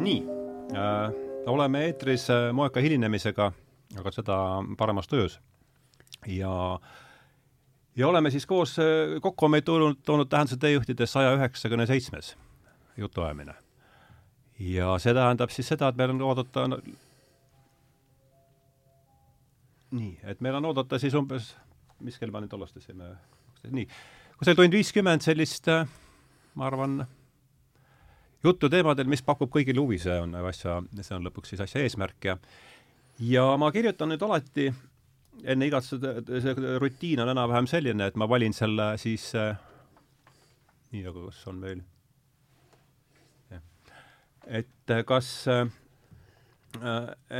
nii 0.00 0.20
äh,, 0.76 1.12
oleme 1.46 1.84
eetris 1.84 2.28
äh, 2.30 2.50
moeka 2.52 2.80
hilinemisega, 2.80 3.52
aga 3.98 4.12
seda 4.14 4.36
paremas 4.78 5.08
tujus. 5.08 5.40
ja, 6.26 6.80
ja 7.96 8.08
oleme 8.08 8.30
siis 8.30 8.46
koos 8.46 8.78
äh,, 8.78 9.20
kokku 9.22 9.44
on 9.44 9.56
meid 9.56 9.64
tulnud, 9.68 10.00
toonud 10.04 10.28
tähenduse 10.28 10.56
teejuhtide 10.56 11.06
saja 11.06 11.34
üheksakümne 11.36 11.86
seitsmes 11.86 12.36
jutuajamine. 12.96 13.54
ja 14.58 14.98
see 14.98 15.14
tähendab 15.14 15.50
siis 15.50 15.68
seda, 15.68 15.88
et 15.88 15.96
meil 15.96 16.16
on 16.16 16.22
oodata 16.22 16.68
nii, 19.90 20.18
et 20.22 20.40
meil 20.40 20.58
on 20.60 20.70
oodata 20.70 20.98
siis 21.02 21.14
umbes, 21.18 21.54
mis 22.00 22.18
kell 22.18 22.32
me 22.32 22.44
nüüd 22.44 22.54
alustasime? 22.56 23.14
nii, 23.70 23.86
kusagil 24.38 24.62
tund 24.62 24.76
viiskümmend 24.76 25.24
sellist, 25.24 25.68
äh, 25.68 25.88
ma 26.54 26.68
arvan, 26.70 27.02
juttu 28.44 28.70
teemadel, 28.72 29.08
mis 29.10 29.22
pakub 29.22 29.50
kõigile 29.52 29.82
huvi, 29.82 29.98
see 30.00 30.16
on 30.22 30.34
asja, 30.48 30.80
see 31.00 31.16
on 31.16 31.26
lõpuks 31.28 31.52
siis 31.52 31.64
asja 31.66 31.82
eesmärk 31.84 32.30
ja 32.30 32.36
ja 33.20 33.44
ma 33.60 33.68
kirjutan 33.72 34.12
nüüd 34.12 34.22
alati 34.24 34.70
enne 35.44 35.68
igat 35.68 35.86
seda, 35.86 36.14
see 36.24 36.54
rutiin 36.80 37.20
on 37.24 37.32
enam-vähem 37.32 37.68
selline, 37.70 38.08
et 38.10 38.16
ma 38.20 38.28
valin 38.28 38.54
selle 38.56 38.92
siis 39.00 39.30
äh, 39.38 39.56
nii, 40.92 41.06
aga 41.06 41.26
kas 41.28 41.40
on 41.52 41.60
meil 41.62 41.82
et 44.60 44.94
kas 45.06 45.32
äh, 45.52 45.66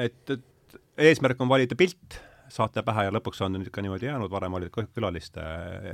et, 0.04 0.34
et 0.36 0.80
eesmärk 1.08 1.40
on 1.40 1.48
valida 1.48 1.78
pilt 1.78 2.20
saate 2.50 2.82
pähe 2.86 3.06
ja 3.06 3.14
lõpuks 3.14 3.40
on 3.46 3.54
nüüd 3.56 3.70
ka 3.72 3.82
niimoodi 3.82 4.08
jäänud, 4.08 4.30
varem 4.30 4.56
olid 4.58 4.74
külaliste 4.74 5.42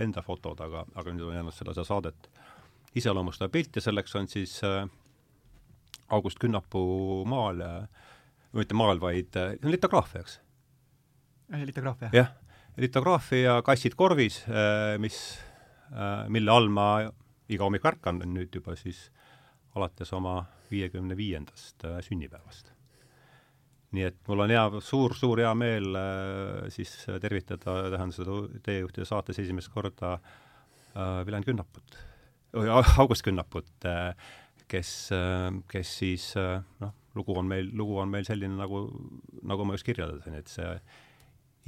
enda 0.01 0.23
fotod, 0.25 0.61
aga, 0.65 0.87
aga 0.97 1.13
nüüd 1.13 1.29
on 1.29 1.37
jäänud 1.37 1.55
seda, 1.55 1.75
seda 1.77 1.85
saadet 1.89 2.31
iseloomustav 2.97 3.53
pilt 3.53 3.77
ja 3.77 3.85
selleks 3.85 4.17
on 4.19 4.29
siis 4.31 4.59
äh, 4.65 4.87
August 6.09 6.41
Künnapuu 6.43 7.25
maal 7.29 7.61
äh,, 7.65 8.09
või 8.53 8.65
mitte 8.65 8.79
maal, 8.79 9.01
vaid 9.03 9.37
äh, 9.41 9.55
litograafia, 9.67 10.25
eks? 10.25 10.41
litograafia. 11.63 12.11
jah, 12.15 12.33
litograafia 12.81 13.61
Kassid 13.63 13.95
korvis 13.95 14.41
mis 14.99 15.19
mille 16.35 16.51
all 16.51 16.67
ma 16.67 16.87
iga 17.47 17.63
hommik 17.63 17.85
ärkan 17.87 18.19
nüüd 18.27 18.57
juba 18.59 18.75
siis 18.75 19.05
alates 19.79 20.11
oma 20.17 20.41
viiekümne 20.71 21.15
viiendast 21.17 21.87
sünnipäevast. 22.09 22.73
nii 23.95 24.03
et 24.09 24.19
mul 24.27 24.43
on 24.43 24.51
hea 24.51 24.65
suur,, 24.67 24.83
suur-suur 24.83 25.45
hea 25.45 25.53
meel 25.55 25.95
äh, 25.97 26.67
siis 26.75 26.91
tervitada, 27.23 27.77
tähendab 27.95 28.17
seda 28.17 28.41
teejuhtide 28.67 29.07
saates 29.07 29.39
esimest 29.45 29.71
korda 29.73 30.17
äh, 30.17 31.23
Viljandi 31.27 31.53
Künnaput 31.53 32.01
August 32.99 33.23
Künnaput, 33.23 33.85
äh, 33.85 34.15
kes, 34.69 35.11
äh, 35.13 35.51
kes 35.69 35.99
siis 35.99 36.31
äh, 36.37 36.63
noh, 36.81 36.95
lugu 37.15 37.37
on 37.39 37.49
meil, 37.49 37.69
lugu 37.77 37.99
on 38.01 38.11
meil 38.13 38.25
selline, 38.29 38.57
nagu, 38.59 38.87
nagu 39.47 39.67
ma 39.67 39.77
just 39.77 39.87
kirjeldasin, 39.87 40.39
et 40.39 40.53
see 40.53 40.71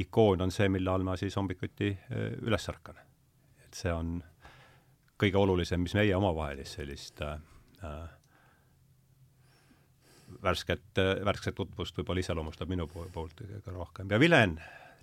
ikoon 0.05 0.45
on 0.45 0.53
see, 0.55 0.69
mille 0.71 0.91
all 0.93 1.05
ma 1.07 1.17
siis 1.19 1.35
hommikuti 1.37 1.91
üles 2.47 2.69
ärkan. 2.71 3.01
et 3.65 3.75
see 3.75 3.91
on 3.93 4.21
kõige 5.19 5.41
olulisem, 5.41 5.83
mis 5.83 5.97
meie 5.99 6.15
omavahelist 6.17 6.79
sellist 6.79 7.23
äh, 7.27 7.41
värsket, 10.43 11.03
värsket 11.27 11.57
tutvust 11.59 11.99
võib-olla 11.99 12.23
iseloomustab 12.23 12.71
minu 12.71 12.87
poolt 12.87 13.41
kõige 13.43 13.75
rohkem. 13.75 14.11
ja 14.11 14.21
Vilen, 14.21 14.59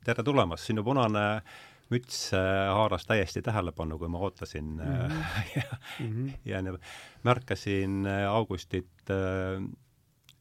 tere 0.06 0.24
tulemast, 0.24 0.70
sinu 0.70 0.86
punane 0.88 1.26
äh, 1.36 1.66
müts 1.94 2.34
äh, 2.34 2.40
haaras 2.74 3.06
täiesti 3.06 3.42
tähelepanu, 3.46 4.00
kui 4.02 4.10
ma 4.10 4.20
ootasin 4.26 4.66
mm 4.66 5.10
-hmm. 5.10 6.32
ja, 6.46 6.62
ja 6.62 6.78
märkasin 7.24 8.06
äh, 8.06 8.30
Augustit 8.30 8.90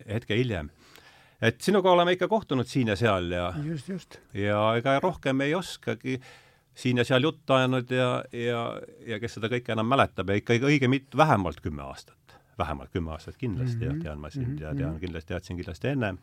hetke 0.09 0.37
hiljem. 0.37 0.71
et 1.43 1.61
sinuga 1.61 1.91
oleme 1.91 2.13
ikka 2.13 2.29
kohtunud 2.29 2.67
siin 2.67 2.89
ja 2.89 2.97
seal 2.97 3.31
ja 3.31 3.53
just, 3.65 3.89
just. 3.89 4.19
ja 4.35 4.77
ega 4.77 5.01
rohkem 5.01 5.41
ei 5.41 5.55
oskagi 5.55 6.21
siin 6.75 6.99
ja 6.99 7.05
seal 7.05 7.23
juttu 7.23 7.53
ajanud 7.53 7.91
ja, 7.91 8.25
ja, 8.33 8.81
ja 9.07 9.21
kes 9.21 9.37
seda 9.39 9.51
kõike 9.53 9.73
enam 9.73 9.87
mäletab 9.87 10.31
ja 10.31 10.39
ikka 10.41 10.55
õige 10.55 10.89
mit-, 10.91 11.17
vähemalt 11.17 11.61
kümme 11.61 11.83
aastat. 11.83 12.39
vähemalt 12.59 12.91
kümme 12.91 13.11
aastat 13.11 13.37
kindlasti 13.37 13.87
mm 13.87 13.93
-hmm. 13.93 14.03
tean 14.03 14.19
ma 14.19 14.31
sind 14.31 14.47
mm 14.47 14.57
-hmm. 14.57 14.63
ja 14.63 14.75
tean 14.75 15.01
kindlasti, 15.01 15.29
teadsin 15.29 15.57
kindlasti 15.57 15.89
ennem 15.89 16.19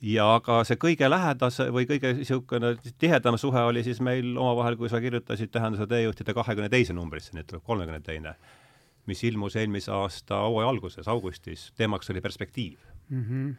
ja 0.00 0.26
aga 0.38 0.60
see 0.64 0.78
kõige 0.80 1.08
lähedase 1.10 1.68
või 1.74 1.86
kõige 1.88 2.14
niisugune 2.16 2.72
tihedam 3.00 3.36
suhe 3.40 3.62
oli 3.68 3.82
siis 3.84 4.00
meil 4.04 4.32
omavahel, 4.32 4.78
kui 4.80 4.88
sa 4.88 5.00
kirjutasid 5.02 5.52
Tähenduse 5.52 5.86
teejuhtide 5.90 6.34
kahekümne 6.36 6.70
teise 6.72 6.96
numbrisse, 6.96 7.34
nüüd 7.36 7.48
tuleb 7.50 7.64
kolmekümne 7.66 8.00
teine, 8.04 8.34
mis 9.10 9.22
ilmus 9.28 9.58
eelmise 9.60 9.92
aasta 9.92 10.40
hooaja 10.46 10.70
alguses, 10.72 11.08
augustis, 11.08 11.68
teemaks 11.76 12.10
oli 12.10 12.20
perspektiiv 12.20 12.78
mm. 13.08 13.24
-hmm. 13.24 13.52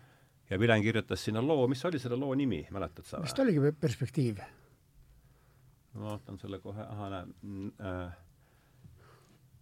ja 0.50 0.60
Vilen 0.60 0.82
kirjutas 0.82 1.26
sinna 1.26 1.46
loo, 1.48 1.68
mis 1.68 1.86
oli 1.86 2.00
selle 2.00 2.16
loo 2.16 2.34
nimi, 2.36 2.66
mäletad 2.72 3.06
sa? 3.06 3.22
vist 3.22 3.40
oligi 3.40 3.72
Perspektiiv. 3.80 4.42
ma 5.94 6.02
vaatan 6.02 6.38
selle 6.38 6.60
kohe, 6.60 6.82
ahah, 6.82 7.10
näe 7.10 7.26
äh,. 7.82 8.12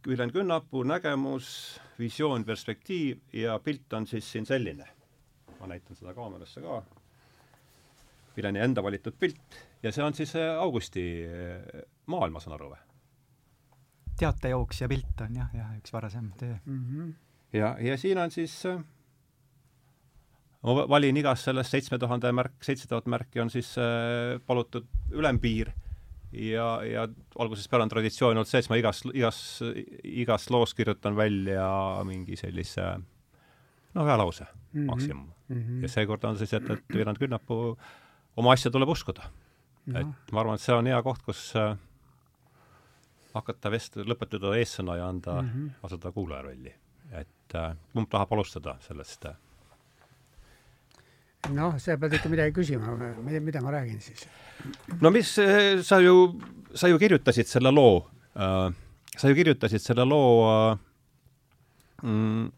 Vilen 0.07 0.31
Künnapuu 0.31 0.84
nägemus, 0.84 1.81
visioon, 2.00 2.45
perspektiiv 2.45 3.18
ja 3.34 3.59
pilt 3.59 3.94
on 3.94 4.07
siis 4.07 4.31
siin 4.31 4.45
selline 4.45 4.88
ma 5.59 5.68
näitan 5.68 5.96
seda 5.96 6.14
kaamerasse 6.14 6.62
ka. 6.62 6.81
Vileni 8.38 8.62
enda 8.64 8.84
valitud 8.84 9.16
pilt 9.20 9.58
ja 9.84 9.92
see 9.92 10.03
on 10.03 10.14
siis 10.14 10.36
äh, 10.36 10.53
Augusti 10.59 11.06
äh, 11.25 11.81
maal, 12.12 12.31
ma 12.31 12.40
saan 12.44 12.56
aru 12.59 12.70
või? 12.74 12.86
teatejooks 14.19 14.81
ja 14.84 14.88
pilt 14.92 15.22
on 15.24 15.36
jah, 15.40 15.52
jah, 15.56 15.75
üks 15.80 15.94
varasem 15.96 16.31
töö 16.40 16.56
mm. 16.66 16.80
-hmm. 16.86 17.12
ja, 17.56 17.75
ja 17.80 17.98
siin 17.98 18.18
on 18.18 18.31
siis 18.31 18.56
äh, 18.66 18.81
ma 20.64 20.88
valin 20.90 21.18
igast 21.18 21.48
sellest 21.48 21.72
seitsme 21.72 22.00
tuhande 22.00 22.31
märk, 22.31 22.58
seitse 22.64 22.88
tuhat 22.88 23.08
märki 23.08 23.40
on 23.40 23.50
siis 23.50 23.75
äh, 23.78 24.40
palutud 24.46 24.88
ülempiir 25.12 25.72
ja, 26.31 26.81
ja 26.84 27.08
algusest 27.40 27.72
peale 27.72 27.88
on 27.88 27.94
traditsioon 27.94 28.36
olnud 28.36 28.50
see, 28.50 28.59
et 28.59 28.69
ma 28.69 28.78
igas, 28.78 29.03
igas, 29.14 29.40
igas 30.03 30.50
loos 30.50 30.75
kirjutan 30.78 31.16
välja 31.16 31.69
mingi 32.06 32.36
sellise 32.38 32.86
äh, 32.92 33.00
no 33.94 34.05
ühe 34.05 34.17
lause 34.17 34.45
mm 34.45 34.81
-hmm. 34.81 34.85
maksimum 34.85 35.27
mm. 35.47 35.55
-hmm. 35.55 35.81
ja 35.81 35.89
seekord 35.89 36.23
on 36.23 36.38
siis, 36.38 36.53
et, 36.53 36.69
et 36.69 36.83
Viljand 36.94 37.17
Künnapuu 37.17 37.77
oma 38.38 38.51
asja 38.51 38.72
tuleb 38.72 38.89
uskuda 38.89 39.29
no.. 39.85 40.00
et 40.00 40.31
ma 40.31 40.41
arvan, 40.41 40.55
et 40.55 40.61
see 40.61 40.75
on 40.75 40.88
hea 40.88 41.01
koht, 41.03 41.22
kus 41.25 41.53
äh, 41.55 41.77
hakata 43.33 43.72
vest-, 43.73 44.00
lõpetada 44.05 44.53
eessõna 44.57 44.97
ja 45.00 45.09
anda 45.09 45.41
mm, 45.41 45.50
-hmm. 45.50 45.69
asuda 45.83 46.11
kuulaja 46.11 46.41
rolli. 46.41 46.73
et 47.11 47.55
äh, 47.55 47.75
kumb 47.94 48.09
tahab 48.09 48.33
alustada 48.33 48.77
sellest 48.85 49.25
äh?? 49.25 49.35
noh, 51.56 51.77
sa 51.79 51.97
pead 51.97 52.13
ikka 52.13 52.29
midagi 52.29 52.53
küsima, 52.53 52.94
mida, 53.23 53.39
mida 53.39 53.61
ma 53.61 53.71
räägin 53.71 54.01
siis? 54.01 54.27
no 55.01 55.11
mis, 55.11 55.38
äh, 55.39 55.81
sa 55.81 56.00
ju, 56.00 56.39
sa 56.75 56.88
ju 56.88 57.00
kirjutasid 57.00 57.47
selle 57.47 57.71
loo 57.71 58.07
äh,, 58.35 58.73
sa 59.17 59.29
ju 59.29 59.35
kirjutasid 59.35 59.81
selle 59.81 60.06
loo 60.06 60.45
äh, 60.50 60.79
mm, 62.03 62.51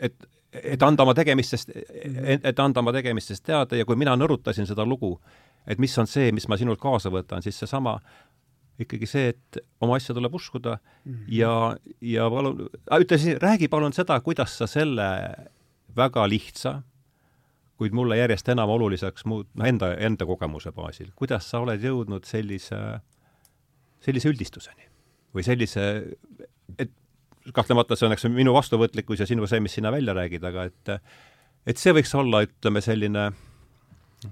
et, 0.00 0.28
et 0.52 0.82
anda 0.82 1.04
oma 1.04 1.14
tegemistest, 1.16 1.72
et 1.74 2.62
anda 2.62 2.80
oma 2.80 2.94
tegemistest 2.96 3.44
teada 3.46 3.78
ja 3.78 3.86
kui 3.88 3.98
mina 3.98 4.16
nõrutasin 4.16 4.68
seda 4.68 4.86
lugu, 4.86 5.16
et 5.66 5.80
mis 5.82 5.98
on 5.98 6.08
see, 6.10 6.32
mis 6.32 6.48
ma 6.48 6.58
sinult 6.60 6.80
kaasa 6.82 7.12
võtan, 7.12 7.44
siis 7.44 7.58
seesama 7.58 7.98
ikkagi 8.82 9.08
see, 9.08 9.30
et 9.32 9.60
oma 9.80 9.96
asja 9.96 10.14
tuleb 10.14 10.34
uskuda 10.36 10.76
mm 10.76 11.12
-hmm. 11.12 11.28
ja, 11.28 11.76
ja 12.00 12.30
palun, 12.30 12.68
ütle 13.00 13.18
siis, 13.18 13.38
räägi 13.42 13.68
palun 13.68 13.92
seda, 13.92 14.20
kuidas 14.20 14.58
sa 14.58 14.66
selle 14.66 15.08
väga 15.96 16.28
lihtsa, 16.28 16.82
kuid 17.76 17.92
mulle 17.92 18.16
järjest 18.16 18.48
enam 18.48 18.68
oluliseks 18.68 19.24
muud-, 19.24 19.48
noh, 19.54 19.66
enda, 19.66 19.94
enda 19.94 20.26
kogemuse 20.26 20.72
baasil, 20.72 21.10
kuidas 21.16 21.50
sa 21.50 21.60
oled 21.60 21.82
jõudnud 21.82 22.24
sellise, 22.24 23.00
sellise 24.00 24.28
üldistuseni? 24.28 24.86
või 25.36 25.44
sellise, 25.44 25.82
et 26.78 26.92
kahtlemata 27.54 27.96
see 27.98 28.08
on, 28.08 28.14
eks 28.16 28.28
minu 28.32 28.54
vastuvõtlikkus 28.56 29.22
ja 29.22 29.28
sinu 29.28 29.46
see, 29.50 29.60
mis 29.62 29.76
sina 29.78 29.92
välja 29.94 30.14
räägid, 30.16 30.44
aga 30.46 30.68
et 30.70 30.96
et 31.66 31.82
see 31.82 31.94
võiks 31.96 32.14
olla, 32.14 32.44
ütleme, 32.46 32.82
selline 32.84 33.26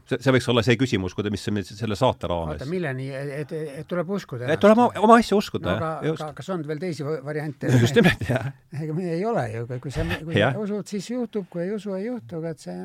see, 0.09 0.19
see 0.19 0.35
võiks 0.35 0.49
olla 0.51 0.65
see 0.67 0.77
küsimus, 0.81 1.15
kuida-, 1.17 1.33
mis 1.35 1.45
selle 1.45 1.99
saate 1.99 2.31
raames. 2.31 2.59
oota, 2.59 2.69
milleni, 2.71 3.09
et, 3.15 3.53
et, 3.53 3.87
tuleb 3.91 4.11
uskuda? 4.17 4.49
et 4.55 4.63
tuleb 4.63 4.81
oma, 4.81 5.05
oma 5.07 5.19
asja 5.21 5.39
uskuda 5.39 5.77
no,, 5.77 5.93
jah. 6.09 6.19
aga 6.19 6.33
kas 6.39 6.51
on 6.55 6.65
veel 6.69 6.83
teisi 6.83 7.07
variante? 7.07 7.71
just 7.85 7.97
nimelt, 7.99 8.27
jah. 8.29 8.51
ega 8.81 8.97
me 8.97 9.09
ei 9.17 9.25
ole 9.29 9.47
ju, 9.53 9.65
kui 9.77 9.95
sa, 9.95 10.07
kui 10.25 10.37
sa 10.39 10.53
usud, 10.61 10.91
siis 10.91 11.11
juhtub, 11.15 11.49
kui 11.53 11.67
ei 11.67 11.73
usu, 11.77 11.95
ei 11.99 12.09
juhtu, 12.09 12.41
aga 12.43 12.55
et 12.55 12.67
see 12.67 12.83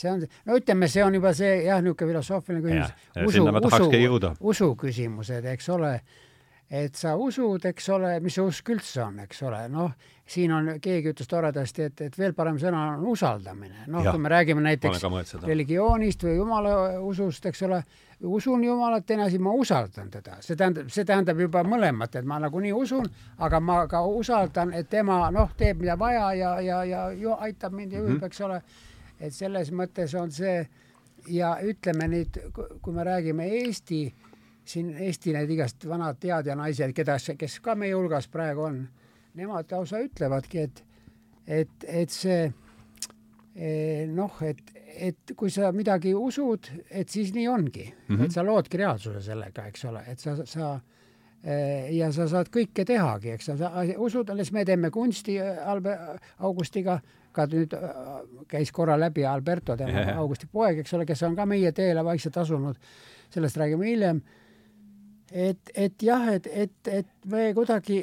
see 0.00 0.10
on, 0.12 0.22
no 0.46 0.56
ütleme, 0.56 0.86
see 0.88 1.02
on 1.02 1.16
juba 1.18 1.32
see 1.36 1.64
jah, 1.66 1.80
niisugune 1.82 2.12
filosoofiline 2.12 2.62
küsimus. 2.62 2.92
usu, 3.26 3.46
usu, 3.66 4.34
usu 4.52 4.68
küsimused, 4.78 5.48
eks 5.50 5.66
ole 5.74 5.96
et 6.70 6.94
sa 6.94 7.16
usud, 7.18 7.64
eks 7.66 7.88
ole, 7.90 8.12
mis 8.22 8.36
see 8.36 8.44
usk 8.46 8.68
üldse 8.70 9.02
on, 9.02 9.16
eks 9.24 9.40
ole, 9.42 9.64
noh, 9.72 9.90
siin 10.30 10.52
on, 10.54 10.68
keegi 10.82 11.10
ütles 11.10 11.26
toredasti, 11.30 11.88
et, 11.90 12.02
et 12.06 12.18
veel 12.18 12.34
parem 12.36 12.60
sõna 12.62 12.84
on 12.92 13.08
usaldamine. 13.10 13.88
noh, 13.90 14.06
kui 14.06 14.22
me 14.22 14.30
räägime 14.30 14.62
näiteks 14.62 15.02
religioonist 15.42 16.22
või 16.22 16.36
jumala 16.36 16.74
usust, 17.02 17.50
eks 17.50 17.64
ole, 17.66 17.80
usun 18.30 18.62
Jumalat, 18.64 19.06
teine 19.06 19.26
asi, 19.26 19.40
ma 19.42 19.50
usaldan 19.56 20.10
teda. 20.10 20.36
see 20.46 20.56
tähendab, 20.56 20.92
see 20.94 21.04
tähendab 21.04 21.42
juba 21.42 21.64
mõlemat, 21.66 22.14
et 22.20 22.24
ma 22.28 22.38
nagunii 22.38 22.72
usun, 22.76 23.10
aga 23.38 23.60
ma 23.60 23.80
ka 23.90 24.04
usaldan, 24.06 24.74
et 24.78 24.88
tema 24.90 25.24
noh, 25.34 25.50
teeb 25.58 25.82
mida 25.82 25.98
vaja 25.98 26.32
ja, 26.38 26.54
ja, 26.60 26.84
ja 26.84 27.08
ju 27.10 27.34
aitab 27.34 27.74
mind 27.74 27.92
ja 27.92 27.98
juhib 27.98 28.14
mm, 28.14 28.20
-hmm. 28.20 28.26
eks 28.26 28.40
ole. 28.40 28.62
et 29.20 29.34
selles 29.34 29.72
mõttes 29.72 30.14
on 30.16 30.30
see 30.30 30.68
ja 31.28 31.56
ütleme 31.62 32.06
nüüd, 32.08 32.38
kui 32.82 32.94
me 32.94 33.04
räägime 33.04 33.46
Eesti 33.46 34.14
siin 34.64 34.90
Eesti 34.98 35.34
need 35.34 35.50
igast 35.50 35.84
vanad 35.88 36.18
teadjanaised, 36.20 36.92
keda, 36.96 37.16
kes 37.38 37.58
ka 37.64 37.74
meie 37.78 37.94
hulgas 37.96 38.28
praegu 38.32 38.66
on, 38.68 38.80
nemad 39.38 39.72
lausa 39.72 40.00
ütlevadki, 40.04 40.66
et, 40.66 40.82
et, 41.46 41.86
et 41.88 42.14
see 42.14 42.44
eh, 43.56 44.06
noh, 44.10 44.38
et, 44.46 44.62
et 45.10 45.34
kui 45.36 45.52
sa 45.52 45.72
midagi 45.74 46.14
usud, 46.16 46.70
et 46.90 47.08
siis 47.08 47.34
nii 47.34 47.48
ongi. 47.48 47.86
Mm, 48.08 48.16
-hmm. 48.16 48.24
et 48.24 48.32
sa 48.32 48.44
loodki 48.46 48.80
reaalsuse 48.80 49.22
sellega, 49.22 49.66
eks 49.66 49.84
ole, 49.84 50.04
et 50.06 50.18
sa, 50.18 50.36
sa 50.46 50.72
eh, 51.44 51.96
ja 51.96 52.12
sa 52.12 52.28
saad 52.28 52.50
kõike 52.52 52.84
tehagi, 52.84 53.30
eks. 53.36 53.46
Sa, 53.52 53.56
sa 53.56 53.86
usud, 53.98 54.30
alles 54.30 54.52
me 54.52 54.64
teeme 54.64 54.90
kunsti 54.90 55.38
eh, 55.38 55.68
Albe 55.68 55.96
Augustiga, 56.38 57.00
ka 57.32 57.46
nüüd 57.46 57.74
käis 58.50 58.72
korra 58.72 58.96
läbi 58.98 59.24
Alberto, 59.24 59.76
tema 59.76 59.90
yeah. 59.90 60.18
Augusti 60.18 60.48
poeg, 60.50 60.78
eks 60.78 60.94
ole, 60.94 61.06
kes 61.06 61.22
on 61.22 61.36
ka 61.36 61.46
meie 61.46 61.72
teele 61.72 62.04
vaikselt 62.04 62.36
asunud, 62.36 62.76
sellest 63.30 63.56
räägime 63.56 63.86
hiljem 63.86 64.20
et, 65.30 65.72
et 65.74 66.02
jah, 66.02 66.28
et, 66.34 66.46
et, 66.46 66.88
et 66.88 67.30
me 67.30 67.50
kuidagi 67.54 68.02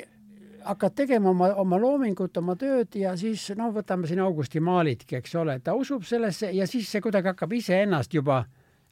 hakkad 0.67 0.95
tegema 0.95 1.29
oma, 1.31 1.51
oma 1.61 1.79
loomingut, 1.79 2.37
oma 2.37 2.55
tööd 2.59 2.95
ja 2.99 3.13
siis 3.19 3.49
noh, 3.59 3.71
võtame 3.75 4.07
siin 4.07 4.19
Augusti 4.23 4.59
maalidki, 4.63 5.19
eks 5.19 5.35
ole, 5.39 5.59
ta 5.63 5.75
usub 5.77 6.03
sellesse 6.07 6.51
ja 6.55 6.67
siis 6.67 6.89
see 6.91 7.03
kuidagi 7.03 7.31
hakkab 7.31 7.53
iseennast 7.55 8.13
juba 8.13 8.41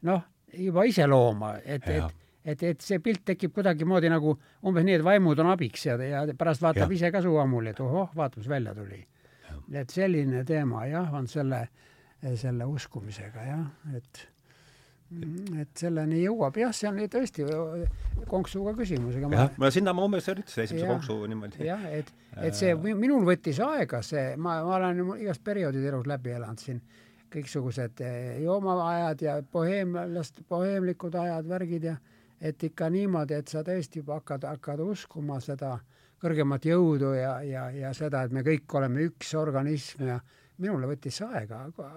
noh, 0.08 0.22
juba 0.56 0.86
ise 0.88 1.08
looma, 1.10 1.56
et, 1.64 1.90
et 1.90 2.22
et, 2.46 2.62
et 2.62 2.82
see 2.86 3.00
pilt 3.02 3.24
tekib 3.26 3.56
kuidagimoodi 3.56 4.10
nagu 4.12 4.36
umbes 4.70 4.86
nii, 4.86 5.00
et 5.00 5.04
vaimud 5.06 5.40
on 5.42 5.50
abiks 5.56 5.88
ja, 5.88 5.96
ja 5.98 6.22
pärast 6.38 6.62
vaatab 6.62 6.92
ja. 6.92 6.98
ise 7.00 7.12
ka 7.14 7.24
suu 7.26 7.40
ammuli, 7.42 7.72
et 7.74 7.82
ohoh, 7.82 8.12
vaata, 8.16 8.38
mis 8.38 8.50
välja 8.50 8.76
tuli. 8.78 9.02
et 9.74 9.90
selline 9.90 10.44
teema 10.46 10.86
jah, 10.86 11.10
on 11.18 11.28
selle, 11.28 11.64
selle 12.38 12.68
uskumisega 12.70 13.48
jah, 13.50 13.66
et 13.98 14.28
et 15.62 15.80
selleni 15.80 16.22
jõuab, 16.24 16.58
jah, 16.60 16.74
see 16.76 16.90
on 16.90 17.00
tõesti 17.12 17.46
konksuga 18.30 18.74
küsimus, 18.78 19.16
ega 19.20 19.30
ma 19.30 19.40
jah, 19.40 19.56
ma 19.62 19.72
sinna 19.74 19.94
ma 19.96 20.06
umbes 20.08 20.28
üritasin 20.32 20.66
esimese 20.66 20.90
konksu 20.90 21.18
niimoodi. 21.32 21.64
jah, 21.68 21.88
et, 21.94 22.12
et 22.42 22.58
see 22.58 22.74
minul 22.76 23.26
võttis 23.28 23.62
aega 23.64 24.02
see, 24.06 24.36
ma, 24.38 24.60
ma 24.66 24.78
olen 24.80 25.02
igast 25.24 25.44
perioodid 25.46 25.86
elus 25.92 26.08
läbi 26.10 26.36
elanud 26.36 26.62
siin, 26.62 26.82
kõiksugused 27.36 28.04
eh, 28.06 28.38
joomaajad 28.44 29.26
ja 29.26 29.40
boheemlast, 29.52 30.44
boheemlikud 30.50 31.18
ajad, 31.20 31.50
värgid 31.50 31.90
ja 31.92 31.98
et 32.42 32.64
ikka 32.64 32.90
niimoodi, 32.92 33.40
et 33.40 33.52
sa 33.52 33.64
tõesti 33.66 34.02
juba 34.02 34.20
hakkad, 34.20 34.48
hakkad 34.50 34.84
uskuma 34.86 35.40
seda 35.44 35.78
kõrgemat 36.22 36.66
jõudu 36.66 37.14
ja, 37.18 37.38
ja, 37.46 37.70
ja 37.74 37.94
seda, 37.96 38.24
et 38.26 38.34
me 38.34 38.44
kõik 38.46 38.72
oleme 38.78 39.06
üks 39.10 39.34
organism 39.38 40.08
ja 40.10 40.20
minule 40.62 40.90
võttis 40.90 41.20
see 41.20 41.28
aega, 41.28 41.64
aga 41.70 41.90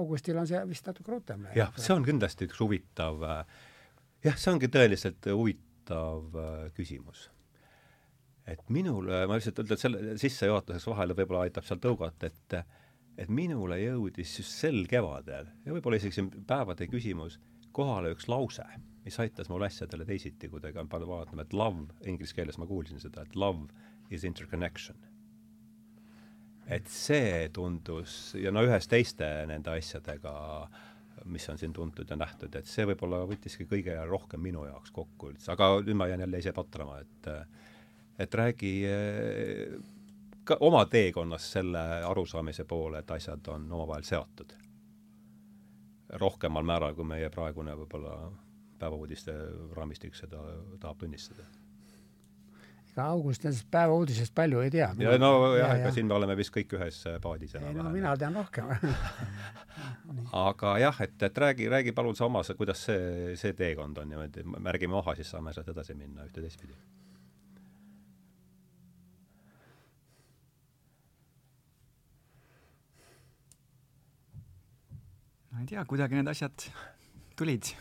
Augustil 0.00 0.38
on 0.40 0.48
see 0.48 0.60
vist 0.70 0.86
natuke 0.88 1.14
rutem 1.14 1.46
läinud. 1.46 1.58
jah, 1.58 1.72
see 1.80 1.94
on 1.94 2.06
kindlasti 2.06 2.48
üks 2.48 2.60
huvitav, 2.62 3.22
äh, 3.28 3.62
jah, 4.28 4.38
see 4.40 4.52
ongi 4.54 4.70
tõeliselt 4.72 5.30
huvitav 5.32 6.38
äh, 6.40 6.64
küsimus. 6.76 7.28
et 8.46 8.62
minule, 8.68 9.24
ma 9.26 9.38
lihtsalt 9.38 9.62
ütlen 9.64 9.80
selle 9.80 10.16
sissejuhatuseks 10.20 10.88
vahele 10.92 11.16
võib-olla 11.16 11.46
aitab 11.48 11.66
seal 11.68 11.82
tõugata, 11.82 12.30
et 12.30 12.58
et 13.14 13.30
minule 13.30 13.76
jõudis 13.78 14.32
just 14.40 14.56
sel 14.58 14.80
kevadel 14.90 15.46
ja 15.64 15.74
võib-olla 15.74 16.00
isegi 16.00 16.16
siin 16.16 16.30
päevade 16.48 16.88
küsimus 16.90 17.38
kohale 17.74 18.10
üks 18.14 18.26
lause, 18.30 18.64
mis 19.04 19.18
aitas 19.22 19.50
mul 19.50 19.62
asjadele 19.66 20.06
teisiti 20.08 20.50
kuidagi 20.50 20.82
panna 20.90 21.06
vaatama, 21.06 21.46
et 21.46 21.54
love, 21.54 21.86
inglise 22.10 22.34
keeles 22.34 22.58
ma 22.58 22.66
kuulsin 22.66 23.02
seda, 23.02 23.22
et 23.22 23.36
love 23.38 23.70
is 24.10 24.26
interconnection 24.26 24.98
et 26.66 26.88
see 26.88 27.48
tundus 27.52 28.34
ja 28.40 28.52
no 28.54 28.64
ühes 28.64 28.88
teiste 28.88 29.26
nende 29.48 29.74
asjadega, 29.74 30.34
mis 31.30 31.46
on 31.48 31.60
siin 31.60 31.72
tuntud 31.72 32.10
ja 32.10 32.16
nähtud, 32.16 32.54
et 32.56 32.68
see 32.68 32.86
võib-olla 32.88 33.22
võttiski 33.28 33.66
kõige 33.68 33.96
rohkem 34.08 34.42
minu 34.44 34.64
jaoks 34.68 34.92
kokku 34.94 35.32
üldse, 35.32 35.52
aga 35.52 35.74
nüüd 35.80 35.98
ma 35.98 36.08
jään 36.10 36.24
jälle 36.26 36.40
ise 36.42 36.52
patrama, 36.56 37.00
et 37.00 37.30
et 38.18 38.34
räägi 38.34 38.74
ka 40.44 40.56
oma 40.60 40.84
teekonnast 40.86 41.56
selle 41.56 41.82
arusaamise 42.06 42.64
poole, 42.64 43.00
et 43.00 43.10
asjad 43.10 43.48
on 43.48 43.66
omavahel 43.72 44.04
seotud. 44.04 44.54
rohkemal 46.20 46.62
määral, 46.62 46.94
kui 46.94 47.04
meie 47.04 47.30
praegune 47.30 47.74
võib-olla 47.74 48.30
päevauudiste 48.78 49.34
raamistik 49.74 50.14
seda 50.14 50.42
tahab 50.80 50.98
tunnistada 50.98 51.46
ega 52.94 53.08
August 53.10 53.42
nendest 53.42 53.66
päevauudisest 53.74 54.34
palju 54.34 54.60
ei 54.62 54.70
tea. 54.70 54.88
ja 54.98 55.18
no 55.18 55.30
jah 55.56 55.58
ja,, 55.58 55.74
ega 55.80 55.88
ja. 55.90 55.92
siin 55.96 56.06
me 56.06 56.14
oleme 56.14 56.36
vist 56.38 56.54
kõik 56.54 56.76
ühes 56.78 57.00
äh, 57.10 57.18
paadis 57.22 57.56
enam-vähem. 57.58 57.82
no 57.82 57.90
mina 57.90 58.14
tean 58.16 58.38
rohkem 58.38 58.70
aga 60.46 60.76
jah, 60.78 61.00
et, 61.02 61.16
et 61.26 61.38
räägi, 61.44 61.68
räägi 61.68 61.92
palun 61.92 62.14
sa 62.14 62.28
oma, 62.28 62.44
kuidas 62.56 62.84
see, 62.86 63.34
see 63.40 63.52
teekond 63.58 63.98
on 63.98 64.12
niimoodi, 64.12 64.46
märgime 64.46 64.94
maha, 64.94 65.16
siis 65.18 65.32
saame 65.34 65.52
sealt 65.56 65.72
edasi 65.74 65.98
minna 65.98 66.28
ühte 66.28 66.44
teistpidi. 66.44 66.78
ma 75.50 75.62
ei 75.62 75.70
tea, 75.70 75.82
kuidagi 75.86 76.18
need 76.18 76.30
asjad 76.30 76.70
tulid. 77.38 77.74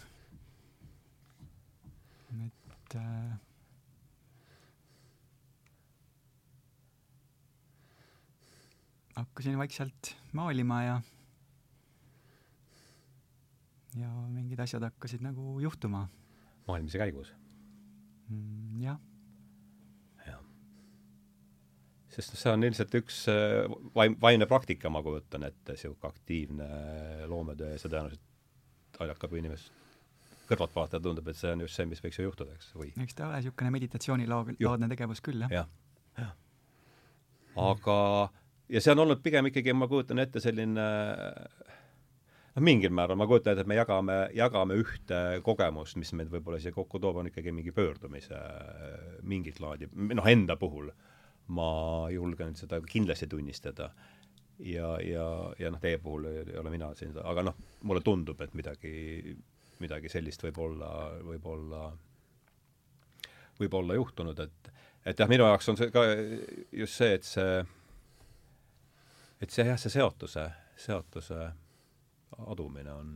et 2.33 2.95
äh, 2.98 3.52
hakkasin 9.15 9.57
vaikselt 9.57 10.15
maalima 10.33 10.83
ja 10.83 11.01
ja 14.00 14.10
mingid 14.33 14.60
asjad 14.60 14.83
hakkasid 14.88 15.21
nagu 15.21 15.60
juhtuma. 15.62 16.07
maalimise 16.68 16.98
käigus 16.98 17.33
mm,? 18.30 18.81
jah. 18.81 19.00
jah. 20.27 20.42
sest 22.10 22.33
noh, 22.33 22.42
see 22.42 22.56
on 22.56 22.68
ilmselt 22.69 22.98
üks 23.01 23.24
äh, 23.31 23.69
vaim, 23.95 24.18
vaimne 24.21 24.50
praktika, 24.50 24.89
ma 24.89 25.04
kujutan 25.06 25.50
ette, 25.50 25.77
niisugune 25.77 26.09
aktiivne 26.09 26.69
loometöö 27.30 27.75
ja 27.75 27.81
see 27.81 27.94
tõenäoliselt 27.94 29.19
ka 29.19 29.33
inimest 29.38 29.71
kõrvalt 30.50 30.75
vaadata, 30.75 31.00
tundub, 31.01 31.27
et 31.31 31.39
see 31.39 31.54
on 31.54 31.63
just 31.63 31.77
see, 31.77 31.88
mis 31.89 32.01
võiks 32.04 32.19
ju 32.19 32.27
juhtuda, 32.27 32.54
eks, 32.57 32.74
või? 32.77 32.92
eks 33.06 33.18
ta 33.18 33.28
ole 33.30 33.40
niisugune 33.40 33.71
meditatsioonilaadne 33.78 34.90
tegevus 34.92 35.21
küll, 35.23 35.45
jah. 35.45 35.54
jah, 35.54 35.69
jah. 36.19 36.33
aga 37.69 37.97
ja 38.73 38.81
see 38.81 38.94
on 38.95 39.03
olnud 39.06 39.21
pigem 39.23 39.49
ikkagi, 39.49 39.73
ma 39.77 39.87
kujutan 39.92 40.21
ette, 40.23 40.42
selline 40.44 40.85
noh, 42.53 42.63
mingil 42.65 42.94
määral 42.95 43.19
ma 43.19 43.27
kujutan 43.30 43.53
ette, 43.53 43.65
et 43.65 43.69
me 43.69 43.77
jagame, 43.77 44.18
jagame 44.37 44.77
ühte 44.81 45.19
kogemust, 45.45 45.97
mis 46.01 46.13
meid 46.18 46.31
võib-olla 46.33 46.61
siia 46.61 46.75
kokku 46.75 47.01
toob, 47.01 47.21
on 47.21 47.30
ikkagi 47.30 47.53
mingi 47.56 47.73
pöördumise 47.75 48.39
mingit 49.30 49.61
laadi, 49.63 49.89
noh, 49.94 50.30
enda 50.30 50.57
puhul 50.59 50.89
ma 51.53 51.69
julgen 52.13 52.56
seda 52.56 52.80
kindlasti 52.87 53.27
tunnistada. 53.27 53.92
ja, 54.63 54.95
ja, 55.01 55.27
ja 55.59 55.71
noh, 55.73 55.81
teie 55.81 55.97
puhul 55.99 56.30
ei 56.30 56.57
ole 56.57 56.71
mina 56.73 56.94
siin, 56.95 57.13
aga 57.23 57.44
noh, 57.49 57.57
mulle 57.83 58.01
tundub, 58.06 58.42
et 58.42 58.53
midagi, 58.53 59.35
midagi 59.81 60.09
sellist 60.09 60.44
võib 60.45 60.59
olla, 60.61 60.89
võib 61.25 61.45
olla, 61.49 61.87
võib 63.59 63.80
olla 63.81 64.01
juhtunud, 64.01 64.39
et 64.39 64.73
et 65.03 65.19
jah, 65.19 65.27
minu 65.27 65.44
jaoks 65.44 65.68
on 65.68 65.75
see 65.75 65.92
ka 65.92 66.06
just 66.71 66.95
see, 66.95 67.18
et 67.18 67.25
see 67.27 67.63
et 69.44 69.52
see 69.52 69.68
jah, 69.68 69.80
see 69.80 69.92
seotuse, 69.94 70.47
seotuse 70.80 71.40
adumine 72.47 72.92
on. 72.94 73.14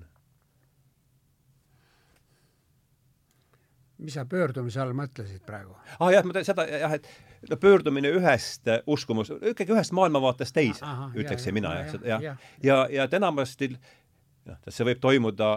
mis 3.97 4.13
sa 4.13 4.27
pöördumise 4.29 4.77
all 4.81 4.93
mõtlesid 4.93 5.41
praegu? 5.45 5.73
aa 5.73 5.95
ah, 6.05 6.11
jah, 6.13 6.25
ma 6.27 6.43
seda 6.45 6.67
jah, 6.69 6.91
et 6.99 7.07
no 7.49 7.57
pöördumine 7.57 8.11
ühest 8.13 8.69
uskumus, 8.85 9.31
ikkagi 9.51 9.73
ühest 9.73 9.95
maailmavaatest 9.97 10.53
teise, 10.53 10.91
ütleksin 11.17 11.55
mina 11.57 11.73
jah, 11.79 11.95
jah, 11.95 12.03
ja, 12.05 12.19
ja, 12.21 12.35
ja, 12.61 12.77
ja 12.93 13.07
et 13.09 13.15
enamasti 13.17 13.71
noh, 13.73 14.59
see 14.69 14.85
võib 14.85 15.01
toimuda 15.01 15.49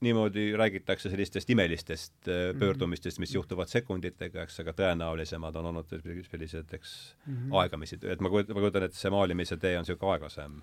niimoodi 0.00 0.52
räägitakse 0.56 1.10
sellistest 1.10 1.50
imelistest 1.50 2.14
mm 2.26 2.32
-hmm. 2.32 2.58
pöördumistest, 2.58 3.18
mis 3.18 3.34
juhtuvad 3.34 3.66
sekunditega, 3.66 4.42
eks, 4.42 4.60
aga 4.60 4.72
tõenäolisemad 4.72 5.56
on 5.56 5.66
olnud 5.66 5.86
sellised, 6.30 6.72
eks 6.72 7.16
mm, 7.26 7.34
-hmm. 7.34 7.56
aegamisi, 7.60 7.98
et 8.02 8.20
ma 8.20 8.30
kujutan, 8.30 8.56
ma 8.56 8.60
kujutan 8.60 8.82
ette, 8.82 8.96
see 8.96 9.10
maalimise 9.10 9.56
tee 9.56 9.78
on 9.78 9.84
niisugune 9.86 10.12
aeglasem, 10.12 10.58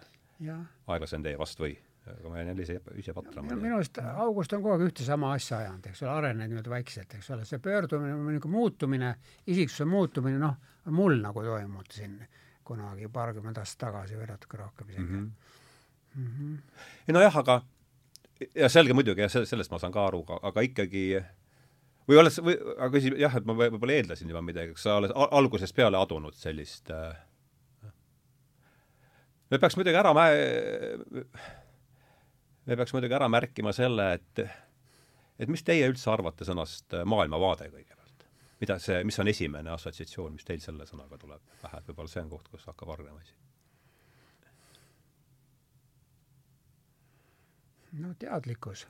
aeglasem 0.87 1.23
tee 1.23 1.37
vast 1.37 1.59
või? 1.59 1.77
aga 2.01 2.29
ma 2.29 2.37
jään 2.37 2.47
jälle 2.47 2.61
ise, 2.61 2.81
ise 2.95 3.13
patrama. 3.13 3.55
minu 3.55 3.75
arust 3.75 3.97
August 3.97 4.53
on 4.53 4.61
kogu 4.61 4.73
aeg 4.73 4.87
ühte 4.89 5.03
sama 5.05 5.33
asja 5.33 5.57
ajanud, 5.57 5.85
eks 5.85 6.01
ole, 6.03 6.11
arenenud 6.11 6.49
niimoodi 6.49 6.69
vaikselt, 6.69 7.13
eks 7.13 7.29
ole, 7.31 7.45
see 7.45 7.59
pöördumine, 7.59 8.15
niisugune 8.15 8.51
muutumine, 8.51 9.11
isiksuse 9.47 9.85
muutumine, 9.85 10.39
noh, 10.41 10.55
on 10.85 10.97
mul 10.97 11.19
nagu 11.21 11.43
toimunud 11.45 11.93
siin 11.93 12.17
kunagi 12.63 13.09
paarkümmend 13.13 13.57
aastat 13.61 13.85
tagasi 13.85 14.17
või 14.17 14.31
natuke 14.31 14.57
rohkem 14.57 14.89
isegi 14.89 15.05
mm. 15.05 15.19
-hmm. 15.19 16.21
Mm 16.21 16.57
-hmm. 16.57 17.13
nojah, 17.13 17.37
aga 17.37 17.61
ja 18.55 18.69
selge 18.69 18.95
muidugi, 18.97 19.23
jah, 19.25 19.45
sellest 19.47 19.71
ma 19.71 19.79
saan 19.81 19.93
ka 19.93 20.05
aru, 20.09 20.23
aga 20.41 20.63
ikkagi 20.65 21.05
või 22.09 22.19
oled 22.21 22.33
sa, 22.33 22.43
või, 22.45 22.55
aga 22.77 22.89
küsi-, 22.95 23.13
jah, 23.21 23.35
et 23.37 23.47
ma 23.47 23.55
võib-olla 23.57 23.97
eeldasin 23.97 24.31
juba 24.31 24.43
midagi, 24.45 24.75
kas 24.75 24.87
sa 24.87 24.97
oled 25.01 25.13
algusest 25.15 25.75
peale 25.77 25.99
adunud 25.99 26.37
sellist 26.37 26.91
äh, 26.95 27.13
me 29.51 29.59
peaks 29.59 29.77
muidugi 29.77 29.99
ära 29.99 30.13
mä-, 30.15 30.29
me 32.65 32.77
peaks 32.79 32.93
muidugi 32.95 33.17
ära 33.17 33.29
märkima 33.31 33.73
selle, 33.75 34.13
et 34.19 34.45
et 35.41 35.49
mis 35.49 35.63
teie 35.65 35.87
üldse 35.89 36.11
arvate 36.13 36.45
sõnast 36.47 36.93
äh, 36.97 37.05
maailmavaade 37.07 37.69
kõigepealt? 37.71 38.27
mida 38.61 38.77
see, 38.79 38.99
mis 39.07 39.17
on 39.19 39.29
esimene 39.31 39.71
assotsiatsioon, 39.73 40.35
mis 40.37 40.45
teil 40.45 40.61
selle 40.61 40.85
sõnaga 40.89 41.17
tuleb 41.17 41.41
pähe, 41.63 41.79
et 41.79 41.87
võib-olla 41.89 42.11
see 42.11 42.25
on 42.25 42.29
koht, 42.35 42.51
kus 42.51 42.67
hakkab 42.69 42.93
hargnema 42.93 43.21
asi? 43.21 43.33
No 47.91 48.13
teadlikkus. 48.19 48.87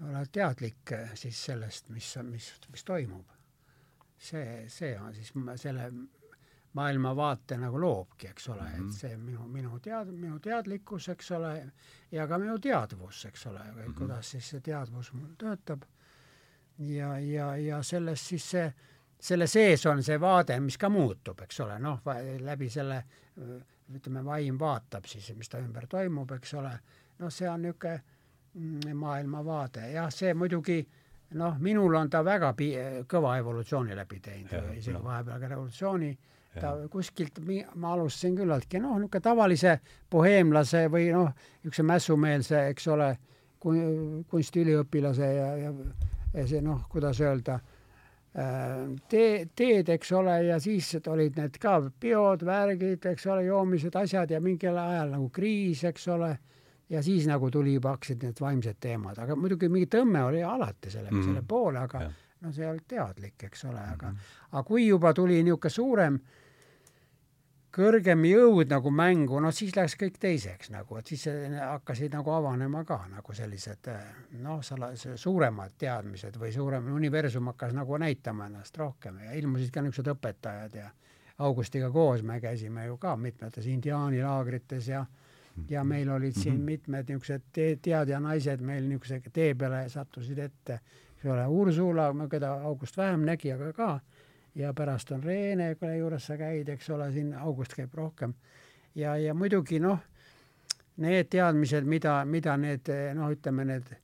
olla 0.00 0.26
teadlik 0.32 0.92
äh, 0.92 1.10
siis 1.14 1.44
sellest, 1.44 1.88
mis, 1.88 2.18
mis, 2.22 2.52
mis 2.70 2.84
toimub. 2.84 3.26
see, 4.18 4.64
see 4.68 4.98
on 5.00 5.14
siis 5.14 5.32
selle 5.56 5.92
maailmavaate 6.72 7.56
nagu 7.58 7.80
loobki, 7.80 8.28
eks 8.28 8.48
ole 8.48 8.62
mm, 8.62 8.68
-hmm. 8.68 8.74
et 8.74 8.80
mhm. 8.80 8.90
see 8.90 9.16
minu, 9.16 9.48
minu 9.48 9.78
tead-, 9.78 10.12
minu 10.12 10.38
teadlikkus, 10.38 11.08
eks 11.08 11.30
ole, 11.30 11.72
ja 12.12 12.26
ka 12.26 12.38
minu 12.38 12.58
teadvus, 12.58 13.24
eks 13.24 13.46
ole, 13.46 13.58
mm 13.58 13.80
-hmm. 13.80 13.98
kuidas 13.98 14.30
siis 14.30 14.50
see 14.50 14.60
teadvus 14.60 15.12
mul 15.12 15.34
töötab. 15.38 15.82
ja, 16.78 17.18
ja, 17.18 17.56
ja 17.56 17.82
sellest 17.82 18.26
siis 18.26 18.50
see, 18.50 18.74
selle 19.20 19.46
sees 19.46 19.86
on 19.86 20.02
see 20.02 20.20
vaade, 20.20 20.60
mis 20.60 20.78
ka 20.78 20.88
muutub, 20.88 21.40
eks 21.40 21.60
ole, 21.60 21.78
noh, 21.78 22.00
läbi 22.40 22.70
selle 22.70 23.04
ütleme, 23.96 24.24
vaim 24.24 24.58
vaatab 24.58 25.04
siis, 25.04 25.32
mis 25.36 25.48
ta 25.48 25.58
ümber 25.58 25.86
toimub, 25.86 26.30
eks 26.32 26.54
ole, 26.54 26.72
noh, 27.22 27.30
see 27.32 27.48
on 27.48 27.62
niisugune 27.62 28.00
mm, 28.54 28.98
maailmavaade, 28.98 29.88
jah, 29.94 30.10
see 30.12 30.34
muidugi 30.34 30.82
noh, 31.38 31.56
minul 31.60 31.94
on 31.96 32.10
ta 32.10 32.22
väga 32.24 32.52
pi-, 32.58 32.76
kõva 33.08 33.36
evolutsiooni 33.40 33.96
läbi 33.96 34.20
teinud, 34.20 34.72
isegi 34.76 34.96
no. 34.98 35.04
vahepeal 35.06 35.40
ka 35.40 35.50
revolutsiooni. 35.54 36.12
Ta 36.52 36.74
kuskilt, 36.92 37.38
ma 37.80 37.94
alustasin 37.94 38.34
küllaltki 38.36 38.80
noh, 38.82 38.98
niisugune 39.00 39.24
tavalise 39.24 39.78
boheemlase 40.12 40.82
või 40.92 41.06
noh, 41.14 41.30
niisuguse 41.62 41.86
mässumeelse, 41.88 42.66
eks 42.74 42.88
ole, 42.92 43.12
kunstiüliõpilase 43.62 45.28
ja, 45.32 45.46
ja, 45.56 45.70
ja 46.34 46.44
see 46.50 46.60
noh, 46.64 46.82
kuidas 46.92 47.22
öelda, 47.22 47.56
äh, 48.36 48.74
tee, 49.08 49.46
teed, 49.56 49.88
eks 49.94 50.12
ole, 50.18 50.36
ja 50.50 50.58
siis 50.60 50.90
olid 51.06 51.38
need 51.40 51.56
ka 51.62 51.78
peod, 52.00 52.44
värgid, 52.44 53.06
eks 53.14 53.26
ole, 53.32 53.46
joomised, 53.46 53.96
asjad 53.96 54.34
ja 54.34 54.40
mingil 54.44 54.76
ajal 54.76 55.14
nagu 55.14 55.30
kriis, 55.32 55.84
eks 55.88 56.08
ole, 56.12 56.34
ja 56.92 57.02
siis 57.02 57.26
nagu 57.26 57.50
tuli 57.50 57.74
juba, 57.74 57.96
hakkasid 57.96 58.22
need 58.26 58.40
vaimsed 58.40 58.78
teemad, 58.80 59.18
aga 59.18 59.36
muidugi 59.36 59.70
mingi 59.72 59.88
tõmme 59.90 60.26
oli 60.28 60.42
alati 60.44 60.90
selle 60.92 61.10
mm, 61.10 61.18
-hmm. 61.18 61.24
selle 61.30 61.42
poole, 61.48 61.80
aga 61.80 62.02
ja. 62.04 62.12
no 62.40 62.52
see 62.52 62.64
ei 62.64 62.70
olnud 62.70 62.86
teadlik, 62.88 63.48
eks 63.48 63.64
ole, 63.64 63.80
aga 63.80 64.10
mm, 64.10 64.16
-hmm. 64.16 64.48
aga 64.52 64.62
kui 64.68 64.86
juba 64.86 65.14
tuli 65.14 65.42
niisugune 65.42 65.70
suurem 65.70 66.20
kõrgem 67.72 68.24
jõud 68.28 68.68
nagu 68.68 68.90
mängu, 68.90 69.40
no 69.40 69.50
siis 69.50 69.76
läks 69.76 69.96
kõik 69.96 70.18
teiseks 70.20 70.70
nagu, 70.70 70.96
et 71.00 71.06
siis 71.06 71.24
hakkasid 71.56 72.12
nagu 72.12 72.30
avanema 72.30 72.84
ka 72.84 72.98
nagu 73.08 73.34
sellised 73.34 73.88
noh, 74.44 74.60
sala-, 74.60 74.92
suuremad 74.96 75.78
teadmised 75.78 76.36
või 76.36 76.52
suurem 76.52 76.92
universum 76.92 77.48
hakkas 77.48 77.72
nagu 77.72 77.96
näitama 77.96 78.50
ennast 78.50 78.76
rohkem 78.76 79.22
ja 79.24 79.32
ilmusid 79.32 79.72
ka 79.72 79.80
niisugused 79.80 80.12
õpetajad 80.16 80.76
ja 80.82 80.90
Augustiga 81.38 81.90
koos 81.90 82.22
me 82.22 82.40
käisime 82.40 82.84
ju 82.86 82.98
ka 83.00 83.16
mitmetes 83.16 83.66
indiaanilaagrites 83.66 84.88
ja 84.88 85.06
ja 85.70 85.84
meil 85.84 86.10
olid 86.10 86.32
siin 86.34 86.54
-hmm. 86.54 86.64
mitmed 86.64 87.08
niisugused 87.08 87.42
te-, 87.52 87.78
teadja 87.82 88.20
naised 88.20 88.60
meil 88.60 88.88
niisuguse 88.88 89.20
tee 89.32 89.54
peale 89.54 89.88
sattusid 89.88 90.38
ette, 90.38 90.80
eks 91.16 91.24
ole, 91.24 91.46
Ursula, 91.46 92.14
keda 92.30 92.52
August 92.52 92.96
vähem 92.96 93.20
nägi, 93.20 93.52
aga 93.52 93.72
ka 93.72 94.00
ja 94.54 94.72
pärast 94.74 95.12
on 95.12 95.22
Reene, 95.22 95.74
kelle 95.74 95.96
juures 95.96 96.26
sa 96.26 96.36
käid, 96.36 96.68
eks 96.68 96.90
ole, 96.90 97.12
siin 97.12 97.34
August 97.34 97.74
käib 97.74 97.94
rohkem. 97.94 98.34
ja, 98.94 99.16
ja 99.16 99.34
muidugi 99.34 99.80
noh, 99.80 99.98
need 100.96 101.28
teadmised, 101.30 101.84
mida, 101.84 102.24
mida 102.24 102.56
need 102.56 102.88
noh, 103.14 103.30
ütleme 103.32 103.64
need 103.64 103.94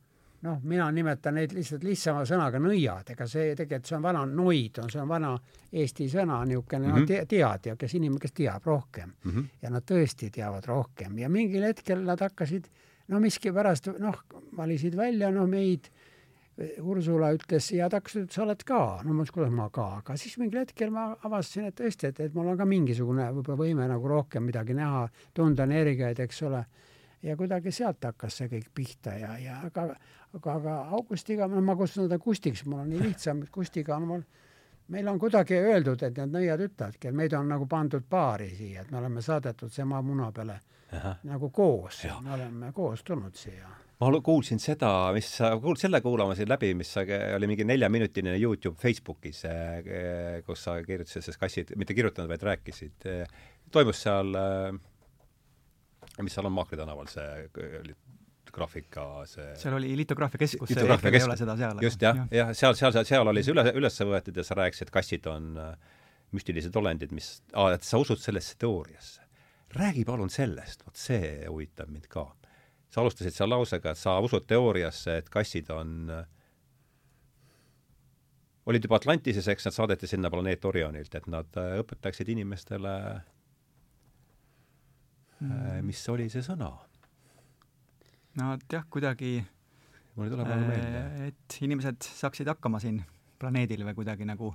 noh, 0.43 0.59
mina 0.63 0.91
nimetan 0.95 1.35
neid 1.35 1.53
lihtsalt 1.57 1.85
lihtsama 1.87 2.25
sõnaga 2.29 2.61
nõiad, 2.63 3.11
ega 3.15 3.27
see 3.27 3.55
tegelikult, 3.59 3.89
see 3.91 3.97
on 3.97 4.05
vana 4.05 4.25
noid, 4.31 4.79
on, 4.83 4.91
see 4.93 5.01
on 5.03 5.09
vana 5.11 5.33
eesti 5.73 6.09
sõna, 6.13 6.43
niisugune 6.47 6.87
mm 6.87 6.93
-hmm. 6.93 7.01
no, 7.01 7.07
te, 7.07 7.25
teadja, 7.27 7.77
kes 7.77 7.95
inimene, 7.95 8.23
kes 8.23 8.33
teab 8.33 8.67
rohkem 8.67 9.09
mm. 9.25 9.31
-hmm. 9.31 9.49
ja 9.63 9.71
nad 9.71 9.87
tõesti 9.91 10.31
teavad 10.31 10.67
rohkem 10.67 11.19
ja 11.19 11.29
mingil 11.29 11.63
hetkel 11.63 12.05
nad 12.05 12.21
hakkasid 12.21 12.69
no 13.09 13.21
miskipärast 13.21 13.91
noh, 13.99 14.23
valisid 14.57 14.97
välja 14.97 15.31
noh, 15.31 15.49
meid 15.49 15.91
Ursula 16.59 17.31
ütles 17.37 17.69
ja 17.71 17.87
ta 17.91 18.01
hakkas, 18.01 18.17
et 18.19 18.35
sa 18.35 18.43
oled 18.43 18.63
ka. 18.67 18.81
no 19.07 19.15
ma 19.15 19.23
ütlesin, 19.23 19.35
kuidas 19.37 19.53
ma 19.55 19.69
ka, 19.71 19.87
aga 20.01 20.17
siis 20.19 20.35
mingil 20.41 20.65
hetkel 20.65 20.91
ma 20.91 21.13
avastasin, 21.15 21.69
et 21.71 21.77
tõesti, 21.79 22.11
et, 22.11 22.21
et 22.27 22.35
mul 22.35 22.51
on 22.51 22.59
ka 22.59 22.67
mingisugune 22.67 23.29
võib-olla 23.37 23.61
võime 23.61 23.87
nagu 23.91 24.11
rohkem 24.11 24.49
midagi 24.49 24.75
näha, 24.75 25.05
tunda 25.35 25.69
energiaid, 25.69 26.19
eks 26.27 26.43
ole. 26.49 26.65
ja 27.23 27.37
kuidagi 27.37 27.71
sealt 27.75 28.05
hakkas 28.05 28.41
see 28.41 28.51
kõik 28.51 28.69
pihta 28.75 29.15
ja, 29.19 29.37
ja 29.43 29.61
aga, 29.67 29.95
aga, 30.37 30.55
aga 30.55 30.77
Augustiga, 30.97 31.49
no 31.49 31.63
ma 31.65 31.77
kutsun 31.77 32.09
teda 32.09 32.19
Kustiks, 32.23 32.65
mul 32.67 32.85
on 32.85 32.93
nii 32.93 33.01
lihtsam, 33.07 33.43
Kustiga 33.53 33.97
on 33.97 34.09
mul 34.09 34.23
meil 34.89 35.09
on 35.09 35.19
kuidagi 35.21 35.59
öeldud, 35.61 36.03
et 36.03 36.17
need 36.17 36.33
nõiad 36.33 36.63
ütlevadki, 36.65 37.11
et 37.11 37.17
meid 37.17 37.35
on 37.37 37.51
nagu 37.51 37.67
pandud 37.69 38.05
paari 38.09 38.49
siia, 38.57 38.85
et 38.85 38.93
me 38.93 39.01
oleme 39.03 39.25
saadetud 39.25 39.73
see 39.73 39.85
maa 39.89 40.01
muna 40.05 40.31
peale 40.33 40.61
Aha. 40.97 41.19
nagu 41.29 41.51
koos, 41.53 42.05
me 42.25 42.33
oleme 42.39 42.73
koos 42.77 43.05
tulnud 43.05 43.37
siia 43.37 43.69
ma 43.99 44.21
kuulsin 44.23 44.61
seda, 44.63 44.89
mis 45.15 45.29
sa, 45.41 45.51
kuul-, 45.59 45.79
selle 45.79 45.99
kuulamasin 46.01 46.49
läbi, 46.49 46.71
mis 46.79 46.93
sa, 46.95 47.03
oli 47.35 47.49
mingi 47.51 47.67
neljaminutiline 47.67 48.37
Youtube 48.39 48.79
Facebookis, 48.79 49.43
eh, 49.51 50.39
kus 50.47 50.63
sa 50.69 50.77
kirjutasid 50.87 51.25
sellest 51.25 51.41
kassid, 51.43 51.73
mitte 51.81 51.97
kirjutanud, 51.99 52.31
vaid 52.31 52.47
rääkisid. 52.47 53.09
toimus 53.75 54.03
seal, 54.07 54.31
eh, 54.39 56.23
mis 56.23 56.35
seal 56.39 56.47
on 56.47 56.55
Maakri 56.55 56.79
tänaval, 56.79 57.11
see 57.11 57.49
graafika, 58.59 59.07
see 59.31 59.53
seal 59.63 59.79
oli 59.79 59.95
litograafiakeskus, 60.03 60.75
see 60.75 60.89
hetkel 60.91 61.19
ei 61.19 61.27
ole 61.29 61.39
seda 61.41 61.57
seal. 61.61 61.85
just, 61.87 62.03
jah, 62.03 62.25
jah, 62.35 62.53
seal, 62.57 62.77
seal, 62.79 62.97
seal, 62.97 63.07
seal 63.09 63.33
oli 63.33 63.45
see 63.47 63.55
üle, 63.55 63.65
üles 63.81 64.03
võetud 64.11 64.43
ja 64.43 64.47
sa 64.47 64.59
rääkisid, 64.59 64.93
kassid 64.95 65.31
on 65.31 65.55
eh, 65.63 65.95
müstilised 66.37 66.77
olendid, 66.77 67.15
mis, 67.17 67.39
et 67.73 67.87
sa 67.87 68.03
usud 68.03 68.21
sellesse 68.21 68.59
teooriasse. 68.61 69.25
räägi 69.79 70.05
palun 70.09 70.31
sellest, 70.33 70.85
vot 70.87 70.97
see 70.97 71.47
huvitab 71.47 71.89
mind 71.93 72.11
ka 72.13 72.27
sa 72.89 73.03
alustasid 73.03 73.37
seal 73.37 73.51
lausega, 73.53 73.93
et 73.93 74.01
sa 74.01 74.17
usud 74.25 74.47
teooriasse, 74.49 75.19
et 75.21 75.29
kassid 75.33 75.71
on 75.75 76.11
olid 78.69 78.85
juba 78.85 78.99
Atlantises, 79.01 79.49
eks 79.49 79.69
nad 79.69 79.77
saadeti 79.77 80.09
sinna 80.11 80.31
planeet 80.33 80.65
Orionilt, 80.69 81.15
et 81.15 81.29
nad 81.31 81.61
äh, 81.61 81.79
õpetaksid 81.83 82.29
inimestele 82.35 82.95
mm., 85.41 85.85
mis 85.87 86.03
oli 86.13 86.29
see 86.33 86.45
sõna? 86.45 86.73
No 88.39 88.57
jah, 88.71 88.87
kuidagi 88.91 89.39
mul 90.17 90.27
ei 90.27 90.35
tule 90.35 90.49
praegu 90.49 90.71
meelde. 90.71 91.29
et 91.29 91.59
inimesed 91.67 92.09
saaksid 92.09 92.51
hakkama 92.51 92.81
siin 92.83 93.01
planeedil 93.39 93.85
või 93.87 93.97
kuidagi 94.01 94.27
nagu 94.29 94.53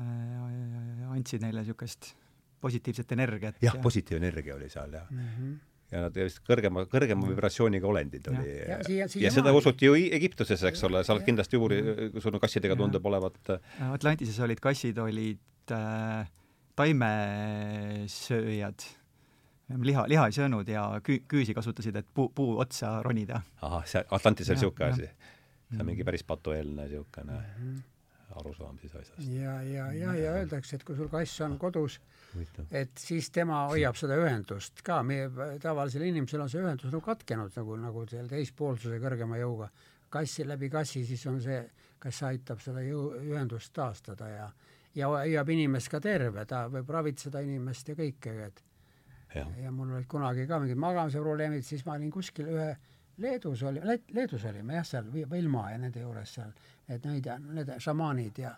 äh, 0.00 1.06
andsid 1.14 1.44
neile 1.44 1.62
niisugust 1.62 2.12
positiivset 2.60 3.16
energiat. 3.16 3.62
jah 3.62 3.78
ja., 3.78 3.82
positiivne 3.82 4.26
energia 4.26 4.58
oli 4.58 4.70
seal, 4.72 5.00
jah 5.00 5.08
mm. 5.10 5.32
-hmm 5.38 5.56
ja 5.92 6.00
nad 6.02 6.16
just 6.18 6.40
kõrgema, 6.42 6.82
kõrgema 6.90 7.28
vibratsiooniga 7.30 7.86
olendid 7.86 8.26
oli. 8.32 8.56
ja, 8.56 8.80
ja, 8.90 9.06
ja 9.06 9.30
seda 9.30 9.52
usuti 9.54 9.86
ju 9.86 9.94
Egiptuses, 9.94 10.64
eks 10.66 10.82
ole, 10.88 11.04
sa 11.06 11.14
oled 11.14 11.22
kindlasti 11.28 11.60
uuri-, 11.60 12.10
sul 12.18 12.34
on 12.34 12.42
kassidega 12.42 12.74
tundub 12.78 13.06
olevat 13.06 13.52
Atlantises 13.92 14.40
olid 14.42 14.58
kassid, 14.62 14.98
olid 14.98 15.74
äh, 15.76 16.26
taimesööjad, 16.76 18.84
liha, 19.82 20.04
liha 20.08 20.26
ei 20.26 20.32
söönud 20.32 20.68
ja 20.68 20.86
kü-, 21.08 21.22
küüsi 21.28 21.54
kasutasid, 21.54 21.96
et 21.96 22.06
puu, 22.14 22.28
puu 22.34 22.58
otsa 22.62 23.02
ronida. 23.02 23.42
ahah, 23.62 23.84
see 23.86 24.04
Atlantis 24.10 24.50
oli 24.50 24.60
niisugune 24.60 24.92
asi? 24.92 25.10
see 25.70 25.82
on 25.82 25.86
mingi 25.86 26.04
päris 26.04 26.24
patueelne 26.24 26.88
niisugune 26.88 27.32
mm 27.32 27.60
-hmm 27.60 27.84
arusaam 28.36 28.78
siis 28.78 28.94
asjast. 28.96 29.28
ja, 29.32 29.62
ja, 29.62 29.92
ja, 29.92 30.14
ja 30.14 30.32
öeldakse, 30.32 30.76
et 30.76 30.84
kui 30.84 30.96
sul 30.96 31.08
kass 31.08 31.40
on 31.40 31.58
kodus, 31.58 32.00
et 32.70 32.92
siis 32.98 33.30
tema 33.30 33.62
hoiab 33.70 33.96
seda 33.98 34.18
ühendust 34.20 34.82
ka, 34.86 35.02
meie 35.06 35.30
tavalisel 35.62 36.04
inimesel 36.08 36.44
on 36.44 36.52
see 36.52 36.62
ühendus 36.62 36.92
nagu 36.92 37.02
katkenud 37.06 37.56
nagu, 37.56 37.76
nagu 37.80 38.04
selle 38.10 38.28
teispoolsuse 38.28 39.00
kõrgema 39.02 39.40
jõuga. 39.40 39.70
kassi, 40.10 40.46
läbi 40.46 40.70
kassi 40.70 41.04
siis 41.04 41.26
on 41.26 41.40
see, 41.42 41.62
kass 41.98 42.22
aitab 42.22 42.60
seda 42.60 42.82
jõu, 42.84 43.10
ühendust 43.20 43.72
taastada 43.72 44.28
ja 44.28 44.50
ja 44.96 45.08
hoiab 45.12 45.48
inimest 45.52 45.90
ka 45.92 46.00
terve, 46.00 46.46
ta 46.46 46.66
võib 46.72 46.88
ravitseda 46.90 47.40
inimest 47.44 47.88
ja 47.88 47.94
kõike, 47.94 48.32
et 48.46 48.62
ja, 49.36 49.46
ja 49.62 49.72
mul 49.72 49.94
olid 49.94 50.08
kunagi 50.10 50.46
ka 50.48 50.60
mingid 50.62 50.80
magamise 50.80 51.22
probleemid, 51.22 51.64
siis 51.66 51.84
ma 51.86 51.96
olin 51.98 52.12
kuskil 52.12 52.52
ühe 52.52 52.70
Leedus 53.16 53.62
oli, 53.64 53.80
Leedus 54.12 54.44
olime 54.44 54.76
jah, 54.76 54.84
seal 54.84 55.06
Vilma 55.08 55.70
ja 55.72 55.78
nende 55.80 56.02
juures 56.02 56.34
seal, 56.36 56.50
et 56.88 57.04
neid, 57.08 57.28
need 57.56 57.70
šamaanid 57.80 58.42
ja 58.42 58.52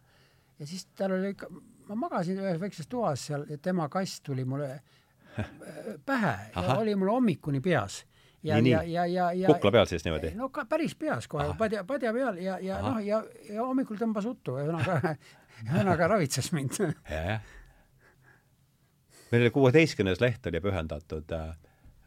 ja 0.58 0.66
siis 0.66 0.87
tal 0.99 1.14
oli 1.14 1.32
ikka, 1.35 1.49
ma 1.88 1.99
magasin 2.06 2.40
ühes 2.42 2.61
väikses 2.61 2.88
toas 2.90 3.26
seal 3.30 3.47
ja 3.50 3.58
tema 3.62 3.88
kass 3.88 4.20
tuli 4.26 4.44
mulle 4.44 4.80
pähe 6.08 6.35
Aha. 6.54 6.64
ja 6.64 6.78
oli 6.78 6.94
mul 6.99 7.12
hommikuni 7.12 7.61
peas. 7.61 8.04
ja, 8.42 8.58
ja, 8.58 8.82
ja, 8.82 9.06
ja, 9.06 9.32
ja 9.32 9.47
kukla 9.47 9.73
peal 9.73 9.87
siis 9.87 10.04
niimoodi? 10.04 10.32
no 10.35 10.49
ka 10.49 10.64
päris 10.64 10.94
peas 10.94 11.28
kohe, 11.28 11.52
padja, 11.58 11.85
padja 11.85 12.12
peal 12.12 12.38
ja, 12.42 12.58
ja 12.58 12.80
noh, 12.82 12.99
ja, 13.04 13.23
ja 13.50 13.66
hommikul 13.66 13.99
tõmbas 13.99 14.26
uttu, 14.30 14.58
ühesõnaga 14.58 15.14
ühesõnaga 15.66 16.11
ravitses 16.14 16.52
mind. 16.54 16.82
Meil 19.30 19.44
oli 19.44 19.54
kuueteistkümnes 19.54 20.20
leht 20.23 20.47
oli 20.50 20.61
pühendatud 20.64 21.35
äh, 21.37 21.49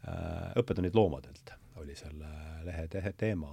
äh 0.08 0.56
õppetunnid 0.60 0.96
loomadelt, 0.98 1.54
oli 1.82 1.94
selle 1.98 2.30
lehe 2.66 2.86
te 2.88 3.02
teema 3.16 3.52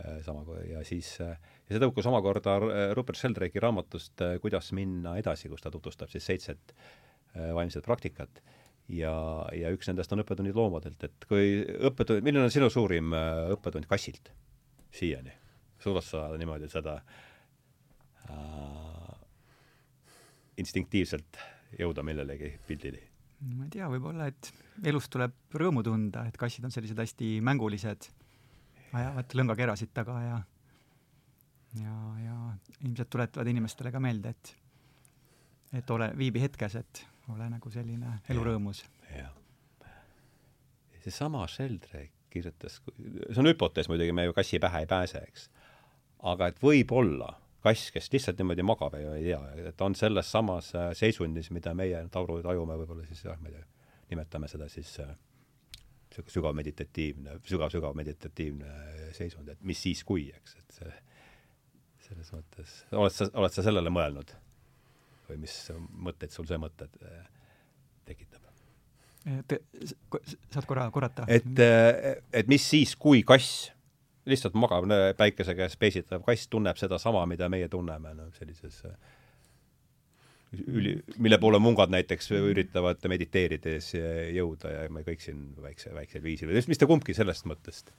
äh, 0.00 0.20
sama 0.26 0.44
ja 0.70 0.84
siis 0.84 1.14
äh, 1.20 1.38
ja 1.68 1.76
see 1.76 1.82
tõukus 1.82 2.08
omakorda 2.10 2.58
Rupert 2.94 3.18
Sheldrake'i 3.20 3.62
raamatust 3.62 4.26
Kuidas 4.42 4.72
minna 4.72 5.16
edasi, 5.20 5.48
kus 5.48 5.64
ta 5.64 5.72
tutvustab 5.72 6.12
siis 6.12 6.26
seitset 6.26 6.74
vaimset 7.34 7.82
praktikat 7.82 8.42
ja, 8.88 9.14
ja 9.56 9.72
üks 9.74 9.88
nendest 9.90 10.12
on 10.14 10.22
õppetunnid 10.22 10.54
loomadelt, 10.54 11.00
et 11.02 11.24
kui 11.26 11.64
õppetund, 11.88 12.22
milline 12.22 12.46
on 12.46 12.52
sinu 12.52 12.68
suurim 12.70 13.10
õppetund 13.56 13.88
kassilt 13.90 14.30
siiani? 14.94 15.32
suudad 15.84 16.04
sa 16.06 16.28
niimoodi 16.38 16.68
seda 16.72 16.94
äh, 18.30 19.16
instinktiivselt 20.56 21.40
jõuda 21.78 22.04
millelegi 22.06 22.54
pildini? 22.66 23.02
ma 23.54 23.66
ei 23.66 23.72
tea, 23.74 23.88
võib-olla, 23.92 24.28
et 24.30 24.50
elust 24.88 25.10
tuleb 25.12 25.56
rõõmu 25.60 25.82
tunda, 25.84 26.24
et 26.28 26.36
kassid 26.40 26.64
on 26.64 26.72
sellised 26.72 26.98
hästi 26.98 27.38
mängulised, 27.44 28.08
ajavad 28.94 29.34
lõngakerasid 29.36 29.92
taga 29.92 30.18
ja 30.22 30.42
ja, 31.82 31.96
ja 32.24 32.36
ilmselt 32.86 33.10
tuletavad 33.10 33.50
inimestele 33.50 33.92
ka 33.92 34.00
meelde, 34.00 34.34
et 34.34 34.54
et 35.74 35.90
ole, 35.90 36.12
viibi 36.16 36.40
hetkes, 36.44 36.76
et 36.78 37.04
ole 37.32 37.48
nagu 37.50 37.70
selline 37.70 38.18
elurõõmus. 38.30 38.84
jah. 39.10 39.32
seesama 41.02 41.46
Sheldrake 41.50 42.12
kirjutas, 42.30 42.80
see 42.82 43.40
on 43.42 43.50
hüpotees 43.50 43.88
muidugi, 43.90 44.14
me 44.14 44.24
ju 44.24 44.34
kassi 44.34 44.58
pähe 44.62 44.84
ei 44.84 44.90
pääse, 44.90 45.22
eks. 45.28 45.48
aga 46.22 46.50
et 46.50 46.62
võib-olla 46.62 47.34
kass, 47.64 47.90
kes 47.94 48.10
lihtsalt 48.12 48.40
niimoodi 48.40 48.64
magab 48.66 48.96
ja 49.00 49.14
ei 49.16 49.28
tea, 49.30 49.40
et 49.70 49.84
on 49.84 49.96
selles 49.98 50.30
samas 50.30 50.70
äh, 50.76 50.90
seisundis, 50.96 51.50
mida 51.54 51.74
meie 51.76 52.02
tauru 52.12 52.40
tajume 52.44 52.76
võib-olla 52.80 53.06
siis 53.08 53.24
jah, 53.24 53.38
ma 53.40 53.50
ei 53.50 53.56
tea, 53.56 53.88
nimetame 54.12 54.50
seda 54.50 54.68
siis 54.72 54.92
niisugune 55.00 56.28
äh, 56.28 56.32
sügav 56.36 56.54
meditatiivne, 56.54 57.38
sügav-sügav 57.48 57.96
meditatiivne 57.98 58.70
seisund, 59.16 59.48
et 59.50 59.64
mis 59.66 59.80
siis, 59.82 60.04
kui, 60.06 60.28
eks, 60.36 60.56
et 60.60 60.78
see 60.78 60.94
selles 62.04 62.32
mõttes, 62.36 62.78
oled 62.92 63.14
sa, 63.16 63.30
oled 63.32 63.54
sa 63.54 63.66
sellele 63.66 63.92
mõelnud? 63.92 64.40
või 65.24 65.38
mis 65.40 65.52
mõtteid 66.04 66.34
sul 66.34 66.44
see 66.44 66.58
mõte 66.60 66.84
äh, 67.00 67.20
tekitab? 68.04 68.42
Te, 69.48 69.56
saad 70.52 70.66
korra 70.68 70.84
korrata? 70.92 71.24
et, 71.32 71.62
et 72.28 72.50
mis 72.50 72.60
siis, 72.60 72.92
kui 73.00 73.22
kass 73.24 73.70
lihtsalt 74.26 74.56
magab 74.56 74.88
päikese 75.18 75.54
käes 75.58 75.76
peesitav 75.76 76.24
kass 76.24 76.48
tunneb 76.48 76.78
sedasama, 76.80 77.26
mida 77.28 77.48
meie 77.52 77.68
tunneme, 77.68 78.14
noh, 78.16 78.30
sellises 78.38 78.80
äh, 78.88 78.96
üli, 80.66 80.94
mille 81.18 81.38
poole 81.42 81.58
mungad 81.62 81.92
näiteks 81.92 82.30
üritavad 82.36 83.02
mediteerides 83.10 83.92
jõuda 84.34 84.72
ja 84.72 84.84
me 84.92 85.04
kõik 85.06 85.24
siin 85.24 85.46
väikse, 85.62 85.94
väiksel 85.94 86.22
viisil, 86.24 86.52
mis 86.68 86.80
te 86.80 86.88
kumbki 86.90 87.16
sellest 87.16 87.48
mõttest, 87.50 87.90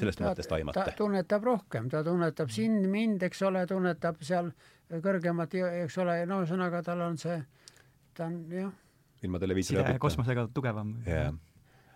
sellest 0.00 0.20
ta, 0.22 0.30
mõttest 0.30 0.54
aimate? 0.56 0.86
ta 0.86 0.96
tunnetab 0.98 1.46
rohkem, 1.46 1.90
ta 1.92 2.02
tunnetab 2.06 2.52
sind, 2.54 2.86
mind, 2.92 3.22
eks 3.28 3.42
ole, 3.46 3.66
tunnetab 3.70 4.22
seal 4.26 4.52
kõrgemat, 4.90 5.58
eks 5.84 5.98
ole, 6.02 6.20
no 6.28 6.42
ühesõnaga 6.44 6.82
tal 6.86 7.04
on 7.06 7.18
see, 7.20 7.38
ta 8.16 8.30
on 8.30 8.40
jah. 8.52 8.72
ilma 9.26 9.42
televiisori 9.42 9.82
abita. 9.82 10.02
kosmosega 10.02 10.48
tugevam. 10.54 10.96
jah 11.06 11.34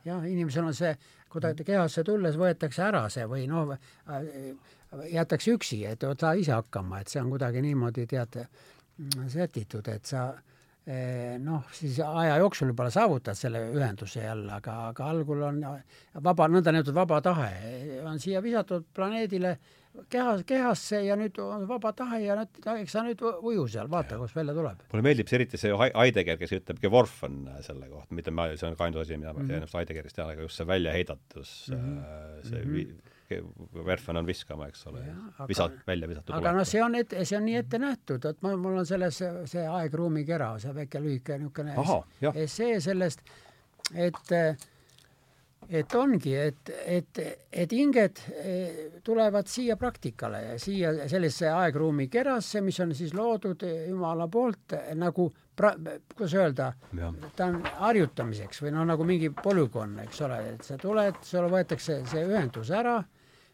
jah, 0.04 0.26
inimesel 0.26 0.68
on 0.70 0.76
see, 0.76 0.92
kui 1.30 1.42
ta 1.42 1.52
kehasse 1.54 2.04
tulles 2.06 2.36
võetakse 2.40 2.84
ära 2.86 3.06
see 3.12 3.26
või 3.30 3.46
noh, 3.50 3.74
jäetakse 5.10 5.54
üksi, 5.54 5.82
et 5.86 6.04
saa 6.20 6.36
ise 6.38 6.54
hakkama, 6.56 7.00
et 7.00 7.12
see 7.12 7.22
on 7.22 7.30
kuidagi 7.32 7.62
niimoodi, 7.64 8.06
tead, 8.10 8.40
sätitud, 9.32 9.86
et 9.88 10.06
sa 10.10 10.26
eh, 10.86 11.36
noh, 11.40 11.68
siis 11.76 12.00
aja 12.04 12.38
jooksul 12.42 12.72
võib-olla 12.72 12.94
saavutad 12.94 13.38
selle 13.38 13.62
ühenduse 13.76 14.24
jälle, 14.24 14.52
aga, 14.58 14.76
aga 14.90 15.10
algul 15.12 15.44
on 15.46 15.60
vaba, 16.24 16.48
nõndanimetatud 16.48 16.96
vaba 16.96 17.20
tahe 17.24 17.50
on 18.06 18.18
siia 18.22 18.42
visatud 18.44 18.88
planeedile 18.94 19.56
kehas, 20.10 20.42
kehasse 20.46 21.00
ja 21.04 21.16
nüüd 21.18 21.38
on 21.42 21.66
vaba 21.68 21.92
tahe 21.96 22.20
ja 22.22 22.36
nüüd, 22.38 22.58
eks 22.72 22.94
sa 22.94 23.02
nüüd 23.06 23.22
uju 23.22 23.66
seal, 23.70 23.90
vaata, 23.90 24.18
kus 24.20 24.34
välja 24.36 24.54
tuleb. 24.56 24.82
mulle 24.92 25.06
meeldib 25.06 25.30
see 25.30 25.40
eriti 25.40 25.60
see 25.60 25.74
Heidegger, 25.74 26.38
kes 26.40 26.56
ütleb, 26.60 26.80
Geworf 26.82 27.22
on 27.26 27.42
selle 27.66 27.90
kohta, 27.90 28.14
mitte 28.16 28.34
ma, 28.34 28.48
see 28.54 28.68
on 28.68 28.78
ka 28.78 28.86
ainus 28.86 29.04
asi, 29.04 29.18
mida 29.18 29.32
ma 29.32 29.40
mm 29.40 29.48
-hmm. 29.48 29.60
ennast 29.60 29.78
Heideggerist 29.78 30.18
tean, 30.18 30.30
aga 30.30 30.46
just 30.46 30.60
see 30.60 30.66
väljaheidatus 30.66 31.54
mm, 31.70 31.86
-hmm. 31.86 32.50
see 32.50 32.64
mm 32.64 32.76
-hmm. 32.76 33.16
Verfen 33.86 34.16
on 34.16 34.26
viskama, 34.26 34.66
eks 34.66 34.86
ole, 34.86 35.04
visa-, 35.48 35.70
välja 35.86 36.08
visatud 36.08 36.34
aga 36.34 36.52
noh, 36.52 36.64
see 36.66 36.82
on 36.82 36.96
see 37.22 37.36
on 37.38 37.44
nii 37.44 37.54
ette 37.56 37.78
nähtud, 37.78 38.24
et 38.24 38.42
ma, 38.42 38.56
mul 38.56 38.78
on 38.78 38.86
selles 38.86 39.22
see 39.44 39.66
aeg-ruumi 39.66 40.24
kera, 40.26 40.58
see 40.58 40.74
väike 40.74 40.98
lühike 41.00 41.38
niisugune 41.38 41.76
essee 42.34 42.80
sellest, 42.80 43.22
et 43.94 44.32
äh, 44.32 44.56
et 45.68 45.94
ongi, 45.94 46.32
et, 46.34 46.70
et, 46.86 47.20
et 47.52 47.72
hinged 47.72 48.22
eh, 48.40 48.80
tulevad 49.04 49.46
siia 49.50 49.76
praktikale 49.80 50.42
ja 50.48 50.56
siia 50.58 50.92
sellisesse 51.08 51.50
aegruumi 51.52 52.08
kerasse, 52.10 52.62
mis 52.64 52.80
on 52.80 52.94
siis 52.96 53.14
loodud 53.14 53.62
Jumala 53.88 54.26
poolt 54.28 54.74
nagu 54.98 55.28
pra-, 55.56 55.76
kuidas 56.14 56.34
öelda, 56.34 56.72
ta 57.36 57.50
on 57.50 57.60
harjutamiseks 57.84 58.64
või 58.64 58.74
noh, 58.74 58.88
nagu 58.88 59.06
mingi 59.06 59.30
polügoon, 59.42 59.98
eks 60.06 60.26
ole, 60.26 60.42
et 60.54 60.66
sa 60.66 60.78
tuled, 60.80 61.22
sulle 61.26 61.52
võetakse 61.52 62.00
see 62.10 62.26
ühendus 62.26 62.72
ära 62.74 62.98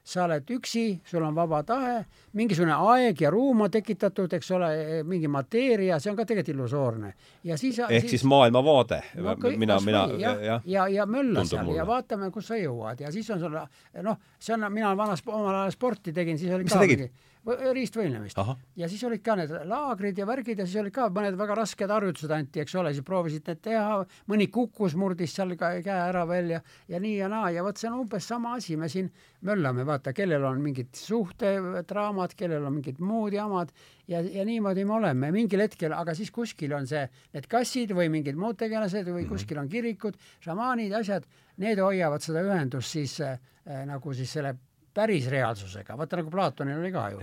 sa 0.06 0.22
oled 0.24 0.50
üksi, 0.54 0.84
sul 1.06 1.24
on 1.26 1.34
vaba 1.34 1.62
tahe, 1.66 1.96
mingisugune 2.38 2.76
aeg 2.92 3.20
ja 3.24 3.30
ruum 3.34 3.64
on 3.66 3.72
tekitatud, 3.74 4.32
eks 4.38 4.50
ole, 4.54 4.68
mingi 5.08 5.26
mateeria, 5.32 5.98
see 5.98 6.12
on 6.12 6.18
ka 6.18 6.26
tegelikult 6.28 6.52
illusoorne. 6.54 7.12
ja 7.44 7.58
siis 7.58 7.80
ehk 7.82 8.06
siis, 8.06 8.10
siis 8.10 8.24
maailmavaade. 8.30 9.00
No,, 9.18 9.34
mina, 9.58 9.80
mina 9.82 10.06
jah, 10.14 10.42
ja, 10.42 10.60
ja, 10.64 10.88
ja 10.88 11.06
mölla 11.10 11.44
seal 11.44 11.64
mulle. 11.64 11.80
ja 11.80 11.86
vaatame, 11.86 12.30
kus 12.30 12.52
sa 12.52 12.58
jõuad. 12.60 13.02
Ja 13.02 13.10
siis 13.12 13.30
on 13.34 13.42
sul 13.42 13.58
noh, 14.06 14.20
see 14.38 14.54
on, 14.54 14.68
mina 14.72 14.94
vana 14.96 15.18
omal 15.26 15.62
ajal 15.64 15.74
sporti 15.74 16.14
tegin, 16.14 16.38
siis 16.38 16.54
oli 16.54 16.68
mis 16.68 16.76
ka 16.76 16.84
mingi 16.86 17.10
riistvõimlemist. 17.46 18.38
ja 18.76 18.88
siis 18.88 19.02
olid 19.06 19.22
ka 19.22 19.36
need 19.38 19.52
laagrid 19.70 20.18
ja 20.18 20.26
värgid 20.26 20.58
ja 20.58 20.66
siis 20.66 20.80
olid 20.80 20.94
ka 20.94 21.06
mõned 21.14 21.36
väga 21.38 21.54
rasked 21.54 21.90
harjutused 21.90 22.30
anti, 22.30 22.60
eks 22.60 22.74
ole, 22.74 22.92
siis 22.92 23.06
proovisid 23.06 23.46
need 23.46 23.60
teha, 23.62 24.00
mõni 24.26 24.48
kukkus, 24.50 24.96
murdis 24.98 25.34
seal 25.36 25.54
ka 25.56 25.70
käe 25.84 25.98
ära 26.08 26.24
veel 26.26 26.56
ja, 26.56 26.60
nii 26.88 27.16
ja 27.20 27.28
naa. 27.30 27.50
Ja 27.54 27.62
vot 27.62 27.78
see 27.78 27.90
on 27.90 28.00
umbes 28.02 28.26
sama 28.26 28.56
asi, 28.58 28.76
me 28.76 28.88
siin 28.90 29.10
möllame, 29.46 29.86
vaata, 29.86 30.12
kellel 30.16 30.44
on 30.44 30.60
mingid 30.62 30.90
suhtedraamad, 30.98 32.34
kellel 32.34 32.66
on 32.66 32.80
mingid 32.80 32.98
muud 33.00 33.36
jamad 33.36 33.70
ja, 34.08 34.20
ja 34.20 34.44
niimoodi 34.44 34.84
me 34.84 34.98
oleme 34.98 35.30
mingil 35.34 35.62
hetkel, 35.62 35.94
aga 35.94 36.14
siis 36.18 36.32
kuskil 36.34 36.74
on 36.74 36.86
see, 36.90 37.06
need 37.36 37.46
kassid 37.50 37.94
või 37.94 38.10
mingid 38.12 38.38
muud 38.38 38.58
tegelased 38.58 39.06
või 39.06 39.22
-hmm. 39.22 39.34
kuskil 39.34 39.62
on 39.62 39.68
kirikud, 39.68 40.18
šamaanid, 40.42 40.92
asjad, 40.98 41.26
need 41.62 41.78
hoiavad 41.78 42.22
seda 42.22 42.42
ühendust 42.42 42.90
siis 42.90 43.20
äh, 43.20 43.38
nagu 43.86 44.14
siis 44.14 44.32
selle 44.32 44.56
päris 44.96 45.26
reaalsusega, 45.32 45.96
vaata 45.98 46.20
nagu 46.20 46.30
Platonil 46.32 46.78
oli 46.80 46.92
ka 46.94 47.08
ju. 47.14 47.18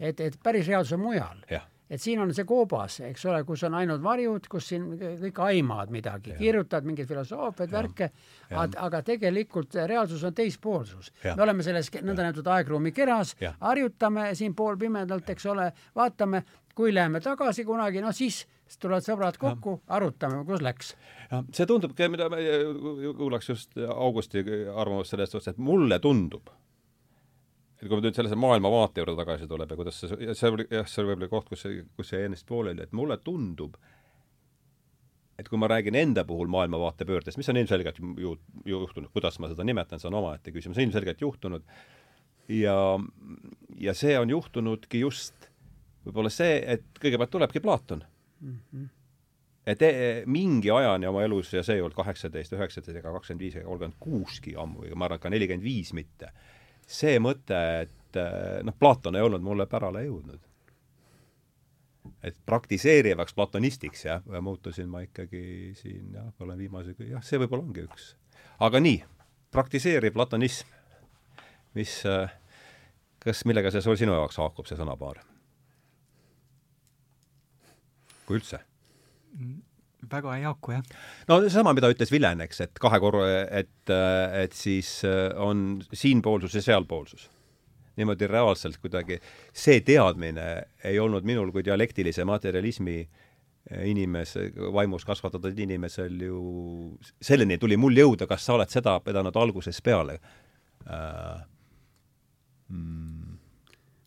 et, 0.00 0.20
et 0.20 0.36
päris 0.42 0.68
reaalsus 0.68 0.96
on 0.98 1.04
mujal. 1.06 1.40
et 1.90 2.00
siin 2.00 2.20
on 2.20 2.32
see 2.34 2.46
koobas, 2.48 2.96
eks 3.06 3.26
ole, 3.28 3.42
kus 3.46 3.62
on 3.68 3.76
ainult 3.78 4.02
varjud, 4.02 4.46
kus 4.50 4.70
siin 4.72 4.86
kõik 5.20 5.40
aimavad 5.46 5.92
midagi, 5.94 6.32
kirjutavad 6.38 6.88
mingeid 6.88 7.08
filosoofiaid, 7.08 7.70
värke, 7.70 8.08
aga 8.56 9.02
tegelikult 9.04 9.76
reaalsus 9.86 10.24
on 10.24 10.34
teispoolsus. 10.34 11.12
me 11.24 11.42
oleme 11.42 11.62
selles 11.62 11.92
nõndanimetatud 11.94 12.50
aegruumi 12.56 12.92
keras, 12.92 13.36
harjutame 13.60 14.32
siin 14.34 14.56
poolpimedalt, 14.56 15.30
eks 15.36 15.46
ole, 15.52 15.70
vaatame, 15.96 16.42
kui 16.74 16.94
läheme 16.94 17.20
tagasi 17.20 17.64
kunagi, 17.64 18.02
no 18.02 18.12
siis 18.12 18.44
tulevad 18.80 19.04
sõbrad 19.04 19.38
kokku, 19.38 19.78
arutame, 19.92 20.40
kus 20.48 20.64
läks. 20.64 20.94
see 21.52 21.68
tundubki, 21.68 22.08
mida 22.08 22.28
me 22.32 22.42
kuulaks 23.16 23.48
just 23.52 23.78
Augusti 23.94 24.42
arvamust 24.74 25.14
sellest 25.14 25.52
et 25.52 25.58
mulle 25.58 26.00
tundub 26.00 26.48
et 27.84 27.90
kui 27.90 27.98
me 27.98 28.04
nüüd 28.06 28.16
sellise 28.16 28.36
maailmavaate 28.40 29.02
juurde 29.02 29.16
tagasi 29.18 29.48
tuleb 29.48 29.72
ja 29.74 29.76
kuidas 29.76 29.98
see, 30.00 30.30
see 30.32 30.50
oli 30.50 30.64
jah, 30.70 30.86
see 30.88 31.02
oli 31.02 31.10
võib-olla 31.12 31.32
koht, 31.34 31.50
kus 31.52 31.64
see, 31.66 31.82
kus 31.98 32.12
see 32.14 32.22
ennast 32.24 32.46
pooleli, 32.48 32.86
et 32.86 32.94
mulle 32.96 33.18
tundub, 33.20 33.76
et 35.36 35.50
kui 35.50 35.60
ma 35.60 35.68
räägin 35.68 35.98
enda 36.00 36.24
puhul 36.24 36.48
maailmavaate 36.48 37.04
pöördest, 37.04 37.36
mis 37.40 37.50
on 37.52 37.60
ilmselgelt 37.60 38.00
ju, 38.00 38.32
juhtunud, 38.70 39.12
kuidas 39.12 39.36
ma 39.42 39.52
seda 39.52 39.66
nimetan, 39.68 40.00
see 40.00 40.08
on 40.08 40.16
omaette 40.22 40.54
küsimus, 40.54 40.80
ilmselgelt 40.80 41.20
juhtunud, 41.26 41.66
ja, 42.56 42.78
ja 43.84 43.96
see 43.98 44.16
on 44.18 44.32
juhtunudki 44.32 45.04
just 45.04 45.50
võib-olla 46.06 46.32
see, 46.32 46.56
et 46.76 46.88
kõigepealt 47.00 47.36
tulebki 47.36 47.64
Platon 47.64 48.04
mm. 48.40 48.60
-hmm 48.72 48.92
et 49.64 49.82
e, 49.82 49.92
mingi 50.28 50.68
ajani 50.70 51.08
oma 51.08 51.22
elus, 51.24 51.52
ja 51.56 51.62
see 51.64 51.78
ei 51.78 51.80
olnud 51.80 51.96
kaheksateist, 51.96 52.52
üheksateist 52.52 52.98
ega 53.00 53.12
kakskümmend 53.14 53.40
viis 53.40 53.54
ega 53.56 53.64
kolmkümmend 53.64 53.96
kuuski 53.96 54.52
ammu, 54.60 54.84
ma 54.92 55.06
arvan, 55.06 55.16
et 55.16 55.22
ka 55.22 55.32
nelikümmend 55.32 55.64
viis 55.64 55.94
mitte, 55.96 56.28
see 56.86 57.18
mõte, 57.22 57.60
et 57.84 58.18
noh, 58.64 58.76
Platon 58.78 59.16
ei 59.16 59.24
olnud 59.24 59.42
mulle 59.44 59.66
pärale 59.70 60.04
jõudnud. 60.06 60.40
et 62.24 62.36
praktiseerivaks 62.46 63.34
platonistiks, 63.34 64.04
jah, 64.04 64.22
muutusin 64.40 64.88
ma 64.88 65.00
ikkagi 65.04 65.72
siin 65.76 66.12
jah, 66.12 66.30
olen 66.40 66.58
viimase, 66.58 66.94
jah, 67.08 67.22
see 67.24 67.40
võib-olla 67.40 67.64
ongi 67.64 67.84
üks. 67.88 68.14
aga 68.60 68.80
nii, 68.80 69.02
praktiseeriv 69.52 70.12
platonism, 70.12 70.68
mis, 71.74 72.00
kas, 73.24 73.44
millega 73.44 73.72
see 73.72 73.84
sul 73.84 73.96
sinu 73.96 74.16
jaoks 74.16 74.40
haakub, 74.42 74.68
see 74.68 74.78
sõnapaar? 74.80 75.22
kui 78.24 78.38
üldse 78.38 78.62
väga 80.10 80.36
ei 80.38 80.44
haaku, 80.46 80.76
jah. 80.76 80.84
no 81.28 81.38
seesama, 81.44 81.74
mida 81.76 81.90
ütles 81.92 82.12
Vilen, 82.12 82.44
eks, 82.44 82.60
et 82.66 82.80
kahe 82.82 83.00
korra, 83.02 83.24
et, 83.62 83.92
et 84.44 84.56
siis 84.56 84.96
äh, 85.08 85.30
on 85.40 85.82
siinpoolsus 85.92 86.58
ja 86.58 86.64
sealpoolsus. 86.70 87.30
niimoodi 87.96 88.26
reaalselt 88.26 88.80
kuidagi, 88.82 89.20
see 89.54 89.80
teadmine 89.86 90.46
ei 90.84 90.98
olnud 90.98 91.24
minul 91.24 91.52
kui 91.54 91.62
dialektilise 91.64 92.24
materjalismi 92.26 92.98
äh, 93.00 93.84
inimese, 93.90 94.50
vaimus 94.74 95.04
kasvatatud 95.04 95.58
inimesel 95.58 96.20
ju, 96.26 96.40
selleni 97.22 97.58
tuli 97.58 97.76
mul 97.76 97.96
jõuda, 97.96 98.26
kas 98.30 98.46
sa 98.46 98.58
oled 98.58 98.70
seda 98.70 98.98
pidanud 99.00 99.36
algusest 99.36 99.84
peale 99.84 100.20
äh,. 100.88 101.42
Mm 102.68 103.23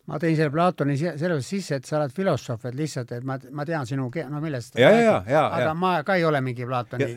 ma 0.08 0.18
tõin 0.20 0.36
selle 0.38 0.52
Platoni 0.52 0.96
sellepärast 0.98 1.52
sisse, 1.52 1.78
et 1.78 1.88
sa 1.88 1.98
oled 1.98 2.14
filosoof, 2.14 2.64
et 2.70 2.76
lihtsalt, 2.78 3.12
et 3.18 3.26
ma, 3.28 3.36
ma 3.52 3.66
tean 3.68 3.86
sinu 3.88 4.08
ke-, 4.12 4.24
no 4.30 4.40
millest 4.42 4.78
ja, 4.80 4.90
ja, 4.94 5.16
ja, 5.28 5.44
aga 5.46 5.70
ja. 5.70 5.74
ma 5.76 5.92
ka 6.06 6.16
ei 6.18 6.24
ole 6.28 6.40
mingi 6.44 6.66
Platoni, 6.68 7.08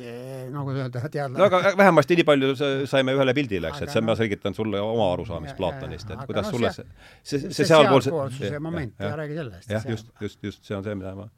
nagu 0.52 0.76
öelda, 0.76 1.04
teadlane. 1.08 1.40
no 1.40 1.48
aga 1.48 1.74
vähemasti 1.80 2.20
nii 2.20 2.28
palju 2.28 2.54
saime 2.92 3.16
ühele 3.18 3.36
pildile, 3.38 3.72
eks, 3.72 3.86
et 3.86 3.96
see 3.96 4.04
no, 4.04 4.12
ma 4.12 4.18
selgitan 4.20 4.58
sulle 4.58 4.82
oma 4.84 5.12
arusaamist 5.16 5.60
Platonist, 5.60 6.12
et 6.12 6.26
kuidas 6.28 6.50
no, 6.50 6.56
sulle 6.58 6.74
see, 6.76 6.88
see, 7.24 7.44
see, 7.48 7.54
see 7.62 7.70
sealpoolse 7.72 8.12
sealpoolsuse 8.12 8.64
moment, 8.64 8.98
räägi 9.24 9.40
sellest. 9.40 9.72
jah, 9.72 9.88
just, 9.88 10.12
just, 10.22 10.44
just, 10.44 10.66
see 10.68 10.76
on 10.78 10.84
see, 10.88 10.98
mida 11.00 11.16
ma 11.16 11.30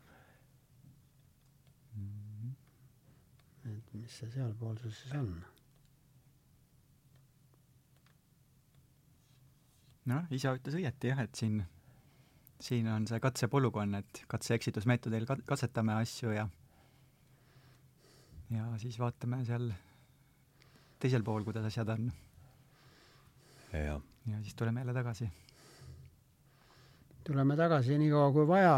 mis 3.94 4.20
see 4.20 4.30
sealpoolsus 4.34 5.04
siis 5.04 5.18
on 5.22 5.36
noh, 10.12 10.26
isa 10.36 10.54
ütles 10.58 10.76
õieti 10.80 11.12
jah, 11.12 11.22
et 11.24 11.36
siin, 11.36 11.62
siin 12.62 12.88
on 12.92 13.08
see 13.08 13.20
katsepolügoon, 13.24 13.96
et 14.02 14.24
katse-eksitusmeetodil 14.32 15.28
kat-, 15.30 15.46
katsetame 15.48 15.96
asju 16.02 16.36
ja 16.36 16.48
ja 18.54 18.66
siis 18.78 19.00
vaatame 19.00 19.42
seal 19.48 19.72
teisel 21.02 21.24
pool, 21.26 21.44
kuidas 21.44 21.66
asjad 21.70 21.90
on. 21.96 22.12
ja 24.28 24.42
siis 24.42 24.56
tuleme 24.56 24.80
jälle 24.80 24.94
tagasi. 24.94 25.30
tuleme 27.24 27.56
tagasi 27.56 27.98
nii 27.98 28.12
kaua 28.12 28.32
kui 28.32 28.48
vaja, 28.48 28.76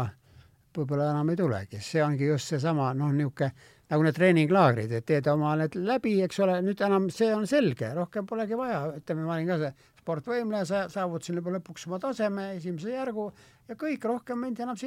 võib-olla 0.76 1.10
enam 1.10 1.30
ei 1.32 1.36
tulegi, 1.36 1.80
see 1.82 2.04
ongi 2.04 2.28
just 2.30 2.54
seesama 2.54 2.92
noh, 2.94 3.12
niisugune 3.12 3.50
nagu 3.90 4.02
need 4.02 4.16
treeninglaagrid, 4.16 4.92
et 4.92 5.06
teed 5.06 5.28
oma 5.30 5.54
need 5.60 5.76
läbi, 5.78 6.16
eks 6.24 6.40
ole, 6.42 6.56
nüüd 6.62 6.80
enam 6.82 7.10
see 7.14 7.28
on 7.34 7.46
selge, 7.46 7.92
rohkem 7.94 8.26
polegi 8.26 8.58
vaja, 8.58 8.80
ütleme, 8.98 9.26
ma 9.26 9.36
olin 9.36 9.50
ka 9.50 9.58
see 9.60 9.72
sportvõimleja, 10.06 10.66
sa 10.68 10.82
saavutasin 10.92 11.40
juba 11.40 11.56
lõpuks 11.56 11.88
oma 11.88 11.98
taseme, 12.02 12.52
esimese 12.56 12.92
järgu 12.94 13.26
ja 13.66 13.76
kõik, 13.78 14.04
rohkem 14.06 14.44
mind 14.44 14.60
enam, 14.62 14.78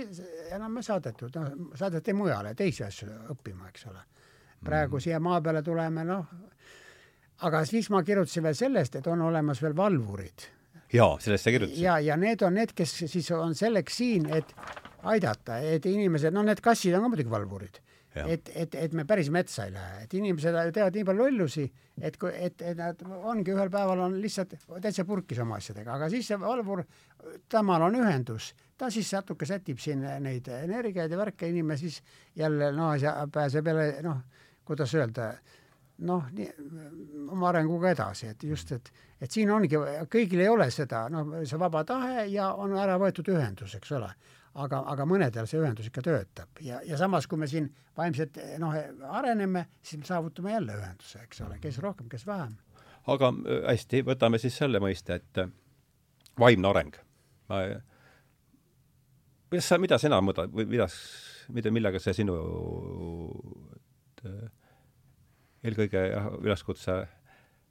enam 0.55 0.77
ei 0.79 0.87
saadetud, 0.87 1.35
noh, 1.35 1.73
saadeti 1.79 2.15
mujale 2.15 2.53
teisi 2.55 2.85
asju 2.87 3.09
õppima, 3.35 3.67
eks 3.73 3.89
ole. 3.91 4.05
praegu 4.63 4.95
mm. 4.95 5.03
siia 5.03 5.19
maa 5.19 5.41
peale 5.41 5.63
tuleme, 5.63 6.05
noh, 6.07 6.31
aga 7.47 7.65
siis 7.67 7.89
ma 7.91 8.03
kirjutasin 8.03 8.47
veel 8.47 8.55
sellest, 8.55 8.95
et 8.95 9.11
on 9.11 9.21
olemas 9.27 9.61
veel 9.61 9.75
valvurid. 9.75 10.47
jaa, 10.93 11.19
sellest 11.19 11.43
sa 11.43 11.55
kirjutasid? 11.55 11.83
ja, 11.83 11.99
ja 11.99 12.17
need 12.17 12.41
on 12.47 12.55
need, 12.55 12.71
kes 12.75 12.95
siis 13.03 13.31
on 13.35 13.55
selleks 13.55 13.99
siin, 13.99 14.31
et 14.31 14.55
aidata, 15.03 15.59
et 15.59 15.85
inimesed, 15.85 16.33
no 16.33 16.43
need 16.47 16.63
kassid 16.63 16.95
on 16.95 17.03
ka 17.03 17.15
muidugi 17.15 17.35
valvurid 17.35 17.83
et, 18.27 18.49
et, 18.55 18.75
et 18.75 18.95
me 18.97 19.05
päris 19.07 19.29
metsa 19.33 19.65
ei 19.67 19.73
lähe, 19.73 20.03
et 20.05 20.15
inimesed 20.17 20.57
teevad 20.75 20.95
nii 20.97 21.05
palju 21.07 21.25
lollusi, 21.25 21.65
et 22.01 22.17
kui, 22.19 22.31
et, 22.33 22.61
et 22.61 22.77
nad 22.77 23.03
ongi 23.19 23.53
ühel 23.53 23.71
päeval 23.73 24.03
on 24.07 24.17
lihtsalt 24.21 24.55
täitsa 24.81 25.05
purkis 25.07 25.41
oma 25.43 25.59
asjadega, 25.59 25.95
aga 25.95 26.09
siis 26.11 26.31
see 26.31 26.39
valvur, 26.41 26.83
temal 27.51 27.87
on 27.87 27.99
ühendus, 28.01 28.53
ta 28.77 28.89
siis 28.93 29.11
natuke 29.15 29.47
sätib 29.49 29.79
siin 29.83 30.03
neid 30.23 30.47
energiaid 30.59 31.11
ja 31.11 31.19
värke, 31.19 31.49
inimene 31.51 31.79
siis 31.79 32.01
jälle 32.39 32.71
noh, 32.75 32.95
pääseb 33.33 33.71
jälle 33.71 33.89
noh, 34.05 34.23
kuidas 34.67 34.95
öelda, 34.95 35.31
noh, 36.05 36.27
oma 37.29 37.49
arenguga 37.49 37.93
edasi, 37.95 38.31
et 38.33 38.43
just, 38.47 38.71
et, 38.75 38.91
et 39.19 39.31
siin 39.31 39.51
ongi, 39.51 39.75
kõigil 40.11 40.43
ei 40.45 40.51
ole 40.51 40.69
seda, 40.71 41.07
noh, 41.11 41.39
see 41.43 41.59
vaba 41.59 41.83
tahe 41.87 42.27
ja 42.31 42.53
on 42.53 42.77
ära 42.77 42.99
võetud 43.01 43.31
ühendus, 43.35 43.75
eks 43.79 43.97
ole 43.99 44.11
aga, 44.63 44.81
aga 44.93 45.05
mõnedel 45.07 45.47
see 45.49 45.59
ühendus 45.61 45.89
ikka 45.89 46.03
töötab 46.05 46.61
ja, 46.63 46.79
ja 46.85 46.97
samas, 46.99 47.27
kui 47.29 47.39
me 47.39 47.47
siin 47.49 47.69
vaimselt 47.97 48.39
noh, 48.61 48.75
areneme, 49.19 49.65
siis 49.83 50.01
me 50.01 50.09
saavutame 50.09 50.53
jälle 50.53 50.77
ühenduse, 50.79 51.23
eks 51.25 51.43
ole, 51.45 51.59
kes 51.63 51.79
rohkem, 51.83 52.09
kes 52.11 52.25
vähem. 52.27 52.57
aga 53.07 53.31
äh, 53.33 53.61
hästi, 53.71 54.03
võtame 54.07 54.41
siis 54.41 54.57
selle 54.61 54.81
mõiste, 54.83 55.19
et 55.19 55.41
äh, 55.43 55.51
vaimne 56.39 56.69
areng. 56.69 56.99
kuidas 59.49 59.71
sa, 59.71 59.79
mida 59.81 59.97
sina 59.97 60.21
mõõdad 60.21 60.53
või 60.53 60.67
mida, 60.69 60.87
mida, 61.55 61.71
millega 61.71 62.01
see 62.03 62.17
sinu 62.21 62.37
äh, 64.25 64.45
eelkõige 65.63 66.05
jah, 66.11 66.31
üleskutse 66.39 67.01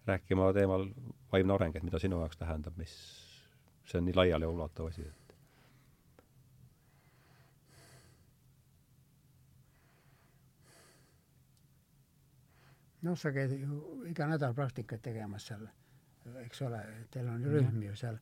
rääkima 0.08 0.52
teemal 0.56 0.88
vaimne 1.32 1.54
areng, 1.54 1.76
et 1.76 1.84
mida 1.84 2.00
sinu 2.00 2.20
jaoks 2.22 2.40
tähendab, 2.40 2.76
mis 2.80 2.92
see 3.88 4.00
on 4.00 4.08
nii 4.08 4.16
laialiulatuv 4.16 4.90
asi 4.90 5.04
noh, 13.06 13.16
sa 13.18 13.32
käid 13.34 13.54
ju 13.54 13.80
iga 14.10 14.26
nädal 14.30 14.54
praktikat 14.56 15.02
tegemas 15.04 15.46
seal, 15.50 15.64
eks 16.44 16.62
ole, 16.66 16.82
teil 17.12 17.28
on 17.30 17.44
rühm 17.44 17.82
ju 17.86 17.96
seal, 17.96 18.18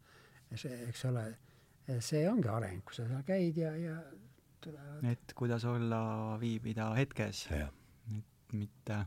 eks 0.52 1.04
ole, 1.10 1.26
see 2.00 2.24
ongi 2.28 2.50
areng, 2.52 2.82
kui 2.84 2.98
sa 2.98 3.06
seal 3.08 3.24
käid 3.26 3.60
ja, 3.60 3.72
ja 3.80 3.96
tulevad. 4.60 5.04
et 5.12 5.36
kuidas 5.38 5.64
olla, 5.64 6.00
viibida 6.40 6.90
hetkes, 6.98 7.46
et 7.52 8.56
mitte 8.56 9.04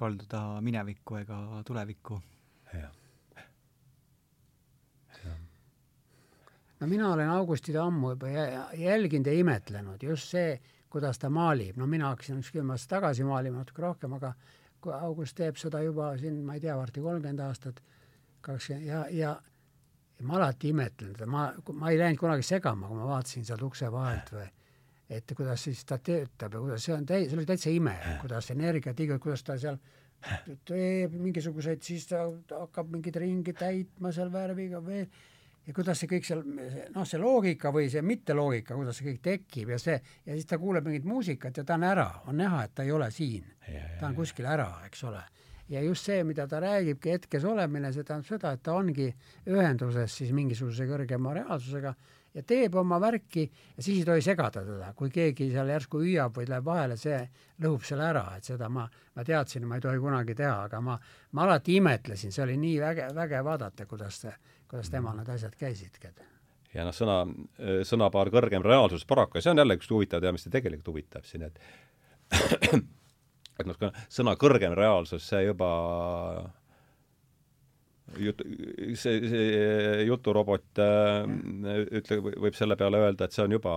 kalduda 0.00 0.42
minevikku 0.64 1.20
ega 1.20 1.38
tulevikku. 1.66 2.20
no 6.80 6.86
mina 6.88 7.12
olen 7.12 7.28
Augustit 7.28 7.76
ammu 7.76 8.14
juba 8.14 8.28
jälginud 8.78 9.26
ja 9.26 9.32
imetlenud, 9.36 10.02
just 10.02 10.32
see 10.32 10.54
kuidas 10.90 11.18
ta 11.18 11.30
maalib, 11.30 11.76
no 11.78 11.86
mina 11.86 12.10
hakkasin 12.10 12.40
üks 12.42 12.50
kümme 12.54 12.74
aastat 12.74 12.96
tagasi 12.98 13.24
maalima 13.24 13.62
natuke 13.62 13.82
rohkem, 13.82 14.16
aga 14.18 14.34
kui 14.80 14.92
August 14.96 15.36
teeb 15.38 15.58
seda 15.60 15.82
juba 15.84 16.12
siin, 16.18 16.42
ma 16.44 16.56
ei 16.56 16.64
tea, 16.64 16.76
varsti 16.76 17.04
kolmkümmend 17.04 17.42
aastat, 17.44 17.80
kakskümmend 18.42 18.88
ja, 18.88 19.04
ja 19.10 19.36
ja 20.20 20.26
ma 20.26 20.36
alati 20.36 20.68
imetlen 20.68 21.14
teda, 21.14 21.26
ma, 21.30 21.46
ma 21.72 21.90
ei 21.90 21.98
läinud 21.98 22.20
kunagi 22.20 22.44
segama, 22.44 22.88
kui 22.88 22.98
ma 22.98 23.08
vaatasin 23.08 23.46
sealt 23.48 23.62
ukse 23.64 23.88
vahelt 23.92 24.32
või 24.34 24.48
et 25.10 25.32
kuidas 25.36 25.64
siis 25.66 25.80
ta 25.88 25.96
töötab 25.98 26.54
ja 26.54 26.60
kuidas 26.60 26.84
see 26.86 26.94
on 26.94 27.06
täi-, 27.08 27.24
see 27.26 27.38
oli 27.38 27.46
täitsa 27.48 27.72
ime, 27.72 27.96
kuidas 28.20 28.50
energiat, 28.52 29.00
kuidas 29.22 29.42
ta 29.46 29.56
seal 29.58 29.80
teeb 30.68 31.16
mingisuguseid, 31.16 31.80
siis 31.82 32.04
ta 32.10 32.26
hakkab 32.52 32.92
mingit 32.92 33.16
ringi 33.16 33.54
täitma 33.56 34.12
seal 34.12 34.28
värviga 34.32 34.82
veel 34.84 35.08
ja 35.66 35.74
kuidas 35.76 36.00
see 36.00 36.10
kõik 36.10 36.26
seal, 36.26 36.40
noh, 36.94 37.06
see 37.08 37.20
loogika 37.20 37.72
või 37.74 37.90
see 37.92 38.02
mitteloogika, 38.06 38.76
kuidas 38.78 39.00
see 39.00 39.10
kõik 39.10 39.20
tekib 39.26 39.74
ja 39.74 39.78
see, 39.80 39.98
ja 40.26 40.36
siis 40.36 40.48
ta 40.48 40.58
kuuleb 40.60 40.88
mingit 40.88 41.08
muusikat 41.08 41.60
ja 41.60 41.66
ta 41.66 41.76
on 41.76 41.86
ära, 41.90 42.08
on 42.30 42.40
näha, 42.40 42.64
et 42.66 42.74
ta 42.74 42.86
ei 42.86 42.94
ole 42.94 43.10
siin. 43.14 43.46
ta 44.00 44.08
on 44.08 44.16
kuskil 44.16 44.48
ära, 44.50 44.70
eks 44.86 45.04
ole. 45.04 45.22
ja 45.70 45.82
just 45.84 46.08
see, 46.08 46.24
mida 46.26 46.48
ta 46.50 46.60
räägibki, 46.60 47.12
hetkes 47.14 47.44
olemine, 47.46 47.92
see 47.92 48.04
tähendab 48.04 48.26
seda, 48.26 48.54
et 48.56 48.62
ta 48.66 48.74
ongi 48.74 49.10
ühenduses 49.46 50.16
siis 50.22 50.32
mingisuguse 50.34 50.88
kõrgema 50.88 51.36
reaalsusega 51.36 51.94
ja 52.34 52.42
teeb 52.46 52.74
oma 52.78 53.00
värki 53.02 53.44
ja 53.46 53.82
siis 53.82 54.00
ei 54.00 54.04
tohi 54.06 54.22
segada 54.22 54.62
teda, 54.66 54.92
kui 54.96 55.10
keegi 55.10 55.50
seal 55.50 55.70
järsku 55.72 56.02
hüüab 56.04 56.36
või 56.38 56.46
läheb 56.50 56.66
vahele, 56.66 56.96
see 57.00 57.18
lõhub 57.62 57.84
selle 57.86 58.06
ära, 58.12 58.24
et 58.36 58.46
seda 58.46 58.68
ma, 58.70 58.86
ma 59.16 59.26
teadsin, 59.26 59.66
ma 59.66 59.80
ei 59.80 59.84
tohi 59.84 59.98
kunagi 60.02 60.36
teha, 60.38 60.56
aga 60.68 60.80
ma, 60.84 60.98
ma 61.32 61.46
alati 61.46 61.80
imetlesin, 61.80 62.32
see 62.32 62.44
oli 62.46 62.56
nii 62.60 62.78
väge, 62.82 63.10
väge 63.16 63.42
vaadata, 63.44 63.86
kuidas 63.90 64.22
kuidas 64.70 64.90
temal 64.90 65.16
need 65.18 65.28
asjad 65.28 65.56
käisidki. 65.58 66.12
ja 66.74 66.86
noh, 66.86 66.94
sõna, 66.94 67.24
sõnapaar 67.86 68.30
kõrgem 68.30 68.62
reaalsus 68.62 69.04
paraku, 69.06 69.42
see 69.42 69.50
on 69.50 69.62
jälle 69.62 69.76
üks 69.78 69.90
huvitav 69.90 70.22
teema, 70.22 70.38
mis 70.38 70.46
tegelikult 70.46 70.92
huvitab 70.92 71.26
siin, 71.26 71.48
et 71.48 71.58
et 73.60 73.66
noh, 73.66 73.80
sõna 74.08 74.36
kõrgem 74.38 74.76
reaalsus, 74.78 75.26
see 75.26 75.42
juba 75.48 75.70
jut-, 78.18 78.42
see, 78.98 79.22
see 79.30 80.04
juturobot 80.08 80.82
äh, 80.82 81.30
ütle, 82.00 82.20
võib 82.26 82.56
selle 82.58 82.76
peale 82.80 83.02
öelda, 83.06 83.28
et 83.28 83.36
see 83.36 83.44
on 83.44 83.56
juba, 83.58 83.74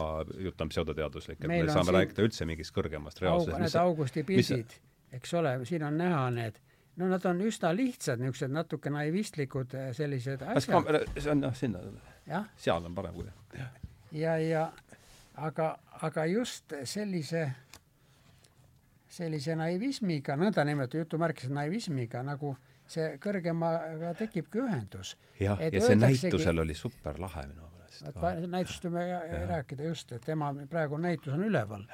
jutt 0.47 0.61
on 0.63 0.71
pseudoteaduslik, 0.73 1.39
et 1.41 1.49
Meil 1.51 1.67
me 1.67 1.75
saame 1.75 1.91
siin... 1.91 1.99
rääkida 1.99 2.27
üldse 2.27 2.47
mingist 2.49 2.75
kõrgemast 2.75 3.23
reaalsusest. 3.23 3.61
Need 3.65 3.79
Augusti 3.83 4.25
pildid, 4.27 4.77
eks 5.19 5.35
ole, 5.39 5.57
siin 5.69 5.87
on 5.89 5.99
näha 6.01 6.27
need 6.35 6.61
no 7.01 7.07
nad 7.09 7.23
on 7.25 7.39
üsna 7.41 7.71
lihtsad, 7.73 8.21
niisugused 8.21 8.53
natuke 8.53 8.91
naivistlikud 8.93 9.73
äh, 9.77 9.91
sellised 9.97 10.43
asjad. 10.45 11.07
see 11.17 11.31
on 11.31 11.41
noh, 11.41 11.55
sinna, 11.57 11.81
seal 12.57 12.85
on 12.85 12.93
parem 12.95 13.15
kui 13.17 13.29
ja, 14.13 14.37
ja 14.37 14.67
aga, 15.35 15.73
aga 16.05 16.25
just 16.29 16.75
sellise 16.85 17.47
sellise 19.13 19.55
naivismiga, 19.57 20.37
nõndanimetatud 20.39 21.03
jutumärkides 21.03 21.53
naivismiga, 21.53 22.23
nagu 22.25 22.55
see 22.93 23.17
kõrgemaga 23.21 24.13
tekibki 24.17 24.61
ühendus. 24.63 25.15
jah, 25.39 25.59
ja 25.59 25.81
see 25.83 25.97
näitusel 25.99 26.63
oli 26.63 26.75
super 26.77 27.19
lahe 27.21 27.45
minu 27.49 27.67
meelest. 27.73 28.47
näitust 28.51 28.87
võime 28.87 29.05
rääkida 29.49 29.89
just, 29.89 30.11
et 30.11 30.25
tema 30.25 30.53
praegu 30.69 30.97
näitus 30.97 31.33
on 31.33 31.43
üleval. 31.49 31.85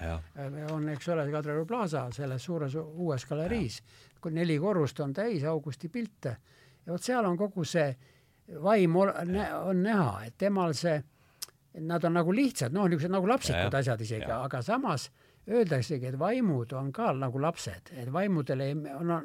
on, 0.72 0.90
eks 0.90 1.10
ole, 1.10 1.30
Kadrioru 1.32 1.66
plaasa 1.66 2.08
selles 2.16 2.44
suures 2.44 2.76
uues 2.76 3.26
galeriis, 3.26 3.82
kui 4.22 4.36
neli 4.36 4.60
korrust 4.60 5.00
on 5.00 5.14
täis 5.14 5.44
Augusti 5.44 5.90
pilte. 5.90 6.38
Ja 6.86 6.94
vot 6.94 7.04
seal 7.04 7.26
on 7.26 7.38
kogu 7.38 7.66
see 7.68 7.94
vaim 8.64 8.96
on 8.96 9.84
näha, 9.84 10.24
et 10.26 10.38
temal 10.38 10.74
see, 10.74 10.98
nad 11.86 12.04
on 12.04 12.16
nagu 12.18 12.34
lihtsad, 12.34 12.74
noh, 12.74 12.88
niisugused 12.90 13.14
nagu 13.14 13.30
lapsikud 13.30 13.74
ja, 13.74 13.82
asjad 13.84 14.02
isegi, 14.02 14.32
aga 14.34 14.62
samas 14.66 15.10
öeldaksegi, 15.50 16.06
et 16.06 16.20
vaimud 16.20 16.74
on 16.78 16.92
ka 16.94 17.12
nagu 17.18 17.42
lapsed, 17.42 17.92
et 17.98 18.12
vaimudel 18.14 18.64
ei, 18.64 18.76
no 18.76 19.20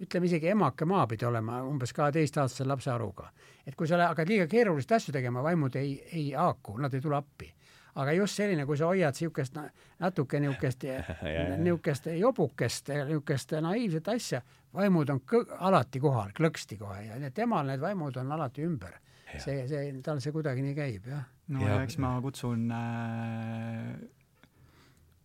ütleme 0.00 0.28
isegi 0.28 0.50
emake 0.52 0.86
maa 0.88 1.06
pidi 1.10 1.26
olema 1.26 1.62
umbes 1.66 1.92
kaheteistaastase 1.92 2.66
lapse 2.68 2.90
aruga. 2.90 3.30
et 3.66 3.74
kui 3.74 3.88
sa 3.88 3.98
hakkad 4.08 4.28
liiga 4.28 4.46
keerulist 4.46 4.92
asju 4.92 5.12
tegema, 5.12 5.42
vaimud 5.42 5.76
ei, 5.76 5.94
ei 6.12 6.32
haaku, 6.32 6.76
nad 6.78 6.94
ei 6.94 7.00
tule 7.00 7.16
appi. 7.16 7.52
aga 7.94 8.12
just 8.12 8.34
selline, 8.34 8.66
kui 8.66 8.76
sa 8.76 8.86
hoiad 8.86 9.14
niisugust 9.14 9.58
natuke 9.98 10.40
niisugust, 10.40 10.84
niisugust 11.64 12.06
jobukest, 12.18 12.88
niisugust 12.88 13.54
naiivset 13.60 14.08
asja, 14.08 14.42
vaimud 14.74 15.10
on 15.10 15.22
kõ-, 15.32 15.46
alati 15.58 16.00
kohal, 16.00 16.34
klõksti 16.36 16.78
kohe 16.78 17.04
ja 17.06 17.30
temal 17.30 17.66
need 17.66 17.80
vaimud 17.80 18.16
on 18.16 18.32
alati 18.32 18.66
ümber. 18.66 19.00
see, 19.38 19.66
see, 19.66 19.86
tal 20.02 20.20
see 20.22 20.30
kuidagi 20.32 20.62
nii 20.62 20.74
käib, 20.74 21.06
jah. 21.10 21.24
no 21.48 21.66
ja 21.66 21.82
eks 21.82 21.98
ma 21.98 22.20
kutsun 22.22 22.68
äh 22.70 24.13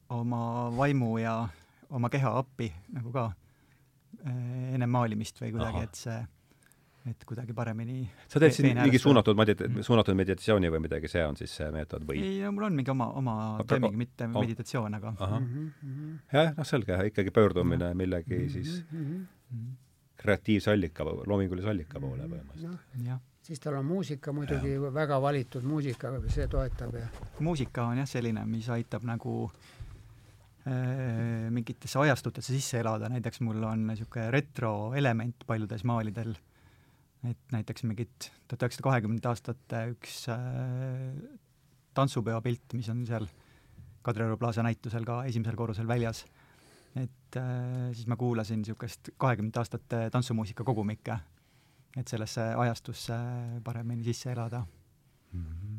oma 0.09 0.69
vaimu 0.77 1.17
ja 1.17 1.35
oma 1.89 2.09
keha 2.09 2.33
appi 2.39 2.69
nagu 2.95 3.13
ka 3.13 3.29
eh, 4.25 4.75
ennem 4.75 4.91
maalimist 4.93 5.41
või 5.41 5.53
kuidagi, 5.53 5.85
et 5.85 5.99
see, 5.99 6.17
et 7.09 7.25
kuidagi 7.29 7.55
paremini 7.57 8.03
sa 8.27 8.41
teed 8.41 8.55
siin 8.55 8.81
mingi 8.81 9.01
suunatud 9.01 9.37
medit-, 9.39 9.65
mm. 9.67 9.85
suunatud 9.85 10.17
meditatsiooni 10.17 10.71
või 10.73 10.83
midagi, 10.85 11.11
see 11.11 11.23
on 11.25 11.37
siis 11.39 11.53
see 11.61 11.69
meetod 11.73 12.05
või? 12.09 12.21
ei, 12.25 12.41
no 12.45 12.53
mul 12.55 12.69
on 12.69 12.77
mingi 12.81 12.93
oma, 12.93 13.09
oma 13.21 13.35
toiming, 13.69 13.97
mitte 13.99 14.29
oh. 14.29 14.37
meditatsioon, 14.41 14.99
aga 14.99 15.13
mm 15.15 15.47
-hmm. 15.47 16.19
jah, 16.33 16.53
noh 16.57 16.67
selge, 16.67 16.99
ikkagi 17.11 17.33
pöördumine 17.35 17.93
millegi 17.93 18.45
siis 18.49 18.83
kreatiivse 20.19 20.71
allika, 20.71 21.05
loomingulise 21.05 21.69
allika 21.69 21.99
poole 21.99 22.25
põhimõtteliselt. 22.27 22.95
no.. 23.05 23.19
siis 23.41 23.59
tal 23.59 23.79
on 23.79 23.85
muusika 23.85 24.33
muidugi, 24.33 24.75
väga 24.93 25.21
valitud 25.21 25.63
muusika, 25.63 26.17
see 26.27 26.47
toetab 26.47 26.95
ja 26.95 27.07
muusika 27.39 27.85
on 27.85 28.03
jah 28.03 28.09
selline, 28.09 28.45
mis 28.45 28.69
aitab 28.69 29.07
nagu 29.07 29.45
äh, 29.47 29.78
Äh, 29.78 29.78
mingitesse 31.49 31.99
ajastutesse 31.99 32.53
sisse 32.53 32.79
elada, 32.79 33.09
näiteks 33.09 33.41
mul 33.45 33.63
on 33.63 33.87
niisugune 33.87 34.29
retroelement 34.33 35.45
paljudes 35.47 35.83
maalidel, 35.87 36.33
et 37.27 37.53
näiteks 37.53 37.83
mingit 37.87 38.29
tuhat 38.47 38.63
üheksasada 38.63 38.87
kahekümnendate 38.87 39.31
aastate 39.31 39.81
üks 39.93 40.21
äh, 40.31 41.39
tantsupeo 41.97 42.39
pilt, 42.45 42.75
mis 42.77 42.89
on 42.91 43.05
seal 43.09 43.27
Kadrioru 44.05 44.37
plaasa 44.39 44.63
näitusel 44.63 45.03
ka 45.07 45.23
esimesel 45.27 45.57
korrusel 45.59 45.87
väljas, 45.89 46.23
et 46.95 47.37
äh, 47.39 47.89
siis 47.91 48.07
ma 48.07 48.15
kuulasin 48.19 48.63
niisugust 48.63 49.11
kahekümnendate 49.19 49.63
aastate 49.63 50.01
tantsumuusika 50.13 50.63
kogumikke, 50.67 51.19
et 51.97 52.07
sellesse 52.07 52.45
ajastusse 52.63 53.17
paremini 53.65 54.05
sisse 54.07 54.31
elada 54.31 54.63
mm. 55.33 55.43
-hmm. 55.43 55.77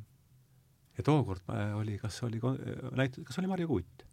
ja 0.98 1.02
tookord 1.06 1.48
äh, 1.48 1.76
oli, 1.78 1.98
kas 1.98 2.22
oli 2.22 2.40
näit-, 2.92 3.22
kas 3.24 3.38
oli 3.38 3.46
Marju 3.46 3.68
Kuut? 3.68 4.09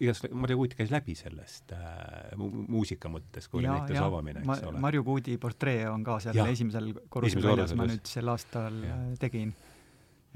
Igast, 0.00 0.26
Marju 0.32 0.58
Kuut 0.60 0.74
käis 0.78 0.90
läbi 0.92 1.14
sellest 1.18 1.72
äh, 1.74 2.32
mu 2.38 2.50
muusika 2.70 3.10
mõttes, 3.12 3.48
kui 3.50 3.62
oli 3.62 3.70
näituse 3.70 4.02
avamine, 4.02 4.42
eks 4.44 4.64
ole. 4.68 4.82
Marju 4.82 5.04
Kuudi 5.06 5.36
portree 5.42 5.84
on 5.90 6.04
ka 6.06 6.18
seal 6.24 6.38
ja. 6.38 6.46
esimesel 6.52 6.92
korrusel 7.08 7.44
väljas, 7.44 7.74
ma 7.78 7.88
nüüd 7.90 8.10
sel 8.10 8.32
aastal 8.32 8.82
ja. 8.86 8.98
Äh, 8.98 9.14
tegin. 9.20 9.54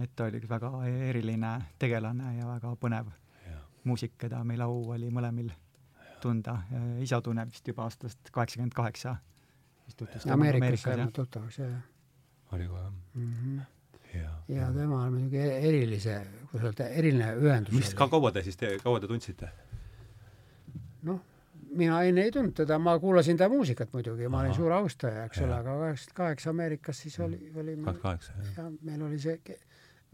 et 0.02 0.14
ta 0.16 0.26
oli 0.30 0.40
üks 0.42 0.50
väga 0.50 0.72
eriline 1.10 1.52
tegelane 1.78 2.36
ja 2.38 2.48
väga 2.48 2.74
põnev 2.80 3.12
ja. 3.46 3.60
muusik, 3.84 4.16
keda 4.18 4.42
meil 4.44 4.64
au 4.66 4.80
oli 4.96 5.10
mõlemil 5.14 5.52
tunda. 6.22 6.62
isa 7.04 7.20
tunneb 7.20 7.52
vist 7.52 7.68
juba 7.68 7.84
aastast 7.84 8.32
kaheksakümmend 8.32 8.74
kaheksa. 8.74 9.18
Ameerikas 10.32 10.80
sai 10.80 11.04
tuttavaks, 11.12 11.58
jah. 11.60 11.78
oli 12.52 12.66
kohe 12.68 12.88
mm. 12.88 13.32
-hmm 13.32 13.73
ja, 14.48 14.70
tema 14.72 15.02
on 15.04 15.12
muidugi 15.12 15.40
e-, 15.40 15.60
erilise, 15.68 16.18
kuidas 16.50 16.70
öelda, 16.70 16.88
eriline 16.88 17.30
ühendus. 17.40 17.76
mis, 17.76 17.94
ka 17.96 18.08
kaua 18.12 18.32
te 18.34 18.42
siis, 18.46 18.58
kaua 18.82 19.00
te 19.00 19.10
tundsite? 19.10 19.50
noh, 21.08 21.20
mina 21.76 22.00
enne 22.08 22.26
ei 22.26 22.34
tundnud 22.34 22.56
teda, 22.56 22.78
ma 22.80 22.96
kuulasin 23.00 23.38
ta 23.40 23.48
muusikat 23.52 23.92
muidugi, 23.92 24.28
ma 24.28 24.40
Aha. 24.40 24.48
olin 24.48 24.58
suur 24.58 24.74
austaja, 24.76 25.28
eks 25.28 25.44
ole, 25.44 25.56
aga 25.56 25.78
kaheksakümmend 25.78 26.18
kaheksa 26.20 26.52
Ameerikas 26.54 27.00
siis 27.06 27.18
oli, 27.24 27.40
oli 27.60 27.78
kaheksa, 28.02 28.36
jah. 28.40 28.58
ja 28.58 28.70
meil 28.82 29.06
oli 29.08 29.20
see 29.22 29.38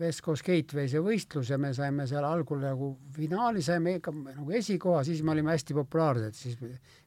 West 0.01 0.23
Coast 0.25 0.47
Gateway 0.47 0.89
see 0.89 1.03
võistlus 1.05 1.51
ja 1.53 1.59
me 1.61 1.75
saime 1.77 2.07
seal 2.09 2.25
algul 2.25 2.63
nagu 2.63 2.95
finaali 3.13 3.61
saime 3.63 3.99
ikka 3.99 4.15
nagu 4.15 4.55
esikoha, 4.57 5.03
siis 5.05 5.21
me 5.27 5.35
olime 5.35 5.53
hästi 5.53 5.77
populaarsed, 5.77 6.39
siis 6.39 6.57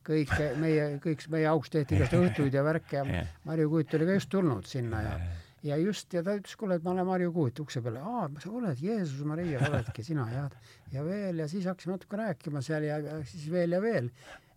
kõik 0.05 0.35
meie, 0.61 0.91
kõik 1.01 1.25
meie 1.33 1.47
auks 1.49 1.73
tehti 1.73 1.97
igast 1.97 2.13
õhtuid 2.19 2.53
ja 2.53 2.65
värke 2.65 3.01
ja 3.01 3.23
Marju 3.47 3.71
Kuut 3.71 3.97
oli 3.97 4.11
ka 4.11 4.19
just 4.19 4.29
tulnud 4.29 4.69
sinna 4.69 5.01
ja, 5.07 5.15
ja 5.17 5.42
ja 5.63 5.77
just, 5.79 6.11
ja 6.13 6.23
ta 6.23 6.35
ütles, 6.37 6.55
kuule, 6.59 6.77
et 6.77 6.85
ma 6.85 6.91
olen 6.93 7.07
Marju 7.07 7.31
Kuut 7.33 7.63
ukse 7.63 7.81
peale, 7.83 8.03
aa, 8.03 8.27
sa 8.43 8.51
oled, 8.51 8.79
Jeesus 8.83 9.23
Maria, 9.27 9.61
oledki 9.69 10.03
sina, 10.05 10.25
jah. 10.31 10.71
ja 10.91 11.03
veel 11.05 11.43
ja 11.43 11.49
siis 11.51 11.67
hakkasime 11.69 11.95
natuke 11.95 12.19
rääkima 12.19 12.61
seal 12.63 12.87
ja, 12.87 12.99
ja 12.99 13.19
siis 13.27 13.45
veel 13.51 13.77
ja 13.77 13.81
veel. 13.81 14.09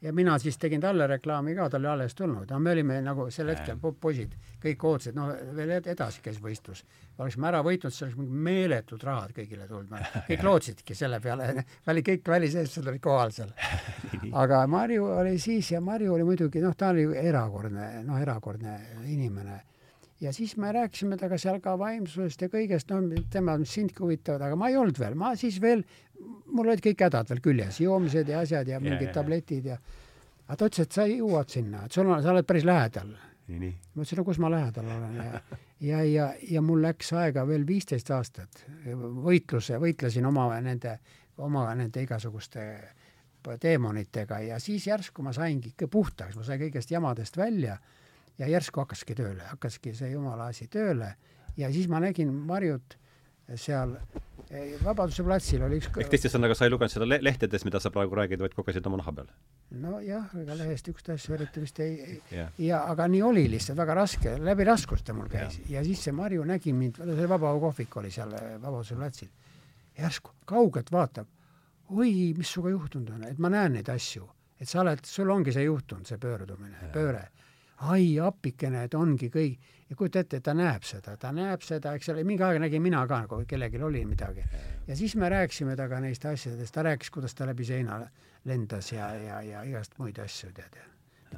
ja 0.03 0.12
mina 0.12 0.35
siis 0.38 0.59
tegin 0.61 0.81
talle 0.83 1.07
reklaami 1.09 1.55
ka, 1.57 1.69
ta 1.71 1.79
oli 1.79 1.88
alles 1.88 2.14
tulnud, 2.14 2.51
no 2.51 2.59
me 2.61 2.75
olime 2.75 2.99
nagu 3.03 3.29
sel 3.33 3.49
hetkel 3.55 3.79
poisid, 4.01 4.35
kõik 4.62 4.83
ootasid, 4.85 5.16
no 5.16 5.29
veel 5.57 5.77
edasi 5.79 6.21
käis 6.25 6.40
võistlus. 6.42 6.83
oleksime 7.19 7.49
ära 7.49 7.62
võitnud, 7.64 7.95
siis 7.95 8.09
oleks 8.09 8.19
mingi 8.19 8.42
meeletud 8.51 9.07
rahad 9.07 9.33
kõigile 9.37 9.69
tulnud, 9.71 10.11
kõik 10.31 10.45
lootsidki 10.49 10.99
selle 10.99 11.21
peale, 11.23 11.64
väli, 11.87 12.03
kõik 12.11 12.35
väliseestlased 12.35 12.90
olid 12.90 13.07
kohal 13.07 13.33
seal. 13.37 13.55
aga 14.33 14.66
Marju 14.66 15.07
oli 15.23 15.38
siis 15.38 15.71
ja 15.71 15.81
Marju 15.81 16.19
oli 16.19 16.27
muidugi, 16.27 16.61
noh, 16.66 16.75
ta 16.77 16.90
oli 16.90 17.07
erakordne, 17.23 18.03
noh, 18.11 18.21
erakordne 18.27 18.81
inimene 19.07 19.62
ja 20.20 20.33
siis 20.33 20.57
me 20.57 20.72
rääkisime 20.72 21.16
temaga 21.16 21.38
seal 21.38 21.61
ka 21.64 21.76
vaimsusest 21.79 22.46
ja 22.46 22.48
kõigest, 22.52 22.90
no 22.92 23.22
tema, 23.31 23.57
mis 23.61 23.74
sindki 23.76 24.02
huvitavad, 24.02 24.46
aga 24.48 24.57
ma 24.59 24.70
ei 24.72 24.79
olnud 24.81 24.98
veel, 25.00 25.14
ma 25.18 25.35
siis 25.37 25.61
veel, 25.61 25.85
mul 26.46 26.70
olid 26.70 26.83
kõik 26.85 27.07
hädad 27.07 27.31
veel 27.33 27.42
küljes, 27.44 27.81
joomised 27.85 28.33
ja 28.33 28.40
asjad 28.44 28.68
ja 28.68 28.81
mingid 28.81 29.11
ja, 29.11 29.14
tabletid 29.16 29.70
ja 29.72 29.79
aga 30.46 30.57
ta 30.57 30.68
ütles, 30.70 30.87
et 30.87 30.98
sa 30.98 31.07
jõuad 31.11 31.52
sinna, 31.52 31.85
et 31.87 31.96
sul 31.96 32.09
on, 32.09 32.22
sa 32.24 32.33
oled 32.33 32.48
päris 32.48 32.66
lähedal. 32.66 33.12
ma 33.94 34.02
ütlesin, 34.02 34.18
no 34.18 34.24
kus 34.26 34.40
ma 34.42 34.50
lähedal 34.50 34.88
olen? 34.96 35.16
Ja, 35.20 35.40
ja, 35.81 36.02
ja, 36.05 36.31
ja 36.57 36.62
mul 36.62 36.81
läks 36.83 37.12
aega 37.12 37.44
veel 37.46 37.66
viisteist 37.66 38.11
aastat 38.11 38.64
võitluse, 38.87 39.79
võitlesin 39.83 40.26
oma 40.26 40.48
nende, 40.61 40.98
oma 41.44 41.68
nende 41.74 42.02
igasuguste 42.02 42.66
teemonitega 43.61 44.40
ja 44.42 44.59
siis 44.59 44.88
järsku 44.88 45.22
ma 45.22 45.33
saingi 45.37 45.70
ikka 45.74 45.87
puhtaks, 45.88 46.35
ma 46.35 46.42
sain 46.42 46.59
kõigest 46.64 46.90
jamadest 46.90 47.37
välja 47.38 47.76
ja 48.38 48.49
järsku 48.51 48.83
hakkaski 48.83 49.16
tööle, 49.16 49.42
hakkaski 49.51 49.94
see 49.96 50.12
jumala 50.12 50.51
asi 50.53 50.68
tööle 50.72 51.14
ja 51.57 51.72
siis 51.72 51.88
ma 51.88 52.01
nägin 52.03 52.33
Marjut 52.46 52.96
seal 53.55 53.94
eh, 54.51 54.75
Vabaduse 54.83 55.25
platsil 55.25 55.62
oli 55.62 55.79
üks 55.81 55.92
ehk 55.94 56.11
teiste 56.11 56.31
sõnaga, 56.33 56.57
sa 56.59 56.66
ei 56.66 56.72
lugenud 56.72 56.92
seda 56.92 57.07
le 57.07 57.20
lehtedes, 57.22 57.64
mida 57.66 57.81
sa 57.83 57.92
praegu 57.94 58.18
räägid, 58.18 58.42
vaid 58.42 58.57
kogesid 58.57 58.87
oma 58.90 58.99
naha 59.01 59.14
peal? 59.20 59.31
nojah, 59.83 60.29
ega 60.42 60.57
lehest 60.59 60.90
niisuguseid 60.90 61.14
asju 61.14 61.37
eriti 61.38 61.62
vist 61.62 61.81
ei 61.85 62.18
yeah., 62.33 62.51
ja 62.62 62.83
aga 62.90 63.07
nii 63.11 63.22
oli 63.27 63.46
lihtsalt, 63.55 63.79
väga 63.79 63.96
raske, 64.01 64.37
läbi 64.42 64.66
raskuste 64.66 65.14
mul 65.16 65.31
käis 65.33 65.61
yeah. 65.61 65.79
ja 65.79 65.87
siis 65.87 66.03
see 66.09 66.16
Marju 66.16 66.44
nägi 66.49 66.75
mind, 66.77 67.01
see 67.01 67.31
Vabaõhukohvik 67.31 67.99
oli 68.03 68.12
seal 68.14 68.35
eh, 68.38 68.53
Vabaduse 68.62 68.99
platsil, 68.99 69.33
järsku 69.96 70.35
kaugelt 70.46 70.92
vaatab, 70.92 71.31
oi, 71.94 72.35
mis 72.37 72.51
sinuga 72.51 72.75
juhtunud 72.75 73.14
on, 73.14 73.29
et 73.31 73.38
ma 73.42 73.53
näen 73.53 73.79
neid 73.79 73.90
asju, 73.94 74.27
et 74.59 74.68
sa 74.68 74.83
oled, 74.83 75.07
sul 75.07 75.31
ongi 75.31 75.55
see 75.55 75.68
juhtunud, 75.68 76.07
see 76.09 76.18
pöördumine 76.20 76.81
yeah., 76.81 76.94
pööre 76.94 77.29
ai 77.77 78.19
appikene, 78.23 78.87
et 78.87 78.95
ongi 78.95 79.29
kõik, 79.33 79.73
ja 79.91 79.97
kujuta 79.97 80.23
ette, 80.25 80.41
ta 80.41 80.55
näeb 80.57 80.85
seda, 80.87 81.17
ta 81.21 81.31
näeb 81.35 81.62
seda, 81.65 81.93
eks 81.97 82.09
ole, 82.12 82.25
mingi 82.27 82.45
aeg 82.47 82.59
nägin 82.62 82.83
mina 82.83 83.03
ka, 83.09 83.23
kui 83.31 83.47
kellelgi 83.49 83.83
oli 83.83 84.05
midagi. 84.09 84.45
ja 84.87 84.97
siis 84.97 85.17
me 85.17 85.29
rääkisime 85.29 85.77
temaga 85.77 86.01
neist 86.01 86.25
asjadest, 86.25 86.75
ta 86.75 86.83
rääkis, 86.83 87.11
kuidas 87.11 87.35
ta 87.35 87.47
läbi 87.47 87.65
seina 87.65 88.01
lendas 88.45 88.93
ja, 88.93 89.11
ja, 89.15 89.41
ja 89.43 89.62
igast 89.62 89.99
muid 89.99 90.19
asju, 90.19 90.53
tead. 90.55 90.79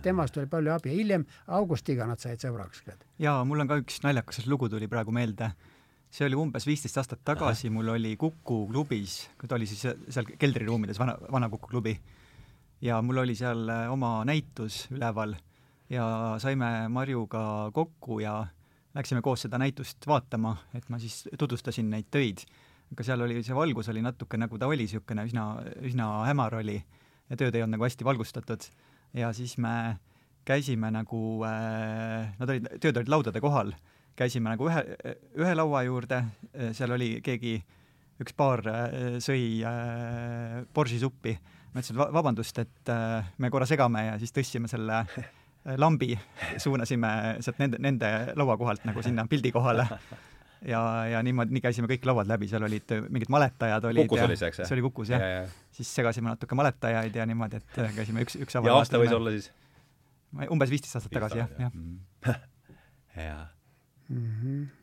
temast 0.02 0.36
oli 0.36 0.46
palju 0.46 0.72
abi, 0.72 0.94
hiljem 0.94 1.24
Augustiga 1.46 2.06
nad 2.06 2.20
said 2.20 2.40
sõbraks. 2.40 2.84
jaa, 3.18 3.42
mul 3.44 3.60
on 3.60 3.68
ka 3.68 3.80
üks 3.82 4.02
naljakas 4.04 4.46
lugu 4.46 4.68
tuli 4.68 4.88
praegu 4.88 5.12
meelde. 5.12 5.50
see 6.10 6.24
oli 6.26 6.38
umbes 6.38 6.66
viisteist 6.66 6.96
aastat 6.96 7.20
tagasi, 7.24 7.70
mul 7.70 7.88
oli 7.88 8.16
Kuku 8.16 8.66
klubis, 8.70 9.28
ta 9.46 9.54
oli 9.54 9.66
siis 9.66 9.82
seal 10.08 10.30
keldriruumides, 10.38 10.98
vana, 10.98 11.18
vana 11.32 11.48
Kuku 11.48 11.68
klubi, 11.68 11.98
ja 12.80 13.02
mul 13.02 13.26
oli 13.26 13.34
seal 13.34 13.68
oma 13.90 14.24
näitus 14.24 14.86
üleval 14.90 15.34
ja 15.90 16.36
saime 16.42 16.88
Marjuga 16.92 17.70
kokku 17.74 18.20
ja 18.20 18.46
läksime 18.94 19.22
koos 19.22 19.44
seda 19.46 19.58
näitust 19.60 20.06
vaatama, 20.06 20.56
et 20.74 20.88
ma 20.88 20.98
siis 20.98 21.28
tutvustasin 21.38 21.90
neid 21.90 22.08
töid. 22.10 22.44
aga 22.92 23.04
seal 23.04 23.20
oli, 23.20 23.42
see 23.44 23.56
valgus 23.56 23.90
oli 23.92 24.00
natuke 24.02 24.38
nagu 24.40 24.58
ta 24.58 24.66
oli, 24.66 24.86
niisugune 24.86 25.26
üsna, 25.28 25.48
üsna 25.84 26.06
hämar 26.24 26.54
oli 26.62 26.78
ja 27.28 27.36
tööd 27.36 27.54
ei 27.54 27.62
olnud 27.62 27.76
nagu 27.76 27.84
hästi 27.84 28.04
valgustatud. 28.04 28.64
ja 29.14 29.32
siis 29.32 29.58
me 29.58 29.98
käisime 30.48 30.90
nagu 30.90 31.44
äh,, 31.44 32.32
nad 32.38 32.48
olid, 32.48 32.68
tööd 32.80 32.96
olid 32.96 33.12
laudade 33.12 33.40
kohal, 33.44 33.74
käisime 34.16 34.50
nagu 34.54 34.68
ühe, 34.68 34.84
ühe 35.36 35.54
laua 35.54 35.82
juurde, 35.86 36.22
seal 36.72 36.94
oli 36.96 37.18
keegi, 37.24 37.58
üks 38.22 38.34
paar 38.36 38.64
äh, 38.66 39.18
sõi 39.22 39.60
äh, 39.68 40.62
borsisuppi, 40.74 41.36
ma 41.72 41.82
ütlesin, 41.82 42.00
et 42.00 42.16
vabandust, 42.16 42.62
et 42.64 42.92
äh, 42.92 43.28
me 43.38 43.52
korra 43.52 43.68
segame 43.68 44.06
ja 44.08 44.16
siis 44.18 44.32
tõstsime 44.34 44.70
selle 44.72 45.04
lambi 45.76 46.14
suunasime 46.56 47.10
sealt 47.44 47.60
nende, 47.62 47.80
nende 47.82 48.10
laua 48.38 48.56
kohalt 48.60 48.86
nagu 48.88 49.02
sinna 49.04 49.26
pildi 49.28 49.52
kohale. 49.52 49.86
ja, 50.72 50.80
ja 51.12 51.22
niimoodi, 51.22 51.54
nii 51.54 51.62
käisime 51.64 51.90
kõik 51.90 52.06
lauad 52.08 52.30
läbi, 52.30 52.48
seal 52.50 52.64
olid 52.66 52.96
mingid 53.08 53.30
maletajad 53.32 53.84
olid. 53.90 54.08
Kukus 54.08 54.24
oli 54.26 54.38
see, 54.40 54.50
eks? 54.52 54.64
see 54.64 54.78
oli 54.78 54.86
Kukus, 54.88 55.12
jah 55.14 55.22
ja, 55.22 55.30
ja. 55.36 55.44
siis 55.74 55.92
segasime 56.00 56.32
natuke 56.32 56.58
maletajaid 56.58 57.20
ja 57.20 57.26
niimoodi, 57.28 57.62
et 57.62 57.80
käisime 57.96 58.24
üks, 58.26 58.38
üks 58.40 58.58
ja 58.58 58.64
aasta 58.74 59.00
võis 59.02 59.14
olla 59.14 59.36
siis? 59.36 59.52
umbes 60.48 60.72
viisteist 60.72 60.98
aastat 60.98 61.14
tagasi, 61.14 61.44
jah, 61.44 61.54
jah. 61.62 62.42
jaa. 63.16 63.46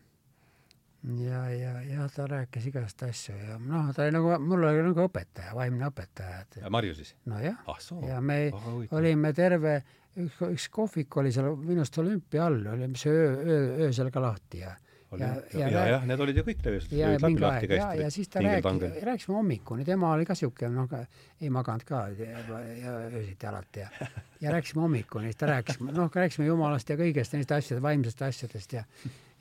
Ja, 1.05 1.43
ja, 1.53 1.73
ja 1.85 2.07
ta 2.09 2.25
rääkis 2.25 2.65
igast 2.71 3.03
asju 3.05 3.35
ja 3.37 3.59
noh, 3.61 3.91
ta 3.93 4.07
oli 4.07 4.15
nagu, 4.15 4.31
mul 4.41 4.63
oli 4.71 4.85
nagu 4.87 5.03
õpetaja, 5.05 5.51
vaimne 5.53 5.85
õpetaja. 5.91 6.69
Marju 6.73 6.95
siis? 6.97 7.13
nojah 7.29 7.59
ah,, 7.69 7.83
ja 8.07 8.21
me 8.25 8.39
oh, 8.49 8.79
olime 8.97 9.29
terve 9.37 9.75
üks, 10.17 10.39
üks 10.47 10.65
kohvik 10.73 11.19
oli 11.21 11.33
seal 11.35 11.51
minu 11.59 11.83
arust 11.83 11.99
olümpia 12.01 12.47
all, 12.47 12.57
oli 12.73 12.89
mis 12.89 13.05
öö, 13.11 13.27
öö, 13.35 13.61
öösel 13.85 14.09
ka 14.13 14.23
lahti 14.23 14.63
ja 14.63 14.73
ja, 15.15 15.27
ja, 15.53 15.67
ja, 15.69 15.83
jah, 15.87 16.05
need 16.07 16.21
olid 16.25 16.39
ju 16.39 16.43
kõik 16.47 16.63
levis. 16.65 16.87
ja, 16.91 17.11
ja 17.13 17.19
mingi 17.23 17.45
aeg, 17.47 17.73
ja, 17.77 17.89
ja 17.99 18.07
siis 18.11 18.27
ta 18.31 18.41
rääkis, 18.43 18.97
rääkisime 19.05 19.37
hommikuni, 19.37 19.85
tema 19.87 20.09
oli 20.15 20.25
ka 20.27 20.35
siuke, 20.35 20.67
noh, 20.73 20.91
ei 21.39 21.51
maganud 21.53 21.85
ka 21.87 22.01
ja, 22.17 22.41
ja 22.81 22.95
öösiti 23.05 23.47
alati 23.47 23.85
ja, 23.85 24.09
ja 24.43 24.55
rääkisime 24.57 24.83
hommikuni, 24.83 25.31
siis 25.31 25.39
ta 25.39 25.51
rääkis, 25.53 25.79
noh, 25.85 26.09
rääkisime 26.11 26.49
jumalast 26.49 26.89
ja 26.91 26.97
kõigest 26.99 27.37
neist 27.37 27.53
asjadest, 27.53 27.83
vaimsest 27.85 28.25
asjadest 28.27 28.75
ja, 28.75 28.83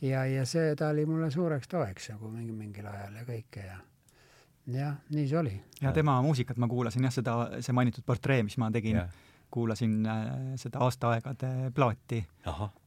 ja, 0.04 0.24
ja 0.28 0.46
see, 0.48 0.74
ta 0.78 0.92
oli 0.92 1.06
mulle 1.08 1.30
suureks 1.32 1.70
toeks 1.70 2.12
nagu 2.14 2.30
mingi, 2.30 2.52
mingil 2.52 2.86
ajal 2.90 3.20
ja 3.20 3.26
kõike 3.28 3.66
ja 3.66 3.80
jah, 4.66 4.96
nii 5.12 5.26
see 5.28 5.38
oli. 5.38 5.54
ja 5.82 5.92
tema 5.92 6.16
muusikat 6.24 6.60
ma 6.60 6.68
kuulasin 6.68 7.04
jah, 7.08 7.14
seda, 7.14 7.36
see 7.64 7.76
mainitud 7.76 8.06
portree, 8.06 8.42
mis 8.46 8.56
ma 8.60 8.70
tegin 8.74 9.00
kuulasin 9.54 10.06
äh, 10.06 10.24
seda 10.60 10.82
aastaaegade 10.84 11.50
plaati. 11.74 12.22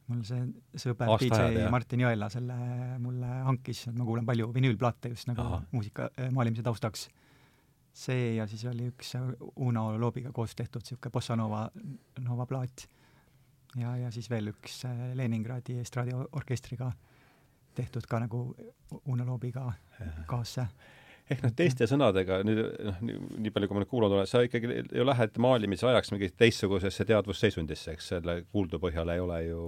mul 0.07 0.23
see 0.27 0.43
sõber 0.79 1.13
DJ 1.19 1.67
Martin 1.71 2.03
Jõela 2.05 2.29
selle 2.31 2.57
mulle 3.03 3.29
hankis, 3.47 3.85
et 3.89 3.95
ma 3.97 4.07
kuulan 4.07 4.27
palju 4.27 4.49
vinüülplaate 4.55 5.11
just 5.13 5.29
nagu 5.29 5.43
Aha. 5.43 5.61
muusika 5.71 6.09
äh, 6.09 6.31
maalimise 6.33 6.65
taustaks. 6.65 7.07
see 7.97 8.35
ja 8.35 8.47
siis 8.47 8.65
oli 8.69 8.91
üks 8.91 9.15
Uno 9.55 9.89
Loobiga 9.97 10.31
koos 10.31 10.55
tehtud 10.55 10.83
niisugune 10.85 11.11
bossa 11.11 11.35
nova, 11.35 11.67
nova 12.19 12.45
plaat. 12.45 12.87
ja, 13.75 13.95
ja 13.97 14.11
siis 14.11 14.29
veel 14.29 14.51
üks 14.53 14.83
äh, 14.85 15.11
Leningradi 15.15 15.79
estraadiorkestriga 15.83 16.91
tehtud 17.77 18.07
ka 18.09 18.19
nagu 18.23 18.39
Uno 19.05 19.25
Loobiga 19.25 19.67
kaasse 20.27 20.67
ehk 21.31 21.43
noh, 21.43 21.53
teiste 21.57 21.87
sõnadega 21.89 22.39
nüüd 22.47 22.61
noh, 22.87 23.01
nii 23.03 23.51
palju, 23.53 23.69
kui 23.69 23.77
ma 23.77 23.83
nüüd 23.83 23.91
kuulanud 23.91 24.17
olen, 24.19 24.29
sa 24.29 24.43
ikkagi 24.45 24.83
ju 24.95 25.07
lähed 25.07 25.39
maalimise 25.43 25.89
ajaks 25.89 26.13
mingi 26.13 26.29
teistsugusesse 26.39 27.07
teadvusseisundisse, 27.09 27.97
eks 27.97 28.13
selle 28.13 28.39
kuuldu 28.51 28.79
põhjal 28.83 29.11
ei 29.13 29.23
ole 29.23 29.41
ju 29.49 29.61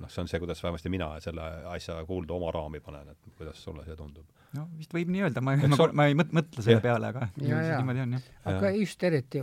noh, 0.00 0.12
see 0.12 0.24
on 0.24 0.32
see, 0.32 0.40
kuidas 0.42 0.62
vähemasti 0.64 0.92
mina 0.92 1.12
selle 1.24 1.50
asja 1.74 1.98
kuuldu 2.08 2.38
oma 2.38 2.54
raami 2.54 2.80
panen, 2.84 3.12
et 3.12 3.36
kuidas 3.36 3.60
sulle 3.62 3.84
see 3.86 3.98
tundub? 3.98 4.24
no 4.56 4.66
vist 4.78 4.94
võib 4.94 5.10
nii 5.12 5.24
öelda, 5.26 5.42
ma, 5.44 5.56
ma, 5.60 5.88
ma, 5.92 6.08
ei 6.08 6.16
mõt-, 6.16 6.32
mõtle 6.36 6.64
selle 6.64 6.78
ja. 6.78 6.84
peale, 6.84 7.12
aga 7.12 7.28
ja, 7.42 7.60
ja. 7.66 7.78
niimoodi 7.80 8.04
on, 8.04 8.16
jah. 8.16 8.26
aga 8.52 8.72
just 8.76 9.06
eriti 9.08 9.42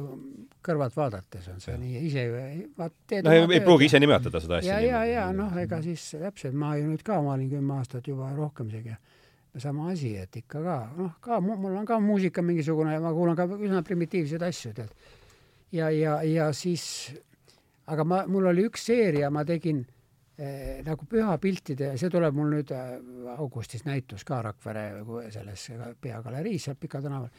kõrvalt 0.66 0.96
vaadates 0.98 1.50
on 1.54 1.62
see 1.64 1.76
ja. 1.76 1.80
nii, 1.82 2.04
ise 2.10 2.28
vaat 2.80 2.96
teed 3.10 3.28
no, 3.28 3.34
ei, 3.36 3.46
ei 3.60 3.64
pruugi 3.66 3.92
ise 3.92 4.02
nimetada 4.02 4.42
seda 4.44 4.62
asja. 4.62 4.80
ja, 4.80 5.04
ja, 5.04 5.04
ja 5.12 5.28
noh, 5.36 5.54
ega 5.62 5.84
siis 5.86 6.08
täpselt, 6.16 6.58
ma 6.58 6.74
ju 6.80 6.88
nüüd 6.90 7.04
ka, 7.06 7.20
ma 7.26 7.36
olin 7.38 7.52
kümme 7.52 7.78
aastat 7.78 8.10
juba 8.10 8.32
rohkem 8.38 8.72
isegi 8.74 8.96
sama 9.60 9.92
asi, 9.92 10.16
et 10.18 10.36
ikka 10.42 10.62
ka, 10.64 10.78
noh, 10.98 11.18
ka 11.22 11.40
mul 11.42 11.76
on 11.78 11.86
ka 11.86 12.00
muusika 12.02 12.42
mingisugune, 12.42 12.98
ma 13.00 13.12
kuulan 13.14 13.38
ka 13.38 13.46
üsna 13.54 13.84
primitiivseid 13.86 14.42
asju, 14.42 14.74
tead. 14.74 14.94
ja, 15.72 15.90
ja, 15.94 16.22
ja 16.26 16.52
siis, 16.54 17.14
aga 17.86 18.06
ma, 18.08 18.24
mul 18.28 18.50
oli 18.50 18.66
üks 18.70 18.88
seeria, 18.90 19.30
ma 19.30 19.46
tegin 19.46 19.84
eh, 20.38 20.82
nagu 20.86 21.06
pühapiltide, 21.10 21.94
see 22.02 22.10
tuleb 22.14 22.38
mul 22.38 22.50
nüüd 22.56 22.74
äh, 22.74 22.96
augustis 23.38 23.86
näitus 23.86 24.26
ka 24.26 24.42
Rakvere 24.50 24.88
selles 25.34 25.68
peagaleriis 26.02 26.70
seal 26.70 26.80
Pika 26.80 27.02
tänaval, 27.02 27.30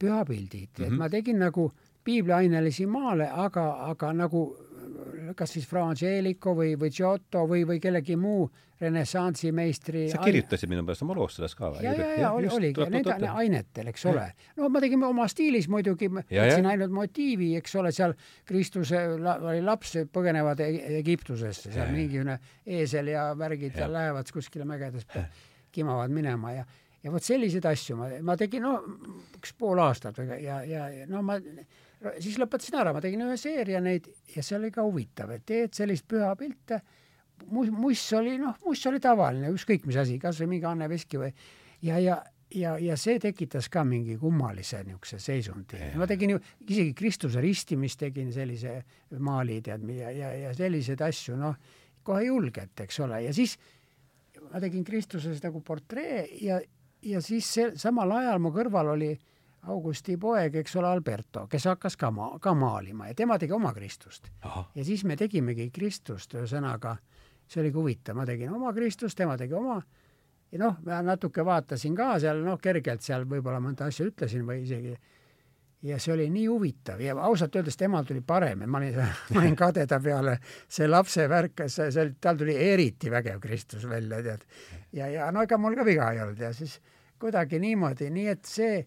pühapildid 0.00 0.70
mm, 0.70 0.76
-hmm. 0.78 0.86
et 0.86 0.90
mhm. 0.90 0.98
ma 0.98 1.08
tegin 1.08 1.38
nagu 1.38 1.72
piibliainelisi 2.04 2.86
maale, 2.86 3.28
aga, 3.30 3.70
aga 3.90 4.12
nagu 4.12 4.46
kas 5.36 5.54
siis 5.56 5.66
Fra 5.68 5.84
Angelico 5.88 6.54
või, 6.56 6.74
või 6.80 6.92
Giotto 6.94 7.44
või, 7.50 7.64
või 7.68 7.80
kellegi 7.82 8.16
muu 8.20 8.46
renessansimeistri 8.80 10.06
sa 10.12 10.20
kirjutasid 10.22 10.70
minu 10.70 10.82
meelest 10.84 11.04
oma 11.06 11.16
loos 11.16 11.38
sellest 11.38 11.56
ka 11.58 11.70
või? 11.72 11.84
ja, 11.86 11.94
ja, 11.98 12.08
ja, 12.24 12.32
oli, 12.36 12.50
oligi, 12.52 12.86
need 12.92 13.10
ainetel, 13.30 13.90
eks 13.92 14.06
ole. 14.10 14.26
no 14.58 14.68
ma 14.72 14.82
tegin 14.84 15.02
oma 15.06 15.26
stiilis 15.30 15.68
muidugi, 15.72 16.10
võtsin 16.10 16.70
ainult 16.70 16.94
motiivi, 16.94 17.52
eks 17.60 17.78
ole, 17.80 17.94
seal 17.94 18.16
Kristuse 18.48 19.04
la, 19.22 19.38
oli 19.52 19.64
laps, 19.64 19.96
põgenevad 20.14 20.62
e 20.64 20.70
Egiptusesse, 21.00 21.72
seal 21.74 21.92
mingisugune 21.94 22.38
eesel 22.66 23.12
ja 23.14 23.28
värgid 23.38 23.78
ja. 23.78 23.90
lähevad 23.90 24.30
kuskile 24.34 24.66
mägedes, 24.68 25.06
kimavad 25.74 26.12
minema 26.14 26.58
ja 26.58 26.66
ja 27.04 27.12
vot 27.12 27.24
selliseid 27.24 27.66
asju 27.68 27.98
ma, 27.98 28.08
ma 28.24 28.36
tegin, 28.40 28.64
no 28.64 28.78
üks 29.36 29.52
pool 29.58 29.80
aastat 29.84 30.16
või 30.20 30.38
ja, 30.40 30.62
ja, 30.64 30.86
ja 30.88 31.08
no 31.10 31.20
ma 31.26 31.36
siis 32.20 32.36
lõpetasin 32.40 32.78
ära, 32.80 32.92
ma 32.94 33.02
tegin 33.04 33.24
ühe 33.26 33.36
seeria 33.40 33.80
neid 33.84 34.08
ja 34.34 34.44
see 34.44 34.58
oli 34.58 34.70
ka 34.74 34.84
huvitav, 34.86 35.32
et 35.34 35.44
teed 35.48 35.74
sellist 35.76 36.06
pühapilte, 36.10 36.80
muss 37.50 38.04
oli 38.16 38.36
noh, 38.40 38.56
muss 38.64 38.84
oli 38.90 39.00
tavaline, 39.02 39.50
ükskõik 39.54 39.88
mis 39.88 39.98
asi, 40.00 40.18
kas 40.22 40.38
või 40.42 40.54
mingi 40.54 40.68
Anne 40.70 40.88
Veski 40.90 41.20
või 41.20 41.32
ja, 41.84 41.98
ja 41.98 42.20
ja, 42.54 42.74
ja 42.78 42.96
see 43.00 43.18
tekitas 43.18 43.66
ka 43.72 43.82
mingi 43.88 44.14
kummalise 44.20 44.82
niisuguse 44.86 45.18
seisundi. 45.18 45.80
ma 45.98 46.06
tegin 46.06 46.36
ju 46.36 46.42
isegi 46.68 46.92
Kristuse 46.94 47.40
ristimist 47.42 47.98
tegin 47.98 48.30
sellise 48.32 48.76
maali, 49.18 49.60
tead, 49.64 49.82
ja, 49.90 50.12
ja, 50.14 50.30
ja 50.44 50.54
selliseid 50.54 51.02
asju, 51.02 51.38
noh, 51.40 51.56
kohe 52.06 52.26
julgelt, 52.28 52.78
eks 52.84 53.00
ole, 53.02 53.24
ja 53.26 53.34
siis 53.34 53.56
ma 54.52 54.62
tegin 54.62 54.84
Kristuses 54.86 55.42
nagu 55.42 55.64
portree 55.66 56.28
ja, 56.44 56.60
ja 57.02 57.22
siis 57.24 57.48
see, 57.56 57.72
samal 57.80 58.12
ajal 58.20 58.42
mu 58.44 58.52
kõrval 58.54 58.92
oli 58.94 59.10
äh, 59.16 59.33
Augusti 59.72 60.16
poeg, 60.20 60.56
eks 60.60 60.76
ole, 60.76 60.88
Alberto, 60.88 61.46
kes 61.50 61.64
hakkas 61.70 61.96
ka 61.96 62.10
ma-, 62.14 62.34
ka 62.40 62.54
maalima 62.58 63.08
ja 63.08 63.14
tema 63.14 63.38
tegi 63.38 63.52
oma 63.52 63.72
Kristust. 63.72 64.30
ja 64.74 64.84
siis 64.84 65.04
me 65.04 65.16
tegimegi 65.16 65.70
Kristust, 65.70 66.34
ühesõnaga 66.34 66.96
see 67.48 67.60
oligi 67.62 67.76
huvitav, 67.78 68.16
ma 68.16 68.26
tegin 68.26 68.52
oma 68.52 68.72
Kristust, 68.72 69.16
tema 69.16 69.36
tegi 69.40 69.54
oma 69.54 69.80
ja 70.52 70.60
noh, 70.60 70.78
ma 70.86 71.00
natuke 71.02 71.44
vaatasin 71.44 71.96
ka 71.96 72.14
seal, 72.22 72.44
noh, 72.44 72.58
kergelt 72.62 73.02
seal 73.02 73.26
võib-olla 73.28 73.60
mõnda 73.62 73.88
asja 73.90 74.06
ütlesin 74.08 74.46
või 74.46 74.62
isegi 74.62 74.94
ja 75.84 75.98
see 76.00 76.14
oli 76.14 76.26
nii 76.32 76.46
huvitav 76.48 77.00
ja 77.04 77.16
ausalt 77.26 77.56
öeldes 77.58 77.76
temal 77.76 78.06
tuli 78.08 78.22
parem 78.24 78.64
ja 78.64 78.68
ma 78.70 78.80
olin, 78.80 78.98
ma 79.34 79.42
olin 79.42 79.56
kade 79.58 79.86
ta 79.90 80.00
peale, 80.00 80.38
see 80.68 80.88
lapse 80.88 81.26
värk, 81.30 81.66
see, 81.68 81.90
see, 81.94 82.12
tal 82.20 82.38
tuli 82.40 82.56
eriti 82.56 83.12
vägev 83.12 83.40
Kristus 83.42 83.88
välja, 83.88 84.22
tead. 84.24 84.46
ja, 84.92 85.08
ja 85.12 85.30
no 85.34 85.44
ega 85.44 85.58
mul 85.60 85.76
ka 85.76 85.86
viga 85.86 86.12
ei 86.12 86.22
olnud 86.24 86.40
ja 86.40 86.52
siis 86.56 86.78
kuidagi 87.20 87.60
niimoodi, 87.60 88.10
nii 88.12 88.30
et 88.32 88.48
see 88.48 88.78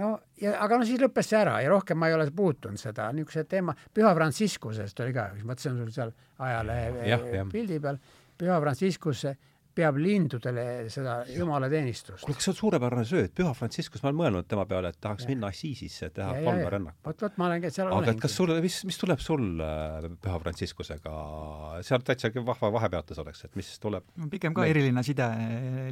no 0.00 0.12
ja, 0.40 0.56
aga 0.64 0.80
no 0.80 0.88
siis 0.88 1.00
lõppes 1.02 1.30
see 1.32 1.38
ära 1.40 1.58
ja 1.64 1.70
rohkem 1.72 1.98
ma 2.00 2.10
ei 2.10 2.16
ole 2.16 2.28
puutunud 2.36 2.80
seda, 2.80 3.10
niisuguse 3.12 3.44
teema, 3.50 3.74
Püha 3.94 4.12
Franciscusest 4.16 5.04
oli 5.04 5.14
ka, 5.16 5.30
ma 5.36 5.52
mõtlesin 5.52 5.78
sul 5.78 5.94
seal 5.94 6.12
ajalehe 6.42 7.46
pildi 7.52 7.80
peal, 7.82 7.98
Püha 8.40 8.60
Franciscus 8.62 9.26
peab 9.72 9.96
lindudele 9.96 10.64
seda 10.92 11.22
jumalateenistust. 11.32 12.24
kuule, 12.26 12.36
kas 12.36 12.44
see 12.44 12.52
on 12.52 12.58
suurepärane 12.58 13.04
sööt, 13.08 13.32
Püha 13.36 13.52
Franciscus, 13.56 14.02
ma 14.04 14.10
olen 14.10 14.18
mõelnud 14.18 14.48
tema 14.48 14.66
peale, 14.68 14.92
et 14.92 15.00
tahaks 15.00 15.24
ja. 15.24 15.30
minna 15.32 15.48
Assisisse, 15.52 16.10
teha 16.12 16.34
palverännak. 16.44 16.98
vot, 17.06 17.24
vot 17.24 17.40
ma 17.40 17.48
olen 17.48 17.66
seal 17.72 17.92
aga 17.96 18.12
et 18.12 18.20
kas 18.20 18.36
sul, 18.36 18.52
mis, 18.64 18.78
mis 18.88 19.00
tuleb 19.00 19.24
sul 19.24 19.46
äh, 19.64 20.08
Püha 20.24 20.40
Franciscusega, 20.44 21.16
seal 21.88 22.04
täitsa 22.04 22.32
vahva 22.40 22.72
vahepeatus 22.76 23.22
oleks, 23.24 23.44
et 23.48 23.60
mis 23.60 23.72
tuleb? 23.82 24.08
pigem 24.32 24.56
ka 24.56 24.68
eriline 24.68 25.04
side 25.06 25.28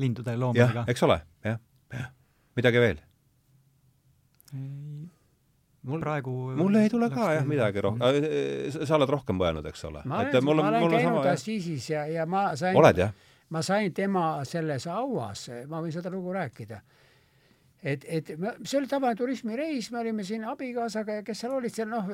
lindude 0.03 0.36
loomadega. 0.36 0.84
eks 0.92 1.09
ole, 1.09 1.22
jah, 1.48 1.61
jah. 1.96 2.11
midagi 2.61 2.84
veel? 2.84 3.07
Mul 4.53 6.01
praegu 6.03 6.34
mul 6.59 6.78
ei 6.80 6.90
tule 6.92 7.09
ka 7.12 7.32
jah 7.36 7.46
midagi 7.48 7.82
rohkem, 7.84 8.05
äh, 8.05 8.70
sa 8.84 8.98
oled 8.98 9.11
rohkem 9.11 9.38
mõelnud, 9.40 9.66
eks 9.70 9.84
ole? 9.88 10.05
ma 10.05 10.22
olen, 10.26 10.44
ma 10.44 10.70
olen 10.70 10.96
käinud 10.96 11.28
Assiisis 11.32 11.90
ja, 11.92 12.07
ja 12.11 12.26
ma 12.28 12.51
sain 12.59 12.76
oled 12.76 13.05
jah? 13.05 13.12
ma 13.51 13.62
sain 13.66 13.92
tema 13.94 14.44
selles 14.46 14.86
hauas, 14.90 15.48
ma 15.68 15.80
võin 15.82 15.94
seda 15.94 16.11
lugu 16.12 16.30
rääkida. 16.36 16.80
Et, 17.82 18.05
et 18.05 18.28
see 18.28 18.76
oli 18.76 18.86
tavaline 18.86 19.16
turismireis, 19.16 19.88
me 19.90 20.03
olime 20.03 20.24
siin 20.28 20.44
abikaasaga 20.46 21.16
ja 21.18 21.22
kes 21.24 21.40
seal 21.40 21.55
olid 21.57 21.72
seal 21.74 21.88
noh, 21.88 22.11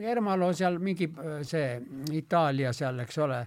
Ermalo 0.00 0.48
seal 0.56 0.78
mingi 0.80 1.10
see 1.44 1.76
Itaalia 2.16 2.72
seal, 2.72 3.02
eks 3.04 3.20
ole, 3.20 3.42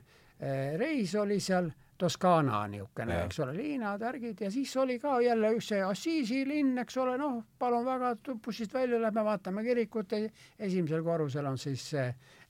reis 0.77 1.15
oli 1.17 1.39
seal 1.41 1.71
Toskaana 1.97 2.65
niisugune, 2.67 3.21
eks 3.23 3.37
ole, 3.39 3.53
liinad, 3.55 4.01
värgid 4.03 4.41
ja 4.43 4.49
siis 4.51 4.73
oli 4.77 4.97
ka 4.99 5.13
jälle 5.23 5.53
üks 5.55 5.69
see 5.71 5.83
Assisi 5.83 6.41
linn, 6.47 6.73
eks 6.81 6.97
ole, 6.99 7.13
noh, 7.17 7.37
palun 7.59 7.85
väga, 7.87 8.09
bussist 8.43 8.73
välja 8.75 8.99
lähme, 8.99 9.23
vaatame 9.23 9.63
kirikut, 9.63 10.11
esimesel 10.59 11.03
korrusel 11.03 11.47
on 11.47 11.57
siis 11.57 11.85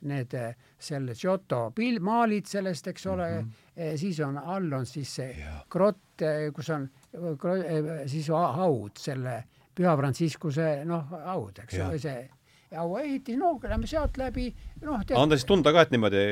need 0.09 0.33
selle 0.79 1.13
Giotto 1.13 1.67
pil-, 1.77 2.01
maalid 2.01 2.49
sellest, 2.49 2.87
eks 2.87 3.05
ole 3.05 3.29
mm, 3.29 3.51
-hmm. 3.77 3.97
siis 4.01 4.19
on 4.25 4.37
all 4.37 4.73
on 4.73 4.85
siis 4.85 5.15
see 5.15 5.35
ja. 5.39 5.59
grott, 5.69 6.25
kus 6.55 6.69
on 6.69 6.89
siis 8.05 8.29
haud, 8.29 8.97
selle 8.97 9.43
Püha 9.75 9.97
Franciscuse 9.97 10.85
noh, 10.85 11.05
haud, 11.25 11.59
eks 11.65 11.79
ole, 11.83 11.99
see 11.99 12.29
hauaehitis, 12.73 13.37
no 13.37 13.51
lähme 13.63 13.87
sealt 13.87 14.17
läbi, 14.17 14.47
noh 14.81 15.03
tead, 15.05 15.19
anda 15.19 15.37
siis 15.37 15.47
tunda 15.49 15.73
ka, 15.75 15.83
et 15.85 15.93
niimoodi 15.93 16.23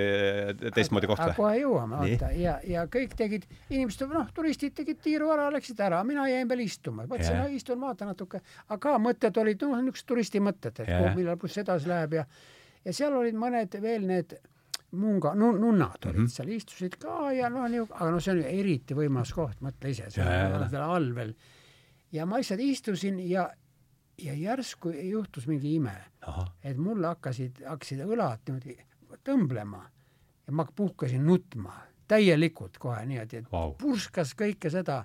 teistmoodi 0.73 1.09
koht 1.11 1.21
või? 1.21 1.35
kohe 1.37 1.59
jõuame, 1.59 1.99
vaata, 2.01 2.31
ja, 2.37 2.55
ja 2.67 2.87
kõik 2.91 3.13
tegid, 3.19 3.45
inimesed, 3.69 4.07
noh, 4.09 4.31
turistid 4.35 4.73
tegid 4.79 4.99
tiiru 5.03 5.29
ära, 5.35 5.49
läksid 5.53 5.79
ära, 5.85 6.01
mina 6.07 6.25
jäin 6.31 6.49
veel 6.49 6.65
istuma, 6.65 7.05
mõtlesin, 7.05 7.37
no 7.37 7.45
istun, 7.53 7.79
vaatan 7.83 8.11
natuke, 8.11 8.41
aga 8.73 8.97
mõtted 9.01 9.37
olid, 9.43 9.67
noh, 9.69 9.79
niisugused 9.85 10.09
turisti 10.09 10.41
mõtted, 10.43 10.81
et 10.81 10.89
kuhu, 10.89 11.13
millal 11.19 11.39
buss 11.41 11.61
edasi 11.61 11.91
läheb 11.91 12.19
ja 12.19 12.27
ja 12.83 12.93
seal 12.95 13.15
olid 13.15 13.37
mõned 13.39 13.77
veel 13.81 14.07
need 14.07 14.35
munga, 14.99 15.33
nunnad 15.37 16.05
olid 16.05 16.19
mm 16.19 16.25
-hmm. 16.25 16.29
seal, 16.35 16.49
istusid 16.53 16.97
ka 17.01 17.31
ja 17.33 17.49
noh, 17.49 17.65
aga 17.65 18.11
noh, 18.11 18.21
see 18.21 18.33
on 18.35 18.43
ju 18.43 18.47
eriti 18.47 18.97
võimas 18.97 19.33
koht, 19.33 19.61
mõtle 19.61 19.89
ise, 19.89 20.09
seal 20.11 20.81
all 20.81 21.15
veel. 21.15 21.33
ja 22.11 22.25
ma 22.25 22.37
lihtsalt 22.37 22.59
istusin 22.61 23.19
ja 23.29 23.49
ja 24.21 24.33
järsku 24.33 24.89
juhtus 24.89 25.47
mingi 25.47 25.75
ime, 25.75 25.95
et 26.63 26.77
mul 26.77 27.03
hakkasid, 27.03 27.63
hakkasid 27.67 28.03
õlad 28.05 28.43
niimoodi 28.47 28.77
tõmblema 29.23 29.81
ja 30.47 30.53
ma 30.53 30.65
puhkasin 30.75 31.25
nutma 31.25 31.73
täielikult 32.07 32.77
kohe 32.81 33.05
niimoodi, 33.09 33.43
et 33.43 33.51
wow. 33.51 33.73
purskas 33.79 34.35
kõike 34.37 34.71
seda. 34.73 35.03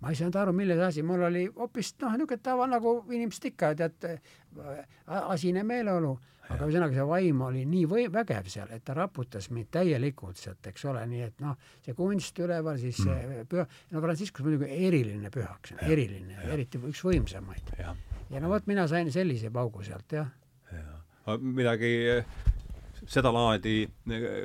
ma 0.00 0.12
ei 0.12 0.18
saanud 0.18 0.36
aru, 0.38 0.52
milles 0.54 0.78
asi, 0.78 1.02
mul 1.02 1.24
oli 1.26 1.46
hoopis 1.56 1.94
noh, 2.02 2.12
niisugune 2.14 2.42
tava 2.42 2.66
nagu 2.70 2.92
inimesed 3.10 3.48
ikka, 3.50 3.72
tead, 3.74 4.04
asine 5.06 5.62
meeleolu, 5.66 6.12
aga 6.48 6.66
ühesõnaga 6.66 6.96
see 6.96 7.06
vaim 7.08 7.40
oli 7.44 7.64
nii 7.68 7.84
või 7.90 8.06
vägev 8.12 8.48
seal, 8.50 8.70
et 8.74 8.84
ta 8.84 8.96
raputas 8.96 9.50
mind 9.52 9.70
täielikult 9.74 10.40
sealt, 10.40 10.64
eks 10.70 10.84
ole, 10.88 11.04
nii 11.10 11.22
et 11.26 11.42
noh, 11.44 11.56
see 11.84 11.96
kunst 11.98 12.38
üleval, 12.40 12.78
siis 12.80 13.00
see 13.02 13.16
mm. 13.16 13.48
püha, 13.50 13.66
no 13.92 14.04
Franciscus 14.04 14.46
muidugi 14.46 14.70
eriline 14.88 15.32
pühaks, 15.34 15.74
eriline, 15.84 16.40
eriti 16.48 16.80
üks 16.80 17.04
võimsamaid 17.04 17.74
ja 17.78 18.40
no 18.40 18.52
vot, 18.52 18.66
mina 18.70 18.86
sain 18.88 19.12
sellise 19.12 19.52
paugu 19.52 19.84
sealt, 19.86 20.16
jah. 20.20 20.30
jah. 20.72 21.36
midagi 21.40 21.92
sedalaadi 23.06 23.76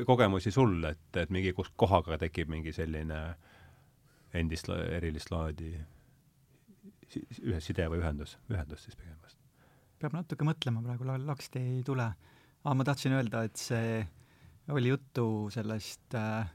kogemusi 0.06 0.51
sul, 0.51 0.78
et, 0.88 1.08
et 1.18 1.32
mingi 1.34 1.54
kus 1.56 1.72
kohaga 1.76 2.20
tekib 2.22 2.51
mingi 2.51 2.74
selline 2.76 3.24
endist 4.34 4.70
erilist 4.70 5.32
laadi 5.34 5.74
ühe 7.43 7.60
side 7.62 7.86
või 7.91 8.01
ühendus, 8.01 8.38
ühendus 8.49 8.88
siis 8.88 8.97
pigem? 8.97 9.18
Peab 10.04 10.18
natuke 10.18 10.43
mõtlema 10.47 10.84
praegu, 10.84 11.08
laksti 11.28 11.62
ei 11.62 11.82
tule. 11.88 12.10
aa, 12.64 12.76
ma 12.76 12.84
tahtsin 12.88 13.16
öelda, 13.16 13.43
et 13.47 13.60
see 13.60 14.04
oli 14.72 14.91
juttu 14.91 15.26
sellest, 15.51 16.16
äh, 16.20 16.51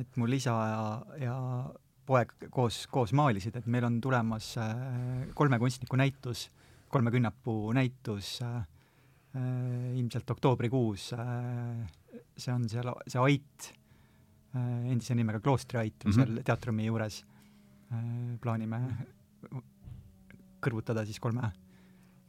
et 0.00 0.16
mul 0.20 0.36
isa 0.36 0.52
ja, 0.68 0.82
ja 1.20 1.36
poeg 2.08 2.32
koos, 2.52 2.86
koos 2.92 3.12
maalisid, 3.16 3.56
et 3.60 3.68
meil 3.70 3.86
on 3.88 4.00
tulemas 4.04 4.54
äh, 4.60 5.28
kolme 5.36 5.60
kunstniku 5.60 6.00
näitus, 6.00 6.48
kolme 6.92 7.12
künnapuu 7.12 7.72
näitus 7.76 8.38
äh, 8.44 8.62
ilmselt 9.96 10.30
oktoobrikuus. 10.30 11.12
see 12.36 12.52
on 12.52 12.66
seal, 12.68 12.90
see 13.08 13.20
Ait, 13.20 13.68
endise 14.52 15.14
nimega 15.16 15.40
Kloostri 15.40 15.78
Ait 15.80 16.04
mm, 16.04 16.10
-hmm. 16.10 16.14
seal 16.14 16.42
teatrumi 16.44 16.86
juures. 16.86 17.24
plaanime 18.40 18.80
kõrvutada 20.60 21.04
siis 21.04 21.20
kolme 21.20 21.48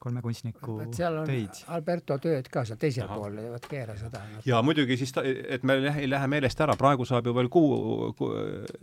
kolme 0.04 0.22
kunstniku 0.24 0.76
seal 0.96 1.16
on 1.22 1.30
töid. 1.30 1.60
Alberto 1.74 2.18
tööd 2.22 2.48
ka 2.52 2.64
seal 2.68 2.80
teisel 2.82 3.06
Aha. 3.06 3.18
pool, 3.18 3.38
vot 3.54 3.68
keera 3.72 3.96
seda. 4.00 4.22
ja 4.48 4.60
muidugi 4.66 4.98
siis, 5.00 5.14
ta, 5.16 5.24
et 5.24 5.64
meil 5.68 5.88
ei 5.94 6.10
lähe 6.12 6.30
meelest 6.32 6.60
ära, 6.66 6.76
praegu 6.80 7.08
saab 7.08 7.30
ju 7.30 7.36
veel 7.38 7.50
kuu, 7.54 8.12
kuu, 8.20 8.32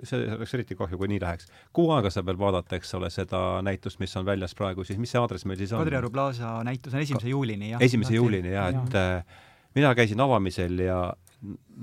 see 0.06 0.22
oleks 0.36 0.56
eriti 0.56 0.78
kahju, 0.78 1.00
kui 1.00 1.10
nii 1.12 1.20
läheks. 1.22 1.50
kuu 1.76 1.90
aega 1.96 2.12
saab 2.14 2.30
veel 2.30 2.40
vaadata, 2.40 2.78
eks 2.80 2.94
ole, 2.98 3.10
seda 3.12 3.42
näitust, 3.66 4.00
mis 4.02 4.16
on 4.20 4.28
väljas 4.28 4.56
praegu, 4.58 4.86
siis 4.88 5.00
mis 5.02 5.12
see 5.12 5.20
aadress 5.20 5.48
meil 5.48 5.60
siis 5.60 5.74
on? 5.74 5.84
Kadrioru 5.84 6.12
plaasa 6.14 6.54
näitus 6.66 6.96
on 6.96 7.04
esimese 7.04 7.32
juulini, 7.32 7.74
jah. 7.74 7.84
esimese 7.84 8.16
juulini, 8.16 8.54
jah, 8.54 8.72
et 8.72 8.96
ja. 8.96 9.04
Äh, 9.20 9.44
mina 9.76 9.92
käisin 9.98 10.24
avamisel 10.24 10.86
ja 10.86 11.02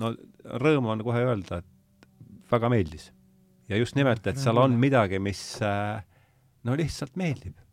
no 0.02 0.12
rõõm 0.66 0.90
on 0.94 1.06
kohe 1.06 1.22
öelda, 1.30 1.62
et 1.62 2.50
väga 2.52 2.74
meeldis. 2.74 3.12
ja 3.70 3.78
just 3.78 3.98
nimelt, 4.00 4.26
et 4.28 4.42
seal 4.42 4.58
on 4.58 4.78
midagi, 4.82 5.22
mis 5.22 5.46
äh, 5.62 6.02
no 6.66 6.76
lihtsalt 6.80 7.16
meeldib 7.20 7.67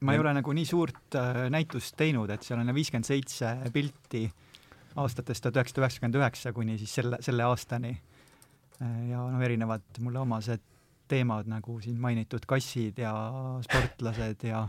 ma 0.00 0.14
ei 0.14 0.20
ole 0.22 0.32
nagu 0.36 0.52
nii 0.56 0.66
suurt 0.68 1.16
äh, 1.18 1.42
näitust 1.52 1.96
teinud, 1.98 2.30
et 2.32 2.44
seal 2.46 2.60
on 2.62 2.72
viiskümmend 2.74 3.08
seitse 3.08 3.52
pilti 3.72 4.24
aastatest 5.00 5.44
tuhat 5.44 5.60
üheksasada 5.60 5.84
üheksakümmend 5.84 6.18
üheksa 6.18 6.52
kuni 6.56 6.78
siis 6.80 6.94
selle, 6.98 7.20
selle 7.24 7.44
aastani. 7.46 7.92
Äh, 8.80 8.98
ja 9.12 9.22
noh, 9.28 9.44
erinevad 9.44 10.00
mulle 10.00 10.22
omased 10.24 10.64
teemad, 11.10 11.48
nagu 11.50 11.78
siin 11.82 11.98
mainitud 12.00 12.46
kassid 12.48 13.00
ja 13.02 13.12
sportlased 13.66 14.46
ja 14.46 14.64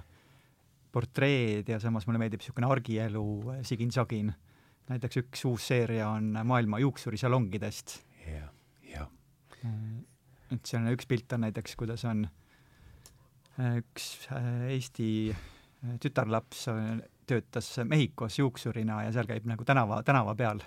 portreed 0.91 1.69
ja 1.69 1.79
samas 1.79 2.07
mulle 2.07 2.19
meeldib 2.19 2.41
niisugune 2.43 2.67
argielu 2.67 3.25
äh, 3.55 3.61
sigin-sagin. 3.67 4.34
näiteks 4.91 5.21
üks 5.21 5.45
uus 5.47 5.67
seeria 5.71 6.09
on 6.11 6.34
maailma 6.43 6.82
juuksurisalongidest. 6.84 8.01
jah, 8.27 8.51
jah. 8.84 9.07
et 10.51 10.65
seal 10.65 10.91
üks 10.91 11.07
pilt 11.07 11.32
on 11.32 11.45
näiteks, 11.45 11.77
kuidas 11.79 12.03
on 12.09 12.25
äh, 12.25 12.38
üks 13.60 14.28
äh, 14.32 14.70
Eesti 14.76 15.10
äh, 15.32 15.97
tütarlaps 15.99 16.68
äh, 16.72 17.02
töötas 17.28 17.74
Mehhikos 17.84 18.39
juuksurina 18.39 19.04
ja 19.06 19.12
seal 19.16 19.28
käib 19.30 19.45
nagu 19.49 19.66
tänava, 19.68 20.02
tänava 20.04 20.36
peal. 20.36 20.62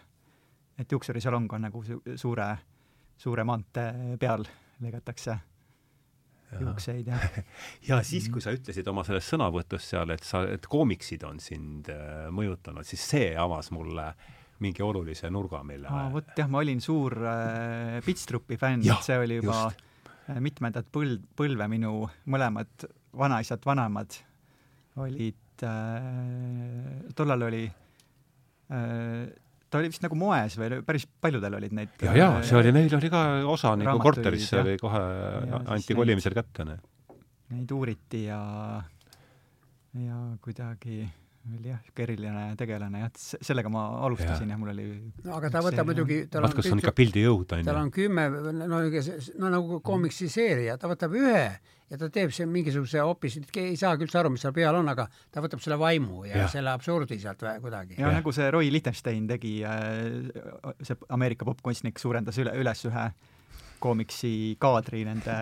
et 0.79 0.93
juuksurisalong 0.93 1.53
on 1.53 1.63
nagu 1.69 1.83
su 1.85 2.01
suure, 2.17 2.47
suure 3.17 3.45
maantee 3.45 4.17
peal 4.19 4.47
lõigatakse 4.83 5.39
juukseid 6.61 7.07
ja 7.07 7.19
ja 7.89 8.03
siis, 8.03 8.29
kui 8.33 8.43
sa 8.43 8.53
ütlesid 8.55 8.89
oma 8.91 9.05
selles 9.07 9.27
sõnavõtus 9.31 9.89
seal, 9.91 10.11
et 10.15 10.25
sa, 10.27 10.45
et 10.51 10.67
koomiksid 10.71 11.25
on 11.27 11.41
sind 11.43 11.91
äh, 11.93 12.29
mõjutanud, 12.35 12.87
siis 12.87 13.05
see 13.15 13.33
avas 13.39 13.71
mulle 13.75 14.13
mingi 14.63 14.85
olulise 14.87 15.31
nurga, 15.35 15.65
mille 15.67 15.91
ah, 15.91 16.07
vot 16.13 16.31
jah, 16.39 16.51
ma 16.51 16.63
olin 16.63 16.81
suur 16.85 17.17
äh, 17.27 17.99
Pitstrupi 18.05 18.59
fänn, 18.61 18.85
see 19.03 19.19
oli 19.19 19.41
juba 19.41 19.65
just. 19.65 19.83
Äh, 19.83 19.91
mitmendat 20.41 20.89
põld, 20.93 21.25
põlve 21.37 21.69
minu 21.69 22.05
mõlemad 22.31 22.87
vanaisad, 23.15 23.63
vanemad 23.67 24.17
olid 25.03 25.65
äh,, 25.67 27.11
tollal 27.19 27.49
oli 27.49 27.65
äh, 27.67 29.27
ta 29.75 29.81
oli 29.81 29.91
vist 29.91 30.05
nagu 30.05 30.17
moes 30.19 30.55
või 30.61 30.81
päris 30.87 31.07
paljudel 31.21 31.59
olid 31.59 31.75
neid 31.75 32.05
ja, 32.07 32.15
ja 32.15 32.29
see 32.47 32.59
oli, 32.61 32.71
meil 32.75 32.93
oli 32.95 33.11
ka 33.11 33.23
osa 33.51 33.75
nagu 33.81 33.99
korteris, 34.03 34.47
see 34.53 34.61
oli 34.63 34.77
kohe, 34.79 35.03
anti 35.75 35.97
kolimisel 35.99 36.37
kätte. 36.37 36.67
Neid 37.51 37.75
uuriti 37.75 38.25
ja, 38.29 38.39
ja 39.99 40.21
kuidagi 40.45 41.03
oli 41.45 41.69
jah, 41.69 41.81
niisugune 41.83 42.05
eriline 42.07 42.45
tegelane 42.57 43.03
jah, 43.03 43.11
et 43.13 43.45
sellega 43.45 43.71
ma 43.73 43.85
alustasin 44.07 44.49
ja, 44.49 44.55
ja 44.55 44.61
mul 44.61 44.73
oli 44.73 44.87
no 45.27 45.37
aga 45.37 45.51
ta 45.53 45.63
võtab 45.65 45.91
muidugi 45.91 46.23
vaat 46.33 46.57
kas 46.57 46.71
on 46.73 46.81
ikka 46.81 46.95
pildijõud, 46.97 47.53
on 47.53 47.63
ju. 47.63 47.69
tal 47.69 47.81
on 47.83 47.93
kümme, 47.95 48.27
no, 48.65 48.81
no 48.81 49.53
nagu 49.53 49.81
komiksiseerija, 49.85 50.79
ta 50.81 50.91
võtab 50.91 51.17
ühe 51.21 51.45
ja 51.91 52.01
ta 52.01 52.09
teeb 52.13 52.33
siin 52.35 52.49
mingisuguse 52.53 53.03
hoopis, 53.05 53.37
ei 53.61 53.77
saagi 53.81 54.07
üldse 54.07 54.21
aru, 54.21 54.33
mis 54.35 54.45
seal 54.45 54.55
peal 54.57 54.79
on, 54.79 54.89
aga 54.91 55.07
ta 55.33 55.45
võtab 55.45 55.63
selle 55.65 55.79
vaimu 55.81 56.25
ja, 56.29 56.45
ja. 56.45 56.49
selle 56.53 56.73
absurdi 56.73 57.19
sealt 57.21 57.45
kuidagi. 57.63 57.99
ja 58.01 58.13
nagu 58.15 58.35
see 58.35 58.49
Roy 58.55 58.73
Lichtenstein 58.73 59.29
tegi, 59.31 59.59
äh, 59.69 60.73
see 60.83 60.99
Ameerika 61.15 61.47
popkunstnik 61.49 62.01
suurendas 62.01 62.41
üle, 62.41 62.57
üles 62.61 62.85
ühe 62.89 63.07
koomiksi 63.85 64.31
kaadri 64.61 65.03
nende 65.07 65.35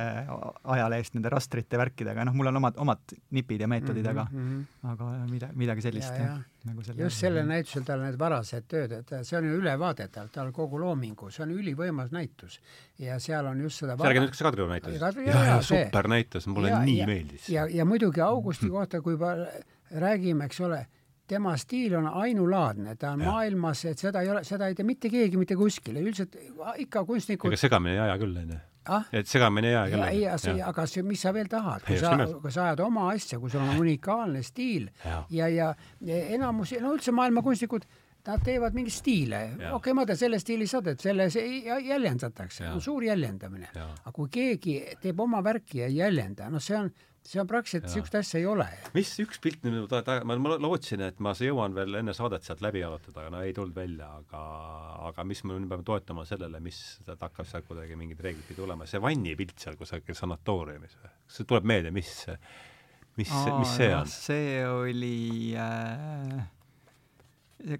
ajalehest, 0.75 1.15
nende 1.17 1.31
rastrite, 1.33 1.79
värkidega, 1.81 2.27
noh, 2.27 2.37
mul 2.37 2.51
on 2.51 2.61
omad, 2.61 2.79
omad 2.83 3.15
nipid 3.37 3.63
ja 3.63 3.69
meetodid 3.71 4.07
mm, 4.07 4.13
-hmm, 4.13 4.23
aga 4.23 4.27
mm, 4.33 4.63
-hmm. 4.63 4.93
aga 4.93 5.11
mida, 5.31 5.51
midagi 5.65 5.85
sellist. 5.87 6.19
Nagu 6.63 6.85
selle 6.87 7.03
just 7.03 7.19
sellel 7.19 7.47
näitusel 7.47 7.85
tal 7.87 8.03
need 8.05 8.19
varased 8.19 8.67
tööd, 8.71 8.93
et 9.01 9.13
see 9.27 9.39
on 9.39 9.49
ju 9.49 9.59
ülevaade 9.59 10.09
tal, 10.15 10.29
tal 10.35 10.53
kogu 10.55 10.79
loomingu, 10.79 11.31
see 11.31 11.43
on 11.47 11.55
ülivõimas 11.57 12.13
näitus. 12.15 12.61
ja 12.99 13.19
seal 13.19 13.47
on 13.47 13.61
just 13.61 13.83
seda 13.83 13.97
räägib 13.99 14.23
nüüd, 14.23 14.35
kas 14.35 14.43
Kadrioru 14.43 14.71
näitus? 14.71 15.69
super 15.69 16.09
näitus, 16.09 16.47
mulle 16.47 16.71
ja, 16.71 16.83
nii 16.85 16.99
ja, 16.99 17.07
meeldis. 17.07 17.49
ja, 17.49 17.67
ja 17.67 17.85
muidugi 17.85 18.21
Augusti 18.21 18.71
kohta, 18.71 19.01
kui 19.01 19.19
räägime, 19.91 20.45
eks 20.45 20.61
ole, 20.61 20.87
tema 21.33 21.55
stiil 21.61 21.97
on 21.99 22.11
ainulaadne, 22.23 22.97
ta 23.01 23.15
on 23.17 23.25
ja. 23.25 23.31
maailmas, 23.31 23.87
et 23.91 24.03
seda 24.03 24.25
ei 24.25 24.31
ole, 24.33 24.45
seda 24.49 24.69
ei 24.69 24.77
tee 24.79 24.87
mitte 24.89 25.11
keegi 25.13 25.41
mitte 25.41 25.57
kuskil 25.59 25.99
üldiselt 26.03 26.37
ikka 26.85 27.07
kunstnikud 27.09 27.53
ega 27.53 27.65
segamini 27.65 27.97
ei 27.97 28.05
aja 28.05 28.21
küll, 28.21 28.37
onju 28.45 28.61
ah?. 28.93 29.09
et 29.15 29.31
segamini 29.31 29.73
ei 29.73 29.79
aja 29.81 29.97
küll. 29.97 30.07
ei, 30.11 30.23
ei, 30.57 30.63
aga 30.69 30.87
see, 30.91 31.07
mis 31.07 31.25
sa 31.25 31.35
veel 31.35 31.51
tahad, 31.53 31.85
kui 31.89 31.99
sa, 32.03 32.15
kui 32.45 32.55
sa 32.55 32.69
ajad 32.69 32.85
oma 32.87 33.09
asja, 33.15 33.41
kui 33.43 33.53
sul 33.53 33.65
on 33.65 33.83
unikaalne 33.83 34.45
stiil 34.47 34.89
ja, 35.05 35.25
ja, 35.31 35.51
ja, 35.51 35.75
ja 36.09 36.23
enamus, 36.39 36.77
no 36.83 36.95
üldse 36.97 37.15
maailma 37.17 37.45
kunstnikud 37.45 37.89
Nad 38.23 38.45
teevad 38.47 38.77
mingeid 38.77 38.95
stiile, 38.95 39.39
okei 39.51 39.71
okay,, 39.75 39.95
ma 39.99 40.05
teen 40.07 40.19
selle 40.21 40.39
stiili, 40.39 40.67
sa 40.71 40.79
teed 40.87 41.01
selle, 41.03 41.25
see 41.35 41.65
jäljendatakse, 41.67 42.69
on 42.71 42.83
suur 42.83 43.03
jäljendamine. 43.03 43.73
aga 43.75 44.13
kui 44.15 44.31
keegi 44.31 44.77
teeb 45.03 45.21
oma 45.25 45.41
värki 45.43 45.81
ja 45.81 45.89
ei 45.91 45.97
jäljenda, 45.97 46.47
noh, 46.53 46.63
see 46.63 46.77
on, 46.79 46.93
see 47.27 47.41
on 47.41 47.49
praktiliselt, 47.49 47.87
niisugust 47.87 48.17
asja 48.19 48.41
ei 48.41 48.47
ole. 48.51 48.67
mis 48.97 49.11
üks 49.23 49.41
pilt 49.43 49.63
nüüd 49.67 49.93
ma, 50.27 50.37
ma 50.43 50.57
lootsin, 50.63 51.05
et 51.07 51.21
ma 51.23 51.35
jõuan 51.39 51.75
veel 51.77 52.01
enne 52.01 52.15
saadet 52.17 52.47
sealt 52.47 52.63
läbi 52.65 52.83
arutada, 52.87 53.23
aga 53.23 53.35
no 53.35 53.43
ei 53.47 53.55
tulnud 53.57 53.77
välja, 53.77 54.09
aga 54.23 54.43
aga 55.11 55.27
mis 55.27 55.43
me 55.47 55.55
nüüd 55.55 55.71
peame 55.71 55.87
toetama 55.87 56.27
sellele, 56.29 56.61
mis 56.65 56.81
hakkas 57.09 57.55
sealt 57.55 57.69
kuidagi 57.69 57.99
mingid 57.99 58.23
reeglid 58.23 58.47
pidi 58.49 58.61
tulema, 58.63 58.89
see 58.91 59.03
vannipilt 59.03 59.55
seal 59.63 59.79
kusagil 59.81 60.19
sanatooriumis 60.19 60.99
või? 60.99 61.13
kas 61.13 61.39
see 61.39 61.49
tuleb 61.53 61.71
meelde, 61.73 61.95
mis, 61.95 62.11
mis, 63.21 63.31
mis 63.31 63.77
see 63.77 63.93
on? 63.95 64.11
see 64.11 64.59
oli 64.67 65.23
äh 65.59 66.43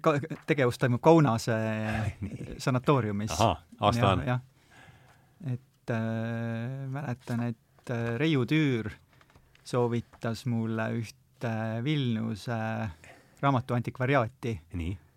ka-, 0.01 0.17
tegevus 0.47 0.79
toimub 0.79 1.01
Kaunase 1.03 1.55
sanatooriumis. 2.65 3.35
aasta 3.39 4.09
on? 4.09 4.25
jah. 4.27 4.41
et 5.51 5.91
äh, 5.91 6.87
mäletan, 6.87 7.47
et 7.51 7.91
äh, 7.91 8.15
Reiu 8.17 8.45
Tüür 8.47 8.91
soovitas 9.63 10.45
mulle 10.45 10.89
ühte 10.99 11.51
Vilniuse 11.83 12.57
raamatu 13.41 13.73
antikvariaati. 13.73 14.59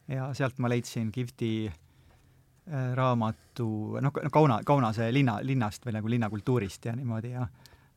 ja 0.09 0.35
sealt 0.35 0.59
ma 0.59 0.69
leidsin 0.71 1.13
kihvti 1.13 1.51
äh, 1.67 2.93
raamatu, 2.95 3.99
noh, 4.01 4.13
Kauna, 4.33 4.61
Kaunase 4.65 5.13
linna, 5.13 5.39
linnast 5.43 5.87
või 5.87 5.97
nagu 5.99 6.11
linnakultuurist 6.11 6.87
ja 6.87 6.97
niimoodi 6.97 7.33
ja 7.35 7.47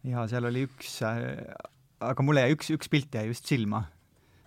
ja 0.04 0.24
seal 0.32 0.48
oli 0.48 0.64
üks 0.68 1.02
äh,, 1.04 1.44
aga 2.00 2.24
mulle 2.24 2.46
jäi 2.46 2.56
üks, 2.56 2.72
üks 2.72 2.90
pilt 2.90 3.16
jäi 3.16 3.28
just 3.28 3.46
silma. 3.46 3.84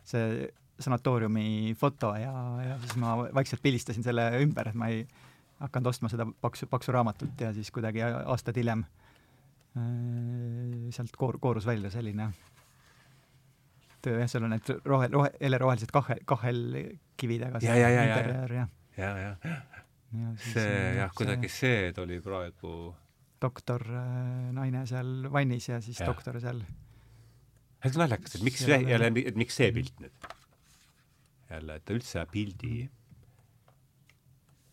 see 0.04 0.48
sanatooriumi 0.82 1.76
foto 1.78 2.14
ja, 2.18 2.32
ja 2.64 2.78
siis 2.82 2.96
ma 2.98 3.14
vaikselt 3.34 3.62
pildistasin 3.62 4.02
selle 4.02 4.24
ümber, 4.42 4.72
et 4.72 4.74
ma 4.74 4.88
ei 4.90 5.04
hakanud 5.60 5.92
ostma 5.92 6.08
seda 6.10 6.26
paksu, 6.40 6.66
paksu 6.66 6.90
raamatut 6.92 7.40
ja 7.40 7.52
siis 7.54 7.70
kuidagi 7.70 8.02
aastaid 8.02 8.56
hiljem 8.58 8.82
äh, 8.82 9.01
sealt 9.72 11.14
koor-, 11.16 11.38
koorus 11.40 11.66
välja 11.66 11.90
selline 11.92 12.30
töö, 14.02 14.18
jah, 14.20 14.28
seal 14.30 14.46
on 14.46 14.52
need 14.56 14.72
rohe, 14.88 15.08
rohe, 15.12 15.30
hellerohelised 15.40 15.92
kahe, 15.94 16.18
kahelkividega 16.28 17.62
ja, 17.64 17.76
ja, 17.78 17.88
ja, 17.92 18.04
ja, 18.04 18.18
ja, 18.26 18.66
ja, 18.98 19.10
ja, 19.24 19.32
ja 20.18 20.34
see 20.42 20.78
jah, 20.98 21.12
kuidagi 21.16 21.50
see 21.52 21.92
tuli 21.96 22.20
praegu 22.24 22.92
doktor 23.42 23.84
äh, 23.88 24.52
naine 24.54 24.84
seal 24.90 25.28
vannis 25.32 25.70
ja 25.70 25.80
siis 25.84 26.00
ja. 26.02 26.08
doktor 26.10 26.40
seal 26.42 26.62
see 27.82 27.94
on 27.94 28.02
naljakas, 28.04 28.36
et 28.38 28.46
miks 28.46 28.66
jälle, 28.68 29.12
et 29.24 29.38
miks 29.38 29.56
see 29.58 29.70
pilt 29.74 30.02
nüüd? 30.02 30.32
jälle, 31.52 31.78
et 31.78 31.86
ta 31.86 31.96
üldse 31.96 32.26
pildi 32.32 32.76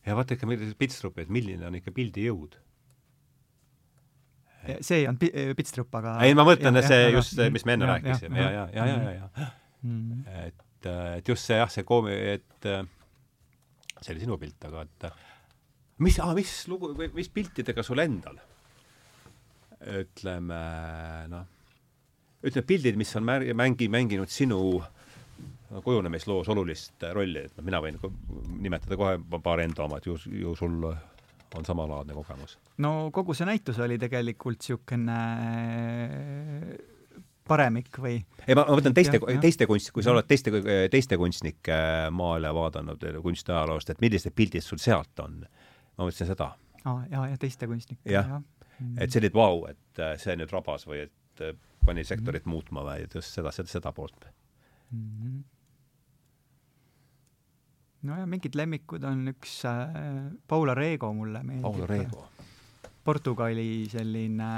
ja 0.06 0.18
vaata 0.18 0.36
ikka 0.36 0.50
meil 0.50 0.74
Pitstrup, 0.80 1.20
et 1.22 1.32
milline 1.32 1.68
on 1.68 1.78
ikka 1.78 1.94
pildi 1.96 2.26
jõud. 2.30 2.58
See 4.86 5.02
ei 5.02 5.08
olnud 5.10 5.56
Pitstrup, 5.58 5.94
aga 6.00 6.18
ei, 6.26 6.36
ma 6.38 6.46
mõtlen, 6.48 6.82
see 6.86 7.02
ja, 7.06 7.14
just, 7.16 7.40
mis 7.54 7.66
me 7.68 7.78
enne 7.78 7.88
ja, 7.88 7.96
rääkisime 7.98 8.42
ja, 8.42 8.50
ja, 8.52 8.68
ja, 8.74 8.86
ja, 8.86 8.98
ja, 8.98 9.16
ja, 9.16 9.30
ja. 9.46 9.50
Mm. 9.88 10.24
et, 10.46 10.90
et 11.20 11.34
just 11.34 11.48
see 11.48 11.58
jah, 11.60 11.72
see 11.72 11.88
koomi-, 11.88 12.20
et 12.36 12.70
see 12.70 14.14
oli 14.14 14.24
sinu 14.26 14.38
pilt, 14.42 14.70
aga 14.70 14.86
et 14.88 15.10
mis 16.04 16.20
ah,, 16.24 16.34
mis 16.38 16.54
lugu 16.72 16.94
või 16.98 17.12
mis 17.16 17.32
piltidega 17.34 17.84
sul 17.86 18.04
endal 18.04 18.40
ütleme 19.80 20.62
noh, 21.32 21.46
ütleme 22.44 22.68
pildid, 22.68 22.98
mis 23.00 23.12
on 23.20 23.28
mär-, 23.28 23.48
mängi, 23.56 23.88
mänginud 23.92 24.32
sinu 24.32 24.60
kujunemisloos 25.70 26.50
olulist 26.50 27.04
rolli, 27.14 27.46
et 27.46 27.58
noh, 27.58 27.66
mina 27.68 27.82
võin 27.84 28.00
nimetada 28.60 28.98
kohe 29.00 29.20
paar 29.44 29.62
enda 29.64 29.86
oma, 29.86 30.00
et 30.00 30.08
ju, 30.10 30.18
ju 30.42 30.56
sul 30.58 30.80
on 31.56 31.66
samalaadne 31.66 32.14
kogemus? 32.14 32.58
no 32.78 33.10
kogu 33.16 33.36
see 33.38 33.48
näitus 33.50 33.80
oli 33.80 33.98
tegelikult 34.02 34.60
niisugune 34.60 35.20
paremik 37.50 38.00
või? 38.02 38.18
ei, 38.46 38.56
ma 38.58 38.66
mõtlen 38.70 38.96
teiste, 38.98 39.22
teiste 39.42 39.68
kunst, 39.70 39.92
kui 39.96 40.06
sa 40.06 40.14
oled 40.14 40.28
teiste, 40.30 40.54
teiste 40.94 41.18
kunstnike 41.20 41.80
maale 42.16 42.54
vaadanud 42.56 43.06
kunstiajaloost, 43.24 43.94
et 43.94 44.02
millised 44.04 44.36
pildid 44.36 44.66
sul 44.66 44.82
sealt 44.82 45.26
on? 45.26 45.42
ma 45.44 46.06
mõtlesin 46.06 46.30
seda. 46.32 46.52
aa, 46.86 47.04
jaa, 47.12 47.28
ja 47.34 47.38
teiste 47.42 47.70
kunstnike, 47.70 48.06
jah 48.14 48.36
ja.. 48.36 48.42
et 48.98 49.12
see 49.12 49.24
oli, 49.24 49.32
et 49.32 49.40
vau, 49.40 49.64
et 49.72 50.04
see 50.22 50.38
nüüd 50.40 50.52
rabas 50.56 50.86
või 50.90 51.06
et 51.08 51.46
pani 51.86 52.04
sektorit 52.04 52.46
mm 52.46 52.50
-hmm. 52.50 52.54
muutma 52.54 52.84
või 52.86 53.08
et 53.08 53.16
just 53.16 53.34
seda, 53.34 53.52
seda, 53.56 53.72
seda 53.72 53.96
poolt 53.96 54.28
mm. 54.92 55.08
-hmm 55.08 55.48
nojah, 58.08 58.28
mingid 58.30 58.56
lemmikud 58.56 59.04
on 59.08 59.34
üks 59.34 59.62
äh, 59.68 60.30
Paula 60.48 60.76
Rego 60.78 61.12
mulle 61.14 61.44
meeldib. 61.44 61.66
Paula 61.68 61.88
Rego. 61.90 62.28
Portugali 63.04 63.88
selline 63.90 64.52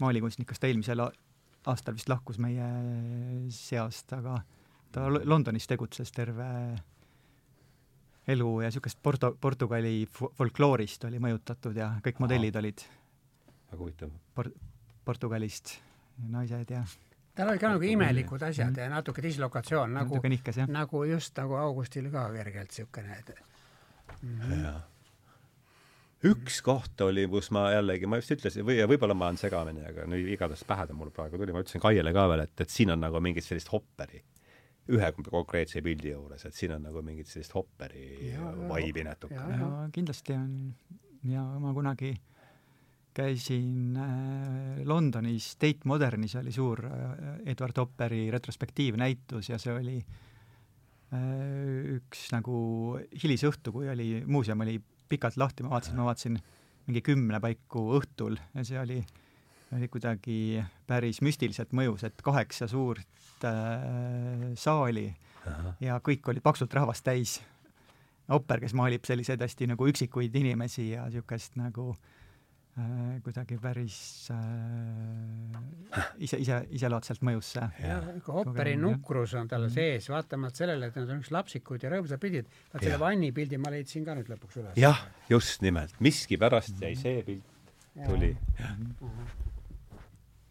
maalikunstnik, 0.00 0.48
kas 0.50 0.60
ta 0.60 0.68
eelmisel 0.68 1.02
aastal 1.66 1.96
vist 1.96 2.10
lahkus 2.10 2.38
meie 2.42 2.66
seast, 3.54 4.12
aga 4.16 4.38
ta 4.92 5.06
Londonis 5.10 5.66
tegutses 5.66 6.12
terve 6.14 6.46
elu 8.26 8.50
ja 8.60 8.70
niisugust 8.70 8.98
Porto-, 9.02 9.34
Portugali 9.40 10.06
folkloorist 10.10 11.04
oli 11.08 11.20
mõjutatud 11.22 11.76
ja 11.78 11.92
kõik 12.04 12.22
modellid 12.22 12.56
Aha. 12.56 12.64
olid 12.64 12.86
väga 13.70 13.82
huvitav 13.82 14.14
Por-, 14.34 14.54
Portugalist, 15.06 15.76
naised 16.30 16.70
ja 16.74 16.82
tal 17.36 17.52
oli 17.52 17.60
ka 17.60 17.70
nagu 17.74 17.84
imelikud 17.84 18.42
asjad 18.42 18.70
mm 18.70 18.74
-hmm. 18.74 18.80
ja 18.80 18.90
natuke 18.90 19.22
dislokatsioon 19.22 19.94
nagu, 19.94 20.20
nagu 20.68 21.04
just 21.04 21.36
nagu 21.36 21.54
Augustil 21.54 22.10
ka 22.10 22.28
kergelt 22.32 22.68
niisugune 22.68 23.18
et... 23.18 23.34
mm. 24.22 24.40
-hmm. 24.40 24.80
üks 26.24 26.62
koht 26.62 27.00
oli, 27.00 27.28
kus 27.28 27.50
ma 27.50 27.70
jällegi, 27.72 28.06
ma 28.06 28.16
just 28.16 28.30
ütlesin, 28.30 28.64
või 28.64 28.80
võib-olla 28.88 29.14
ma 29.14 29.24
olen 29.24 29.36
segamini, 29.36 29.84
aga 29.88 30.06
nüüd 30.06 30.28
igatahes 30.28 30.64
pähe 30.64 30.86
ta 30.86 30.94
mul 30.94 31.10
praegu 31.10 31.38
tuli, 31.38 31.52
ma 31.52 31.60
ütlesin 31.60 31.80
Kaiele 31.80 32.12
ka 32.12 32.28
veel, 32.28 32.40
et, 32.40 32.60
et 32.60 32.70
siin 32.70 32.90
on 32.90 33.00
nagu 33.00 33.20
mingit 33.20 33.44
sellist 33.44 33.72
hopperi 33.72 34.24
ühe 34.88 35.12
konkreetse 35.30 35.82
pildi 35.82 36.10
juures, 36.10 36.44
et 36.44 36.54
siin 36.54 36.72
on 36.72 36.82
nagu 36.82 37.02
mingit 37.02 37.26
sellist 37.26 37.54
hopperi 37.54 38.34
vaibi 38.68 39.04
natuke. 39.04 39.34
jaa, 39.34 39.88
kindlasti 39.92 40.32
on 40.32 40.74
ja 41.24 41.42
ma 41.42 41.74
kunagi 41.74 42.10
äh, 42.10 42.35
käisin 43.16 43.96
äh, 43.96 44.84
Londonis 44.84 45.56
Tate 45.56 45.88
Modernis 45.88 46.36
oli 46.36 46.52
suur 46.52 46.84
äh, 46.84 46.92
Edward 47.46 47.78
Hopperi 47.80 48.30
retrospektiivnäitus 48.30 49.48
ja 49.48 49.58
see 49.60 49.72
oli 49.72 49.96
äh, 49.96 51.96
üks 51.96 52.28
nagu 52.34 52.58
hilisõhtu, 53.22 53.72
kui 53.72 53.88
oli, 53.92 54.08
muuseum 54.26 54.64
oli 54.66 54.76
pikalt 55.08 55.38
lahti, 55.40 55.64
ma 55.64 55.76
vaatasin, 55.76 55.96
ma 55.96 56.08
vaatasin 56.10 56.40
mingi 56.86 57.02
kümne 57.06 57.40
paiku 57.42 57.86
õhtul 57.96 58.36
ja 58.54 58.64
see 58.66 58.80
oli, 58.80 58.98
oli 59.76 59.88
kuidagi 59.92 60.38
päris 60.86 61.22
müstiliselt 61.24 61.72
mõjus, 61.76 62.04
et 62.06 62.20
kaheksa 62.26 62.68
suurt 62.70 63.48
äh, 63.48 64.50
saali 64.60 65.08
Aha. 65.46 65.76
ja 65.80 66.00
kõik 66.04 66.28
olid 66.32 66.44
paksult 66.44 66.74
rahvast 66.76 67.06
täis. 67.06 67.38
Hopper, 68.26 68.58
kes 68.58 68.72
maalib 68.74 69.04
selliseid 69.06 69.38
hästi 69.38 69.68
nagu 69.70 69.86
üksikuid 69.86 70.34
inimesi 70.34 70.88
ja 70.90 71.04
niisugust 71.06 71.54
nagu 71.54 71.92
Äh, 71.94 72.15
kuidagi 73.24 73.56
päris 73.56 74.28
äh, 74.34 76.02
ise, 76.20 76.36
ise, 76.42 76.58
iselaadselt 76.76 77.22
mõjus 77.24 77.54
see. 77.54 77.68
jah, 77.80 78.10
ooperi 78.28 78.74
nukrus 78.76 79.32
on 79.40 79.48
tal 79.48 79.64
-hmm. 79.64 79.72
sees, 79.72 80.08
vaatamata 80.12 80.60
sellele, 80.60 80.90
et 80.90 80.98
nad 81.00 81.08
on 81.14 81.22
üks 81.22 81.32
lapsikud 81.32 81.82
ja 81.82 81.94
rõõmsad 81.94 82.20
pildid. 82.20 82.52
vaat 82.74 82.84
selle 82.84 83.00
vanni 83.00 83.32
pildi 83.32 83.56
ma 83.56 83.72
leidsin 83.72 84.04
ka 84.04 84.18
nüüd 84.18 84.28
lõpuks 84.28 84.60
üles. 84.60 84.76
jah, 84.76 85.06
just 85.28 85.64
nimelt, 85.64 85.96
miskipärast 86.00 86.82
jäi 86.82 86.94
see 87.00 87.22
pilt, 87.24 87.44
tuli. 88.04 88.36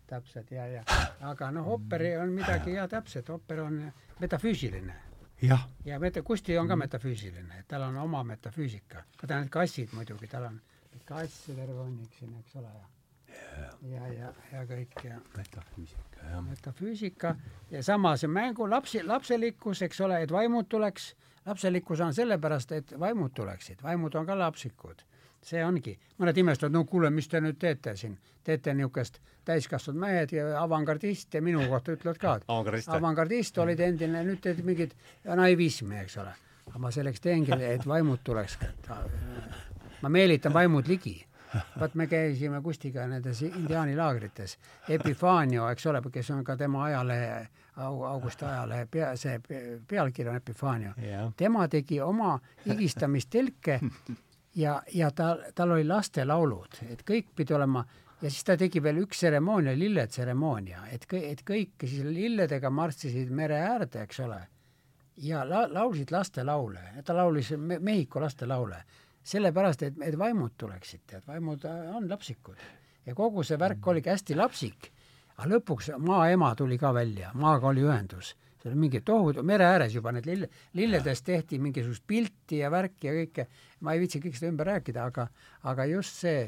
täpselt, 0.08 0.52
ja, 0.52 0.68
ja. 0.68 0.84
aga 1.22 1.52
noh, 1.52 1.68
ooperi 1.78 2.16
on 2.18 2.34
midagi, 2.34 2.74
jaa, 2.74 2.88
täpselt, 2.88 3.30
ooper 3.30 3.68
on 3.70 3.84
metafüüsiline 4.20 4.96
jah. 5.46 5.70
ja 5.86 6.00
meta-, 6.00 6.24
Kusti 6.24 6.58
on 6.58 6.68
ka 6.68 6.76
metafüüsiline, 6.76 7.60
et 7.60 7.68
tal 7.68 7.86
on 7.86 7.98
oma 7.98 8.24
metafüüsika. 8.24 9.06
ka 9.18 9.28
ta 9.28 9.38
on 9.38 9.50
kassid 9.50 9.94
muidugi, 9.94 10.28
tal 10.28 10.50
on 10.50 10.62
hunnik 11.84 12.14
siin, 12.20 12.36
eks 12.39 12.56
ole, 12.56 12.74
ja 12.74 12.86
ja, 13.88 14.08
ja, 14.08 14.08
ja, 14.14 14.32
ja 14.51 14.64
kõik 14.70 15.03
ja 15.03 15.20
metafüüsika, 15.38 16.30
jah. 16.30 16.43
metafüüsika. 16.45 17.36
Ja 17.72 17.84
samas 17.84 18.26
mängu 18.28 18.70
lapsi, 18.70 19.03
lapselikkus, 19.03 19.82
eks 19.86 20.01
ole, 20.06 20.22
et 20.24 20.32
vaimud 20.32 20.70
tuleks, 20.70 21.14
lapselikkus 21.45 22.01
on 22.06 22.14
sellepärast, 22.14 22.72
et 22.72 22.95
vaimud 22.99 23.34
tuleksid, 23.36 23.84
vaimud 23.84 24.16
on 24.16 24.26
ka 24.26 24.39
lapsikud. 24.39 25.06
see 25.45 25.60
ongi, 25.62 25.91
mõned 26.18 26.38
imestavad, 26.41 26.74
no 26.74 26.80
kuule, 26.89 27.12
mis 27.14 27.28
te 27.30 27.38
nüüd 27.38 27.60
teete 27.62 27.91
siin, 27.95 28.16
teete 28.43 28.74
niisugust 28.74 29.20
täiskasvanud 29.45 29.99
mehed 30.01 30.32
ja 30.34 30.45
avangardist. 30.58 31.34
Ja 31.38 31.41
minu 31.45 31.68
kohta 31.70 31.93
ütlevad 31.93 32.18
ka, 32.18 32.34
et 32.39 32.89
avangardist 32.89 33.58
olid 33.62 33.80
endine, 33.80 34.24
nüüd 34.26 34.41
teed 34.41 34.64
mingit 34.66 34.95
naivismi, 35.26 35.99
eks 36.01 36.18
ole. 36.18 36.34
aga 36.66 36.82
ma 36.82 36.89
selleks 36.91 37.22
teengi, 37.22 37.53
et 37.62 37.86
vaimud 37.86 38.24
tuleks, 38.26 38.58
ma 40.06 40.10
meelitan 40.10 40.53
vaimud 40.53 40.88
ligi. 40.88 41.18
Vaat 41.80 41.95
me 41.95 42.06
käisime 42.08 42.60
Kustiga 42.62 43.06
nendes 43.08 43.39
indiaanilaagrites, 43.41 44.58
Epifanio, 44.91 45.70
eks 45.72 45.86
ole, 45.88 46.01
kes 46.12 46.30
on 46.36 46.43
ka 46.43 46.58
tema 46.60 46.84
ajalehe, 46.84 47.47
Augusti 47.78 48.45
ajalehe 48.45 48.86
pea, 48.91 49.14
see 49.18 49.39
pealkiri 49.88 50.30
on 50.30 50.36
Epifanio. 50.36 50.91
Yeah.. 51.01 51.32
tema 51.38 51.68
tegi 51.68 52.01
oma 52.01 52.36
higistamistelke 52.66 53.80
ja, 54.56 54.82
ja 54.93 55.12
ta, 55.12 55.38
tal 55.56 55.72
oli 55.78 55.88
lastelaulud, 55.88 56.82
et 56.91 57.06
kõik 57.08 57.32
pidi 57.36 57.56
olema 57.56 57.86
ja 58.22 58.30
siis 58.30 58.43
ta 58.43 58.58
tegi 58.60 58.84
veel 58.84 58.99
üks 59.06 59.24
tseremoonia, 59.24 59.78
lilletseremoonia, 59.80 60.84
et, 60.91 61.08
et 61.22 61.41
kõik 61.47 61.88
siis 61.88 62.03
lilledega 62.03 62.70
marssisid 62.70 63.32
mere 63.32 63.64
äärde, 63.72 64.03
eks 64.03 64.20
ole, 64.28 64.41
ja 65.24 65.41
la, 65.47 65.66
laulsid 65.72 66.12
lastelaule, 66.12 66.84
ta 67.06 67.16
laulis 67.16 67.53
Mehhiko 67.58 68.22
lastelaule, 68.22 68.84
sellepärast, 69.26 69.86
et, 69.88 70.02
et 70.06 70.18
vaimud 70.20 70.54
tuleksid, 70.58 71.06
tead, 71.10 71.24
vaimud 71.28 71.66
on 71.68 72.10
lapsikud. 72.10 72.58
ja 73.06 73.14
kogu 73.16 73.44
see 73.46 73.58
värk 73.60 73.88
oligi 73.88 74.10
hästi 74.10 74.36
lapsik, 74.38 74.90
aga 75.38 75.50
lõpuks 75.56 75.92
maaema 76.02 76.56
tuli 76.58 76.78
ka 76.82 76.94
välja, 76.94 77.32
maaga 77.34 77.68
oli 77.70 77.86
ühendus. 77.86 78.36
Seal 78.62 78.74
on 78.74 78.80
mingi 78.82 79.02
tohutu, 79.06 79.44
mere 79.46 79.66
ääres 79.66 79.94
juba 79.94 80.12
need 80.16 80.26
lille, 80.26 80.50
lilledest 80.74 81.26
tehti 81.26 81.60
mingisugust 81.62 82.04
pilti 82.08 82.64
ja 82.64 82.72
värki 82.74 83.08
ja 83.08 83.14
kõike, 83.14 83.46
ma 83.86 83.94
ei 83.94 84.02
viitsi 84.02 84.22
kõik 84.24 84.40
seda 84.40 84.50
ümber 84.50 84.72
rääkida, 84.72 85.06
aga, 85.06 85.28
aga 85.70 85.86
just 85.86 86.18
see 86.24 86.48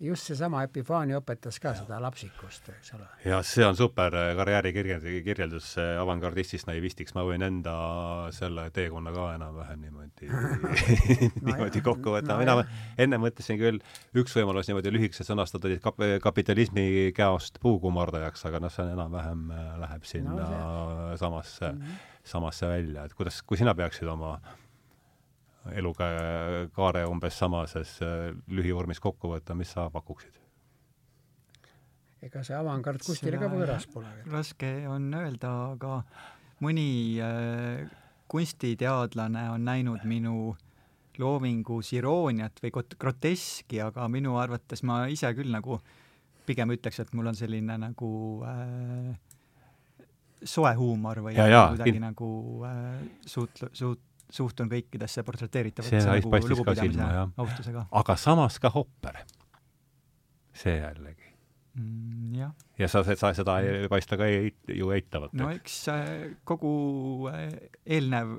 just 0.00 0.28
seesama 0.28 0.62
Epifaania 0.66 1.20
õpetas 1.20 1.58
ka 1.62 1.72
ja. 1.72 1.80
seda 1.80 1.98
lapsikust, 2.02 2.68
eks 2.74 2.92
ole. 2.96 3.06
jah, 3.24 3.44
see 3.46 3.64
on 3.64 3.76
super 3.78 4.14
äh, 4.16 4.32
karjääri 4.36 4.72
kirjeldus 5.24 5.70
avangardistist 6.02 6.68
naivistiks, 6.68 7.14
ma 7.16 7.24
võin 7.26 7.44
enda 7.46 7.76
selle 8.36 8.68
teekonna 8.76 9.12
ka 9.14 9.28
enam-vähem 9.38 9.86
niimoodi 9.86 10.28
niimoodi 11.46 11.80
no, 11.80 11.84
kokku 11.88 12.16
võtta 12.18 12.34
no,, 12.34 12.40
mina 12.42 12.58
enne 13.06 13.20
mõtlesin 13.22 13.60
küll, 13.60 13.80
üks 14.16 14.36
võimalus 14.36 14.68
niimoodi 14.68 14.92
lühikeselt 14.92 15.30
sõnastada 15.30 15.70
oli 15.70 15.80
kap-, 15.82 16.04
kapitalismi 16.22 16.86
käost 17.16 17.60
puukummardajaks, 17.64 18.44
aga 18.50 18.60
noh, 18.66 18.72
see 18.72 18.84
on 18.84 18.92
enam-vähem, 18.98 19.48
äh, 19.54 19.72
läheb 19.86 20.06
sinna 20.08 20.36
no, 20.36 21.16
samasse 21.20 21.72
mm, 21.72 21.80
-hmm. 21.80 22.06
samasse 22.36 22.68
välja, 22.68 23.08
et 23.08 23.16
kuidas, 23.16 23.40
kui 23.42 23.56
sina 23.56 23.74
peaksid 23.74 24.08
oma 24.12 24.36
elukaare 25.74 27.04
umbes 27.08 27.38
samases 27.38 27.96
äh, 28.04 28.32
lühivormis 28.48 29.00
kokku 29.02 29.32
võtta, 29.34 29.56
mis 29.58 29.72
sa 29.76 29.88
pakuksid? 29.90 30.42
ega 32.26 32.42
see 32.46 32.56
avangard 32.56 33.02
kuskile 33.04 33.38
ka 33.38 33.48
võõras 33.52 33.86
pole. 33.92 34.08
raske 34.32 34.70
on 34.90 35.10
öelda, 35.14 35.52
aga 35.76 36.00
mõni 36.64 37.18
äh, 37.22 37.84
kunstiteadlane 38.32 39.50
on 39.52 39.66
näinud 39.66 40.06
minu 40.08 40.54
loomingus 41.20 41.92
irooniat 41.96 42.58
või 42.62 42.72
groteski, 42.98 43.80
aga 43.80 44.08
minu 44.12 44.36
arvates 44.40 44.82
ma 44.84 45.06
ise 45.12 45.30
küll 45.36 45.52
nagu 45.52 45.78
pigem 46.46 46.74
ütleks, 46.74 47.00
et 47.02 47.14
mul 47.16 47.30
on 47.32 47.38
selline 47.38 47.78
nagu 47.80 48.10
äh, 48.46 49.14
soe 50.46 50.74
huumor 50.78 51.22
või 51.24 51.36
ja, 51.36 51.46
ja, 51.50 51.62
kuidagi 51.72 52.02
nagu 52.02 52.28
äh, 52.68 53.00
suut-, 53.26 53.64
suut-, 53.72 54.05
suhtun 54.32 54.70
kõikidesse 54.70 55.22
portreteeritavatesse 55.26 56.08
nagu 56.08 56.40
lugupidamise 56.50 57.10
ja 57.18 57.28
austusega. 57.36 57.86
aga 57.90 58.16
samas 58.16 58.58
ka 58.62 58.70
Hopper. 58.74 59.20
see 60.56 60.78
jällegi 60.78 61.30
mm,. 61.74 62.34
jah. 62.40 62.52
ja 62.78 62.88
sa, 62.88 63.04
sa 63.04 63.32
seda 63.36 63.60
ei 63.64 63.88
paista 63.92 64.18
ka 64.18 64.26
ei, 64.26 64.50
ju 64.74 64.90
eitavat. 64.96 65.36
no 65.38 65.50
eks 65.54 65.78
äh, 65.92 66.10
kogu 66.44 67.30
äh, 67.32 67.46
eelnev, 67.86 68.36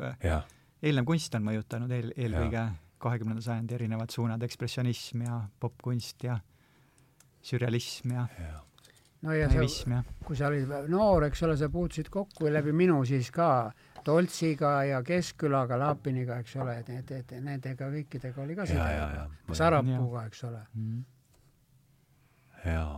eelnev 0.81 1.07
kunst 1.07 1.35
on 1.39 1.47
mõjutanud 1.47 1.93
eel, 1.93 2.11
eelkõige 2.17 2.67
kahekümnenda 2.97 3.43
sajandi 3.45 3.75
erinevad 3.77 4.13
suunad, 4.13 4.43
ekspressionism 4.43 5.27
ja 5.27 5.41
popkunst 5.61 6.23
ja 6.25 6.39
sürrealism 7.45 8.15
ja, 8.15 8.25
ja 8.41 8.63
no 9.25 9.33
ja 9.33 9.49
sa, 9.49 10.01
kui 10.25 10.37
sa 10.37 10.49
olid 10.51 10.71
noor, 10.91 11.27
eks 11.29 11.43
ole, 11.47 11.57
sa 11.59 11.69
puutusid 11.73 12.09
kokku 12.13 12.51
läbi 12.51 12.73
minu 12.75 12.99
siis 13.07 13.29
ka 13.33 13.69
Toltsiga 14.07 14.71
ja 14.87 15.01
Keskkülaga, 15.03 15.79
Laapiniga, 15.81 16.39
eks 16.43 16.55
ole, 16.63 16.77
et 16.79 16.93
need, 16.93 17.11
et 17.11 17.35
nendega 17.43 17.91
kõikidega 17.91 18.43
oli 18.45 18.55
ka 18.55 18.69
side. 18.69 19.27
Sarapuuga, 19.59 20.25
eks 20.31 20.47
ole 20.47 20.63
mm.. 20.63 21.03
jaa 22.71 22.97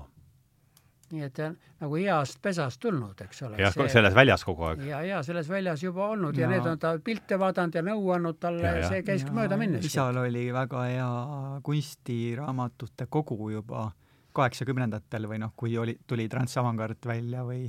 nii 1.10 1.26
et 1.26 1.39
nagu 1.82 1.97
heast 1.97 2.38
pesast 2.43 2.80
tulnud, 2.84 3.18
eks 3.26 3.41
ole. 3.47 3.57
jah, 3.62 3.74
selles 3.91 4.16
väljas 4.16 4.43
kogu 4.45 4.68
aeg. 4.70 4.84
ja, 4.86 5.01
ja 5.05 5.22
selles 5.26 5.49
väljas 5.49 5.84
juba 5.84 6.10
olnud 6.14 6.38
ja, 6.38 6.45
ja 6.45 6.51
need 6.53 6.68
on 6.70 6.80
ta 6.82 6.93
pilte 7.03 7.39
vaadanud 7.41 7.80
ja 7.80 7.84
nõu 7.86 8.12
andnud 8.16 8.38
talle, 8.41 8.76
see 8.86 9.01
käis 9.07 9.26
ja, 9.26 9.34
mööda 9.34 9.57
minnes. 9.57 9.86
isal 9.86 10.18
oli 10.22 10.45
väga 10.53 10.86
hea 10.91 11.10
kunstiraamatute 11.66 13.10
kogu 13.10 13.49
juba 13.55 13.89
kaheksakümnendatel 14.38 15.26
või 15.32 15.41
noh, 15.41 15.53
kui 15.57 15.78
oli, 15.82 15.97
tuli 16.07 16.28
Transavangard 16.30 17.01
välja 17.10 17.41
või 17.47 17.66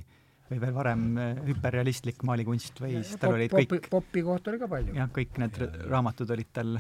või 0.51 0.61
veel 0.63 0.75
varem 0.75 1.05
äh, 1.19 1.43
hüperrealistlik 1.47 2.25
maalikunst 2.27 2.81
või 2.83 2.97
siis 2.99 3.21
tal 3.23 3.37
olid 3.37 3.53
kõik 3.55 3.87
popi 3.91 4.25
kohta 4.27 4.51
oli 4.53 4.63
ka 4.63 4.69
palju. 4.71 4.95
jah, 4.99 5.11
kõik 5.15 5.39
need 5.43 5.61
raamatud 5.91 6.33
olid 6.37 6.51
tal 6.53 6.79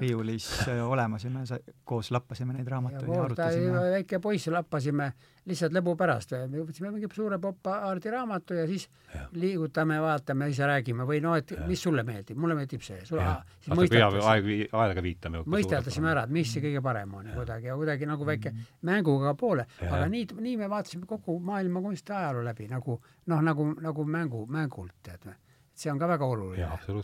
riiulis 0.00 0.48
äh, 0.66 0.82
olemas 0.82 1.26
ja 1.26 1.30
me 1.34 1.44
koos 1.88 2.10
lappasime 2.14 2.56
neid 2.56 2.68
raamatuid 2.68 3.06
ja, 3.06 3.14
ja 3.14 3.28
arutasime. 3.28 3.84
väike 3.98 4.22
poiss 4.22 4.50
lappasime 4.52 5.12
lihtsalt 5.48 5.74
lõbu 5.74 5.94
pärast, 5.98 6.34
me 6.50 6.62
võtsime 6.62 6.92
mingi 6.94 7.08
suure 7.10 7.38
pop-arti 7.42 8.10
raamatu 8.12 8.54
ja 8.54 8.66
siis 8.70 8.84
ja. 9.10 9.24
liigutame, 9.34 9.96
vaatame, 10.02 10.48
ise 10.52 10.66
räägime 10.68 11.06
või 11.08 11.18
no 11.24 11.34
et 11.38 11.50
ja. 11.50 11.64
mis 11.66 11.82
sulle 11.82 12.04
meeldib, 12.06 12.38
mulle 12.38 12.54
meeldib 12.58 12.84
see, 12.86 13.00
sulle 13.08 13.24
siis 13.56 13.74
mõistatasime 13.74 14.22
aeg, 14.30 14.50
aega 14.84 15.04
viitame. 15.04 15.42
mõistatasime 15.56 16.12
ära, 16.12 16.24
et 16.28 16.34
mis 16.36 16.52
see 16.52 16.62
kõige 16.62 16.84
parem 16.84 17.16
on 17.18 17.26
ja 17.26 17.34
kuidagi 17.38 17.70
ja 17.72 17.78
kuidagi 17.80 18.08
nagu 18.10 18.28
väike 18.28 18.52
mm. 18.52 18.68
mänguga 18.90 19.34
poole, 19.38 19.66
aga 19.88 20.04
nii, 20.12 20.28
nii 20.46 20.54
me 20.62 20.70
vaatasime 20.70 21.10
kogu 21.10 21.38
maailma 21.42 21.82
kunsti 21.82 22.14
ajaloo 22.20 22.46
läbi 22.46 22.68
nagu 22.70 23.00
noh, 23.26 23.42
nagu, 23.42 23.66
nagu 23.82 24.06
mängu, 24.06 24.46
mängult 24.46 24.94
tead 25.02 25.26
või. 25.26 25.36
see 25.74 25.90
on 25.90 25.98
ka 25.98 26.06
väga 26.06 26.28
oluline. 26.28 27.02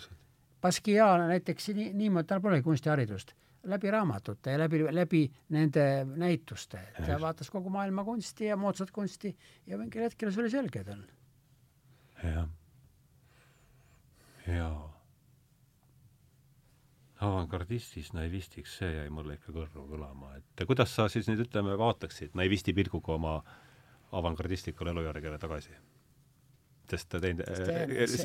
Basquiat 0.62 1.26
näiteks 1.26 1.70
nii, 1.74 1.92
niimoodi, 1.94 2.26
tal 2.30 2.40
polegi 2.42 2.66
kunstiharidust 2.66 3.34
läbi 3.64 3.90
raamatute 3.90 4.50
ja 4.50 4.58
läbi, 4.58 4.82
läbi 4.94 5.22
nende 5.54 6.04
näituste, 6.16 6.80
et 6.94 7.06
ta 7.06 7.18
vaatas 7.20 7.50
kogu 7.50 7.70
maailma 7.72 8.04
kunsti 8.04 8.50
ja 8.50 8.56
moodsat 8.56 8.90
kunsti 8.94 9.34
ja 9.66 9.78
mingil 9.78 10.06
hetkel 10.06 10.32
see 10.32 10.42
oli 10.44 10.52
selge 10.52 10.84
tal. 10.84 11.02
jah. 12.22 12.48
jaa. 14.46 14.86
avangardistist 17.20 18.14
naivistiks, 18.14 18.78
see 18.78 18.92
jäi 18.94 19.10
mulle 19.10 19.38
ikka 19.38 19.52
kõrvu 19.52 19.88
kõlama, 19.90 20.36
et 20.38 20.66
kuidas 20.66 20.94
sa 20.94 21.08
siis 21.10 21.26
nüüd 21.30 21.42
ütleme, 21.48 21.74
vaataksid 21.78 22.38
naivisti 22.38 22.74
pilguga 22.74 23.16
oma 23.18 23.36
avangardistlikule 24.12 24.94
elujärjele 24.94 25.38
tagasi? 25.38 25.74
sest 26.88 27.10
ta 27.12 27.18
teinud, 27.20 27.44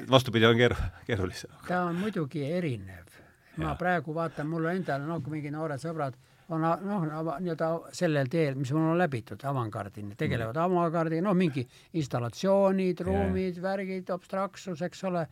vastupidi 0.08 0.48
on 0.48 0.56
keeru-, 0.56 0.90
keerulisem. 1.10 1.52
ta 1.68 1.84
on 1.90 1.98
muidugi 2.00 2.46
erinev 2.48 3.23
ma 3.62 3.76
praegu 3.78 4.14
vaatan, 4.16 4.48
mul 4.50 4.70
endal, 4.72 5.04
noh, 5.08 5.22
mingi 5.30 5.52
noored 5.54 5.82
sõbrad 5.82 6.18
on 6.54 6.64
noh, 6.64 7.06
nii-öelda 7.40 7.70
sellel 7.96 8.30
teel, 8.32 8.58
mis 8.60 8.72
mul 8.76 8.92
on 8.92 9.00
läbitud, 9.00 9.42
avangardini, 9.48 10.18
tegelevad 10.20 10.58
mm. 10.58 10.66
avangardiga, 10.66 11.24
noh, 11.26 11.38
mingi 11.38 11.64
installatsioonid, 12.00 13.04
ruumid 13.08 13.60
värgid, 13.64 14.12
abstraktsus, 14.14 14.84
eks 14.86 15.04
ole, 15.10 15.24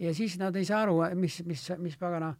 ja 0.00 0.14
siis 0.16 0.38
nad 0.40 0.56
ei 0.56 0.66
saa 0.68 0.84
aru, 0.86 1.00
mis, 1.20 1.40
mis, 1.46 1.66
mis 1.82 1.98
pagana 2.00 2.32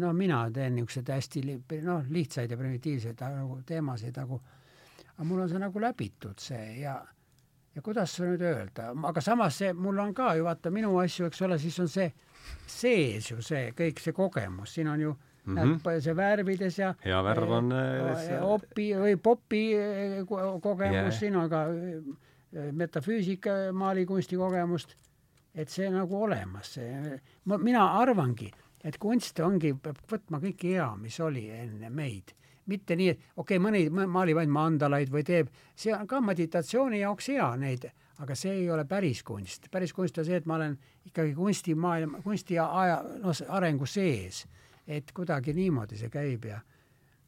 noh, 0.00 0.12
mina 0.16 0.42
teen 0.54 0.76
niisuguseid 0.76 1.12
hästi 1.14 1.44
noh, 1.86 2.04
lihtsaid 2.12 2.50
ja 2.52 2.58
primitiivseid 2.58 3.22
nagu 3.24 3.60
teemasid 3.66 4.18
nagu, 4.20 4.40
aga 5.14 5.26
mul 5.26 5.44
on 5.44 5.50
see 5.50 5.62
nagu 5.62 5.82
läbitud, 5.82 6.38
see 6.42 6.82
ja 6.82 7.00
ja 7.74 7.82
kuidas 7.82 8.16
nüüd 8.18 8.42
öelda, 8.42 8.90
aga 9.06 9.22
samas 9.22 9.60
see, 9.60 9.72
mul 9.72 9.98
on 10.02 10.14
ka 10.14 10.34
ju 10.36 10.44
vaata 10.46 10.72
minu 10.74 10.96
asju, 10.98 11.28
eks 11.30 11.42
ole, 11.46 11.58
siis 11.62 11.78
on 11.80 11.88
see 11.88 12.08
sees 12.66 13.30
ju 13.30 13.42
see 13.42 13.72
kõik 13.76 14.00
see 14.00 14.16
kogemus, 14.16 14.74
siin 14.74 14.88
on 14.88 15.00
ju 15.00 15.16
mm 15.44 15.58
-hmm. 15.58 16.00
see 16.00 16.16
värvides 16.16 16.78
ja 16.78 16.94
hea 17.04 17.22
värv 17.24 17.50
on 17.50 17.72
äh, 17.72 18.42
opi 18.42 18.92
või 18.94 19.16
popi 19.16 19.62
kogemus 20.62 20.92
yeah., 20.92 21.18
siin 21.18 21.36
äh, 21.36 22.72
metafüüsika 22.72 23.50
maalikunsti 23.72 24.36
kogemust, 24.36 24.96
et 25.54 25.68
see 25.68 25.90
nagu 25.90 26.22
olemas, 26.22 26.74
see, 26.74 27.20
ma, 27.44 27.58
mina 27.58 27.86
arvangi, 28.00 28.50
et 28.84 28.98
kunst 28.98 29.40
ongi, 29.40 29.74
peab 29.74 29.96
võtma 30.10 30.40
kõike 30.40 30.74
hea, 30.74 30.96
mis 30.96 31.20
oli 31.20 31.50
enne 31.50 31.90
meid 31.90 32.34
mitte 32.70 32.96
nii, 32.96 33.08
et 33.08 33.18
okei 33.36 33.58
okay,, 33.58 33.64
mõni 33.64 34.06
maalib 34.06 34.38
ainult 34.38 34.54
mandalaid 34.54 35.10
või 35.10 35.24
teeb, 35.26 35.48
see 35.74 35.94
on 35.94 36.06
ka 36.06 36.20
meditatsiooni 36.20 37.00
jaoks 37.00 37.30
hea 37.32 37.48
neid 37.56 37.88
aga 38.20 38.36
see 38.36 38.52
ei 38.62 38.70
ole 38.70 38.84
päris 38.88 39.22
kunst. 39.26 39.70
päris 39.72 39.92
kunst 39.96 40.18
on 40.18 40.26
see, 40.28 40.40
et 40.40 40.46
ma 40.46 40.58
olen 40.58 40.76
ikkagi 41.08 41.34
kunstimaailma, 41.34 42.22
kunsti 42.24 42.58
aja, 42.60 43.00
noh, 43.22 43.44
arengu 43.48 43.86
sees. 43.86 44.46
et 44.86 45.12
kuidagi 45.14 45.54
niimoodi 45.54 45.98
see 46.00 46.10
käib 46.10 46.44
ja 46.50 46.60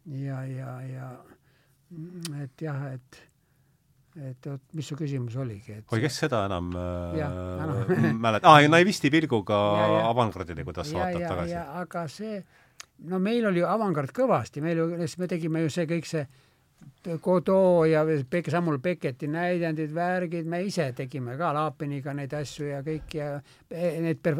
ja, 0.07 0.45
ja, 0.45 0.81
ja 0.83 1.11
et 2.43 2.65
jah, 2.65 2.89
et 2.93 3.23
et 4.13 4.47
oot, 4.51 4.61
mis 4.77 4.85
su 4.85 4.97
küsimus 4.99 5.39
oligi, 5.41 5.79
et 5.79 5.93
oi, 5.95 6.01
kes 6.03 6.19
seda 6.25 6.43
enam 6.45 6.69
äh, 6.77 7.23
mäletab, 8.25 8.51
aa, 8.51 8.67
naivisti 8.69 9.09
pilguga 9.13 9.57
avangardile, 10.11 10.67
kuidas 10.69 10.91
ja, 10.93 10.99
vaatab 10.99 11.23
ja, 11.23 11.31
tagasi. 11.31 11.55
aga 11.81 12.03
see, 12.13 12.43
no 13.09 13.21
meil 13.25 13.49
oli 13.49 13.65
avangard 13.65 14.13
kõvasti, 14.13 14.61
meil 14.65 14.83
ju, 14.83 14.89
me 15.23 15.31
tegime 15.31 15.65
ju 15.65 15.73
see 15.73 15.89
kõik 15.89 16.11
see 16.11 16.27
Godot 17.23 17.87
ja 17.91 18.05
Pek-, 18.31 18.51
Samuel 18.51 18.79
Becketi 18.79 19.27
näidendid, 19.27 19.91
värgid, 19.95 20.47
me 20.47 20.61
ise 20.63 20.85
tegime 20.95 21.35
ka 21.39 21.51
Laapiniga 21.57 22.15
neid 22.15 22.31
asju 22.39 22.69
ja 22.69 22.79
kõik 22.87 23.17
ja 23.17 23.31
need 23.73 24.21
per-, 24.23 24.39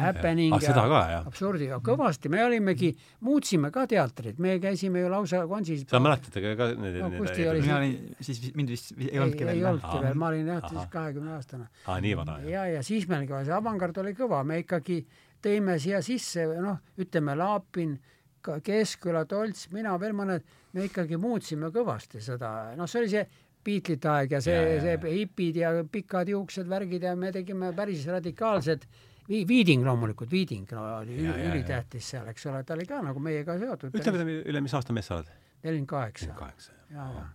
happening 0.00 0.56
ah, 0.56 0.62
seda 0.62 0.86
ka, 0.88 1.02
absurdi, 1.18 1.68
kõvasti, 1.84 2.32
me 2.32 2.40
olimegi, 2.46 2.94
muutsime 3.28 3.68
ka 3.74 3.84
teatrit, 3.90 4.40
me 4.40 4.56
käisime 4.62 5.04
ju 5.04 5.12
lausa 5.12 5.44
konsis 5.50 5.84
sa 5.90 6.00
mäletad 6.00 6.40
ka 6.40 6.70
neid 6.80 7.00
no, 7.02 7.12
neid 7.12 7.60
mina 7.60 7.80
olin, 7.82 7.96
siis 8.24 8.40
mind 8.56 8.72
vist 8.72 8.94
ei 8.96 9.20
olnudki 9.20 9.44
veel? 9.44 9.56
ei 9.60 9.64
olnudki 9.68 10.04
veel, 10.06 10.20
ma 10.24 10.32
olin 10.32 10.52
jah, 10.54 10.68
siis 10.72 10.92
kahekümne 10.92 11.36
aastane. 11.36 11.68
aa, 11.84 12.00
nii 12.04 12.16
vana, 12.16 12.38
jah? 12.44 12.52
ja, 12.54 12.68
ja 12.78 12.84
siis 12.86 13.08
meil 13.10 13.28
ka 13.28 13.44
see 13.44 13.56
avangard 13.56 14.00
oli 14.00 14.16
kõva, 14.16 14.40
me 14.48 14.62
ikkagi 14.64 15.02
tõime 15.44 15.76
siia 15.82 16.00
sisse, 16.04 16.48
noh, 16.62 16.80
ütleme 17.00 17.36
Laapin, 17.36 17.98
Keskküla, 18.64 19.26
Tolts, 19.28 19.66
mina 19.74 19.92
veel 20.00 20.14
mõned 20.16 20.46
me 20.72 20.88
ikkagi 20.88 21.18
muutsime 21.20 21.72
kõvasti 21.74 22.22
seda, 22.24 22.74
noh, 22.78 22.88
see 22.90 23.04
oli 23.04 23.12
see 23.16 23.26
Beatlesite 23.68 24.08
aeg 24.08 24.32
ja 24.32 24.40
see, 24.40 24.78
see 24.80 25.12
hipid 25.12 25.56
ja 25.60 25.72
pikad 25.92 26.30
juuksed, 26.30 26.68
värgid 26.70 27.02
ja 27.04 27.14
me 27.18 27.32
tegime 27.34 27.72
päris 27.76 28.06
radikaalsed 28.08 28.86
Vi-, 29.28 29.44
Viiding 29.48 29.84
loomulikult, 29.84 30.30
Viiding 30.32 30.70
no, 30.72 30.84
oli 31.02 31.18
ülitähtis 31.20 32.06
seal, 32.14 32.30
eks 32.32 32.46
ole, 32.48 32.62
ta 32.64 32.72
oli 32.78 32.86
ka 32.88 33.02
nagu 33.04 33.20
meiega 33.20 33.58
seotud. 33.60 33.92
ütle 33.92 34.14
üle, 34.14 34.38
üle 34.48 34.62
mis 34.64 34.76
aasta 34.78 34.96
mees 34.96 35.10
sa 35.10 35.18
oled? 35.18 35.28
nelikümmend 35.66 35.90
kaheksa. 35.90 36.30
nelikümmend 36.30 36.40
kaheksa, 36.40 36.78
jah. 36.94 37.26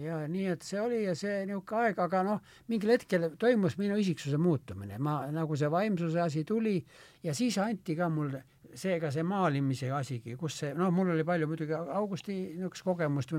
Ja, 0.00 0.22
nii, 0.28 0.46
et 0.54 0.64
see 0.66 0.80
oli 0.80 1.02
ja 1.04 1.14
see 1.18 1.42
niisugune 1.48 1.88
aeg, 1.88 2.00
aga 2.00 2.22
noh, 2.26 2.40
mingil 2.72 2.94
hetkel 2.94 3.28
toimus 3.40 3.76
minu 3.80 3.98
isiksuse 4.00 4.40
muutumine, 4.40 4.98
ma, 5.02 5.22
nagu 5.32 5.56
see 5.58 5.70
vaimsuse 5.72 6.20
asi 6.22 6.44
tuli 6.48 6.78
ja 7.24 7.34
siis 7.36 7.58
anti 7.60 7.96
ka 7.98 8.08
mulle 8.12 8.44
seega 8.74 9.10
see 9.12 9.24
maalimise 9.26 9.90
asigi, 9.92 10.36
kus 10.40 10.56
see, 10.62 10.72
noh, 10.76 10.92
mul 10.94 11.12
oli 11.12 11.24
palju 11.28 11.48
muidugi 11.50 11.76
Augusti 11.76 12.38
niisugust 12.54 12.86
kogemust 12.86 13.34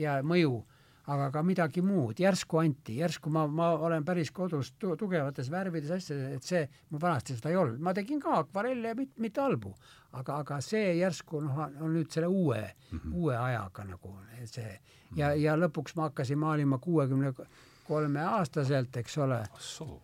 ja 0.00 0.20
mõju, 0.24 0.62
aga 1.10 1.30
ka 1.34 1.42
midagi 1.42 1.82
muud, 1.82 2.20
järsku 2.22 2.60
anti, 2.62 2.98
järsku 3.00 3.30
ma, 3.34 3.46
ma 3.50 3.72
olen 3.88 4.04
päris 4.06 4.30
kodus 4.34 4.72
tu, 4.78 4.94
tugevates 4.96 5.50
värvides 5.50 5.90
asjades, 5.96 6.36
et 6.36 6.46
see, 6.46 6.62
mul 6.90 7.02
vanasti 7.02 7.36
seda 7.38 7.50
ei 7.50 7.58
olnud, 7.58 7.80
ma 7.82 7.94
tegin 7.96 8.20
ka 8.22 8.36
akvarelle 8.42 8.92
ja 8.92 8.98
mit, 8.98 9.10
mitte 9.22 9.42
halbu, 9.42 9.74
aga, 10.12 10.38
aga 10.44 10.60
see 10.62 10.94
järsku 11.00 11.42
noh, 11.42 11.64
on 11.82 11.96
nüüd 11.96 12.10
selle 12.12 12.30
uue 12.30 12.62
mm, 12.62 12.98
-hmm. 12.98 13.18
uue 13.18 13.36
ajaga 13.36 13.84
nagu 13.90 14.16
see 14.44 14.78
ja, 15.16 15.34
ja 15.34 15.58
lõpuks 15.58 15.96
ma 15.96 16.10
hakkasin 16.10 16.38
maalima 16.38 16.78
kuuekümne 16.78 17.32
60 17.32 17.70
kolmeaastaselt, 17.92 18.96
eks 18.96 19.18
ole. 19.18 19.40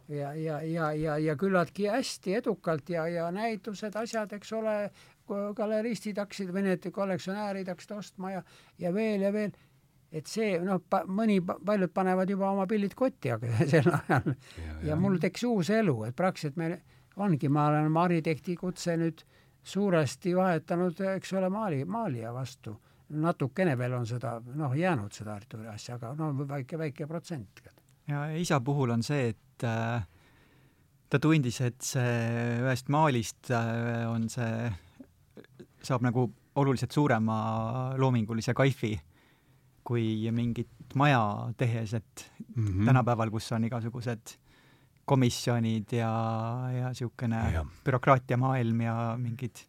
ja, 0.09 0.33
ja, 0.35 0.61
ja, 0.63 0.93
ja, 0.93 1.19
ja 1.19 1.37
küllaltki 1.37 1.89
hästi 1.89 2.35
edukalt 2.41 2.91
ja, 2.91 3.07
ja 3.09 3.31
näitused, 3.35 3.97
asjad, 3.97 4.33
eks 4.37 4.53
ole, 4.59 4.75
galeristid 5.57 6.19
hakkasid 6.19 6.53
või 6.55 6.65
need 6.71 6.89
kollektsionäärid 6.93 7.69
hakkasid 7.69 7.97
ostma 7.99 8.33
ja, 8.39 8.43
ja 8.81 8.93
veel 8.95 9.27
ja 9.27 9.33
veel. 9.33 9.53
Et 10.13 10.29
see 10.29 10.57
noh, 10.65 10.81
mõni, 11.13 11.39
paljud 11.43 11.93
panevad 11.95 12.31
juba 12.33 12.53
oma 12.53 12.67
pillid 12.69 12.95
kotti, 12.97 13.33
aga 13.35 13.51
sel 13.73 13.91
ajal. 13.93 14.33
Ja, 14.57 14.77
ja 14.91 15.01
mul 15.01 15.19
tekkis 15.23 15.45
uus 15.49 15.73
elu, 15.75 15.97
et 16.09 16.17
praktiliselt 16.17 16.59
meil 16.61 16.79
ongi, 17.19 17.51
ma 17.53 17.69
olen 17.73 17.91
oma 17.91 18.07
arhitekti 18.09 18.57
kutse 18.57 18.97
nüüd 18.99 19.25
suuresti 19.69 20.35
vahetanud, 20.37 21.01
eks 21.17 21.33
ole, 21.37 21.51
maali, 21.53 21.83
maalija 21.85 22.33
vastu. 22.33 22.77
Natukene 23.09 23.73
veel 23.81 23.95
on 23.97 24.07
seda 24.09 24.35
noh, 24.45 24.75
jäänud 24.77 25.15
seda 25.17 25.35
Arturi 25.39 25.69
asja, 25.73 25.97
aga 25.97 26.13
no 26.17 26.31
väike, 26.49 26.77
väike 26.79 27.07
protsent. 27.09 27.63
ja 28.09 28.27
isa 28.37 28.61
puhul 28.61 28.91
on 28.93 29.03
see, 29.03 29.31
et 29.33 29.65
äh, 29.65 30.05
ta 31.09 31.21
tundis, 31.21 31.61
et 31.65 31.81
see 31.85 32.13
ühest 32.61 32.93
maalist 32.93 33.51
äh, 33.51 34.05
on 34.09 34.29
see, 34.29 34.69
saab 35.83 36.05
nagu 36.05 36.27
oluliselt 36.61 36.93
suurema 36.93 37.39
loomingulise 37.97 38.55
kaifi 38.55 38.93
kui 39.89 40.29
mingit 40.35 40.95
maja 41.01 41.23
tehes, 41.57 41.95
et 41.95 42.29
mm 42.55 42.67
-hmm. 42.67 42.85
tänapäeval, 42.87 43.31
kus 43.31 43.53
on 43.53 43.65
igasugused 43.65 44.37
komisjonid 45.09 45.93
ja, 45.97 46.13
ja 46.73 46.93
niisugune 46.93 47.41
bürokraatiamaailm 47.85 48.81
ja 48.85 48.95
mingid 49.21 49.65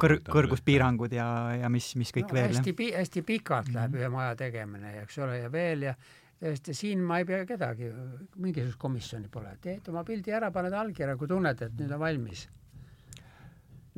kõr-, 0.00 0.20
kõrguspiirangud 0.24 1.12
ja, 1.16 1.26
ja 1.60 1.68
mis, 1.72 1.92
mis 2.00 2.12
kõik 2.14 2.32
no, 2.32 2.38
veel. 2.38 2.54
hästi 2.54 2.74
pi-, 2.76 2.94
hästi 2.96 3.22
pikalt 3.26 3.68
läheb 3.74 3.90
mm 3.90 3.96
-hmm. 3.96 4.00
ühe 4.00 4.08
maja 4.14 4.36
tegemine, 4.36 4.94
eks 5.02 5.18
ole, 5.18 5.38
ja 5.44 5.52
veel 5.52 5.82
ja 5.90 5.94
tõesti, 6.40 6.74
siin 6.76 7.04
ma 7.04 7.20
ei 7.20 7.28
pea 7.28 7.44
kedagi, 7.48 7.90
mingisugust 8.36 8.80
komisjoni 8.80 9.28
pole, 9.28 9.52
teed 9.60 9.88
oma 9.92 10.04
pildi 10.04 10.32
ära, 10.32 10.50
paned 10.50 10.72
allkirja, 10.72 11.16
kui 11.20 11.28
tunned, 11.28 11.62
et 11.62 11.76
nüüd 11.76 11.92
on 11.92 12.00
valmis. 12.00 12.48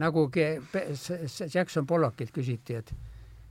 nagu 0.03 0.31
Jackson 1.55 1.87
Pollockilt 1.87 2.33
küsiti, 2.35 2.75
et 2.75 2.95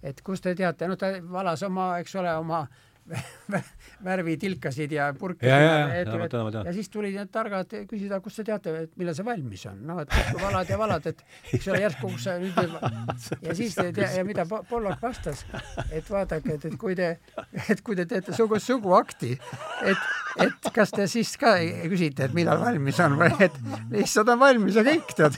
et 0.04 0.22
kust 0.26 0.44
te 0.44 0.56
teate, 0.58 0.88
no 0.90 0.98
ta 1.00 1.14
valas 1.22 1.64
oma, 1.68 1.94
eks 2.02 2.16
ole, 2.22 2.34
oma 2.42 2.66
värvitilkasid 4.06 4.92
ja 4.92 5.14
purke. 5.20 5.48
ja, 5.48 5.60
ja, 5.60 5.78
ja, 5.80 5.96
ja, 5.96 6.28
tean. 6.30 6.66
ja 6.66 6.74
siis 6.74 6.90
tulid 6.90 7.16
need 7.18 7.32
targad 7.34 7.74
küsida, 7.90 8.20
kust 8.22 8.40
te 8.40 8.46
teate, 8.48 8.74
et 8.86 8.94
millal 9.00 9.16
see 9.18 9.26
valmis 9.26 9.66
on, 9.72 9.80
noh, 9.88 10.02
et 10.04 10.14
valad 10.42 10.70
ja 10.70 10.78
valad, 10.80 11.08
et 11.10 11.24
eks 11.58 11.68
ole, 11.72 11.82
järsku 11.82 12.12
kus 12.14 12.28
sa 12.28 12.38
nüüd 12.42 12.58
ja 13.48 13.58
siis 13.58 13.76
te 13.78 13.88
tea, 13.96 14.12
ja 14.20 14.26
mida 14.28 14.46
Pollock 14.46 15.02
vastas, 15.02 15.44
et 15.90 16.08
vaadake, 16.10 16.58
et, 16.58 16.70
et 16.72 16.78
kui 16.82 16.96
te, 16.98 17.10
et 17.72 17.84
kui 17.86 17.98
te 18.00 18.06
teete 18.10 18.38
sugu, 18.38 18.62
suguakti, 18.62 19.34
et, 19.82 20.10
et 20.46 20.72
kas 20.74 20.94
te 20.96 21.10
siis 21.12 21.34
ka 21.42 21.58
küsite, 21.92 22.30
et 22.30 22.38
millal 22.38 22.62
valmis 22.62 23.02
on 23.04 23.18
või 23.22 23.34
et 23.50 23.62
lihtsalt 23.92 24.36
on 24.36 24.46
valmis 24.46 24.78
ja 24.78 24.86
kõik, 24.88 25.16
tead 25.18 25.36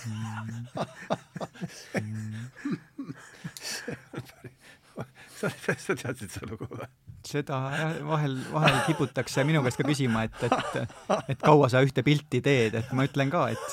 sa 5.86 5.96
teadsid 5.96 6.32
seda 6.32 6.48
lugu 6.50 6.68
või? 6.70 6.88
seda 7.28 7.60
vahel, 8.04 8.36
vahel 8.52 8.82
kiputakse 8.88 9.44
minu 9.48 9.62
käest 9.64 9.78
ka 9.80 9.86
küsima, 9.88 10.24
et, 10.28 10.36
et, 10.44 10.52
et 11.32 11.40
kaua 11.44 11.68
sa 11.72 11.80
ühte 11.86 12.02
pilti 12.06 12.40
teed, 12.44 12.74
et 12.82 12.88
ma 12.96 13.02
ütlen 13.08 13.30
ka, 13.32 13.42
et, 13.54 13.68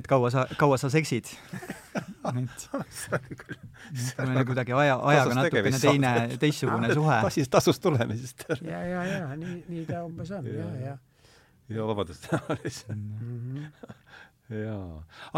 et 0.00 0.06
kaua 0.08 0.28
sa, 0.34 0.40
kaua 0.60 0.76
sa 0.80 0.88
seksid. 0.92 1.26
et 1.32 1.36
meil 4.28 4.40
on 4.42 4.46
kuidagi 4.50 4.72
aja, 4.76 4.96
ajaga 5.12 5.32
natukene 5.40 5.78
teine, 5.80 6.10
teistsugune 6.40 6.88
suhe. 6.92 7.16
tasis, 7.28 7.48
tasust 7.52 7.80
tulemisest. 7.84 8.38
ja, 8.60 8.80
ja, 8.84 9.00
ja 9.14 9.26
nii, 9.36 9.56
nii 9.68 9.82
ta 9.88 9.96
umbes 10.06 10.30
on 10.36 10.44
ja, 10.52 10.68
ja. 10.82 10.94
ja 11.72 11.80
vabandust 11.88 12.24
mhm. 12.32 13.64
jaa, 14.60 14.88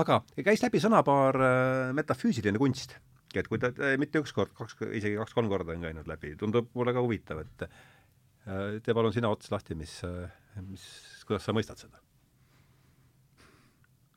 aga 0.03 0.15
käis 0.43 0.61
läbi 0.67 0.79
sõnapaar 0.83 1.35
äh, 1.47 1.55
metafüüsiline 1.95 2.59
kunst 2.59 2.91
et 3.39 3.49
kui 3.49 3.61
ta, 3.63 3.71
mitte 4.01 4.23
üks 4.23 4.33
kord, 4.35 4.53
kaks, 4.57 4.79
isegi 4.97 5.19
kaks-kolm 5.21 5.51
korda 5.53 5.77
on 5.77 5.87
käinud 5.87 6.09
läbi, 6.11 6.35
tundub 6.41 6.71
mulle 6.75 6.95
ka 6.97 7.03
huvitav, 7.05 7.43
et 7.45 7.67
äh, 7.67 8.79
tee 8.83 8.97
palun 8.97 9.15
sina 9.15 9.31
ots 9.31 9.53
lahti, 9.53 9.77
mis, 9.79 10.01
äh, 10.07 10.31
mis, 10.67 10.87
kuidas 11.29 11.47
sa 11.47 11.55
mõistad 11.57 11.81
seda? 11.81 12.03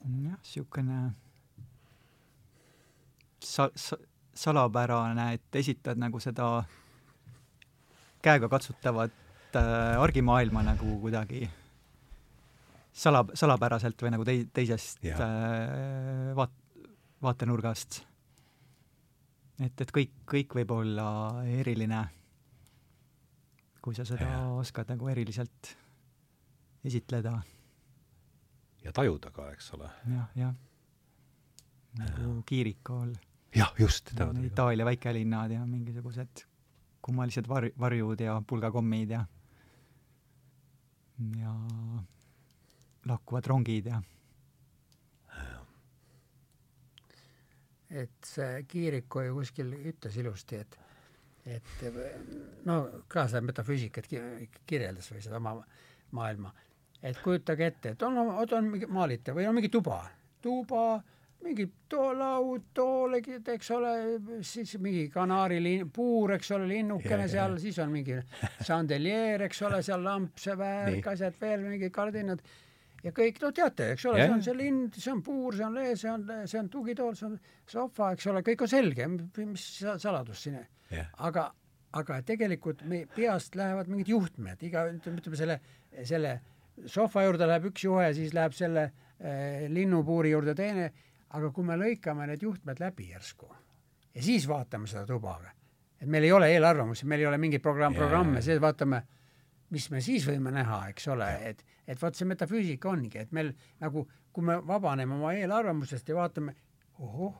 jah, 0.03 0.37
niisugune 0.39 1.01
sa-, 3.43 3.71
sa-, 3.75 4.01
salapärane, 4.35 5.33
et 5.37 5.59
esitad 5.61 5.99
nagu 6.01 6.19
seda 6.23 6.63
käegakatsutavat 8.23 9.59
äh, 9.59 10.01
argimaailma 10.01 10.63
nagu 10.65 10.97
kuidagi 11.03 11.45
sala, 12.93 13.23
salapäraselt 13.37 14.01
või 14.01 14.15
nagu 14.15 14.27
tei-, 14.27 14.47
teisest 14.53 15.05
äh, 15.05 16.33
vaat-, 16.37 16.59
vaatenurgast 17.23 18.03
et, 19.65 19.81
et 19.81 19.93
kõik, 19.95 20.13
kõik 20.29 20.55
võib 20.59 20.71
olla 20.75 21.07
eriline, 21.47 22.03
kui 23.83 23.95
sa 23.97 24.05
seda 24.07 24.29
ja. 24.29 24.43
oskad 24.59 24.91
nagu 24.93 25.09
eriliselt 25.11 25.73
esitleda. 26.83 27.37
ja 28.83 28.91
tajuda 28.91 29.31
ka, 29.31 29.51
eks 29.55 29.73
ole 29.77 29.89
ja,. 29.89 30.13
jah, 30.15 30.31
jah. 30.35 30.55
nagu 31.99 32.41
Kiirikul. 32.45 33.13
jah, 33.55 33.73
just. 33.79 34.11
Itaalia 34.43 34.85
väikelinnad 34.85 35.51
ja 35.51 35.65
mingisugused 35.65 36.47
kummalised 37.03 37.47
var-, 37.47 37.71
varjud 37.79 38.19
ja 38.23 38.41
pulgakommid 38.47 39.09
ja 39.09 39.25
ja 41.37 41.53
lahkuvad 43.05 43.47
rongid 43.47 43.85
ja 43.85 44.01
et 47.93 48.25
see 48.25 48.63
Kiiriku 48.69 49.27
ju 49.27 49.37
kuskil 49.37 49.73
ütles 49.93 50.17
ilusti, 50.17 50.61
et 50.63 50.79
et 51.43 51.81
no 52.65 52.77
ka 53.11 53.25
seda 53.27 53.41
metafüüsikat 53.43 54.07
kirjeldas 54.65 55.09
või 55.11 55.23
seda 55.25 55.41
oma 55.41 55.57
maailma, 56.15 56.53
et 57.03 57.19
kujutage 57.19 57.67
ette, 57.67 57.95
et 57.95 58.05
on, 58.07 58.17
on, 58.21 58.37
on 58.39 58.69
mingi 58.71 58.87
maalite 58.87 59.35
või 59.35 59.49
on 59.49 59.57
mingi 59.57 59.71
tuba, 59.73 59.99
tuba, 60.41 61.01
mingi 61.43 61.65
too 61.91 62.13
laud, 62.15 62.69
tool, 62.73 63.17
eks 63.19 63.71
ole, 63.75 63.93
siis 64.47 64.77
mingi 64.79 65.09
kanaariliin, 65.11 65.89
puur, 65.93 66.37
eks 66.37 66.53
ole, 66.55 66.69
linnukene 66.71 67.25
yeah, 67.25 67.31
seal 67.35 67.57
siis 67.59 67.79
on 67.83 67.91
mingi 67.91 68.21
šandeljeer, 68.63 69.43
eks 69.49 69.61
ole, 69.67 69.81
seal 69.83 70.05
lamp, 70.05 70.39
see 70.39 70.55
värk, 70.59 71.11
asjad 71.11 71.35
veel, 71.41 71.67
mingi 71.67 71.91
kardinad 71.93 72.43
ja 73.03 73.11
kõik, 73.15 73.41
no 73.43 73.51
teate, 73.55 73.91
eks 73.93 74.05
ole 74.09 74.21
see 74.23 74.35
on 74.35 74.45
see 74.45 74.55
lind, 74.57 74.99
see 74.99 75.11
on 75.13 75.23
puur, 75.25 75.57
see 75.57 75.65
on 75.67 75.75
lee, 75.77 75.95
see 75.99 76.11
on, 76.11 76.23
see 76.49 76.59
on 76.61 76.69
tugitool, 76.71 77.17
see 77.19 77.27
on 77.29 77.35
sohva, 77.69 78.13
eks 78.15 78.29
ole, 78.31 78.43
kõik 78.45 78.65
on 78.65 78.71
selge, 78.71 79.09
mis 79.43 79.67
saladus 80.03 80.45
siin. 80.47 80.59
Aga, 81.25 81.47
aga 81.99 82.19
tegelikult 82.27 82.83
me 82.89 83.03
peast 83.15 83.57
lähevad 83.59 83.89
mingid 83.91 84.13
juhtmed, 84.13 84.61
iga, 84.65 84.85
ütleme 84.93 85.39
selle, 85.39 85.59
selle 86.05 86.37
sohva 86.89 87.25
juurde 87.25 87.49
läheb 87.49 87.71
üks 87.71 87.87
juhe, 87.87 88.07
siis 88.17 88.33
läheb 88.35 88.55
selle 88.57 88.87
äh, 88.87 89.65
linnupuuri 89.73 90.33
juurde 90.33 90.55
teine, 90.57 90.91
aga 91.33 91.49
kui 91.53 91.65
me 91.65 91.77
lõikame 91.79 92.29
need 92.29 92.45
juhtmed 92.45 92.81
läbi 92.81 93.09
järsku 93.11 93.49
ja 94.13 94.21
siis 94.23 94.47
vaatame 94.49 94.87
seda 94.89 95.05
tuba, 95.09 95.39
et 95.99 96.09
meil 96.09 96.27
ei 96.27 96.31
ole 96.35 96.49
eelarvamusi, 96.53 97.07
meil 97.09 97.23
ei 97.23 97.29
ole 97.29 97.39
mingeid 97.41 97.63
programm, 97.63 97.95
programme, 97.97 98.41
siis 98.45 98.61
vaatame 98.61 99.01
mis 99.73 99.89
me 99.89 100.01
siis 100.05 100.25
võime 100.29 100.53
näha, 100.53 100.83
eks 100.93 101.07
ole, 101.13 101.29
et, 101.49 101.63
et 101.89 102.01
vot 102.01 102.15
see 102.15 102.29
metafüüsika 102.29 102.91
ongi, 102.91 103.23
et 103.23 103.33
meil 103.35 103.53
nagu, 103.81 104.05
kui 104.33 104.45
me 104.45 104.59
vabaneme 104.67 105.17
oma 105.17 105.33
eelarvamusest 105.37 106.09
ja 106.09 106.19
vaatame, 106.19 106.55
ohoh, 107.01 107.33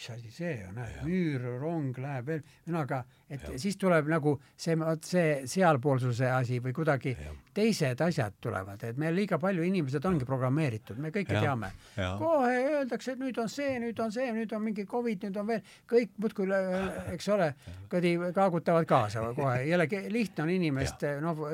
mis 0.00 0.10
asi 0.10 0.30
see 0.32 0.64
on, 0.64 0.78
müür, 1.04 1.42
rong 1.60 1.98
läheb 2.00 2.28
veel, 2.30 2.40
ühesõnaga, 2.64 3.02
et 3.28 3.42
ja. 3.44 3.58
siis 3.60 3.76
tuleb 3.80 4.08
nagu 4.08 4.32
see, 4.56 4.76
vot 4.80 5.04
see 5.04 5.42
sealpoolsuse 5.50 6.30
asi 6.32 6.60
või 6.64 6.72
kuidagi 6.76 7.12
ja. 7.12 7.34
teised 7.56 8.00
asjad 8.06 8.38
tulevad, 8.40 8.80
et 8.88 9.00
meil 9.00 9.14
liiga 9.18 9.36
palju 9.42 9.66
inimesed 9.66 10.08
ongi 10.08 10.28
programmeeritud, 10.28 10.96
me 10.96 11.12
kõike 11.12 11.36
ja. 11.36 11.44
teame. 11.44 11.72
kohe 12.18 12.56
öeldakse, 12.78 13.12
et 13.12 13.20
nüüd 13.20 13.42
on 13.42 13.52
see, 13.52 13.76
nüüd 13.82 14.00
on 14.00 14.14
see, 14.14 14.30
nüüd 14.36 14.56
on 14.56 14.64
mingi 14.64 14.86
Covid, 14.88 15.28
nüüd 15.28 15.40
on 15.42 15.52
veel, 15.52 15.62
kõik 15.92 16.16
muudkui, 16.16 16.48
eks 17.12 17.30
ole, 17.36 17.52
kuradi 17.92 18.16
kaagutavad 18.40 18.88
kaasa 18.88 19.28
kohe, 19.36 19.60
jällegi 19.68 20.06
lihtne 20.08 20.46
on 20.46 20.56
inimest 20.56 21.04
noh, 21.20 21.44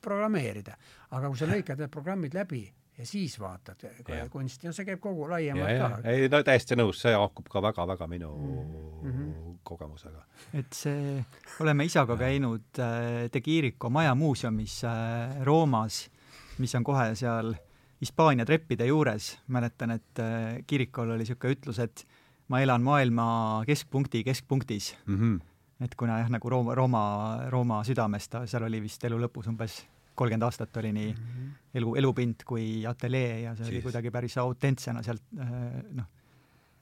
programmeerida, 0.00 0.80
aga 1.12 1.28
kui 1.28 1.36
sa 1.36 1.50
lõikad 1.50 1.84
need 1.84 1.92
programmid 1.92 2.36
läbi 2.36 2.64
ja 3.00 3.06
siis 3.06 3.38
vaatad 3.40 3.84
kunsti 4.30 4.68
ja 4.68 4.74
see 4.76 4.86
käib 4.88 5.00
kogu 5.02 5.28
laiemalt 5.30 5.80
ka. 5.80 6.10
ei 6.10 6.28
no 6.32 6.42
täiesti 6.46 6.76
nõus, 6.76 7.00
see 7.04 7.14
haakub 7.16 7.48
ka 7.50 7.62
väga-väga 7.64 8.08
minu 8.10 8.30
mm 8.36 9.10
-hmm. 9.10 9.56
kogemusega. 9.64 10.24
et 10.54 10.72
see, 10.76 11.24
oleme 11.60 11.84
isaga 11.88 12.16
käinud 12.16 12.78
äh, 12.78 13.30
De 13.32 13.40
Chirico 13.40 13.90
majamuuseumis 13.90 14.84
äh, 14.84 15.42
Roomas, 15.44 16.10
mis 16.58 16.74
on 16.74 16.84
kohe 16.84 17.14
seal 17.14 17.54
Hispaania 18.00 18.46
treppide 18.48 18.86
juures, 18.86 19.38
mäletan, 19.48 19.90
et 19.90 20.18
äh, 20.18 20.64
kirikul 20.66 21.10
oli 21.10 21.18
niisugune 21.24 21.52
ütlus, 21.52 21.78
et 21.78 22.06
ma 22.48 22.60
elan 22.60 22.82
maailma 22.82 23.62
keskpunkti 23.66 24.24
keskpunktis 24.24 24.96
mm. 25.06 25.16
-hmm. 25.16 25.40
et 25.84 25.94
kuna 25.94 26.18
jah, 26.18 26.30
nagu 26.30 26.50
Rooma, 26.50 26.74
Rooma, 26.74 27.38
Rooma 27.48 27.84
südames 27.84 28.28
ta 28.28 28.46
seal 28.46 28.62
oli 28.62 28.82
vist 28.82 29.04
elu 29.04 29.18
lõpus 29.20 29.48
umbes 29.48 29.86
kolmkümmend 30.14 30.46
aastat 30.46 30.76
oli 30.76 30.92
nii 30.92 31.12
mm 31.12 31.18
-hmm. 31.18 31.52
elu, 31.74 31.94
elupind 32.02 32.44
kui 32.46 32.86
ateljee 32.86 33.40
ja 33.40 33.54
see 33.56 33.64
siis. 33.64 33.76
oli 33.76 33.82
kuidagi 33.82 34.10
päris 34.10 34.38
autentsena 34.38 35.02
sealt 35.02 35.22
äh, 35.38 35.52
noh, 35.98 36.08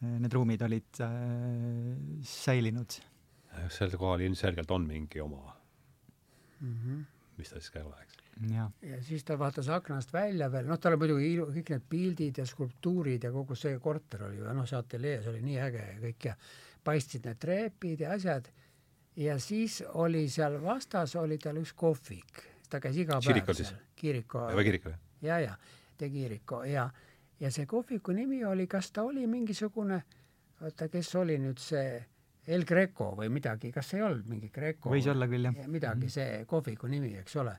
need 0.01 0.33
ruumid 0.33 0.63
olid 0.63 1.01
äh, 1.01 1.11
säilinud. 2.23 3.01
sel 3.69 3.91
kohal 3.99 4.21
ilmselgelt 4.21 4.71
on 4.71 4.87
mingi 4.87 5.21
oma 5.21 5.57
mm, 6.61 6.75
-hmm. 6.75 7.05
mis 7.37 7.49
ta 7.49 7.61
siis 7.61 7.71
ka 7.71 7.79
ei 7.79 7.85
ole, 7.85 7.97
eks. 8.03 8.15
ja, 8.53 8.71
ja 8.83 9.03
siis 9.03 9.25
ta 9.25 9.39
vaatas 9.39 9.69
aknast 9.69 10.13
välja 10.13 10.53
veel, 10.53 10.67
noh, 10.67 10.79
tal 10.79 10.93
oli 10.93 10.99
muidugi 10.99 11.33
ilu, 11.35 11.47
kõik 11.57 11.75
need 11.75 11.89
pildid 11.89 12.39
ja 12.39 12.47
skulptuurid 12.47 13.25
ja 13.25 13.33
kogu 13.33 13.55
see 13.55 13.79
korter 13.79 14.25
oli 14.29 14.39
ju, 14.39 14.53
noh, 14.55 14.67
see 14.67 14.79
ateljee, 14.79 15.23
see 15.23 15.31
oli 15.31 15.43
nii 15.43 15.59
äge 15.59 15.85
ja 15.93 15.99
kõik 16.07 16.31
ja 16.31 16.37
paistsid 16.85 17.27
need 17.27 17.39
trepid 17.39 18.01
ja 18.01 18.13
asjad 18.13 18.53
ja 19.17 19.39
siis 19.39 19.83
oli 19.95 20.29
seal 20.31 20.61
vastas, 20.63 21.17
oli 21.17 21.39
tal 21.43 21.59
üks 21.59 21.75
kohvik 21.75 22.45
ta 22.69 22.81
käis 22.81 22.97
iga 22.97 23.21
päev 23.25 23.53
seal. 23.55 23.81
Kiriko. 23.97 24.45
või 24.55 24.65
Kiriko, 24.69 24.93
jah? 24.95 25.01
ja, 25.23 25.41
ja, 25.41 25.57
De 25.99 26.11
Kiriko 26.11 26.63
ja, 26.69 26.89
ja 27.41 27.51
see 27.55 27.67
kohviku 27.67 28.15
nimi 28.17 28.45
oli, 28.45 28.67
kas 28.67 28.93
ta 28.93 29.03
oli 29.09 29.27
mingisugune, 29.27 30.03
oota, 30.61 30.89
kes 30.89 31.15
oli 31.21 31.39
nüüd 31.43 31.61
see 31.63 31.99
El 32.49 32.65
Greco 32.65 33.11
või 33.17 33.29
midagi, 33.33 33.73
kas 33.73 33.93
ei 33.95 34.03
olnud 34.03 34.29
mingi 34.29 34.49
Greco? 34.55 34.91
võis 34.93 35.09
olla 35.11 35.29
küll, 35.29 35.51
jah. 35.51 35.67
midagi, 35.67 36.07
mhm. 36.07 36.15
see 36.15 36.45
kohviku 36.49 36.89
nimi, 36.89 37.17
eks 37.21 37.37
ole 37.43 37.59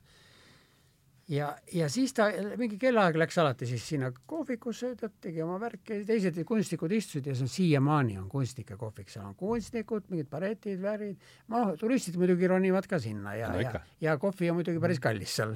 ja, 1.30 1.49
ja 1.73 1.89
siis 1.89 2.13
ta 2.15 2.27
mingi 2.57 2.77
kellaaeg 2.82 3.17
läks 3.21 3.38
alati 3.41 3.67
siis 3.69 3.86
sinna 3.91 4.09
kohvikusse, 4.30 4.91
ta 4.99 5.09
tegi 5.21 5.41
oma 5.45 5.59
värki, 5.61 6.01
teised 6.07 6.39
kunstnikud 6.47 6.93
istusid 6.97 7.30
ja 7.30 7.36
see 7.38 7.45
on 7.45 7.51
siiamaani 7.53 8.17
on 8.21 8.30
kunstnike 8.32 8.77
kohvik, 8.80 9.11
seal 9.13 9.27
on 9.30 9.36
kunstnikud, 9.39 10.07
mingid 10.09 10.30
baretid, 10.32 10.82
värvid, 10.82 11.30
noh, 11.53 11.73
turistid 11.80 12.17
muidugi 12.19 12.49
ronivad 12.49 12.89
ka 12.89 13.01
sinna 13.03 13.36
ja 13.38 13.51
no,, 13.53 13.61
ja, 13.61 13.84
ja 14.01 14.17
kohvi 14.21 14.49
on 14.49 14.59
muidugi 14.59 14.82
päris 14.82 15.01
kallis 15.03 15.36
seal. 15.39 15.55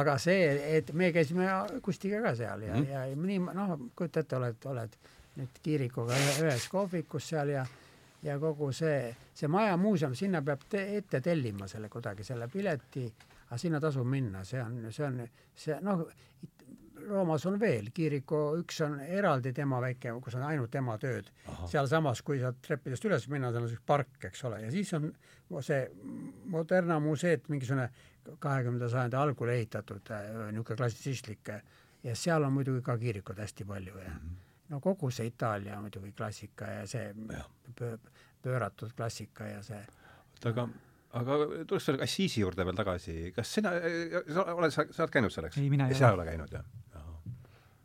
aga 0.00 0.16
see, 0.22 0.48
et 0.78 0.92
me 0.92 1.12
käisime 1.14 1.50
Kustiga 1.84 2.22
ka 2.24 2.34
seal 2.38 2.64
ja 2.64 2.74
mm., 2.78 2.90
ja 2.90 3.04
nii 3.14 3.40
noh, 3.60 3.76
kujuta 3.96 4.24
ette, 4.24 4.40
oled, 4.40 4.68
oled 4.72 4.98
nüüd 5.34 5.62
Kiirikuga 5.62 6.16
ühes 6.40 6.68
kohvikus 6.72 7.32
seal 7.34 7.52
ja 7.56 7.66
ja 8.24 8.38
kogu 8.40 8.70
see, 8.72 9.12
see 9.36 9.48
maja 9.52 9.76
muuseum, 9.76 10.14
sinna 10.16 10.40
peab 10.42 10.62
te 10.70 10.86
ette 10.96 11.20
tellima 11.20 11.68
selle 11.68 11.90
kuidagi, 11.92 12.24
selle 12.24 12.48
pileti 12.48 13.04
aga 13.54 13.62
sinna 13.62 13.78
tasub 13.80 14.06
minna, 14.10 14.42
see 14.44 14.58
on, 14.58 14.80
see 14.90 15.06
on, 15.06 15.20
see 15.54 15.76
noh, 15.86 16.02
Roomas 17.04 17.44
on 17.46 17.58
veel, 17.60 17.90
Kiiriku 17.94 18.38
üks 18.62 18.80
on 18.86 18.96
eraldi 19.02 19.52
tema 19.54 19.76
väike, 19.82 20.14
kus 20.24 20.38
on 20.38 20.46
ainult 20.48 20.72
tema 20.72 20.96
tööd. 20.98 21.28
sealsamas, 21.70 22.22
kui 22.24 22.38
sealt 22.40 22.62
treppidest 22.64 23.04
üles 23.04 23.26
minna, 23.28 23.50
seal 23.52 23.66
on 23.66 23.70
üks 23.70 23.84
park, 23.86 24.16
eks 24.24 24.44
ole, 24.48 24.62
ja 24.64 24.70
siis 24.72 24.90
on 24.96 25.10
see 25.62 25.82
Moderna 26.50 26.98
museet, 27.04 27.46
mingisugune 27.52 27.90
kahekümnenda 28.40 28.88
sajandi 28.88 29.20
algul 29.20 29.52
ehitatud 29.52 30.10
äh, 30.16 30.30
niisugune 30.54 30.80
klassitsistlik 30.80 31.52
ja 32.04 32.16
seal 32.16 32.46
on 32.46 32.56
muidugi 32.56 32.82
ka 32.82 32.96
kiirikuid 32.98 33.42
hästi 33.44 33.66
palju 33.68 33.98
ja 34.00 34.08
mm 34.08 34.16
-hmm. 34.16 34.40
no 34.72 34.80
kogu 34.80 35.10
see 35.10 35.26
Itaalia 35.26 35.80
muidugi 35.80 36.12
klassika 36.12 36.64
ja 36.64 36.86
see 36.86 37.14
ja. 37.32 37.44
pööratud 38.42 38.96
klassika 38.96 39.44
ja 39.44 39.62
see 39.62 39.84
oota, 39.84 40.48
aga 40.48 40.68
aga 41.20 41.38
tuleks 41.68 41.90
selle 41.90 42.02
Assisi 42.04 42.42
juurde 42.42 42.66
veel 42.66 42.78
tagasi, 42.78 43.16
kas 43.36 43.52
sina, 43.58 43.74
sa 44.34 44.46
oled, 44.54 44.74
sa, 44.74 44.86
sa 44.90 45.04
oled 45.04 45.14
käinud 45.14 45.34
selleks? 45.34 45.60
ei, 45.60 45.70
mina 45.72 45.88
ei 45.88 45.94
ole. 45.94 46.00
sa 46.00 46.10
ei 46.10 46.18
ole 46.18 46.26
käinud, 46.28 46.56
jah? 46.58 46.66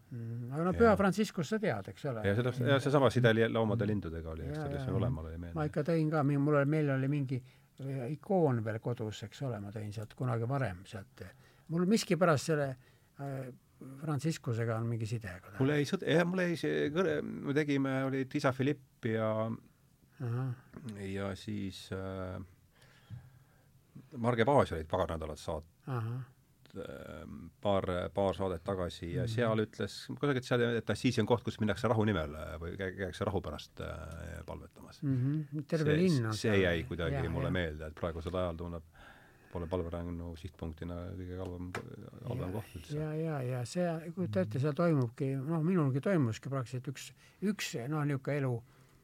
Mm, 0.10 0.50
aga 0.56 0.64
no 0.66 0.72
Püha 0.74 0.96
Franciscus 0.98 1.52
sa 1.54 1.60
tead, 1.62 1.92
eks 1.92 2.06
ole. 2.10 2.24
ja 2.26 2.34
seda, 2.34 2.54
ja 2.66 2.80
seesama 2.82 3.12
side 3.14 3.34
loomade 3.54 3.86
lindudega 3.86 4.32
oli, 4.32 4.48
eks 4.50 4.64
ole, 4.64 4.82
see 4.82 4.96
mõlemal 4.96 5.30
oli 5.30 5.38
meelde. 5.38 5.54
ma 5.60 5.68
ikka 5.70 5.86
tõin 5.92 6.10
ka, 6.10 6.24
mul 6.26 6.58
oli, 6.58 6.70
meil 6.74 6.90
oli 6.96 7.10
mingi 7.12 7.38
äh, 7.38 8.08
ikoon 8.16 8.64
veel 8.66 8.82
kodus, 8.82 9.22
eks 9.28 9.44
ole, 9.46 9.62
ma 9.62 9.74
tõin 9.76 9.94
sealt 9.94 10.18
kunagi 10.18 10.50
varem 10.50 10.82
sealt. 10.90 11.26
mul 11.70 11.86
miskipärast 11.92 12.50
selle 12.50 12.72
äh, 13.22 13.52
Franciscusega 14.02 14.80
on 14.82 14.90
mingi 14.90 15.06
side. 15.08 15.36
mul 15.60 15.76
jäi 15.76 15.86
sõda, 15.88 16.10
jah, 16.10 16.26
mul 16.26 16.42
jäi 16.48 16.58
see, 16.58 17.22
me 17.22 17.54
tegime, 17.56 18.00
olid 18.10 18.34
isa 18.42 18.52
Philipp 18.56 19.06
ja 19.06 19.30
Aha. 20.26 20.48
ja 21.06 21.36
siis 21.38 21.86
äh, 21.94 22.40
Marge 24.18 24.46
Paas 24.46 24.72
olid 24.72 24.88
paganädalat 24.90 25.40
saat-, 25.40 25.66
ehm, 25.88 27.50
paar, 27.62 27.86
paar 28.14 28.36
saadet 28.38 28.64
tagasi 28.64 29.14
ja 29.14 29.24
mm 29.24 29.26
-hmm. 29.26 29.36
seal 29.36 29.66
ütles 29.66 30.00
kusagilt 30.20 30.46
seal, 30.46 30.62
et 30.78 30.90
Assisi 30.90 31.22
on 31.22 31.28
koht, 31.28 31.44
kus 31.44 31.60
minnakse 31.60 31.88
rahu 31.88 32.06
nimel 32.06 32.36
äh, 32.36 32.56
või 32.62 32.78
käiakse 32.78 33.26
rahu 33.26 33.42
pärast 33.42 33.82
äh, 33.82 34.44
palvetamas 34.46 35.02
mm. 35.04 35.16
-hmm. 35.18 35.66
terve 35.68 35.92
see, 35.92 35.98
linn 36.04 36.26
on 36.26 36.34
see 36.34 36.58
jäi 36.62 36.84
kuidagi 36.84 37.16
ja, 37.16 37.30
mulle 37.30 37.48
ja. 37.48 37.52
meelde, 37.52 37.88
et 37.88 37.96
praegusel 37.96 38.36
ajal 38.36 38.56
tunneb 38.56 38.84
pole 39.52 39.68
palverännu 39.70 40.34
sihtpunktina 40.38 40.98
kõige 41.18 41.38
halvem, 41.42 41.70
halvem 42.28 42.52
koht 42.54 42.76
üldse. 42.78 42.98
ja, 42.98 43.14
ja, 43.18 43.40
ja 43.42 43.62
see, 43.66 43.88
kujuta 44.16 44.44
ette, 44.46 44.62
seal 44.62 44.76
toimubki, 44.78 45.32
noh, 45.38 45.64
minulgi 45.66 46.02
toimuski 46.06 46.52
praktiliselt 46.54 46.92
üks, 46.94 47.10
üks 47.42 47.74
noh, 47.90 48.06
niisugune 48.06 48.38
elu, 48.44 48.54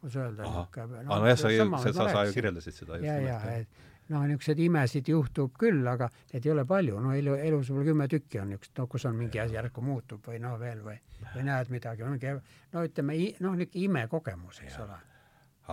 kuidas 0.02 0.20
öelda, 0.22 0.46
niisugune 0.46 1.04
no, 1.08 1.20
nojah, 1.24 1.40
sa, 1.42 1.50
sa, 1.50 1.94
sa, 1.98 2.08
sa 2.14 2.26
ju 2.30 2.38
kirjeldasid 2.38 2.78
seda. 2.78 3.02
ja, 3.02 3.18
ja, 3.24 3.40
et 3.56 3.84
noh, 4.12 4.26
niisuguseid 4.30 4.62
imesid 4.66 5.10
juhtub 5.10 5.56
küll, 5.60 5.82
aga 5.90 6.10
neid 6.34 6.46
ei 6.46 6.54
ole 6.54 6.66
palju, 6.70 7.00
no 7.02 7.16
elu, 7.16 7.36
elus 7.48 7.72
võib-olla 7.72 7.90
kümme 7.90 8.08
tükki 8.12 8.42
on 8.42 8.54
niisugust, 8.54 8.76
no 8.78 8.88
kus 8.92 9.08
on 9.10 9.18
mingi 9.18 9.42
asi 9.42 9.58
järsku 9.58 9.84
muutub 9.86 10.30
või 10.30 10.40
noh, 10.44 10.56
veel 10.62 10.84
või, 10.86 10.96
või 11.34 11.46
näed 11.50 11.74
midagi, 11.74 12.06
mingi 12.06 12.34
no 12.36 12.86
ütleme, 12.86 13.20
noh, 13.42 13.60
niisugune 13.60 13.86
imekogemus, 13.86 14.62
eks 14.66 14.78
ole. 14.86 15.00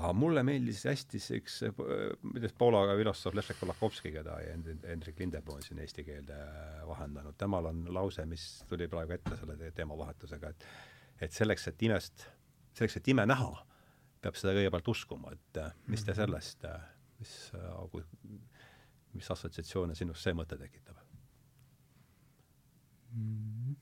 aga 0.00 0.12
mulle 0.16 0.44
meeldis 0.48 0.84
hästi 0.88 1.20
see 1.20 1.42
üks, 1.42 1.58
muideks 2.22 2.56
Poola 2.58 2.86
filosoof 2.96 3.36
Leszek 3.36 3.60
Kolakowski, 3.60 4.14
keda 4.14 4.38
Hendrik 4.46 5.20
Lindepuu 5.20 5.58
on 5.58 5.66
siin 5.66 5.82
eesti 5.84 6.06
keelde 6.06 6.38
vahendanud, 6.88 7.36
temal 7.38 7.68
on 7.72 7.84
lause, 7.92 8.24
mis 8.26 8.46
tuli 8.70 8.88
praegu 8.88 9.18
ette 9.18 9.36
selle 9.40 9.74
teemavahetusega, 9.76 10.54
et 10.54 10.66
et 11.22 11.30
selleks, 11.30 11.68
et 11.70 11.82
imest, 11.86 12.24
selleks, 12.74 12.96
et 12.98 13.08
ime 13.12 13.22
näha, 13.28 13.52
peab 14.22 14.34
seda 14.38 14.56
kõigepealt 14.56 14.88
uskuma, 14.90 15.30
et 15.36 15.60
mis 15.86 16.02
te 16.02 16.10
mhm. 16.10 16.18
sellest 16.18 16.64
äh, 16.66 16.80
mis, 17.22 17.36
äh, 17.54 18.02
mis 19.14 19.30
assotsiatsioone 19.34 19.96
sinus 19.98 20.22
see 20.24 20.34
mõte 20.36 20.58
tekitab 20.60 20.98
mm.? 23.14 23.78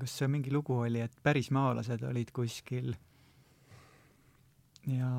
kas 0.00 0.12
see 0.20 0.28
mingi 0.30 0.52
lugu 0.54 0.76
oli, 0.80 1.00
et 1.02 1.16
pärismaalased 1.22 2.04
olid 2.08 2.30
kuskil 2.32 2.94
ja 4.88 5.10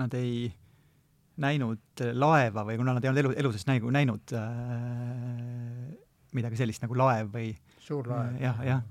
nad 0.00 0.16
ei 0.18 0.50
näinud 1.40 2.02
laeva 2.12 2.64
või 2.68 2.76
kuna 2.80 2.96
nad 2.96 3.04
ei 3.04 3.12
olnud 3.12 3.22
elu, 3.22 3.32
elu 3.42 3.52
sees 3.54 3.66
näinud, 3.70 3.94
näinud 3.96 4.34
äh, 4.36 4.50
midagi 6.36 6.60
sellist 6.60 6.84
nagu 6.84 6.98
laev 6.98 7.30
või 7.32 7.52
suur 7.80 8.10
laev. 8.10 8.36
jah, 8.42 8.60
jah. 8.66 8.82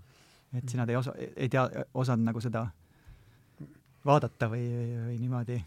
Et 0.54 0.66
siis 0.66 0.78
nad 0.80 0.90
ei 0.90 0.98
osa, 0.98 1.14
ei 1.36 1.50
tea, 1.50 1.66
osanud 1.94 2.26
nagu 2.30 2.42
seda 2.44 2.66
vaadata 4.06 4.50
või, 4.52 4.64
või, 4.72 4.88
või 5.08 5.20
niimoodi. 5.20 5.60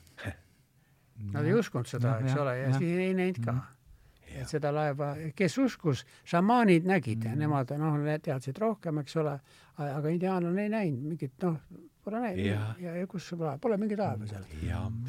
Nad 1.32 1.46
ei 1.46 1.54
uskunud 1.54 1.86
seda, 1.86 2.16
eks 2.22 2.34
ole, 2.40 2.56
ja 2.58 2.74
siis 2.74 2.98
ei 2.98 3.14
näinud 3.14 3.40
ka. 3.44 3.54
Mm. 3.54 4.40
et 4.40 4.48
seda 4.48 4.72
laeva, 4.72 5.12
kes 5.36 5.58
uskus, 5.60 6.06
šamaanid 6.28 6.86
nägid 6.88 7.26
mm., 7.26 7.38
nemad 7.38 7.74
noh, 7.78 7.98
teadsid 8.24 8.58
rohkem, 8.58 9.02
eks 9.02 9.18
ole, 9.20 9.34
aga 9.84 10.12
indiaanlane 10.14 10.64
ei 10.64 10.72
näinud 10.72 11.10
mingit 11.12 11.44
noh, 11.44 11.58
pole 12.02 12.22
näinud 12.24 12.46
ja, 12.46 12.62
ja, 12.80 12.94
ja 13.02 13.10
kus 13.10 13.28
pole, 13.36 13.52
pole 13.62 13.76
mingit 13.78 14.00
laeva 14.00 14.26
seal. 14.30 14.48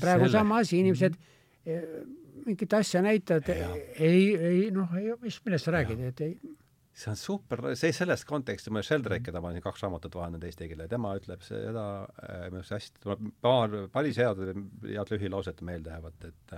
praegu 0.01 0.28
selle... 0.28 0.34
sama 0.36 0.59
asi, 0.59 0.82
inimesed 0.84 1.15
mm. 1.15 2.11
mingit 2.49 2.76
asja 2.78 3.01
näitavad, 3.05 3.49
ei, 3.95 4.19
ei 4.36 4.59
noh, 4.76 4.91
ei, 4.99 5.15
mis, 5.24 5.39
millest 5.47 5.69
sa 5.71 5.78
räägid, 5.80 6.03
et 6.11 6.28
ei 6.28 6.36
see 6.93 7.09
on 7.09 7.17
super, 7.17 7.61
see 7.77 7.93
selles 7.95 8.21
kontekstis, 8.29 8.71
ma 8.73 8.83
Sheldrake, 8.85 9.25
keda 9.25 9.41
ma 9.41 9.49
olen 9.49 9.63
kaks 9.65 9.81
raamatut 9.85 10.13
vahendanud 10.17 10.45
eesti 10.45 10.67
keele, 10.69 10.85
tema 10.91 11.15
ütleb 11.17 11.41
seda 11.45 11.85
äh, 12.21 12.43
minu 12.51 12.61
arust 12.61 12.75
hästi, 12.75 13.01
tuleb 13.01 13.23
paar, 13.41 13.73
päris 13.93 14.19
head, 14.21 14.43
head 14.85 15.13
lühilauset 15.15 15.63
meelde 15.65 15.93
jäävat, 15.93 16.27
et 16.29 16.53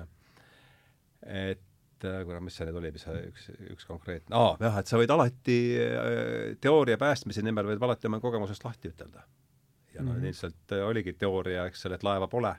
et 1.25 2.07
äh, 2.09 2.19
kuule, 2.27 2.41
mis 2.43 2.57
see 2.59 2.67
nüüd 2.67 2.81
oli, 2.81 2.91
mis 2.97 3.07
üks, 3.13 3.47
üks 3.77 3.87
konkreetne, 3.87 4.35
aa, 4.35 4.57
jah, 4.59 4.81
et 4.81 4.91
sa 4.91 4.99
võid 4.99 5.15
alati 5.15 5.57
äh, 5.79 6.03
teooria 6.61 6.99
päästmise 7.01 7.45
nimel 7.45 7.71
võid 7.71 7.87
alati 7.87 8.11
oma 8.11 8.19
kogemusest 8.23 8.67
lahti 8.67 8.91
ütelda. 8.91 9.23
ja 9.93 10.01
mm 10.01 10.07
-hmm. 10.07 10.19
no 10.19 10.27
lihtsalt 10.27 10.75
oligi 10.83 11.13
teooria, 11.13 11.65
eks 11.71 11.85
ole, 11.85 11.95
et 11.95 12.03
laeva 12.03 12.27
pole. 12.27 12.55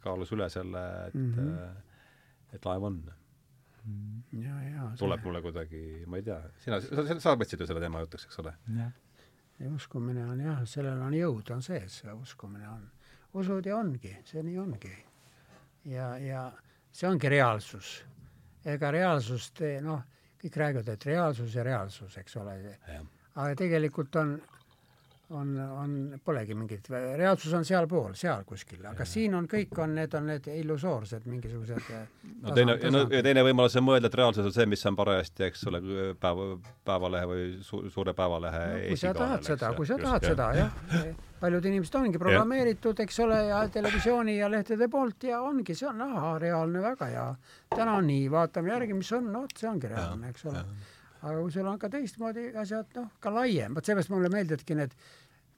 kaalus 0.00 0.32
üle 0.32 0.48
selle, 0.50 0.80
et 1.06 1.14
mm, 1.14 1.34
-hmm. 1.34 2.54
et 2.54 2.64
laev 2.64 2.82
on 2.82 3.02
ja, 4.32 4.54
ja 4.62 4.90
tuleb 4.98 5.20
see... 5.20 5.28
mulle 5.28 5.42
kuidagi, 5.44 5.80
ma 6.06 6.20
ei 6.20 6.26
tea, 6.26 6.38
sina, 6.62 6.80
sa, 6.80 7.18
sa 7.20 7.34
võtsid 7.38 7.60
ju 7.60 7.68
selle 7.68 7.82
teema 7.82 8.02
jutuks, 8.04 8.28
eks 8.28 8.40
ole? 8.42 8.54
ja 9.60 9.70
uskumine 9.70 10.24
on 10.26 10.40
jah, 10.42 10.62
sellel 10.68 11.02
on 11.04 11.14
jõud, 11.16 11.52
on 11.54 11.62
sees, 11.62 12.00
uskumine 12.14 12.68
on. 12.68 12.86
usud 13.40 13.66
ja 13.66 13.76
ongi, 13.78 14.14
see 14.28 14.42
nii 14.46 14.58
ongi. 14.62 14.94
ja, 15.90 16.14
ja 16.18 16.48
see 16.92 17.08
ongi 17.10 17.30
reaalsus. 17.32 17.94
ega 18.64 18.90
reaalsust, 18.94 19.60
noh, 19.84 20.02
kõik 20.40 20.58
räägivad, 20.60 20.88
et 20.94 21.06
reaalsus 21.10 21.54
ja 21.54 21.64
reaalsus, 21.66 22.16
eks 22.18 22.36
ole. 22.40 22.58
aga 23.34 23.54
tegelikult 23.58 24.16
on 24.16 24.38
on, 25.34 25.54
on, 25.58 25.94
polegi 26.24 26.54
mingit, 26.56 26.88
reaalsus 26.90 27.52
on 27.56 27.64
sealpool, 27.66 28.14
seal 28.18 28.44
kuskil, 28.46 28.82
aga 28.86 29.02
ja. 29.02 29.08
siin 29.08 29.34
on 29.34 29.48
kõik 29.50 29.74
on, 29.82 29.94
need 29.98 30.14
on 30.14 30.28
need 30.30 30.48
illusoorsed 30.54 31.26
mingisugused 31.30 31.90
eh, 31.94 32.06
no 32.42 32.54
teine, 32.56 32.76
no 32.92 33.04
ja 33.12 33.22
teine 33.24 33.44
võimalus 33.46 33.76
on 33.80 33.86
mõelda, 33.86 34.10
et 34.10 34.18
reaalsus 34.20 34.48
on 34.48 34.54
see, 34.54 34.66
mis 34.70 34.84
on 34.88 34.98
parajasti, 34.98 35.46
eks 35.48 35.66
ole, 35.70 35.82
päeva, 36.20 36.48
Päevalehe 36.84 37.28
või 37.28 37.44
su, 37.64 37.82
suure 37.92 38.14
Päevalehe 38.16 38.64
no, 38.70 38.80
kui 38.88 39.00
sa 39.00 39.14
tahad 39.16 39.46
seda, 39.46 39.72
kui 39.76 39.88
sa 39.88 39.98
tahad 40.00 40.26
seda, 40.30 40.48
jah. 40.58 40.74
paljud 41.40 41.68
inimesed 41.70 41.98
ongi 42.00 42.20
programmeeritud, 42.20 43.04
eks 43.04 43.20
ole, 43.24 43.40
ja 43.50 43.62
televisiooni 43.72 44.38
ja 44.38 44.50
lehtede 44.52 44.88
poolt 44.92 45.28
ja 45.28 45.40
ongi, 45.44 45.76
see 45.76 45.88
on, 45.90 46.02
ahah, 46.06 46.34
reaalne, 46.42 46.82
väga 46.84 47.10
hea. 47.12 47.28
täna 47.74 47.98
on 48.00 48.08
nii, 48.08 48.28
vaatame 48.32 48.72
järgi, 48.72 48.98
mis 49.00 49.12
on, 49.16 49.32
no 49.32 49.44
vot, 49.44 49.56
see 49.58 49.70
ongi 49.70 49.90
reaalne, 49.90 50.30
eks 50.32 50.46
ole. 50.50 50.64
aga 51.24 51.36
kui 51.40 51.52
sul 51.52 51.68
on 51.68 51.78
ka 51.80 51.88
teistmoodi 51.88 52.50
asjad, 52.60 52.88
noh, 52.98 53.12
ka 53.20 53.32
laiem, 53.32 53.76
vot 53.76 53.86
seepärast 53.86 54.12
mulle 54.12 54.28
meeldivadki 54.32 54.76
need 54.76 54.96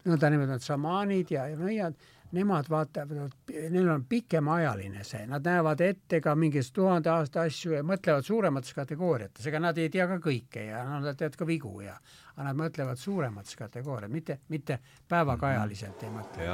nõndanimetatud 0.06 0.66
šamaanid 0.66 1.32
ja, 1.34 1.46
ja 1.50 1.58
nõiad, 1.58 1.96
nemad 2.36 2.68
vaatavad, 2.70 3.34
neil 3.70 3.88
on 3.90 4.04
pikemaajaline 4.08 5.04
see, 5.06 5.26
nad 5.30 5.44
näevad 5.46 5.80
ette 5.84 6.20
ka 6.22 6.34
mingeid 6.38 6.68
tuhande 6.74 7.10
aasta 7.12 7.44
asju 7.46 7.76
ja 7.76 7.82
mõtlevad 7.86 8.26
suuremates 8.26 8.74
kategooriates, 8.76 9.46
ega 9.46 9.60
nad 9.62 9.78
ei 9.78 9.90
tea 9.92 10.08
ka 10.10 10.18
kõike 10.22 10.66
ja 10.68 10.82
no, 10.88 10.98
nad 11.04 11.18
teavad 11.18 11.38
ka 11.38 11.48
vigu 11.48 11.74
ja, 11.84 11.94
aga 12.34 12.48
nad 12.48 12.58
mõtlevad 12.58 13.00
suuremates 13.00 13.58
kategooriates, 13.58 14.14
mitte, 14.14 14.38
mitte 14.52 14.80
päevakajaliselt 15.08 16.02
ei 16.02 16.12
mõtle. 16.14 16.50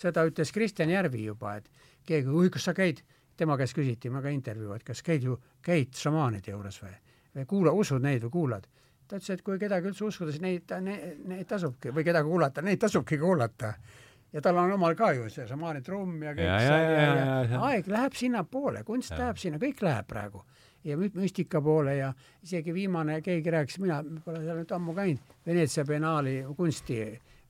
seda 0.00 0.24
ütles 0.28 0.52
Kristjan 0.54 0.90
Järvi 0.90 1.24
juba, 1.26 1.56
et 1.60 1.68
keegi, 2.06 2.28
oi, 2.28 2.50
kas 2.52 2.70
sa 2.70 2.76
käid? 2.76 3.04
Tema 3.40 3.56
käest 3.56 3.72
küsiti, 3.72 4.10
ma 4.12 4.20
ka 4.20 4.28
intervjuu, 4.32 4.74
et 4.76 4.84
kas 4.84 5.00
käid 5.04 5.24
ju, 5.24 5.38
käid 5.64 5.96
šamaanide 5.96 6.52
juures 6.52 6.76
või, 6.82 6.92
või 7.36 7.46
kuula, 7.48 7.72
usud 7.72 8.02
neid 8.04 8.26
või 8.26 8.34
kuulad? 8.34 8.66
Ta 9.10 9.18
ütles, 9.18 9.32
et 9.34 9.42
kui 9.46 9.58
kedagi 9.58 9.90
üldse 9.90 10.06
uskuda, 10.06 10.34
siis 10.34 10.44
neid, 10.44 10.70
neid, 10.86 11.24
neid 11.30 11.48
tasubki 11.50 11.90
või 11.94 12.06
kedagi 12.06 12.30
kuulata, 12.30 12.62
neid 12.66 12.80
tasubki 12.82 13.18
kuulata. 13.18 13.74
ja 14.32 14.40
tal 14.40 14.60
on 14.62 14.72
omal 14.76 14.94
ka 14.94 15.10
ju 15.16 15.26
see 15.28 15.46
šamaani 15.48 15.82
trumm 15.82 16.22
ja 16.22 16.34
kõik 16.36 16.46
ja, 16.46 16.58
see 16.62 16.78
ja, 16.78 16.90
ja, 16.90 17.14
ja, 17.18 17.38
ja 17.50 17.62
aeg 17.66 17.88
läheb 17.90 18.14
sinnapoole, 18.14 18.84
kunst 18.86 19.10
ja. 19.10 19.18
läheb 19.24 19.40
sinna, 19.42 19.58
kõik 19.58 19.82
läheb 19.82 20.06
praegu 20.06 20.44
ja 20.84 20.96
müstika 20.96 21.60
poole 21.60 21.96
ja 21.96 22.12
isegi 22.42 22.74
viimane, 22.74 23.20
keegi 23.22 23.50
rääkis, 23.50 23.80
mina 23.82 24.00
pole 24.24 24.44
seal 24.44 24.62
nüüd 24.62 24.70
ammu 24.72 24.94
käinud, 24.96 25.34
Veneetsia 25.46 25.84
biennaali 25.84 26.38
kunsti 26.56 27.00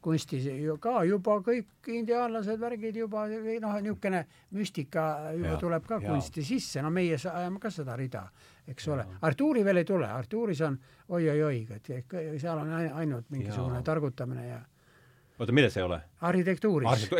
kunstis 0.01 0.47
ju 0.49 0.77
ka 0.81 1.03
juba 1.05 1.37
kõik 1.45 1.91
indiaanlased, 1.93 2.61
värgid 2.61 2.97
juba 3.03 3.27
noh, 3.29 3.77
niisugune 3.85 4.25
müstika 4.57 5.05
juba 5.37 5.55
ja, 5.55 5.61
tuleb 5.61 5.87
ka 5.87 6.01
ja. 6.01 6.09
kunsti 6.09 6.45
sisse, 6.47 6.83
no 6.83 6.91
meie 6.95 7.19
ajame 7.21 7.61
ka 7.61 7.73
seda 7.75 7.97
rida, 8.01 8.25
eks 8.69 8.89
ole. 8.89 9.07
Artuuri 9.29 9.65
veel 9.65 9.83
ei 9.83 9.89
tule, 9.89 10.09
Artuuris 10.09 10.65
on 10.67 10.79
oi-oi-oi, 11.09 11.65
et 11.77 11.91
seal 12.41 12.59
on 12.59 12.73
ainult 12.75 13.31
mingisugune 13.31 13.81
ja. 13.81 13.87
targutamine 13.87 14.47
ja 14.49 14.61
oota, 15.41 15.53
milles 15.53 15.77
ei 15.77 15.83
ole? 15.83 16.01
arhitektuuris. 16.21 17.11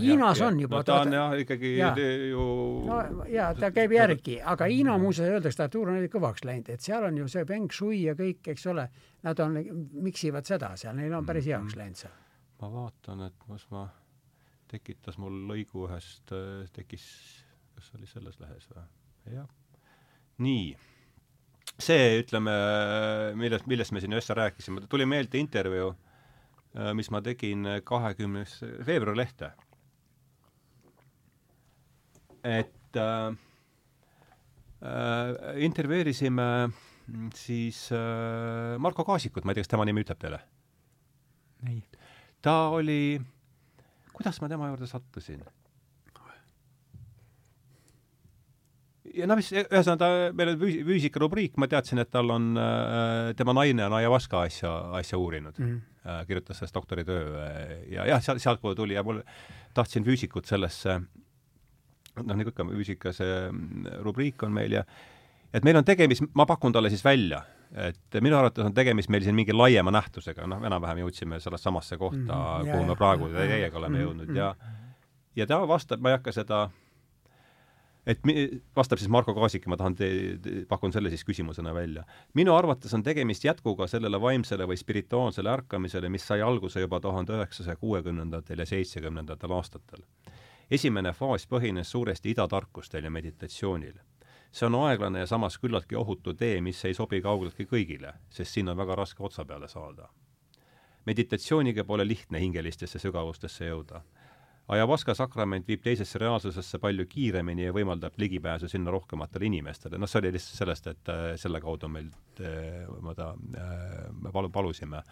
Hiinas 0.00 0.40
on 0.40 0.60
juba. 0.60 0.76
no 0.76 0.82
ta 0.82 1.00
on 1.00 1.12
jah 1.12 1.38
ikkagi 1.38 1.76
ja. 1.76 1.92
ju 2.30 2.44
no 2.86 3.00
jaa, 3.28 3.54
ta 3.54 3.70
käib 3.74 3.94
järgi, 3.94 4.40
aga 4.42 4.68
Hiina 4.70 4.98
muuseas 4.98 5.30
öeldakse, 5.36 5.58
et 5.58 5.64
Artur 5.68 5.90
on 5.94 6.02
kõvaks 6.10 6.46
läinud, 6.46 6.70
et 6.74 6.82
seal 6.82 7.06
on 7.10 7.18
ju 7.18 7.30
see 7.30 7.46
feng 7.48 7.72
shui 7.72 8.04
ja 8.04 8.14
kõik, 8.18 8.42
eks 8.54 8.66
ole, 8.70 8.88
nad 9.22 9.40
on, 9.42 9.58
miksivad 10.02 10.46
seda 10.46 10.74
seal, 10.80 10.94
neil 10.98 11.14
on 11.14 11.26
päris 11.26 11.50
heaks 11.50 11.78
läinud 11.78 12.04
seal 12.04 12.23
ma 12.60 12.70
vaatan, 12.70 13.24
et 13.26 13.36
kus 13.42 13.66
ma, 13.72 13.86
tekitas 14.70 15.18
mul 15.20 15.36
lõigu 15.50 15.86
ühest, 15.88 16.32
tekkis, 16.74 17.04
kas 17.74 17.92
oli 17.98 18.08
selles 18.10 18.38
lehes 18.42 18.66
või? 18.70 18.84
jah. 19.34 19.48
nii. 20.44 20.74
see, 21.78 22.20
ütleme, 22.22 22.54
millest, 23.40 23.68
millest 23.70 23.94
me 23.94 24.02
siin 24.02 24.16
üldse 24.16 24.36
rääkisime, 24.36 24.86
tuli 24.90 25.06
meelde 25.08 25.40
intervjuu, 25.40 25.92
mis 26.98 27.10
ma 27.14 27.22
tegin 27.22 27.68
kahekümnes 27.86 28.58
veebruari 28.86 29.22
lehte. 29.22 29.52
et 32.44 32.96
äh, 33.00 33.36
äh, 34.84 35.62
intervjueerisime 35.64 36.48
siis 37.34 37.88
äh, 37.92 38.78
Marko 38.78 39.04
Kaasikut, 39.04 39.44
ma 39.44 39.52
ei 39.52 39.58
tea, 39.58 39.64
kas 39.64 39.72
tema 39.72 39.86
nimi 39.88 40.04
ütleb 40.04 40.20
teile? 40.20 40.42
ei 41.64 41.80
ta 42.44 42.54
oli, 42.76 43.18
kuidas 44.12 44.40
ma 44.42 44.50
tema 44.52 44.68
juurde 44.72 44.88
sattusin? 44.90 45.44
ja 49.14 49.28
noh, 49.30 49.38
mis, 49.38 49.50
ühesõnaga 49.54 49.98
ta, 50.00 50.08
meil 50.36 50.52
on 50.54 50.60
füüs-, 50.60 50.80
füüsikarubriik, 50.88 51.58
ma 51.60 51.68
teadsin, 51.70 52.00
et 52.02 52.10
tal 52.12 52.32
on 52.34 52.54
äh,, 52.58 53.32
tema 53.38 53.54
naine 53.56 53.86
on 53.86 53.94
ayahuasca 54.00 54.44
asja, 54.48 54.72
asja 54.98 55.20
uurinud 55.20 55.58
mm. 55.58 55.68
-hmm. 55.68 56.08
äh,, 56.08 56.24
kirjutas 56.26 56.58
sellest 56.58 56.74
doktoritöö 56.74 57.44
äh, 57.44 57.74
ja 57.94 58.08
jah, 58.10 58.22
sealt, 58.22 58.42
sealtpoole 58.42 58.74
tuli 58.74 58.96
ja 58.98 59.04
mul, 59.06 59.22
tahtsin 59.74 60.04
füüsikut 60.04 60.50
sellesse, 60.50 61.00
noh, 62.16 62.34
nagu 62.34 62.50
ikka, 62.50 62.66
füüsika 62.72 63.12
see 63.12 63.36
mm, 63.50 64.00
rubriik 64.02 64.42
on 64.42 64.52
meil 64.52 64.80
ja 64.80 64.84
et 65.54 65.64
meil 65.64 65.78
on 65.78 65.86
tegemist, 65.86 66.26
ma 66.34 66.46
pakun 66.46 66.74
talle 66.74 66.90
siis 66.90 67.04
välja 67.04 67.44
et 67.74 68.20
minu 68.22 68.36
arvates 68.38 68.64
on 68.64 68.74
tegemist 68.74 69.10
meil 69.10 69.24
siin 69.26 69.34
mingi 69.34 69.52
laiema 69.52 69.90
nähtusega, 69.94 70.46
noh, 70.46 70.62
enam-vähem 70.66 71.02
jõudsime 71.02 71.40
sellest 71.42 71.66
samasse 71.66 71.98
kohta 71.98 72.20
mm, 72.22 72.30
-hmm. 72.30 72.70
kuhu 72.70 72.86
me 72.86 72.96
praegu 72.96 73.28
teiega 73.34 73.78
oleme 73.78 73.98
mm 73.98 74.00
-hmm. 74.00 74.08
jõudnud 74.08 74.36
ja 74.36 74.54
ja 75.36 75.46
ta 75.46 75.68
vastab, 75.68 76.00
ma 76.00 76.08
ei 76.12 76.18
hakka 76.18 76.32
seda 76.32 76.68
et 78.06 78.20
mi-, 78.24 78.62
vastab 78.76 79.00
siis 79.00 79.08
Marko 79.08 79.34
Kaasik 79.34 79.66
ja 79.66 79.72
ma 79.72 79.78
tahan 79.80 79.96
te-, 79.98 80.38
te, 80.42 80.54
pakun 80.68 80.92
selle 80.92 81.10
siis 81.12 81.24
küsimusena 81.24 81.74
välja. 81.74 82.04
minu 82.34 82.54
arvates 82.54 82.94
on 82.94 83.02
tegemist 83.02 83.44
jätkuga 83.44 83.86
sellele 83.86 84.20
vaimsele 84.20 84.68
või 84.68 84.76
spirituaalsele 84.76 85.50
ärkamisele, 85.50 86.08
mis 86.08 86.26
sai 86.26 86.42
alguse 86.42 86.80
juba 86.80 87.00
tuhande 87.00 87.32
üheksasaja 87.32 87.76
kuuekümnendatel 87.76 88.58
ja 88.58 88.66
seitsmekümnendatel 88.66 89.52
aastatel. 89.52 90.04
esimene 90.70 91.12
faas 91.12 91.48
põhines 91.48 91.90
suuresti 91.90 92.30
idatarkustel 92.30 93.04
ja 93.04 93.10
meditatsioonil 93.10 93.98
see 94.54 94.68
on 94.68 94.76
aeglane 94.86 95.24
ja 95.24 95.26
samas 95.26 95.56
küllaltki 95.58 95.96
ohutu 95.98 96.34
tee, 96.38 96.60
mis 96.62 96.78
ei 96.86 96.94
sobi 96.94 97.20
kaugeltki 97.22 97.66
kõigile, 97.70 98.14
sest 98.30 98.54
siin 98.54 98.70
on 98.70 98.78
väga 98.78 98.96
raske 99.00 99.24
otsa 99.26 99.44
peale 99.44 99.68
saada. 99.68 100.08
meditatsiooniga 101.04 101.84
pole 101.84 102.06
lihtne 102.06 102.40
hingelistesse 102.40 102.98
sügavustesse 102.98 103.66
jõuda. 103.66 103.98
Ayahuasca 104.72 105.12
sakrament 105.14 105.66
viib 105.68 105.82
teisesse 105.84 106.18
reaalsusesse 106.18 106.78
palju 106.80 107.04
kiiremini 107.06 107.66
ja 107.66 107.72
võimaldab 107.76 108.14
ligipääsu 108.16 108.68
sinna 108.68 108.90
rohkematele 108.90 109.44
inimestele. 109.44 109.98
noh, 109.98 110.08
see 110.08 110.22
oli 110.22 110.32
lihtsalt 110.32 110.58
sellest, 110.62 110.86
et 110.86 111.08
äh, 111.12 111.24
selle 111.36 111.60
kaudu 111.60 111.88
meil 111.88 112.08
äh, 112.40 112.86
ma 113.02 113.14
ta, 113.14 113.34
me 113.36 114.32
palu-, 114.32 114.52
palusime 114.54 115.02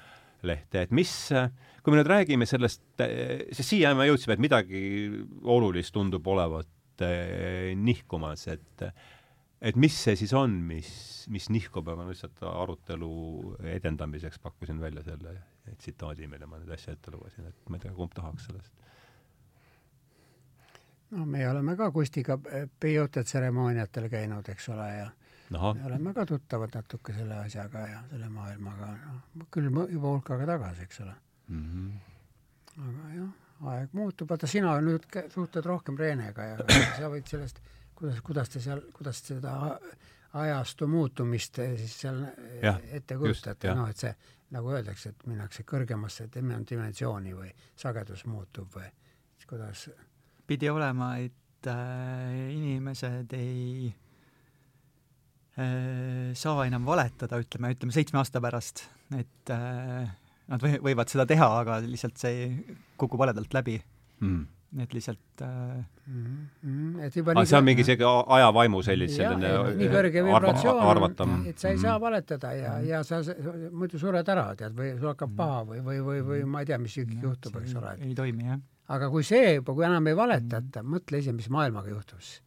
lehte, 0.43 0.87
et 0.87 0.91
mis, 0.91 1.13
kui 1.83 1.93
me 1.93 1.99
nüüd 2.01 2.09
räägime 2.09 2.47
sellest, 2.47 2.83
sest 2.97 3.69
siia 3.69 3.93
me 3.95 4.09
jõudsime, 4.09 4.35
et 4.35 4.43
midagi 4.43 4.81
olulist 5.45 5.93
tundub 5.95 6.27
olevat 6.27 7.05
nihkumas, 7.79 8.49
et 8.51 8.83
et 9.63 9.79
mis 9.79 9.95
see 10.05 10.17
siis 10.19 10.33
on, 10.35 10.55
mis, 10.67 10.91
mis 11.33 11.49
nihkub, 11.55 11.87
aga 11.89 12.03
ma 12.03 12.11
lihtsalt 12.11 12.43
arutelu 12.51 13.13
edendamiseks 13.77 14.41
pakkusin 14.43 14.81
välja 14.83 15.05
selle 15.07 15.37
tsitaadi, 15.79 16.27
mille 16.31 16.49
ma 16.51 16.59
nüüd 16.59 16.73
äsja 16.75 16.97
ette 16.97 17.13
lugesin, 17.15 17.47
et 17.49 17.71
ma 17.71 17.79
ei 17.79 17.85
tea, 17.85 17.95
kumb 17.97 18.15
tahaks 18.17 18.49
sellest. 18.51 18.73
no 21.15 21.27
me 21.27 21.45
oleme 21.49 21.77
ka 21.79 21.91
Kustiga 21.95 22.39
peote 22.81 23.23
tseremooniatel 23.25 24.09
käinud, 24.11 24.49
eks 24.49 24.69
ole, 24.75 24.89
ja 24.97 25.11
Aha. 25.53 25.75
me 25.75 25.87
oleme 25.91 26.15
ka 26.17 26.27
tuttavad 26.27 26.75
natuke 26.75 27.15
selle 27.15 27.39
asjaga 27.45 27.85
ja 27.89 28.01
selle 28.11 28.31
maailmaga, 28.33 28.89
noh, 29.37 29.51
küll 29.51 29.71
juba 29.71 30.17
hulk 30.17 30.33
aega 30.35 30.49
tagasi, 30.57 30.89
eks 30.89 31.05
ole 31.07 31.15
mm. 31.49 31.69
-hmm. 31.69 32.89
aga 32.89 33.15
jah, 33.19 33.31
aeg 33.77 33.95
muutub, 33.95 34.31
vaata 34.35 34.51
sina 34.51 34.75
nüüd 34.81 35.07
suhtled 35.35 35.71
rohkem 35.71 35.99
Reenega 35.99 36.49
ja 36.55 36.67
sa 36.99 37.13
võid 37.13 37.31
sellest 37.31 37.63
kuidas, 38.03 38.21
kuidas 38.27 38.51
te 38.51 38.61
seal, 38.63 38.83
kuidas 38.95 39.23
seda 39.23 39.55
ajastu 40.43 40.89
muutumist 40.91 41.61
siis 41.61 41.95
seal 42.05 42.23
ja, 42.63 42.75
ette 42.97 43.19
kujutate, 43.21 43.75
noh, 43.77 43.91
et 43.93 44.01
see, 44.01 44.13
nagu 44.53 44.73
öeldakse, 44.73 45.13
et 45.13 45.27
minnakse 45.29 45.65
kõrgemasse 45.69 46.29
dimensiooni 46.33 47.35
või 47.37 47.51
sagedus 47.79 48.25
muutub 48.29 48.73
või 48.75 48.89
kuidas? 49.49 49.91
pidi 50.49 50.69
olema, 50.71 51.15
et 51.23 51.69
äh, 51.71 52.33
inimesed 52.53 53.33
ei 53.37 53.93
äh, 55.57 56.33
saa 56.39 56.67
enam 56.67 56.89
valetada, 56.89 57.39
ütleme, 57.41 57.73
ütleme 57.77 57.95
seitsme 57.95 58.21
aasta 58.21 58.43
pärast, 58.43 58.85
et 59.17 59.53
äh, 59.55 60.11
nad 60.51 60.65
või, 60.65 60.81
võivad 60.91 61.13
seda 61.13 61.29
teha, 61.29 61.49
aga 61.63 61.79
lihtsalt 61.85 62.19
see 62.21 62.51
kukub 63.01 63.23
valedalt 63.23 63.55
läbi. 63.57 63.79
Mm 64.25 64.62
et 64.81 64.95
lihtsalt 64.95 65.43
äh... 65.43 65.49
mm. 66.07 66.37
-hmm. 66.65 67.05
et 67.05 67.17
juba 67.17 67.35
ah, 67.37 67.45
see 67.45 67.59
on 67.59 67.65
mingi 67.65 67.85
siuke 67.85 68.09
ajavaimu 68.37 68.83
sellis 68.83 69.17
selline 69.17 69.51
nii 69.77 69.89
kõrge 69.93 70.25
vibratsioon, 70.25 71.47
et 71.51 71.59
sa 71.59 71.73
ei 71.73 71.79
saa 71.79 71.99
valetada 72.01 72.53
ja 72.57 72.73
mm, 72.73 72.85
-hmm. 72.85 72.89
ja 72.89 73.03
sa, 73.05 73.21
muidu 73.71 73.99
sured 73.99 74.29
ära, 74.29 74.47
tead, 74.57 74.77
või 74.77 74.95
sul 74.99 75.13
hakkab 75.13 75.37
paha 75.37 75.65
või, 75.69 75.83
või, 75.85 76.01
või, 76.09 76.23
või 76.31 76.45
ma 76.45 76.65
ei 76.65 76.71
tea, 76.73 76.79
mis 76.79 76.97
juhtub, 76.97 77.57
eks 77.61 77.75
ole. 77.75 77.97
ei 78.01 78.15
toimi, 78.15 78.49
jah. 78.49 78.61
aga 78.89 79.11
kui 79.11 79.25
see 79.25 79.55
juba, 79.55 79.75
kui 79.75 79.85
enam 79.85 80.07
ei 80.07 80.17
valetata 80.17 80.83
mm, 80.83 80.89
-hmm. 80.89 80.95
mõtle 80.97 81.19
ise, 81.19 81.33
mis 81.33 81.51
maailmaga 81.51 81.89
juhtus. 81.89 82.43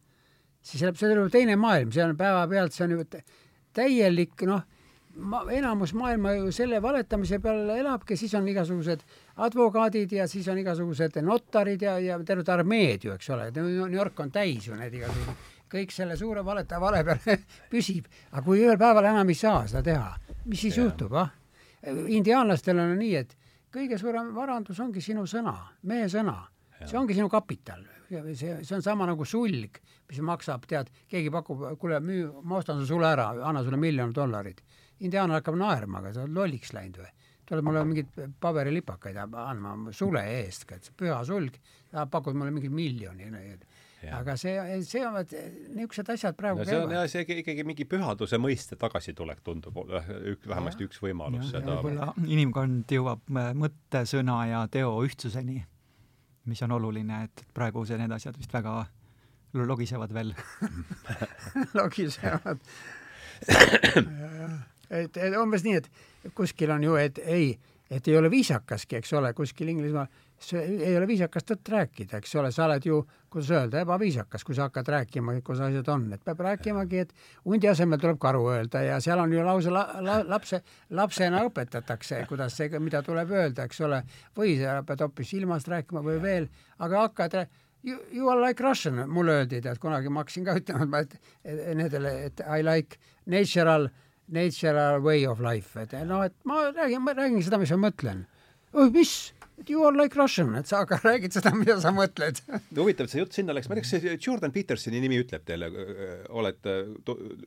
siis 0.62 0.82
läheb, 0.82 0.96
see 0.96 1.12
on 1.12 1.22
ju 1.22 1.28
teine 1.30 1.56
maailm, 1.56 1.92
see 1.92 2.04
on 2.04 2.16
päevapealt, 2.16 2.72
see 2.72 2.84
on 2.84 2.98
ju 2.98 3.04
täielik, 3.72 4.42
noh 4.42 4.62
ma, 5.16 5.42
enamus 5.52 5.94
maailma 5.96 6.32
ju 6.36 6.52
selle 6.54 6.80
valetamise 6.82 7.38
peal 7.42 7.70
elabki, 7.76 8.16
siis 8.16 8.34
on 8.38 8.48
igasugused 8.48 9.02
advokaadid 9.46 10.12
ja 10.18 10.26
siis 10.28 10.48
on 10.52 10.60
igasugused 10.60 11.18
notarid 11.24 11.82
ja, 11.82 11.96
ja 12.02 12.18
terved 12.26 12.48
armeed 12.52 13.06
ju, 13.08 13.14
eks 13.16 13.30
ole, 13.34 13.50
New 13.56 13.94
York 13.94 14.20
on 14.20 14.32
täis 14.34 14.68
ju 14.68 14.76
need 14.78 14.94
igasugused, 14.98 15.48
kõik 15.72 15.94
selle 15.94 16.16
suure 16.18 16.44
valetaja 16.44 16.80
vale 16.82 17.02
peal 17.06 17.42
püsib, 17.72 18.06
aga 18.32 18.44
kui 18.46 18.62
ühel 18.62 18.78
päeval 18.80 19.10
enam 19.12 19.32
ei 19.32 19.38
saa 19.38 19.64
seda 19.66 19.84
teha, 19.86 20.12
mis 20.46 20.64
siis 20.66 20.78
ja. 20.78 20.86
juhtub, 20.86 21.16
ah? 21.16 21.32
indiaanlastel 21.86 22.78
on 22.82 22.96
nii, 22.98 23.16
et 23.16 23.36
kõige 23.72 23.98
suurem 24.00 24.32
varandus 24.34 24.80
ongi 24.82 25.02
sinu 25.04 25.26
sõna, 25.30 25.56
mehe 25.88 26.08
sõna, 26.12 26.40
see 26.84 26.98
ongi 26.98 27.16
sinu 27.16 27.30
kapital. 27.32 27.84
See, 28.06 28.50
see 28.62 28.74
on 28.76 28.84
sama 28.84 29.02
nagu 29.08 29.24
sulg, 29.26 29.80
mis 30.06 30.18
maksab, 30.22 30.62
tead, 30.70 30.92
keegi 31.10 31.30
pakub, 31.34 31.64
kuule, 31.80 31.98
müü, 31.98 32.28
ma 32.46 32.60
ostan 32.60 32.78
su 32.78 32.86
sule 32.92 33.08
ära, 33.08 33.32
anna 33.42 33.64
sulle 33.66 33.80
miljon 33.82 34.12
dollarit 34.14 34.62
indiaanlane 35.04 35.40
hakkab 35.40 35.58
naerma, 35.60 36.00
aga 36.00 36.14
sa 36.14 36.24
oled 36.24 36.36
lolliks 36.36 36.72
läinud 36.76 37.02
või? 37.02 37.12
tuleb 37.46 37.66
mulle 37.66 37.82
mingeid 37.86 38.36
paberilipakaid 38.42 39.18
andma 39.22 39.76
sule 39.94 40.22
eest, 40.40 40.66
et 40.74 40.88
püha 40.98 41.18
sulg, 41.26 41.58
pakud 42.10 42.34
mulle 42.34 42.50
mingi 42.54 42.70
miljoni. 42.72 43.28
aga 44.12 44.36
see, 44.38 44.54
see 44.86 45.02
on, 45.06 45.16
niisugused 45.18 46.10
asjad 46.14 46.36
praegu 46.38 46.60
no 46.60 46.66
see 46.68 46.78
on 46.78 46.92
jah, 46.94 47.06
see 47.10 47.24
ikkagi 47.40 47.64
mingi 47.66 47.86
pühaduse 47.88 48.38
mõiste 48.38 48.76
tagasitulek 48.78 49.40
tundub 49.46 49.78
ük, 49.78 50.44
vähemasti 50.46 50.84
ja. 50.84 50.90
üks 50.90 51.00
võimalus 51.02 51.48
ja, 51.48 51.56
seda. 51.56 51.78
võib-olla 51.78 52.12
inimkond 52.26 52.92
jõuab 52.98 53.24
äh, 53.30 53.50
mõtte, 53.58 54.04
sõna 54.10 54.42
ja 54.50 54.60
teo 54.70 54.92
ühtsuseni, 55.06 55.62
mis 56.50 56.62
on 56.66 56.76
oluline, 56.76 57.24
et 57.26 57.46
praegu 57.54 57.86
see, 57.88 57.98
need 57.98 58.14
asjad 58.14 58.38
vist 58.38 58.54
väga 58.54 58.78
logisevad 59.56 60.12
veel 60.12 60.34
logisevad 61.80 62.62
ja, 63.50 64.30
ja 64.42 64.50
et, 64.90 65.16
et 65.16 65.38
umbes 65.40 65.64
nii, 65.64 65.80
et 65.80 66.34
kuskil 66.34 66.70
on 66.74 66.84
ju, 66.84 66.96
et 67.00 67.18
ei, 67.24 67.50
et 67.90 68.08
ei 68.08 68.16
ole 68.18 68.30
viisakaski, 68.30 69.00
eks 69.00 69.12
ole, 69.18 69.32
kuskil 69.36 69.68
Inglismaal 69.72 70.08
ei 70.52 70.96
ole 70.96 71.06
viisakas 71.08 71.46
tõtt 71.48 71.68
rääkida, 71.72 72.20
eks 72.20 72.34
ole, 72.36 72.50
sa 72.52 72.66
oled 72.66 72.84
ju, 72.84 72.98
kuidas 73.32 73.50
öelda, 73.54 73.80
ebaviisakas, 73.82 74.44
kui 74.44 74.54
sa 74.54 74.66
hakkad 74.66 74.88
rääkima, 74.92 75.34
kuidas 75.44 75.64
asjad 75.64 75.88
on, 75.94 76.04
et 76.12 76.22
peab 76.24 76.42
rääkimagi, 76.44 76.98
et 77.06 77.14
hundi 77.44 77.68
asemel 77.70 78.00
tuleb 78.02 78.20
karu 78.20 78.44
öelda 78.52 78.82
ja 78.84 79.00
seal 79.00 79.22
on 79.22 79.32
ju 79.32 79.44
lausa 79.44 79.72
la, 79.72 79.86
la, 80.04 80.18
lapse, 80.28 80.60
lapsena 80.90 81.40
õpetatakse, 81.48 82.20
kuidas 82.28 82.56
see, 82.58 82.68
mida 82.78 83.02
tuleb 83.06 83.32
öelda, 83.32 83.64
eks 83.64 83.80
ole, 83.88 84.02
või 84.36 84.58
sa 84.60 84.82
pead 84.86 85.06
hoopis 85.06 85.32
ilmast 85.40 85.72
rääkima 85.72 86.04
või 86.04 86.20
veel, 86.22 86.50
aga 86.84 87.06
hakkad 87.08 87.38
you, 87.86 87.98
you 88.12 88.28
are 88.28 88.40
like 88.40 88.62
Russian, 88.62 89.06
mulle 89.08 89.40
öeldi, 89.40 89.62
tead, 89.64 89.80
kunagi 89.80 90.12
ma 90.12 90.24
hakkasin 90.24 90.44
ka 90.44 90.58
ütlema, 90.60 91.00
et 91.00 91.16
nendele, 91.74 92.12
et 92.28 92.44
I 92.44 92.60
like 92.66 93.00
natural 93.24 93.88
natural 94.28 95.00
way 95.02 95.26
of 95.26 95.40
life, 95.40 95.76
et 95.80 95.94
noh, 96.06 96.24
et 96.26 96.34
ma 96.44 96.70
räägin, 96.70 97.02
ma 97.02 97.14
räägin 97.16 97.44
seda, 97.46 97.60
mis 97.62 97.72
ma 97.76 97.88
mõtlen. 97.88 98.26
mis? 98.92 99.16
You 99.66 99.86
are 99.86 99.96
like 99.96 100.14
Russian, 100.18 100.54
et 100.58 100.68
sa 100.68 100.82
aga 100.84 100.98
räägid 101.04 101.32
seda, 101.32 101.50
mida 101.56 101.78
sa 101.80 101.88
mõtled 101.94 102.42
huvitav, 102.76 103.06
et 103.06 103.12
see 103.14 103.22
jutt 103.22 103.36
sinna 103.38 103.54
läks, 103.56 103.70
ma 103.70 103.76
ei 103.76 103.80
tea, 103.80 103.86
kas 103.86 104.04
see 104.04 104.16
Jordan 104.20 104.52
Petersoni 104.52 105.00
nimi 105.00 105.16
ütleb 105.22 105.46
teile, 105.48 105.70
olete, 106.28 106.74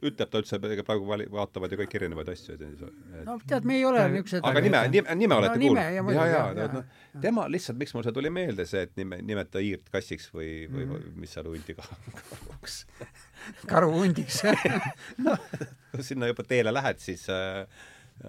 ütleb 0.09 0.31
ta 0.31 0.41
üldse, 0.41 0.57
praegu 0.87 1.05
vali-, 1.05 1.29
vaatavad 1.29 1.75
ju 1.75 1.79
kõik 1.83 1.93
erinevaid 1.99 2.31
asju 2.33 2.55
et.... 2.57 2.83
no 3.27 3.37
tead, 3.45 3.67
me 3.69 3.77
ei 3.77 3.85
ole 3.85 4.07
niisugused 4.15 4.49
aga 4.49 4.63
nime, 4.65 4.81
nime, 4.95 5.17
nime 5.21 5.37
olete 5.37 5.61
no, 5.61 5.69
kuulnud? 5.69 6.17
ja, 6.17 6.25
ja, 6.33 6.43
ja, 6.57 6.67
noh, 6.73 7.05
tema 7.21 7.45
lihtsalt, 7.53 7.77
miks 7.83 7.93
mul 7.93 8.07
see 8.07 8.17
tuli 8.17 8.33
meelde, 8.33 8.65
see, 8.69 8.87
et 8.89 8.97
nime, 8.97 9.21
nimeta 9.29 9.61
hiirt 9.61 9.93
kassiks 9.93 10.31
või, 10.33 10.65
või 10.65 10.87
mm 10.87 10.95
-hmm. 10.97 11.21
mis 11.21 11.37
seal 11.37 11.51
hundi 11.51 11.77
karuks 11.77 12.81
karuhundiks 13.69 14.43
noh, 15.25 15.49
kui 15.91 16.05
sinna 16.05 16.29
juba 16.29 16.45
teele 16.47 16.73
lähed, 16.73 17.01
siis 17.03 17.25
äh, 17.33 17.65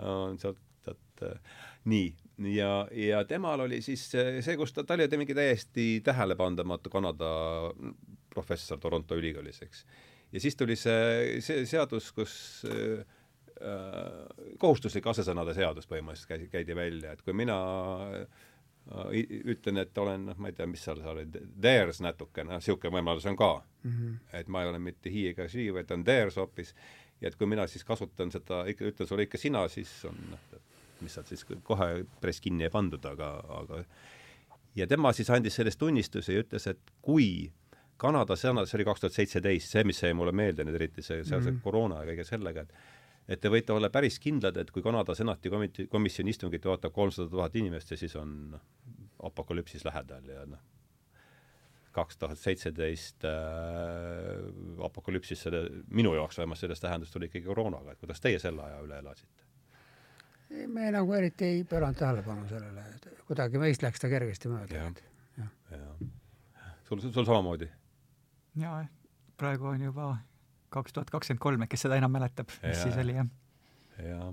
on 0.00 0.38
sealt, 0.40 0.60
sealt 0.84 1.24
äh, 1.26 1.60
nii, 1.90 2.10
ja, 2.54 2.72
ja 2.96 3.24
temal 3.28 3.66
oli 3.66 3.80
siis 3.84 4.06
see, 4.10 4.56
kus 4.60 4.74
ta, 4.76 4.84
ta 4.84 4.96
oli 4.96 5.08
mingi 5.20 5.36
täiesti 5.36 5.88
tähelepandamatu 6.04 6.92
Kanada 6.92 7.30
professor 8.34 8.78
Toronto 8.78 9.18
ülikoolis, 9.18 9.62
eks. 9.66 9.86
ja 10.32 10.42
siis 10.42 10.56
tuli 10.56 10.76
see, 10.78 11.40
see 11.44 11.64
seadus, 11.68 12.12
kus 12.16 12.34
äh, 12.68 13.02
kohustuslik 14.60 15.06
asesõnade 15.12 15.54
seadus 15.56 15.88
põhimõtteliselt 15.90 16.30
käidi, 16.30 16.48
käidi 16.52 16.76
välja, 16.76 17.12
et 17.12 17.24
kui 17.26 17.36
mina 17.36 17.58
äh, 18.20 18.46
ütlen, 19.52 19.78
et 19.78 19.98
olen, 19.98 20.24
noh, 20.30 20.38
ma 20.40 20.50
ei 20.50 20.56
tea, 20.56 20.66
mis 20.66 20.82
seal 20.84 21.02
sa 21.02 21.12
olid, 21.12 21.36
theirs 21.62 22.00
natukene, 22.02 22.56
niisugune 22.58 22.96
võimalus 22.96 23.26
on 23.30 23.36
ka 23.38 23.52
mm. 23.60 23.90
-hmm. 23.90 24.16
et 24.40 24.48
ma 24.48 24.62
ei 24.62 24.70
ole 24.70 24.78
mitte 24.82 25.12
he 25.12 25.28
ega 25.30 25.48
she, 25.48 25.68
vaid 25.74 25.90
on 25.90 26.04
theirs 26.04 26.36
hoopis. 26.36 26.74
ja 27.20 27.28
et 27.28 27.36
kui 27.36 27.46
mina 27.46 27.66
siis 27.66 27.84
kasutan 27.84 28.30
seda, 28.30 28.64
ikka 28.66 28.84
ütlen 28.84 29.08
sulle 29.08 29.22
ikka 29.22 29.38
sina, 29.38 29.68
siis 29.68 30.04
on 30.04 30.16
noh, 30.30 30.60
mis 31.00 31.14
sealt 31.14 31.26
siis 31.26 31.44
kohe 31.62 32.04
päris 32.20 32.40
kinni 32.40 32.64
ei 32.64 32.70
pandud, 32.70 33.04
aga, 33.04 33.44
aga 33.48 33.84
ja 34.74 34.86
tema 34.86 35.12
siis 35.12 35.30
andis 35.30 35.54
sellest 35.54 35.78
tunnistuse 35.78 36.32
ja 36.32 36.42
ütles, 36.44 36.66
et 36.70 36.94
kui 37.02 37.52
Kanada 38.00 38.36
sõna, 38.38 38.64
see 38.64 38.78
oli 38.78 38.86
kaks 38.88 39.00
tuhat 39.00 39.12
seitseteist, 39.12 39.74
see, 39.74 39.84
mis 39.84 39.98
jäi 40.02 40.14
mulle 40.16 40.32
meelde 40.32 40.64
nüüd 40.64 40.78
eriti 40.78 41.02
see 41.02 41.20
seoses 41.22 41.50
mm 41.50 41.56
-hmm. 41.56 41.62
koroona 41.62 42.00
ja 42.00 42.12
kõige 42.12 42.24
sellega, 42.24 42.60
et 42.60 42.72
et 43.30 43.40
te 43.40 43.50
võite 43.52 43.74
olla 43.74 43.90
päris 43.94 44.18
kindlad, 44.22 44.58
et 44.58 44.70
kui 44.74 44.82
Kanada 44.82 45.14
senati 45.14 45.52
komiti-, 45.52 45.86
komisjoni 45.90 46.34
istungit 46.34 46.66
vaatab 46.66 46.94
kolmsada 46.94 47.30
tuhat 47.30 47.56
inimest 47.60 47.94
ja 47.94 47.98
siis 48.00 48.16
on 48.18 48.58
apokalüpsis 49.22 49.84
lähedal 49.86 50.26
ja 50.32 50.44
noh, 50.50 50.62
kaks 51.94 52.18
tuhat 52.18 52.38
seitseteist 52.38 53.26
äh, 53.28 54.40
apokalüpsis 54.86 55.46
selle, 55.46 55.62
minu 55.90 56.14
jaoks 56.16 56.38
vähemalt 56.38 56.58
selles 56.58 56.82
tähendus 56.82 57.12
tuli 57.14 57.30
ikkagi 57.30 57.46
koroonaga, 57.46 57.94
et 57.94 58.02
kuidas 58.02 58.22
teie 58.22 58.38
selle 58.42 58.66
aja 58.66 58.80
üle 58.86 58.98
elasite? 59.02 59.46
me 60.66 60.88
nagu 60.90 61.14
eriti 61.14 61.46
ei 61.46 61.60
pööranud 61.68 61.98
tähelepanu 61.98 62.48
sellele, 62.50 62.86
et 62.96 63.26
kuidagi 63.28 63.60
meist 63.62 63.84
läks 63.86 64.02
ta 64.02 64.10
kergesti 64.10 64.50
mööda. 64.50 64.80
jah, 64.80 65.04
jah 65.38 65.52
ja.. 65.76 66.10
sul, 66.88 67.02
sul 67.06 67.22
samamoodi? 67.22 67.70
jaa, 68.58 68.80
praegu 69.38 69.70
on 69.70 69.86
juba 69.86 70.08
kaks 70.70 70.92
tuhat 70.92 71.10
kakskümmend 71.10 71.42
kolm, 71.42 71.62
et 71.62 71.70
kes 71.70 71.86
seda 71.86 71.98
enam 72.00 72.12
mäletab, 72.14 72.48
mis 72.62 72.76
ja, 72.76 72.82
siis 72.82 72.96
oli, 73.02 73.14
jah. 73.18 73.28
jah. 74.06 74.32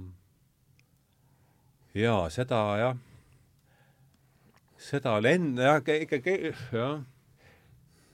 jaa, 1.98 2.24
seda 2.34 2.64
jah 2.84 2.98
seda 4.78 5.18
oli 5.18 5.34
enne 5.38 5.64
jah, 5.64 5.82
ikkagi 6.02 6.54
jah. 6.74 7.02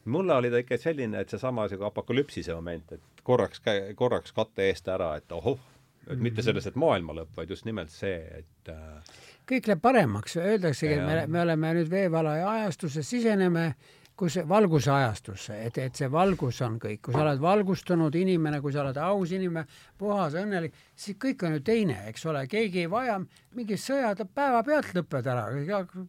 mulle 0.05 0.35
oli 0.35 0.51
ta 0.51 0.61
ikka 0.63 0.77
selline, 0.79 1.21
et 1.21 1.29
seesama 1.29 1.67
sihuke 1.67 1.87
apokalüpsise 1.89 2.55
moment, 2.55 2.95
et 2.95 3.23
korraks, 3.23 3.61
korraks 3.95 4.35
katte 4.35 4.67
eest 4.69 4.87
ära, 4.91 5.13
et 5.19 5.31
ohoh, 5.31 5.59
et 5.59 6.09
mm 6.09 6.15
-hmm. 6.15 6.23
mitte 6.23 6.41
selles, 6.41 6.67
et 6.67 6.75
maailma 6.75 7.13
lõpp, 7.19 7.35
vaid 7.37 7.49
just 7.49 7.65
nimelt 7.65 7.91
see, 7.91 8.17
et 8.39 8.69
äh, 8.69 9.17
kõik 9.51 9.67
läheb 9.67 9.81
paremaks, 9.81 10.37
öeldaksegi, 10.37 10.93
et 10.93 11.05
me, 11.05 11.27
me 11.27 11.41
oleme 11.41 11.73
nüüd 11.73 11.91
veevalaja 11.91 12.49
ajastusse, 12.49 13.03
siseneme 13.03 13.75
kus 14.17 14.35
valguse 14.47 14.91
ajastusse, 14.93 15.55
et, 15.65 15.77
et 15.81 15.97
see 15.97 16.07
valgus 16.11 16.59
on 16.65 16.75
kõik, 16.81 16.99
kui 17.07 17.15
sa 17.15 17.23
oled 17.23 17.39
valgustunud 17.41 18.13
inimene, 18.15 18.59
kui 18.61 18.73
sa 18.73 18.83
oled 18.83 18.97
aus 19.01 19.31
inimene, 19.33 19.65
puhas, 19.97 20.35
õnnelik, 20.37 20.75
siis 20.95 21.17
kõik 21.21 21.41
on 21.47 21.57
ju 21.57 21.63
teine, 21.65 21.95
eks 22.11 22.27
ole, 22.29 22.43
keegi 22.49 22.83
ei 22.83 22.91
vaja, 22.91 23.15
mingi 23.57 23.77
sõjad 23.81 24.21
päevapealt 24.35 24.93
lõpevad 24.99 25.29
ära, 25.33 25.47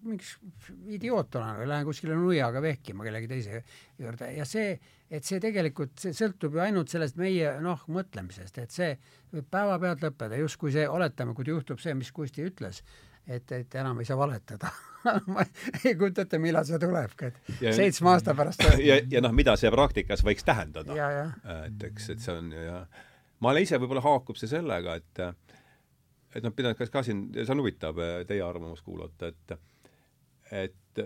mingiks 0.05 0.35
idioot 0.99 1.41
olen 1.41 1.65
lähen 1.71 1.89
kuskile 1.89 2.19
nuiaga 2.19 2.61
vehkima 2.65 3.09
kellegi 3.09 3.31
teise 3.31 3.63
juurde. 4.01 4.31
Ja 4.37 4.45
see, 4.49 4.77
et 5.09 5.25
see 5.25 5.41
tegelikult, 5.41 5.97
see 6.01 6.13
sõltub 6.17 6.59
ju 6.59 6.65
ainult 6.65 6.93
sellest 6.93 7.17
meie 7.21 7.57
noh, 7.65 7.89
mõtlemisest, 7.89 8.61
et 8.61 8.75
see 8.75 8.93
võib 9.33 9.49
päevapealt 9.53 10.05
lõppeda, 10.05 10.37
justkui 10.45 10.77
see, 10.77 10.85
oletame, 10.89 11.33
kui 11.37 11.49
juhtub 11.49 11.81
see, 11.81 11.97
mis 11.97 12.13
Kusti 12.13 12.45
ütles 12.45 12.85
et, 13.27 13.53
et 13.53 13.75
enam 13.81 14.01
ei 14.01 14.09
saa 14.09 14.19
valetada 14.19 14.71
ma 15.33 15.45
ei 15.85 15.95
kujuta 15.97 16.25
ette, 16.25 16.41
millal 16.41 16.67
see 16.69 16.79
tuleb, 16.81 17.17
et 17.27 17.41
seitsme 17.77 18.15
aasta 18.15 18.35
pärast 18.37 18.65
ja, 18.81 18.99
ja, 19.01 19.23
noh, 19.25 19.35
mida 19.37 19.57
see 19.61 19.73
praktikas 19.75 20.25
võiks 20.27 20.47
tähendada. 20.47 20.97
et 21.67 21.91
eks, 21.91 22.11
et 22.15 22.25
see 22.25 22.39
on 22.39 22.53
ja 22.55 22.81
ma 23.41 23.53
olen 23.53 23.67
ise, 23.67 23.81
võib-olla 23.81 24.05
haakub 24.05 24.41
see 24.41 24.51
sellega, 24.51 24.97
et 25.01 25.23
et 26.35 26.43
noh, 26.43 26.55
pidan 26.57 26.75
ka, 26.79 26.89
ka 26.91 27.05
siin, 27.07 27.29
see 27.37 27.53
on 27.55 27.63
huvitav 27.63 28.01
teie 28.29 28.43
arvamust 28.45 28.85
kuulata, 28.87 29.31
et 29.33 29.57
et 30.65 31.05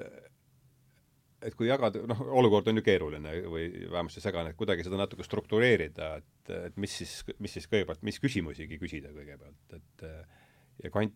et 1.39 1.55
kui 1.55 1.69
jagada, 1.69 2.01
noh, 2.11 2.25
olukord 2.41 2.67
on 2.71 2.81
ju 2.81 2.83
keeruline 2.83 3.37
või 3.47 3.69
vähemasti 3.87 4.23
segane, 4.23 4.51
et 4.51 4.59
kuidagi 4.59 4.83
seda 4.87 4.99
natuke 4.99 5.23
struktureerida, 5.23 6.17
et, 6.19 6.51
et 6.71 6.81
mis 6.83 6.97
siis, 7.03 7.13
mis 7.39 7.53
siis 7.55 7.69
kõigepealt, 7.71 8.03
mis 8.07 8.19
küsimusigi 8.19 8.79
küsida 8.81 9.13
kõigepealt, 9.15 9.79
et 9.79 10.07
ja 10.83 10.91
Kant 10.95 11.15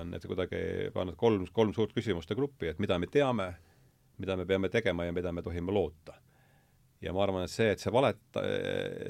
on 0.00 0.10
need 0.12 0.26
kuidagi 0.28 0.58
pannud 0.94 1.16
kolm, 1.16 1.46
kolm 1.52 1.72
suurt 1.76 1.94
küsimuste 1.96 2.36
gruppi, 2.36 2.68
et 2.72 2.82
mida 2.82 2.98
me 2.98 3.08
teame, 3.10 3.48
mida 4.20 4.36
me 4.36 4.46
peame 4.46 4.68
tegema 4.72 5.06
ja 5.08 5.14
mida 5.16 5.32
me 5.32 5.42
tohime 5.42 5.72
loota. 5.72 6.18
ja 7.00 7.12
ma 7.12 7.22
arvan, 7.22 7.44
et 7.44 7.52
see, 7.52 7.70
et 7.72 7.80
see 7.80 7.92
valeta-, 7.92 8.42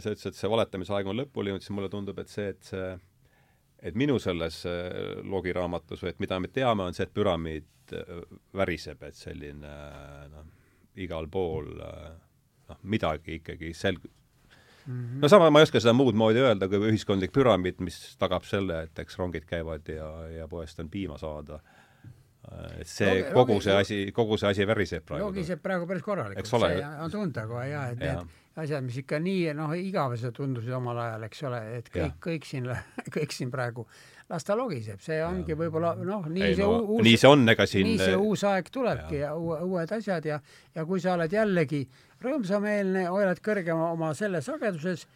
sa 0.03 0.13
ütlesid, 0.15 0.33
et 0.33 0.39
see 0.39 0.51
valetamise 0.51 0.95
aeg 0.97 1.07
on 1.07 1.19
lõpule 1.21 1.53
jõudnud, 1.53 1.63
siis 1.63 1.75
mulle 1.77 1.91
tundub, 1.93 2.19
et 2.19 2.31
see, 2.33 2.49
et 2.51 2.71
see 2.71 2.89
et 3.85 3.97
minu 3.99 4.17
selles 4.23 4.63
äh, 4.69 5.21
loogiraamatus 5.29 6.05
või 6.05 6.15
et 6.15 6.21
mida 6.25 6.41
me 6.41 6.51
teame, 6.53 6.87
on 6.89 6.97
see, 6.97 7.07
et 7.07 7.15
püramiid 7.15 7.97
äh, 7.97 8.23
väriseb, 8.57 9.03
et 9.05 9.19
selline 9.19 9.73
noh, 10.33 10.47
igal 11.05 11.29
pool 11.33 11.73
äh, 11.85 12.13
noh, 12.71 12.81
midagi 12.95 13.41
ikkagi 13.41 13.75
selg-, 13.77 14.09
Mm 14.87 14.93
-hmm. 14.93 15.23
no 15.23 15.29
sama, 15.29 15.51
ma 15.51 15.59
ei 15.59 15.63
oska 15.69 15.81
seda 15.81 15.93
muud 15.93 16.15
moodi 16.15 16.43
öelda 16.45 16.69
kui 16.69 16.91
ühiskondlik 16.91 17.33
püramiid, 17.33 17.81
mis 17.81 18.17
tagab 18.21 18.45
selle, 18.45 18.83
et 18.83 18.99
eks 18.99 19.19
rongid 19.19 19.47
käivad 19.49 19.89
ja, 19.89 20.11
ja 20.29 20.49
poest 20.49 20.81
on 20.81 20.91
piima 20.91 21.19
saada. 21.19 21.61
et 22.81 22.87
see 22.87 23.09
Rogi, 23.09 23.33
kogu 23.33 23.61
see 23.61 23.73
asi, 23.73 24.13
kogu 24.13 24.37
see 24.37 24.49
asi 24.51 24.67
väriseb 24.67 25.05
praegu. 25.05 25.25
jogiseb 25.25 25.63
praegu 25.63 25.87
päris 25.87 26.03
korralikult, 26.03 26.47
see 26.47 26.85
on 27.01 27.11
tunda 27.11 27.47
kohe 27.47 27.69
ja, 27.69 27.87
et 27.89 28.01
ja. 28.01 28.13
need 28.13 28.29
asjad, 28.57 28.85
mis 28.85 28.99
ikka 29.01 29.19
nii 29.19 29.55
noh, 29.57 29.73
igavesed 29.75 30.35
tundusid 30.37 30.75
omal 30.77 30.99
ajal, 30.99 31.25
eks 31.27 31.43
ole, 31.49 31.61
et 31.79 31.89
kõik, 31.95 32.19
kõik 32.27 32.45
siin, 32.47 32.69
kõik 33.17 33.33
siin 33.33 33.51
praegu 33.51 33.87
las 34.31 34.47
ta 34.47 34.57
logiseb, 34.57 35.01
see 35.05 35.19
ongi 35.25 35.57
võib-olla 35.59 35.93
noh, 36.01 36.25
nii 36.33 36.47
ei, 36.47 36.57
see 36.57 36.65
no, 36.65 36.79
uus 36.97 37.05
nii 37.05 37.19
see 37.21 37.31
on, 37.31 37.45
ega 37.53 37.67
siin 37.69 37.89
nii 37.91 37.99
see 38.01 38.17
uus 38.17 38.45
aeg 38.49 38.71
tulebki 38.73 39.19
ja, 39.19 39.33
ja 39.33 39.35
uue, 39.37 39.59
uued 39.67 39.93
asjad 39.99 40.29
ja 40.29 40.39
ja 40.75 40.85
kui 40.89 41.03
sa 41.03 41.19
oled 41.19 41.33
jällegi 41.33 41.83
rõõmsameelne, 42.25 43.07
hoiad 43.13 43.41
kõrgema 43.45 43.91
oma 43.93 44.13
selle 44.17 44.41
sageduses, 44.45 45.07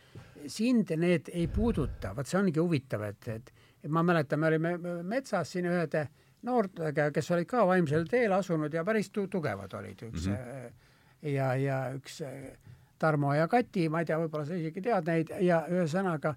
sind 0.48 0.92
need 0.96 1.30
ei 1.34 1.48
puuduta, 1.52 2.14
vot 2.16 2.28
see 2.28 2.38
ongi 2.38 2.60
huvitav, 2.60 3.04
et, 3.08 3.28
et, 3.34 3.52
ma 3.88 4.04
mäletan, 4.06 4.40
me 4.40 4.50
olime 4.50 4.74
metsas 5.02 5.52
siin 5.52 5.68
ühede 5.70 6.06
noortega, 6.46 7.10
kes 7.14 7.30
olid 7.34 7.48
ka 7.50 7.64
vaimsel 7.66 8.06
teel 8.10 8.32
asunud 8.36 8.74
ja 8.74 8.84
päris 8.86 9.10
tu 9.10 9.26
tugevad 9.30 9.74
olid, 9.74 10.02
üks 10.10 10.28
mm 10.28 10.34
-hmm. 10.34 11.30
ja, 11.34 11.54
ja 11.54 11.78
üks 11.94 12.22
Tarmo 12.98 13.34
ja 13.34 13.48
Kati, 13.48 13.88
ma 13.88 14.00
ei 14.00 14.06
tea, 14.06 14.18
võib-olla 14.18 14.44
sa 14.46 14.54
isegi 14.54 14.82
tead 14.82 15.06
neid 15.06 15.30
ja 15.40 15.64
ühesõnaga 15.70 16.34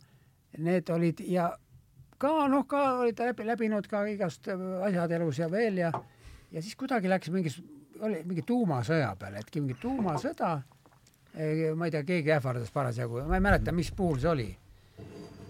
need 0.57 0.89
olid 0.89 1.22
ja 1.26 1.52
ka 2.18 2.48
noh, 2.48 2.68
ka 2.68 2.99
olid 3.02 3.19
läbi, 3.19 3.45
läbinud 3.45 3.88
ka 3.88 4.03
igast 4.06 4.48
asjad 4.85 5.11
elus 5.11 5.39
ja 5.39 5.52
veel 5.52 5.77
ja 5.77 5.91
ja 6.52 6.61
siis 6.61 6.76
kuidagi 6.76 7.10
läks 7.10 7.30
mingis 7.30 7.61
oli 8.02 8.23
mingi 8.26 8.44
tuumasõja 8.48 9.14
peale, 9.19 9.41
et 9.41 9.57
mingi 9.60 9.78
tuumasõda, 9.82 10.52
ma 11.78 11.88
ei 11.88 11.94
tea, 11.94 12.03
keegi 12.07 12.34
ähvardas 12.36 12.73
parasjagu, 12.73 13.22
ma 13.30 13.40
ei 13.40 13.44
mäleta, 13.44 13.73
mis 13.76 13.91
puhul 13.95 14.19
see 14.19 14.32
oli. 14.32 14.49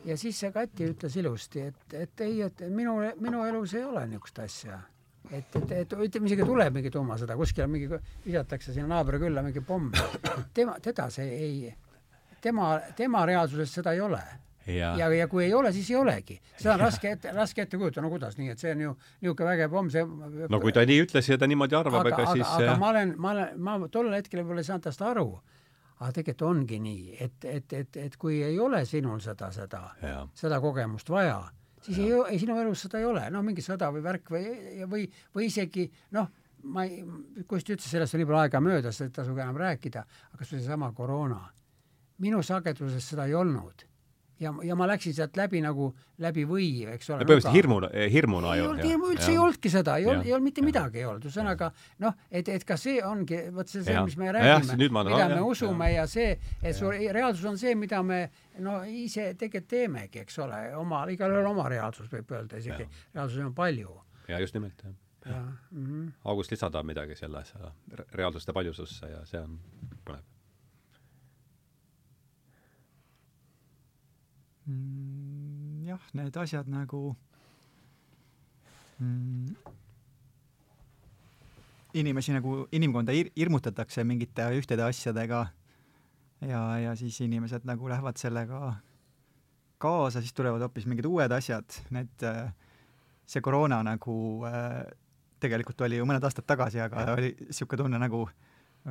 ja 0.05 0.17
siis 0.17 0.39
see 0.39 0.51
Kati 0.51 0.89
ütles 0.91 1.17
ilusti, 1.17 1.67
et, 1.71 1.93
et 1.93 2.25
ei, 2.25 2.41
et 2.41 2.63
minu, 2.69 2.97
minu 3.21 3.45
elus 3.45 3.75
ei 3.77 3.83
ole 3.83 4.05
niisugust 4.07 4.39
asja. 4.39 4.79
et, 5.31 5.55
et, 5.55 5.71
et 5.71 5.93
ütleme 5.93 6.27
isegi 6.27 6.45
tuleb 6.45 6.73
mingi 6.73 6.91
tuumasõda, 6.91 7.37
kuskil 7.39 7.67
mingi, 7.67 7.89
visatakse 8.25 8.73
sinna 8.73 8.95
naabrikülla 8.95 9.43
mingi 9.45 9.61
pomm. 9.61 9.91
tema, 10.53 10.77
teda 10.81 11.09
see 11.09 11.33
ei, 11.37 11.73
tema, 12.41 12.79
tema 12.95 13.25
reaalsuses 13.25 13.79
seda 13.79 13.93
ei 13.93 14.01
ole 14.01 14.23
ja, 14.67 14.91
ja, 14.97 15.07
ja 15.15 15.27
kui 15.27 15.45
ei 15.45 15.53
ole, 15.53 15.71
siis 15.73 15.89
ei 15.91 15.95
olegi. 15.95 16.37
seda 16.57 16.75
on 16.75 16.83
raske 16.85 17.13
ette, 17.15 17.31
raske 17.35 17.65
ette 17.65 17.77
kujutada, 17.77 18.03
no 18.05 18.11
kuidas 18.13 18.37
nii, 18.37 18.51
et 18.53 18.61
see 18.61 18.73
on 18.75 18.83
ju 18.85 18.91
niisugune 19.21 19.49
vägev 19.49 19.73
pomm, 19.73 19.89
see 19.93 20.03
no 20.49 20.59
kui 20.61 20.73
ta 20.75 20.83
nii 20.87 21.05
ütles 21.05 21.29
ja 21.29 21.37
ta 21.41 21.49
niimoodi 21.49 21.77
arvab, 21.77 22.09
ega 22.09 22.19
aga, 22.21 22.35
siis 22.35 22.45
aga 22.57 22.75
ma 22.81 22.91
olen, 22.91 23.15
ma 23.17 23.33
olen, 23.35 23.55
ma 23.67 23.77
tollel 23.93 24.19
hetkel 24.19 24.43
võib-olla 24.43 24.63
ei 24.63 24.69
saanud 24.69 24.85
tast 24.85 25.01
aru, 25.05 25.25
aga 25.97 26.11
tegelikult 26.17 26.45
ongi 26.49 26.81
nii, 26.83 27.17
et, 27.25 27.47
et, 27.49 27.77
et, 27.79 28.01
et 28.05 28.19
kui 28.21 28.41
ei 28.45 28.59
ole 28.59 28.83
sinul 28.89 29.23
seda, 29.23 29.51
seda, 29.55 29.83
seda 30.37 30.61
kogemust 30.63 31.09
vaja, 31.13 31.39
siis 31.81 31.97
ja. 31.97 32.05
ei, 32.05 32.35
ei, 32.35 32.43
sinu 32.43 32.59
elus 32.61 32.85
seda 32.85 33.01
ei 33.01 33.09
ole, 33.09 33.25
noh, 33.33 33.45
mingi 33.45 33.65
sõda 33.65 33.89
või 33.93 34.05
värk 34.05 34.33
või, 34.33 34.45
või, 34.85 35.07
või 35.35 35.49
isegi 35.49 35.87
noh, 36.17 36.29
ma 36.69 36.85
ei, 36.85 37.01
Kusti 37.49 37.73
ütles, 37.73 37.89
sellest 37.89 38.13
on 38.13 38.21
nii 38.21 38.29
palju 38.29 38.43
aega 38.43 38.61
möödas, 38.61 39.01
et 39.01 39.09
ei 39.09 39.15
tasu 39.15 39.33
enam 39.33 39.57
rääkida, 39.57 40.05
aga 40.05 40.43
kas 40.43 40.53
või 40.53 40.59
seesama 40.61 40.91
koroona. 40.93 41.47
minu 42.21 42.43
sageduses 42.45 43.07
seda 43.09 43.25
ei 43.25 43.33
olnud 43.33 43.89
ja, 44.41 44.53
ja 44.65 44.75
ma 44.77 44.87
läksin 44.89 45.13
sealt 45.15 45.37
läbi 45.37 45.61
nagu 45.63 45.91
läbi 46.21 46.43
või, 46.49 46.67
eks 46.95 47.11
ole. 47.11 47.25
põhimõtteliselt 47.25 47.55
hirmuna, 47.55 47.89
hirmuna 48.13 48.55
ei 48.55 48.63
olnud? 48.65 48.83
hirmu 48.85 49.11
üldse 49.13 49.29
ja. 49.29 49.35
ei 49.35 49.41
olnudki 49.43 49.71
seda, 49.73 49.97
ei 50.01 50.07
olnud, 50.09 50.25
ei 50.27 50.33
olnud 50.35 50.47
mitte 50.49 50.63
midagi 50.65 51.01
ei 51.01 51.07
olnud, 51.09 51.27
ühesõnaga 51.29 51.69
noh, 52.03 52.17
et, 52.31 52.49
et 52.55 52.65
ka 52.67 52.77
see 52.81 52.97
ongi, 53.05 53.43
vot 53.55 53.69
see, 53.71 53.83
see, 53.85 53.97
mis 54.07 54.17
me 54.19 54.31
räägime, 54.35 54.89
mida 55.01 55.29
me 55.35 55.41
usume 55.45 55.91
ja, 55.91 56.01
ja 56.01 56.07
see, 56.11 56.33
et 56.61 56.77
su 56.77 56.89
reaalsus 56.91 57.45
on 57.51 57.61
see, 57.61 57.75
mida 57.79 58.01
me 58.05 58.23
no 58.65 58.81
ise 58.87 59.31
tegelikult 59.37 59.69
teemegi, 59.71 60.25
eks 60.25 60.41
ole, 60.43 60.63
oma, 60.79 61.05
igalühel 61.13 61.51
oma 61.51 61.69
reaalsus 61.71 62.09
võib 62.11 62.35
öelda 62.35 62.59
isegi, 62.61 62.89
reaalsusi 63.13 63.45
on 63.45 63.55
palju. 63.55 63.95
ja 64.31 64.41
just 64.41 64.57
nimelt, 64.57 64.83
jah. 64.83 64.97
Ja, 65.21 65.37
mm 65.37 65.85
-hmm. 65.85 66.11
August 66.25 66.51
lisada 66.51 66.81
midagi 66.83 67.15
selle 67.15 67.37
asja 67.37 67.71
reaalsuste 68.11 68.53
paljususse 68.53 69.05
ja 69.05 69.25
see 69.25 69.41
on 69.41 69.59
põnev 70.05 70.23
mm,? 74.65 75.85
jah, 75.87 76.09
need 76.17 76.37
asjad 76.37 76.69
nagu 76.71 77.15
mm, 78.99 79.55
inimesi 81.93 82.35
nagu, 82.35 82.65
inimkonda 82.71 83.15
hir 83.15 83.31
hirmutatakse 83.37 84.05
mingite 84.07 84.47
ühtede 84.57 84.85
asjadega 84.85 85.45
ja, 86.47 86.61
ja 86.79 86.95
siis 86.95 87.19
inimesed 87.25 87.67
nagu 87.67 87.89
lähevad 87.89 88.19
sellega 88.21 88.75
kaasa, 89.81 90.21
siis 90.21 90.33
tulevad 90.37 90.61
hoopis 90.61 90.85
mingid 90.85 91.07
uued 91.09 91.31
asjad, 91.33 91.65
need, 91.95 92.25
see 93.25 93.41
koroona 93.41 93.81
nagu 93.85 94.15
äh, 94.45 94.83
tegelikult 95.41 95.81
oli 95.87 95.97
ju 95.97 96.05
mõned 96.05 96.23
aastad 96.23 96.45
tagasi, 96.47 96.81
aga 96.83 97.07
oli 97.15 97.33
niisugune 97.39 97.83
tunne 97.83 98.01
nagu 98.01 98.21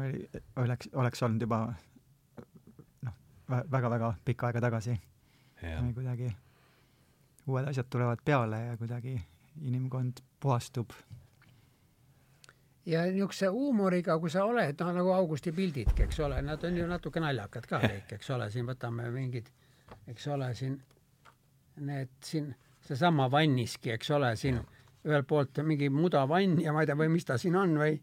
oli, 0.00 0.24
oleks, 0.62 0.90
oleks 0.98 1.22
olnud 1.26 1.46
juba 1.46 1.62
noh, 3.06 3.14
väga-väga 3.48 4.14
pikka 4.26 4.50
aega 4.50 4.64
tagasi 4.66 4.98
kuidagi 5.94 6.30
uued 7.46 7.68
asjad 7.68 7.88
tulevad 7.90 8.22
peale 8.24 8.60
ja 8.64 8.76
kuidagi 8.76 9.20
inimkond 9.60 10.22
puhastub. 10.40 10.90
ja 12.86 13.02
niisuguse 13.04 13.46
huumoriga, 13.46 14.18
kui 14.18 14.30
sa 14.30 14.44
oled, 14.44 14.78
noh 14.80 14.92
nagu 14.96 15.12
Augusti 15.12 15.52
pildidki, 15.52 16.02
eks 16.02 16.20
ole, 16.20 16.40
nad 16.42 16.64
on 16.64 16.76
ju 16.76 16.86
natuke 16.88 17.20
naljakad 17.20 17.66
ka 17.68 17.80
kõik, 17.82 18.14
eks 18.16 18.30
ole, 18.30 18.50
siin 18.50 18.66
võtame 18.66 19.10
mingid, 19.14 19.50
eks 20.08 20.26
ole, 20.32 20.54
siin 20.54 20.80
need 21.76 22.10
siin, 22.24 22.54
seesama 22.86 23.28
vanniski, 23.30 23.92
eks 23.94 24.10
ole, 24.16 24.32
siin 24.36 24.60
ühelt 25.06 25.28
poolt 25.28 25.60
mingi 25.64 25.88
mudavann 25.92 26.58
ja 26.60 26.72
ma 26.72 26.82
ei 26.82 26.88
tea, 26.88 26.96
või 26.98 27.12
mis 27.12 27.28
ta 27.28 27.38
siin 27.40 27.56
on 27.56 27.76
või 27.80 28.00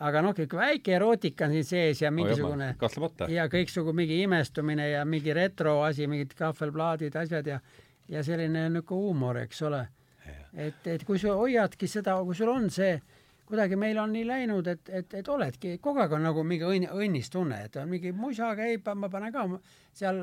aga 0.00 0.22
noh, 0.22 0.34
kõik 0.36 0.54
väike 0.58 0.96
erootika 0.98 1.46
on 1.46 1.56
siin 1.56 1.64
sees 1.64 2.02
ja 2.02 2.10
mingisugune 2.12 2.74
oh, 2.74 3.28
ja 3.32 3.46
kõiksugu 3.52 3.94
mingi 3.96 4.20
imestumine 4.24 4.90
ja 4.90 5.04
mingi 5.08 5.32
retro 5.36 5.80
asi, 5.86 6.08
mingid 6.10 6.34
kahvelplaadid, 6.36 7.16
asjad 7.16 7.52
ja 7.54 7.60
ja 8.08 8.22
selline 8.22 8.68
niisugune 8.70 9.02
huumor, 9.02 9.38
eks 9.42 9.62
ole. 9.66 9.86
et, 10.54 10.86
et 10.86 11.04
kui 11.04 11.18
sa 11.18 11.34
hoiadki 11.36 11.88
seda, 11.90 12.16
kui 12.24 12.34
sul 12.34 12.50
on 12.52 12.68
see, 12.70 12.96
kuidagi 13.46 13.76
meil 13.78 13.98
on 14.02 14.12
nii 14.14 14.26
läinud, 14.26 14.66
et, 14.70 14.88
et, 14.88 15.14
et 15.20 15.28
oledki, 15.28 15.76
kogu 15.82 16.02
aeg 16.02 16.14
on 16.16 16.24
nagu 16.26 16.44
mingi 16.46 16.66
õnn, 16.66 16.90
õnnistunne, 16.96 17.62
et 17.66 17.76
on 17.80 17.88
mingi 17.90 18.12
musa 18.16 18.52
käib, 18.58 18.88
ma 18.94 19.10
panen 19.12 19.34
ka 19.34 19.46
seal 19.94 20.22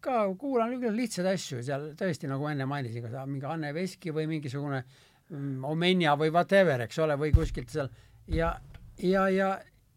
ka 0.00 0.22
kuulan 0.40 0.72
lihtsaid 0.96 1.28
asju 1.28 1.60
seal 1.64 1.90
tõesti 1.98 2.28
nagu 2.30 2.46
enne 2.48 2.64
mainisin, 2.68 3.04
kas 3.04 3.28
mingi 3.28 3.48
Anne 3.48 3.74
Veski 3.76 4.14
või 4.16 4.26
mingisugune 4.30 4.80
mm, 4.80 5.64
Omenja 5.68 6.16
või 6.20 6.32
whatever, 6.32 6.86
eks 6.86 7.00
ole, 7.04 7.18
või 7.20 7.34
kuskilt 7.36 7.68
seal. 7.72 7.90
Ja, 8.32 8.54
ja, 9.02 9.28
ja, 9.28 9.50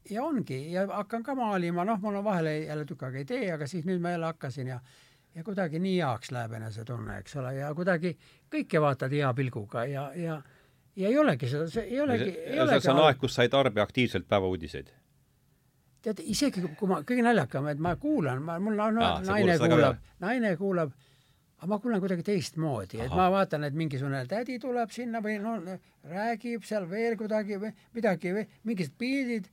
ja 0.09 0.23
ongi. 0.23 0.71
Ja 0.71 0.88
hakkan 0.88 1.23
ka 1.23 1.35
maalima, 1.35 1.85
noh, 1.85 1.99
mul 2.01 2.19
on 2.21 2.23
vahel 2.23 2.51
jälle 2.65 2.85
tükk 2.85 3.07
aega 3.07 3.23
ei 3.23 3.25
tee, 3.25 3.51
aga 3.53 3.67
siis 3.67 3.85
nüüd 3.85 4.01
ma 4.01 4.15
jälle 4.15 4.31
hakkasin 4.31 4.67
ja 4.67 4.80
ja 5.35 5.43
kuidagi 5.43 5.80
nii 5.81 5.95
heaks 5.97 6.31
läheb 6.31 6.51
enesetunne, 6.53 7.17
eks 7.23 7.35
ole, 7.41 7.55
ja 7.57 7.71
kuidagi 7.73 8.11
kõike 8.53 8.81
vaatad 8.81 9.11
hea 9.11 9.31
pilguga 9.34 9.85
ja, 9.89 10.11
ja 10.15 10.41
ja 10.95 11.07
ei 11.09 11.17
olegi 11.17 11.49
seda, 11.49 11.69
see 11.69 11.88
ei 11.89 12.01
olegi, 12.01 12.30
ei 12.38 12.59
olegi 12.61 12.85
see 12.85 12.93
on 12.93 13.01
aeg, 13.07 13.17
kus 13.21 13.34
sa 13.34 13.45
ei 13.45 13.49
tarbi 13.49 13.81
aktiivselt 13.81 14.27
päevauudiseid? 14.30 14.91
tead, 16.03 16.19
isegi 16.27 16.61
kui 16.77 16.89
ma, 16.91 16.99
kõige 17.07 17.23
naljakam, 17.23 17.69
et 17.71 17.81
ma 17.81 17.95
kuulan, 17.99 18.41
ma, 18.43 18.57
mul 18.61 18.75
no, 18.75 19.07
naine 19.23 19.57
kuulab, 19.61 20.01
naine 20.23 20.55
kuulab, 20.59 20.91
aga 21.64 21.72
ma 21.72 21.80
kuulan 21.80 22.02
kuidagi 22.03 22.26
teistmoodi, 22.27 22.99
et 23.06 23.14
ma 23.15 23.30
vaatan, 23.31 23.64
et 23.64 23.76
mingisugune 23.80 24.26
tädi 24.27 24.60
tuleb 24.60 24.91
sinna 24.91 25.23
või 25.23 25.38
no 25.40 25.56
räägib 26.11 26.65
seal 26.68 26.90
veel 26.91 27.15
kuidagi 27.19 27.60
või 27.61 27.72
midagi 27.95 28.34
või 28.35 28.48
mingid 28.68 28.91
pildid 28.99 29.48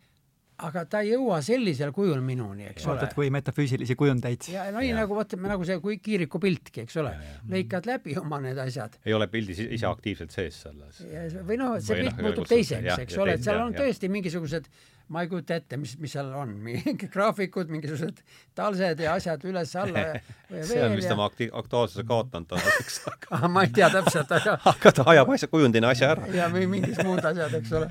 aga 0.66 0.82
ta 0.91 1.01
ei 1.05 1.12
jõua 1.15 1.39
sellisel 1.45 1.93
kujul 1.95 2.20
minuni, 2.24 2.66
eks 2.73 2.85
ole. 2.85 2.97
vaatad 2.97 3.15
kui 3.16 3.31
metafüüsilisi 3.32 3.97
kujundeid. 3.99 4.49
ja 4.53 4.66
no 4.74 4.82
nii 4.82 4.93
nagu 4.97 5.16
vot, 5.16 5.37
nagu 5.41 5.66
see 5.69 5.78
kui 5.82 6.01
kiiriku 6.03 6.41
piltki, 6.43 6.85
eks 6.85 6.99
ole, 7.01 7.15
lõikad 7.53 7.87
läbi 7.89 8.16
oma 8.20 8.41
need 8.45 8.59
asjad. 8.61 8.99
ei 9.07 9.16
ole 9.16 9.31
pildis 9.32 9.62
ise 9.69 9.89
aktiivselt 9.89 10.35
sees 10.35 10.61
selles. 10.66 11.05
või 11.47 11.61
noh, 11.61 11.78
see 11.78 12.03
pilt 12.03 12.19
no, 12.19 12.27
muutub 12.27 12.51
teiseks, 12.51 13.05
eks 13.07 13.20
ole, 13.23 13.39
et 13.39 13.47
seal 13.47 13.62
on 13.62 13.77
tõesti 13.77 14.11
mingisugused 14.12 14.66
ma 15.11 15.24
ei 15.24 15.28
kujuta 15.31 15.57
ette, 15.59 15.77
mis, 15.81 15.97
mis 15.99 16.12
seal 16.15 16.31
on, 16.39 16.53
mingi 16.66 17.09
graafikud, 17.11 17.70
mingisugused 17.73 18.23
talsed 18.57 19.03
ja 19.03 19.15
asjad 19.19 19.45
üles-alla 19.49 20.05
ja, 20.05 20.20
ja 20.55 20.66
see 20.69 20.82
on 20.87 20.95
vist 20.99 21.11
ja... 21.11 21.16
oma 21.16 21.27
akti-, 21.31 21.51
aktuaalsuse 21.62 22.05
kaotanud 22.09 22.49
tänaseks 22.51 23.01
aga 23.37 23.51
ma 23.51 23.65
ei 23.66 23.73
tea 23.74 23.91
täpselt, 23.93 24.31
aga 24.39 24.57
aga 24.73 24.95
ta 24.97 25.07
ajab 25.15 25.35
asja, 25.35 25.51
kujundina 25.53 25.91
asja 25.95 26.12
ära. 26.15 26.31
ja 26.35 26.49
või 26.53 26.66
mingid 26.70 27.03
muud 27.07 27.24
asjad, 27.32 27.55
eks 27.59 27.74
ole. 27.78 27.91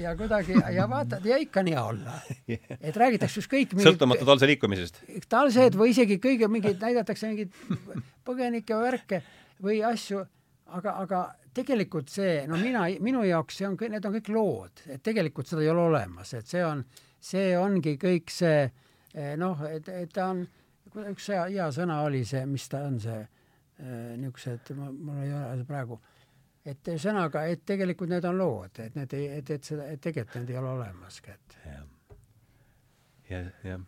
ja 0.00 0.16
kuidagi, 0.18 0.56
ja 0.76 0.88
vaatad, 0.90 1.28
ja 1.28 1.40
ikka 1.42 1.64
on 1.64 1.72
hea 1.72 1.86
olla. 1.92 2.18
et 2.80 3.00
räägitakse 3.04 3.42
ükskõik 3.44 3.76
mingit 3.76 3.90
sõltumata 3.90 4.28
talse 4.28 4.48
liikumisest. 4.52 5.02
talsed 5.28 5.76
või 5.76 5.92
isegi 5.92 6.20
kõige 6.22 6.48
mingid, 6.52 6.80
näidatakse 6.80 7.32
mingeid 7.32 7.52
põgenikke 8.26 8.80
värke 8.80 9.20
või 9.62 9.82
asju, 9.84 10.24
aga, 10.72 10.96
aga 11.04 11.26
tegelikult 11.56 12.10
see, 12.12 12.42
no 12.50 12.58
mina, 12.60 12.84
minu 13.02 13.22
jaoks 13.26 13.60
see 13.60 13.68
on, 13.68 13.76
need 13.92 14.04
on 14.08 14.16
kõik 14.18 14.30
lood, 14.34 14.82
et 14.92 15.02
tegelikult 15.04 15.48
seda 15.48 15.64
ei 15.64 15.70
ole 15.72 15.86
olemas, 15.88 16.34
et 16.36 16.48
see 16.50 16.62
on, 16.64 16.82
see 17.22 17.54
ongi 17.58 17.96
kõik 18.00 18.32
see 18.32 18.60
eh, 18.66 19.32
noh, 19.40 19.64
et, 19.70 19.88
et 19.88 20.12
ta 20.12 20.30
on, 20.34 20.44
üks 21.06 21.30
hea, 21.32 21.46
hea 21.54 21.70
sõna 21.74 22.02
oli 22.06 22.22
see, 22.28 22.44
mis 22.50 22.68
ta 22.72 22.84
on, 22.88 23.00
see 23.02 23.18
eh, 23.22 24.14
niisugused, 24.20 24.72
mul 24.76 25.24
ei 25.24 25.34
ole 25.38 25.66
praegu, 25.68 25.98
et 26.66 26.92
ühesõnaga, 26.92 27.46
et 27.50 27.66
tegelikult 27.68 28.12
need 28.12 28.28
on 28.28 28.40
lood, 28.40 28.80
et 28.84 28.96
need 28.98 29.18
ei, 29.18 29.28
et, 29.40 29.52
et 29.56 29.72
seda, 29.72 29.90
et 29.92 30.02
tegelikult 30.02 30.42
need 30.42 30.54
ei 30.54 30.62
ole 30.62 30.72
olemaski, 30.78 31.36
et 31.36 31.60
jah, 31.66 31.84
jah, 33.32 33.52
jah 33.66 33.84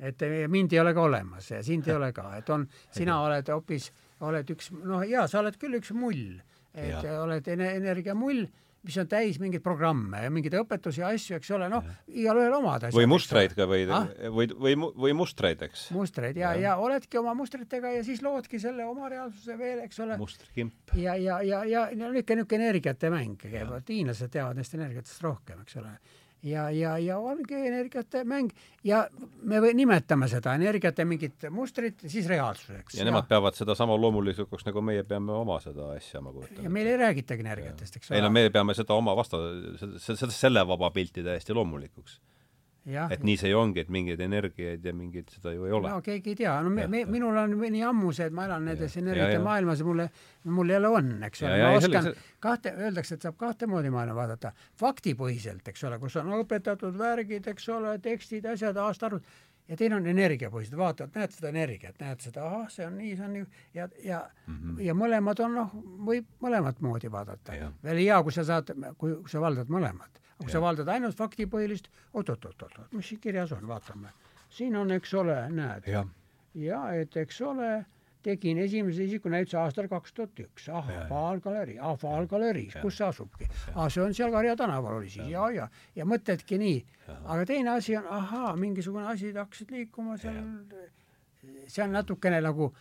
et 0.00 0.22
mind 0.48 0.72
ei 0.72 0.78
ole 0.80 0.94
ka 0.96 1.02
olemas 1.04 1.50
ja 1.50 1.58
sind 1.60 1.88
ei 1.88 1.92
ole 1.92 2.08
ka, 2.16 2.30
et 2.38 2.48
on, 2.48 2.62
sina 2.96 3.18
oled 3.20 3.50
hoopis, 3.52 3.90
oled 4.24 4.52
üks, 4.54 4.70
noh, 4.72 5.02
jaa, 5.04 5.26
sa 5.28 5.42
oled 5.42 5.58
küll 5.60 5.76
üks 5.76 5.92
mull 5.92 6.38
et 6.74 6.90
ja. 6.92 7.20
oled 7.22 7.48
energiamull, 7.50 8.44
mis 8.80 8.96
on 8.96 9.08
täis 9.10 9.36
mingeid 9.40 9.62
programme 9.64 10.22
ja 10.22 10.30
mingeid 10.32 10.54
õpetusi 10.62 11.02
ja 11.02 11.10
asju, 11.12 11.36
eks 11.36 11.50
ole, 11.52 11.68
noh, 11.68 11.84
igalühel 12.08 12.54
omad 12.56 12.86
asjad. 12.88 12.96
või 12.96 13.10
mustreid 13.10 13.52
ka 13.58 13.66
või 13.68 13.82
ah?, 13.92 14.06
või, 14.32 14.48
või, 14.54 14.76
või 15.04 15.16
mustreid, 15.18 15.66
eks. 15.66 15.90
mustreid 15.96 16.40
ja, 16.40 16.54
ja., 16.56 16.70
ja 16.70 16.76
oledki 16.80 17.20
oma 17.20 17.34
mustritega 17.36 17.92
ja 17.98 18.06
siis 18.06 18.22
loodki 18.24 18.62
selle 18.62 18.86
oma 18.88 19.10
reaalsuse 19.12 19.58
veel, 19.60 19.84
eks 19.84 20.00
ole. 20.06 20.16
mustrikimp. 20.20 20.96
ja, 20.96 21.18
ja, 21.20 21.42
ja, 21.44 21.60
ja 21.68 21.84
no 21.98 22.14
ikka 22.16 22.38
niisugune 22.38 22.70
energiate 22.70 23.12
mäng 23.12 23.36
käib, 23.42 23.68
vot 23.68 23.92
hiinlased 23.92 24.32
teavad 24.32 24.56
neist 24.56 24.78
energiatest 24.78 25.28
rohkem, 25.28 25.60
eks 25.66 25.76
ole 25.82 25.98
ja, 26.42 26.70
ja, 26.70 26.94
ja 26.98 27.18
ongi 27.18 27.54
energiate 27.54 28.22
mäng 28.24 28.52
ja 28.84 29.02
me 29.42 29.60
või, 29.62 29.74
nimetame 29.76 30.28
seda 30.30 30.54
energiate 30.56 31.04
mingit 31.04 31.46
mustrit 31.50 32.00
siis 32.06 32.28
reaalsuseks. 32.30 32.96
ja 32.98 33.04
nemad 33.08 33.28
peavad 33.28 33.58
seda 33.58 33.76
sama 33.78 33.96
loomulikuks, 34.00 34.64
nagu 34.68 34.82
meie 34.84 35.04
peame 35.04 35.34
oma 35.36 35.60
seda 35.64 35.92
asja, 35.96 36.22
ma 36.24 36.32
kujutan 36.32 36.56
ette. 36.56 36.66
ja 36.66 36.72
meil 36.72 36.90
ei 36.92 36.98
räägitagi 37.00 37.46
energiatest, 37.46 38.00
eks 38.00 38.10
ole. 38.10 38.18
ei 38.18 38.24
no 38.24 38.32
me 38.34 38.46
peame 38.50 38.76
seda 38.78 38.96
oma 38.96 39.16
vasta, 39.18 39.40
seda, 39.98 40.30
selle 40.32 40.66
vaba 40.66 40.90
pilti 40.94 41.24
täiesti 41.26 41.56
loomulikuks 41.56 42.20
et 42.86 43.24
nii 43.26 43.36
see 43.36 43.50
ju 43.50 43.58
ongi, 43.60 43.82
et 43.84 43.90
mingeid 43.92 44.20
energiaid 44.24 44.84
ja 44.84 44.92
mingeid 44.96 45.28
seda 45.34 45.52
ju 45.52 45.66
ei 45.68 45.74
ole. 45.76 45.90
no 45.92 46.00
keegi 46.04 46.32
ei 46.32 46.38
tea, 46.38 46.54
no 46.64 46.70
me, 46.72 46.86
me, 46.90 47.02
minul 47.10 47.36
on 47.36 47.52
nii 47.60 47.82
ammu 47.86 48.12
see, 48.16 48.30
et 48.30 48.36
ma 48.36 48.46
elan 48.48 48.64
nendes 48.70 48.96
energiate 48.96 49.38
maailmas 49.44 49.82
ja 49.82 49.88
mulle, 49.88 50.08
mul 50.56 50.72
jälle 50.72 50.88
on, 50.88 51.10
eks 51.28 51.44
ole, 51.44 51.58
ma 51.60 51.74
oskan 51.76 52.08
selle... 52.08 52.24
kahte, 52.40 52.72
öeldakse, 52.78 53.18
et 53.18 53.28
saab 53.28 53.36
kahte 53.40 53.68
moodi 53.70 53.92
maailma 53.92 54.16
vaadata. 54.16 54.54
faktipõhiselt, 54.80 55.68
eks 55.68 55.84
ole, 55.88 56.00
kus 56.00 56.16
on 56.22 56.32
õpetatud 56.40 56.96
värgid, 56.98 57.50
eks 57.52 57.68
ole, 57.76 57.98
tekstid, 58.02 58.48
asjad, 58.48 58.80
aastaarvud, 58.80 59.28
ja 59.70 59.76
teine 59.78 59.96
on 59.96 60.06
energiapõhised, 60.10 60.76
vaatad, 60.76 61.12
näed 61.14 61.34
seda 61.34 61.50
energiat, 61.52 61.98
näed 62.02 62.22
seda, 62.24 62.46
ahah, 62.46 62.70
see 62.72 62.86
on 62.86 62.96
nii, 62.98 63.16
see 63.16 63.26
on 63.26 63.36
nii, 63.38 63.44
ja, 63.74 63.88
ja 64.04 64.22
mm, 64.46 64.56
-hmm. 64.56 64.80
ja 64.86 64.94
mõlemad 64.98 65.44
on 65.44 65.54
noh, 65.54 65.76
võib 66.10 66.26
mõlemat 66.42 66.80
moodi 66.80 67.10
vaadata. 67.12 67.54
veel 67.84 68.02
hea, 68.02 68.22
kui 68.22 68.32
sa 68.34 68.44
saad, 68.44 68.74
kui 68.98 69.14
sa 69.30 69.40
valdad 69.40 69.70
mõlemat 69.70 70.20
kui 70.40 70.52
sa 70.52 70.60
valdad 70.62 70.88
ainult 70.88 71.16
faktipõhilist 71.16 71.90
oot,, 72.14 72.28
oot-oot-oot, 72.32 72.92
mis 72.96 73.08
siin 73.12 73.20
kirjas 73.20 73.52
on, 73.52 73.66
vaatame. 73.68 74.12
siin 74.50 74.76
on, 74.76 74.90
eks 74.90 75.14
ole, 75.14 75.36
näed. 75.52 75.88
ja 76.54 76.80
et 76.96 77.16
eks 77.16 77.40
ole, 77.40 77.84
tegin 78.22 78.58
esimese 78.58 79.04
isiku 79.04 79.32
näituse 79.32 79.58
aastal 79.60 79.88
kaks 79.88 80.12
tuhat 80.16 80.42
üks, 80.44 80.68
ah, 80.72 80.90
Faalgalerii, 81.08 81.78
ah, 81.78 81.96
Faalgaleriis, 81.98 82.76
kus 82.82 83.00
see 83.00 83.06
asubki? 83.06 83.48
ah, 83.74 83.88
see 83.88 84.02
on 84.04 84.14
seal 84.16 84.32
Karja 84.34 84.56
tänaval 84.56 85.00
oli 85.00 85.10
siis 85.10 85.30
ja, 85.32 85.48
ja, 85.54 85.68
ja 85.96 86.06
mõtledki 86.08 86.58
nii. 86.60 86.84
aga 87.24 87.46
teine 87.46 87.74
asi 87.76 87.96
on, 87.96 88.06
ahaa, 88.20 88.54
mingisugune 88.60 89.08
asi 89.10 89.32
hakkasid 89.36 89.74
liikuma 89.74 90.18
seal, 90.20 90.44
see 91.66 91.84
on 91.84 91.98
natukene 91.98 92.40
nagu 92.44 92.72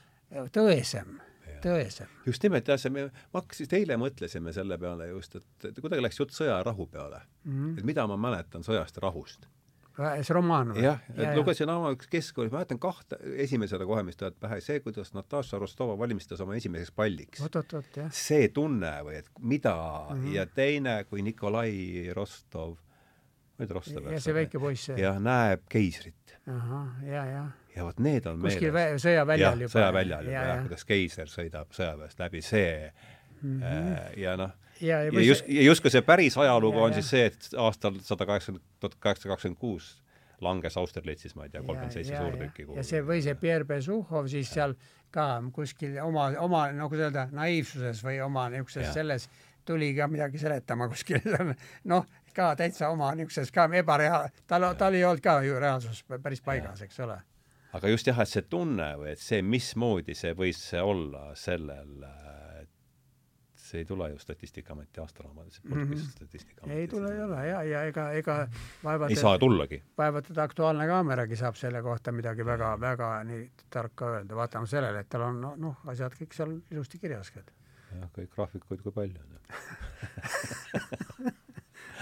tõesem 0.55 1.19
tõesem. 1.63 2.09
just 2.25 2.43
nimelt 2.43 2.67
jah, 2.67 2.79
see 2.79 2.91
me, 2.93 3.07
ma 3.33 3.41
hakkasin, 3.41 3.69
eile 3.79 3.97
mõtlesime 3.99 4.53
selle 4.55 4.77
peale 4.81 5.09
just, 5.11 5.39
et 5.39 5.79
kuidagi 5.79 6.03
läks 6.03 6.19
jutt 6.21 6.35
sõja 6.35 6.59
ja 6.59 6.65
rahu 6.65 6.87
peale 6.87 7.21
mm. 7.43 7.53
-hmm. 7.53 7.79
et 7.79 7.87
mida 7.87 8.07
ma 8.07 8.17
mäletan 8.17 8.63
sõjast 8.65 8.99
ja 8.99 9.07
rahust. 9.07 9.47
See 9.99 10.35
romaan 10.35 10.73
või? 10.73 10.83
jah, 10.85 10.99
et 11.13 11.23
ja, 11.23 11.35
lugesin 11.37 11.69
oma 11.73 11.91
keskkoolis, 11.99 12.51
mäletan 12.53 12.79
kahte, 12.81 13.19
esimesena 13.45 13.87
kohe, 13.89 14.03
mis 14.07 14.19
tuleb 14.19 14.37
pähe, 14.39 14.59
see, 14.63 14.79
kuidas 14.85 15.13
Natasha 15.15 15.59
Rostova 15.59 15.97
valmistas 15.99 16.41
oma 16.45 16.55
esimeseks 16.59 16.93
palliks. 16.95 17.43
see 18.15 18.49
tunne 18.55 18.93
või 19.07 19.19
et 19.19 19.31
mida 19.39 19.75
mm 19.75 20.21
-hmm. 20.21 20.35
ja 20.35 20.45
teine, 20.45 21.03
kui 21.09 21.21
Nikolai 21.25 22.09
Rostov 22.15 22.77
ma 23.59 23.65
tea, 23.65 23.75
Rostov 23.75 24.11
ja 24.11 24.19
see 24.23 24.35
väike 24.35 24.59
poiss. 24.59 24.91
jah, 24.97 25.19
näeb 25.19 25.65
keisrit. 25.69 26.37
ahah, 26.47 27.03
ja, 27.03 27.25
ja 27.25 27.47
ja 27.75 27.85
vot 27.85 27.99
need 27.99 28.25
on 28.25 28.41
kuskil 28.41 28.73
meeles. 28.75 29.03
sõjaväljal 29.03 29.65
juba. 29.65 29.73
sõjaväljal 29.75 30.29
juba 30.29 30.47
jah, 30.47 30.63
kuidas 30.65 30.85
keiser 30.85 31.31
sõidab 31.31 31.75
sõjaväest 31.75 32.19
läbi, 32.19 32.41
see 32.41 32.93
mm 33.41 33.61
-hmm. 33.61 34.19
ja 34.19 34.35
noh, 34.39 34.55
ja, 34.81 35.01
ja, 35.03 35.11
ja 35.13 35.25
just, 35.25 35.47
ja 35.47 35.63
justkui 35.63 35.91
see 35.93 36.03
päris 36.05 36.37
ajalugu 36.37 36.77
ja, 36.77 36.83
on 36.83 36.93
ja. 36.93 37.01
siis 37.01 37.09
see, 37.15 37.25
et 37.31 37.57
aastal 37.57 37.99
sada 38.05 38.27
kaheksakümmend, 38.29 38.65
tuhat 38.79 38.95
kaheksasada 38.99 39.33
kakskümmend 39.33 39.59
kuus 39.59 39.89
langes 40.41 40.77
Austerlitzis, 40.77 41.35
ma 41.35 41.47
ei 41.47 41.53
tea, 41.53 41.63
kolmkümmend 41.63 41.95
seitse 41.95 42.15
suurtükki. 42.17 42.67
ja 42.75 42.83
see 42.87 43.03
või 43.05 43.19
see 43.25 43.35
Pierre 43.39 43.67
Bezukhov 43.67 44.29
siis 44.31 44.47
ja. 44.49 44.53
seal 44.53 44.75
ka 45.11 45.27
kuskil 45.53 45.97
oma, 46.03 46.29
oma 46.39 46.67
nagu 46.75 46.99
öelda, 46.99 47.27
naiivsuses 47.35 48.03
või 48.05 48.19
oma 48.23 48.47
niisuguses 48.53 48.93
selles 48.95 49.27
tuli 49.67 49.91
ka 49.97 50.07
midagi 50.07 50.41
seletama 50.41 50.87
kuskil 50.91 51.25
noh, 51.91 52.05
ka 52.35 52.53
täitsa 52.59 52.91
oma 52.93 53.11
niisuguses 53.17 53.51
ka 53.51 53.67
ebareaal-, 53.81 54.29
tal, 54.47 54.71
tal 54.79 54.95
ei 54.95 55.03
olnud 55.03 55.23
ka 55.23 55.41
ju 55.45 55.59
reaalsus 55.59 56.05
päris 56.15 56.45
paigas, 56.45 56.85
eks 56.85 57.03
ole 57.05 57.19
aga 57.75 57.91
just 57.91 58.07
jah, 58.09 58.19
et 58.23 58.31
see 58.31 58.45
tunne 58.49 58.87
või 58.99 59.13
et 59.13 59.21
see, 59.21 59.41
mismoodi 59.45 60.15
see 60.17 60.33
võis 60.37 60.61
olla 60.81 61.33
sellel, 61.37 61.91
see 63.69 63.83
ei 63.83 63.85
tule 63.85 64.09
ju 64.09 64.19
Statistikaameti 64.19 65.01
aastaraamatust 65.01 65.63
mm 65.63 65.83
-hmm. 65.83 66.03
Statistikaametist. 66.09 66.79
ei 66.79 66.87
tule, 66.87 67.13
ei 67.15 67.21
ole 67.23 67.47
ja, 67.47 67.63
ja 67.63 67.83
ega, 67.83 68.11
ega 68.11 68.47
vaevalt 68.83 69.11
ei 69.11 69.15
saa 69.15 69.37
tullagi. 69.39 69.83
vaevalt, 69.97 70.29
et 70.31 70.37
Aktuaalne 70.37 70.87
Kaameragi 70.87 71.35
saab 71.35 71.55
selle 71.55 71.81
kohta 71.81 72.11
midagi 72.11 72.45
väga, 72.45 72.79
väga 72.79 73.23
nii 73.23 73.51
tarka 73.69 74.11
öelda, 74.15 74.35
vaatame 74.35 74.67
sellele, 74.67 74.99
et 74.99 75.09
tal 75.09 75.21
on 75.29 75.41
noh 75.41 75.57
no,, 75.57 75.75
asjad 75.85 76.13
kõik 76.21 76.33
seal 76.33 76.57
ilusti 76.71 76.99
kirjas 76.99 77.33
jah, 77.35 78.09
kõik 78.15 78.29
graafikuid 78.35 78.81
kui 78.85 78.91
palju 78.91 79.19
on 79.23 79.29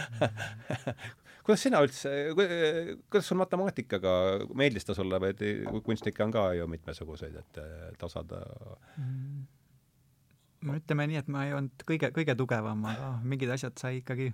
kuidas 1.48 1.62
sina 1.64 1.82
üldse, 1.84 2.10
kuidas 2.36 3.28
sul 3.28 3.40
matemaatikaga, 3.40 4.14
meeldis 4.58 4.86
ta 4.88 4.96
sulle 4.98 5.20
või 5.22 5.82
kunstnikke 5.86 6.24
on 6.26 6.32
ka 6.36 6.50
ju 6.60 6.68
mitmesuguseid, 6.68 7.36
et 7.44 7.62
tasada 8.02 8.42
mm.? 8.98 9.57
No 10.66 10.78
ütleme 10.80 11.08
nii, 11.12 11.22
et 11.22 11.28
ma 11.32 11.46
ei 11.46 11.54
olnud 11.58 11.86
kõige, 11.88 12.12
kõige 12.16 12.36
tugevam, 12.40 12.86
aga 12.90 13.12
mingid 13.24 13.52
asjad 13.54 13.78
sai 13.80 14.02
ikkagi 14.02 14.32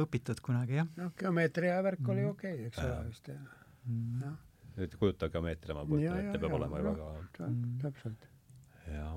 õpitud 0.00 0.40
kunagi, 0.42 0.80
jah. 0.80 0.88
noh, 0.98 1.12
geomeetria 1.18 1.76
värk 1.84 2.08
oli 2.08 2.24
mhm. 2.24 2.32
okei 2.34 2.54
okay,, 2.54 2.70
eks 2.70 2.82
ole, 2.82 2.96
vist 3.10 3.30
jah 3.30 3.44
mm.. 3.84 4.22
jah. 4.24 4.38
nüüd 4.78 4.96
kujuta 5.00 5.28
geomeetria, 5.32 5.76
ma 5.76 5.84
kujutan 5.88 6.22
ette, 6.22 6.40
peab 6.40 6.50
ja, 6.50 6.56
olema 6.58 6.80
ju 6.80 6.88
väga 6.88 7.10
mm. 7.46 7.76
täpselt. 7.82 8.26
jah. 8.90 9.14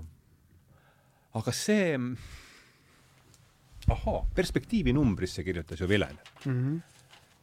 aga 1.39 1.55
see 1.55 1.87
ahaa, 3.95 4.21
perspektiivinumbrisse 4.35 5.45
kirjutas 5.47 5.81
ju 5.81 5.89
Vilen 5.89 6.19
mm. 6.45 6.53
-hmm. 6.53 6.79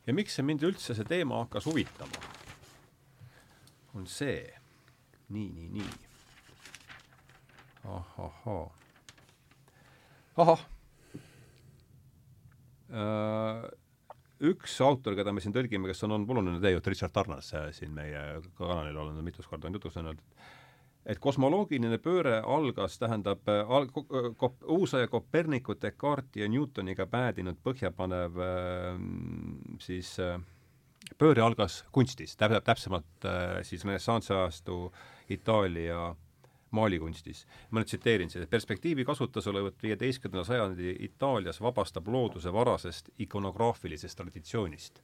ja 0.06 0.14
miks 0.14 0.38
see 0.38 0.46
mind 0.46 0.62
üldse, 0.62 0.94
see 0.94 1.08
teema 1.08 1.42
hakkas 1.44 1.66
huvitama, 1.66 2.24
on 3.94 4.06
see, 4.06 4.54
nii, 5.28 5.48
nii, 5.52 5.68
nii. 5.78 6.13
Ahahhaa. 7.84 8.66
ahah 10.36 10.66
äh, 12.90 13.64
üks 14.44 14.76
autor, 14.84 15.16
keda 15.18 15.32
me 15.32 15.42
siin 15.42 15.54
tõlgime, 15.54 15.88
kes 15.90 16.04
on 16.06 16.16
olnud 16.16 16.34
oluline 16.34 16.60
teejuht, 16.62 16.90
Richard 16.90 17.14
Tarnas 17.14 17.52
siin 17.76 17.94
meie 17.94 18.22
kanalil 18.58 18.96
olen 19.00 19.22
mitus 19.24 19.48
korda 19.50 19.68
on 19.68 19.78
jutustanud, 19.78 20.20
et 21.06 21.20
kosmoloogiline 21.22 21.98
pööre 22.02 22.40
algas, 22.40 22.98
tähendab 23.00 23.46
al-, 23.48 23.90
kop-, 23.92 24.64
uusaja 24.76 25.08
Koperniku, 25.12 25.76
Descartesi 25.80 26.44
ja 26.44 26.50
Newtoniga 26.50 27.06
päädinud 27.10 27.60
põhjapanev 27.64 28.42
siis 29.84 30.16
pööre 31.20 31.44
algas 31.44 31.82
kunstis, 31.92 32.36
täpselt, 32.40 32.64
täpsemalt 32.66 33.28
siis 33.68 33.84
renessansi 33.84 34.32
ajastu 34.34 34.78
Itaalia 35.32 36.14
maalikunstis. 36.74 37.46
ma 37.70 37.80
nüüd 37.80 37.88
tsiteerin 37.90 38.30
et 38.42 38.50
perspektiivi 38.50 39.04
kasutuselevõtt 39.04 39.82
viieteistkümnenda 39.82 40.44
sajandi 40.44 40.96
Itaalias 41.08 41.60
vabastab 41.60 42.08
looduse 42.08 42.52
varasest 42.52 43.10
ikonograafilisest 43.18 44.18
traditsioonist, 44.18 45.02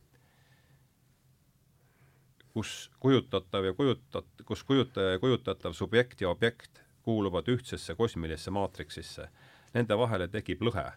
kus 2.54 2.90
kujutatav 3.00 3.64
ja 3.64 3.72
kujutat-, 3.72 4.44
kus 4.44 4.64
kujutaja 4.64 5.16
ja 5.16 5.18
kujutatav 5.18 5.72
subjekt 5.72 6.20
ja 6.20 6.30
objekt 6.30 6.82
kuuluvad 7.02 7.48
ühtsesse 7.48 7.94
kosmilisse 7.94 8.50
maatriksisse. 8.50 9.28
Nende 9.74 9.98
vahele 9.98 10.28
tekib 10.28 10.62
lõhe. 10.62 10.90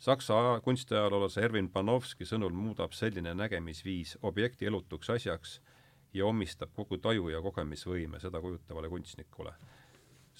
Saksa 0.00 0.60
kunstiajaloolase 0.64 1.44
Ervin 1.44 1.68
Panovski 1.70 2.24
sõnul 2.24 2.54
muudab 2.56 2.92
selline 2.96 3.34
nägemisviis 3.34 4.16
objekti 4.22 4.66
elutuks 4.66 5.10
asjaks 5.10 5.60
ja 6.14 6.26
omistab 6.26 6.72
kogu 6.74 6.98
taju 6.98 7.28
ja 7.28 7.42
kogemisvõime 7.44 8.20
seda 8.20 8.40
kujutavale 8.40 8.88
kunstnikule 8.88 9.52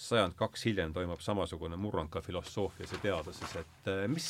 sajand 0.00 0.36
kaks 0.38 0.64
hiljem 0.68 0.94
toimub 0.96 1.20
samasugune 1.24 1.76
murrang 1.80 2.10
ka 2.12 2.22
filosoofias 2.24 2.94
ja 2.94 3.02
teaduses, 3.02 3.56
et 3.60 3.90
eh, 3.92 4.06
mis 4.08 4.28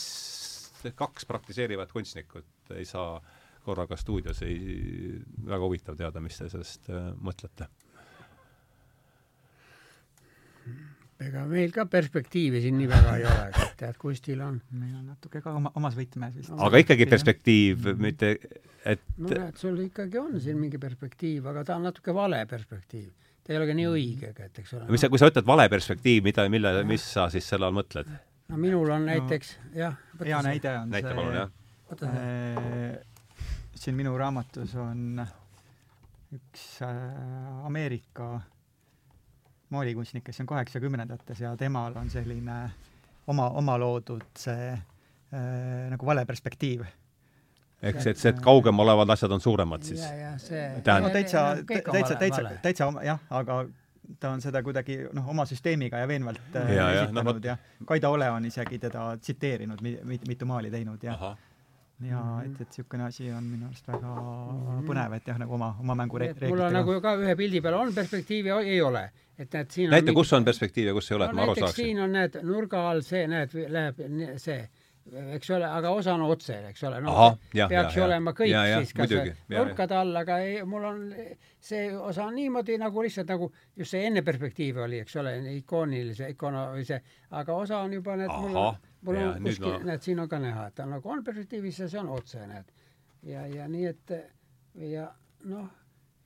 kaks 0.97 1.29
praktiseerivat 1.29 1.93
kunstnikut 1.93 2.75
ei 2.75 2.87
saa 2.89 3.21
korraga 3.65 3.97
stuudios, 4.01 4.41
ei, 4.43 4.57
väga 5.47 5.61
huvitav 5.67 5.99
teada, 5.99 6.23
mis 6.25 6.39
te 6.41 6.49
sellest 6.49 6.91
äh, 6.91 7.13
mõtlete. 7.21 7.69
ega 11.21 11.43
meil 11.45 11.69
ka 11.69 11.85
perspektiivi 11.85 12.63
siin 12.65 12.79
nii 12.81 12.87
väga 12.89 13.17
ei 13.19 13.25
ole, 13.29 13.49
et 13.51 13.75
tead, 13.83 13.97
kunstil 14.01 14.41
on. 14.41 14.57
meil 14.73 14.95
on 14.97 15.11
natuke 15.13 15.43
ka 15.45 15.53
oma, 15.59 15.69
omas 15.77 15.99
võtmes 15.99 16.39
vist. 16.39 16.55
aga 16.57 16.81
ikkagi 16.81 17.07
perspektiiv, 17.11 17.91
mitte 18.01 18.31
et 18.89 19.05
no 19.19 19.29
näed, 19.29 19.59
sul 19.61 19.77
ikkagi 19.85 20.19
on 20.19 20.41
siin 20.41 20.57
mingi 20.57 20.81
perspektiiv, 20.81 21.45
aga 21.53 21.67
ta 21.69 21.77
on 21.77 21.85
natuke 21.91 22.17
vale 22.17 22.41
perspektiiv 22.49 23.13
ta 23.45 23.53
ei 23.53 23.59
ole 23.59 23.69
ka 23.71 23.77
nii 23.77 23.89
õige, 23.91 24.33
et 24.37 24.59
eks 24.63 24.75
ole. 24.79 24.89
mis 24.93 25.03
sa, 25.03 25.11
kui 25.13 25.21
sa 25.21 25.31
ütled 25.31 25.47
vale 25.49 25.69
perspektiiv, 25.73 26.25
mida, 26.27 26.47
mille, 26.53 26.75
mis 26.89 27.05
sa 27.15 27.29
siis 27.33 27.47
selle 27.49 27.69
all 27.69 27.77
mõtled? 27.77 28.11
no 28.51 28.61
minul 28.61 28.91
on 28.95 29.07
näiteks 29.09 29.57
no, 29.59 29.73
jah. 29.79 29.99
hea 30.25 30.43
näide 30.47 30.77
on 30.79 30.95
näite 30.95 31.13
see, 31.13 31.19
palun, 31.19 31.37
jah. 31.39 31.57
Äh, 32.07 33.01
siin 33.75 33.97
minu 33.99 34.15
raamatus 34.19 34.77
on 34.79 35.23
üks 36.35 36.67
äh, 36.87 37.67
Ameerika 37.67 38.37
maalikunstnik, 39.71 40.25
kes 40.27 40.41
on 40.43 40.51
kaheksakümnendates 40.51 41.43
ja 41.43 41.57
temal 41.59 41.97
on 41.99 42.11
selline 42.11 42.61
oma, 43.31 43.51
oma 43.59 43.77
loodud 43.79 44.27
see 44.39 44.71
äh, 44.71 45.91
nagu 45.91 46.07
vale 46.07 46.27
perspektiiv 46.27 46.87
eks, 47.83 48.07
et 48.07 48.21
see, 48.21 48.31
et 48.35 48.41
kaugemal 48.45 48.89
olevad 48.89 49.17
asjad 49.17 49.33
on 49.33 49.41
suuremad 49.41 49.83
siis. 49.83 50.03
no 50.05 51.11
täitsa, 51.11 51.45
täitsa, 51.67 52.15
täitsa, 52.15 52.49
täitsa 52.63 52.93
jah, 53.05 53.21
aga 53.31 53.65
ta 54.19 54.31
on 54.31 54.43
seda 54.43 54.63
kuidagi 54.63 54.97
noh, 55.15 55.29
oma 55.31 55.45
süsteemiga 55.47 56.01
ja 56.01 56.09
veenvalt 56.09 56.57
äh, 56.57 56.73
ja, 56.75 56.89
esitanud 57.03 57.45
ja, 57.45 57.55
no, 57.55 57.69
ja 57.81 57.87
Kaida 57.87 58.11
Ole 58.11 58.31
on 58.31 58.45
isegi 58.45 58.79
teda 58.79 59.13
tsiteerinud 59.21 59.83
mit,, 59.83 60.03
mit, 60.05 60.27
mitu 60.29 60.49
maali 60.51 60.71
teinud 60.71 61.03
ja 61.03 61.15
Aha. 61.15 61.31
ja 62.09 62.25
et, 62.45 62.61
et 62.61 62.67
niisugune 62.67 63.07
asi 63.07 63.31
on 63.33 63.45
minu 63.45 63.69
arust 63.69 63.89
väga 63.89 64.15
-hmm. 64.17 64.85
põnev, 64.89 65.17
et 65.17 65.33
jah, 65.33 65.39
nagu 65.39 65.55
oma, 65.55 65.75
oma 65.81 65.95
mängu 65.95 66.19
reeglitega. 66.19 66.51
mul 66.55 66.67
on 66.67 66.79
nagu 66.81 67.01
ka 67.01 67.15
ühe 67.23 67.37
pildi 67.37 67.61
peal 67.61 67.79
on 67.79 67.95
perspektiivi, 67.95 68.51
ei 68.65 68.83
ole. 68.83 69.11
et 69.39 69.53
näed, 69.53 69.71
siin 69.71 69.91
näita, 69.91 70.13
kus 70.13 70.33
on 70.33 70.45
perspektiiv 70.45 70.87
ja 70.87 70.93
kus 70.93 71.11
ei 71.11 71.17
ole 71.17 71.27
no,, 71.27 71.31
et 71.31 71.37
ma 71.37 71.43
aru 71.43 71.55
saaksin. 71.55 71.85
siin 71.85 72.01
on, 72.01 72.13
näed, 72.13 72.41
nurga 72.43 72.89
all 72.91 73.01
see, 73.01 73.27
näed, 73.27 73.55
läheb 73.69 74.05
see 74.37 74.69
eks 75.11 75.51
ole, 75.51 75.67
aga 75.67 75.91
osa 75.91 76.15
on 76.15 76.23
otse, 76.27 76.57
eks 76.71 76.83
ole, 76.87 77.01
noh, 77.05 77.39
peaks 77.55 77.97
ju 77.97 78.05
olema 78.05 78.33
kõik 78.37 78.53
ja, 78.53 78.63
ja, 78.69 78.79
siis 78.83 78.95
kas 78.95 79.11
muidugi, 79.11 79.33
nurkade 79.53 79.97
all, 79.99 80.13
aga 80.21 80.39
ei, 80.45 80.61
mul 80.69 80.87
on 80.87 81.01
see 81.61 81.89
osa 81.97 82.27
on 82.29 82.37
niimoodi 82.39 82.77
nagu 82.81 83.05
lihtsalt 83.05 83.33
nagu 83.33 83.51
just 83.77 83.97
see 83.97 84.05
enne 84.07 84.23
perspektiivi 84.27 84.85
oli, 84.85 85.01
eks 85.05 85.19
ole, 85.23 85.35
ikoonilise, 85.57 86.31
ikono 86.35 86.69
või 86.77 86.87
see, 86.89 87.01
aga 87.41 87.59
osa 87.59 87.83
on 87.87 87.99
juba 87.99 88.17
need, 88.21 88.31
mul 88.31 88.61
on, 88.63 88.81
mul 89.09 89.21
on 89.25 89.51
kuskil 89.51 89.77
näed, 89.89 90.07
siin 90.07 90.23
on 90.23 90.31
ka 90.31 90.41
näha, 90.43 90.69
et 90.71 90.79
ta 90.79 90.87
nagu 90.91 91.15
on 91.17 91.25
perspektiivis 91.27 91.83
ja 91.85 91.91
see 91.91 92.03
on 92.03 92.15
otse, 92.15 92.47
näed. 92.47 92.73
ja, 93.33 93.47
ja 93.51 93.69
nii, 93.71 93.91
et 93.91 94.17
ja 94.95 95.11
noh, 95.51 95.69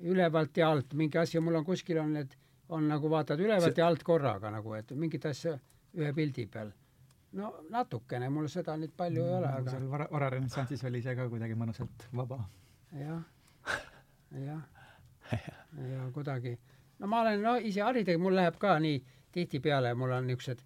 ülevalt 0.05 0.56
ja 0.61 0.73
alt 0.74 0.97
mingi 0.98 1.20
asi, 1.23 1.40
mul 1.40 1.62
on 1.62 1.66
kuskil 1.66 2.02
on 2.05 2.16
need, 2.19 2.36
on 2.74 2.89
nagu 2.90 3.11
vaatad 3.11 3.40
ülevalt 3.40 3.73
see... 3.73 3.81
ja 3.81 3.89
alt 3.89 4.05
korraga 4.05 4.52
nagu, 4.52 4.77
et 4.77 4.93
mingit 4.98 5.24
asja 5.31 5.56
ühe 5.94 6.11
pildi 6.12 6.48
peal 6.51 6.73
no 7.35 7.51
natukene, 7.70 8.28
mul 8.31 8.48
seda 8.52 8.77
nüüd 8.81 8.93
palju 8.97 9.23
mm, 9.23 9.31
ei 9.31 9.39
ole, 9.39 9.51
aga 9.61 9.74
seal 9.74 9.89
vara, 9.90 10.06
vararenessansis 10.12 10.85
oli 10.90 11.02
see 11.02 11.16
ka 11.19 11.28
kuidagi 11.32 11.56
mõnusalt 11.59 12.06
vaba 12.15 12.39
ja,. 12.98 13.19
jah, 14.39 14.62
jah. 15.32 15.65
ja 15.90 16.06
kuidagi, 16.15 16.55
no 16.98 17.11
ma 17.11 17.24
olen 17.24 17.43
no 17.43 17.56
ise 17.56 17.82
haridega, 17.82 18.20
mul 18.23 18.39
läheb 18.39 18.59
ka 18.62 18.77
nii 18.82 19.02
tihtipeale, 19.35 19.94
mul 19.98 20.15
on 20.15 20.31
niisugused 20.31 20.62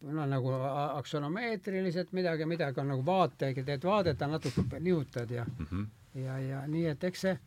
mul 0.00 0.18
on 0.22 0.30
nagu 0.30 0.52
aktsionomeetrilised 0.94 2.12
midagi, 2.14 2.46
midagi 2.46 2.80
on 2.80 2.92
nagu 2.94 3.06
vaate, 3.06 3.52
teed 3.54 3.84
vaadet, 3.84 4.20
natuke 4.30 4.80
nihutad 4.80 5.30
ja 5.30 5.44
mm, 5.44 5.66
-hmm. 5.66 5.86
ja, 6.24 6.38
ja 6.38 6.66
nii, 6.66 6.86
et 6.86 7.04
eks 7.04 7.20
see 7.20 7.38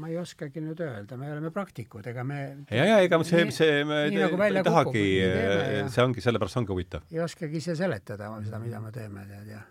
ma 0.00 0.08
ei 0.10 0.16
oskagi 0.20 0.62
nüüd 0.64 0.80
öelda, 0.84 1.16
me 1.20 1.30
oleme 1.32 1.50
praktikud, 1.54 2.06
ega 2.10 2.24
me 2.26 2.38
ja, 2.70 2.84
ja 2.86 3.00
ega 3.04 3.18
see, 3.26 3.42
see, 3.54 3.82
me 3.88 4.02
nii, 4.10 4.22
nagu 4.24 4.40
ei 4.46 4.62
tahagi, 4.66 5.02
see 5.92 6.04
ongi, 6.04 6.24
sellepärast 6.24 6.60
ongi 6.60 6.72
huvitav. 6.74 7.04
ei 7.12 7.20
oskagi 7.24 7.60
ise 7.60 7.76
seletada 7.78 8.30
seda, 8.44 8.60
mida 8.62 8.80
me 8.82 8.92
teeme, 8.94 9.26
tead, 9.30 9.50
jah. 9.54 9.66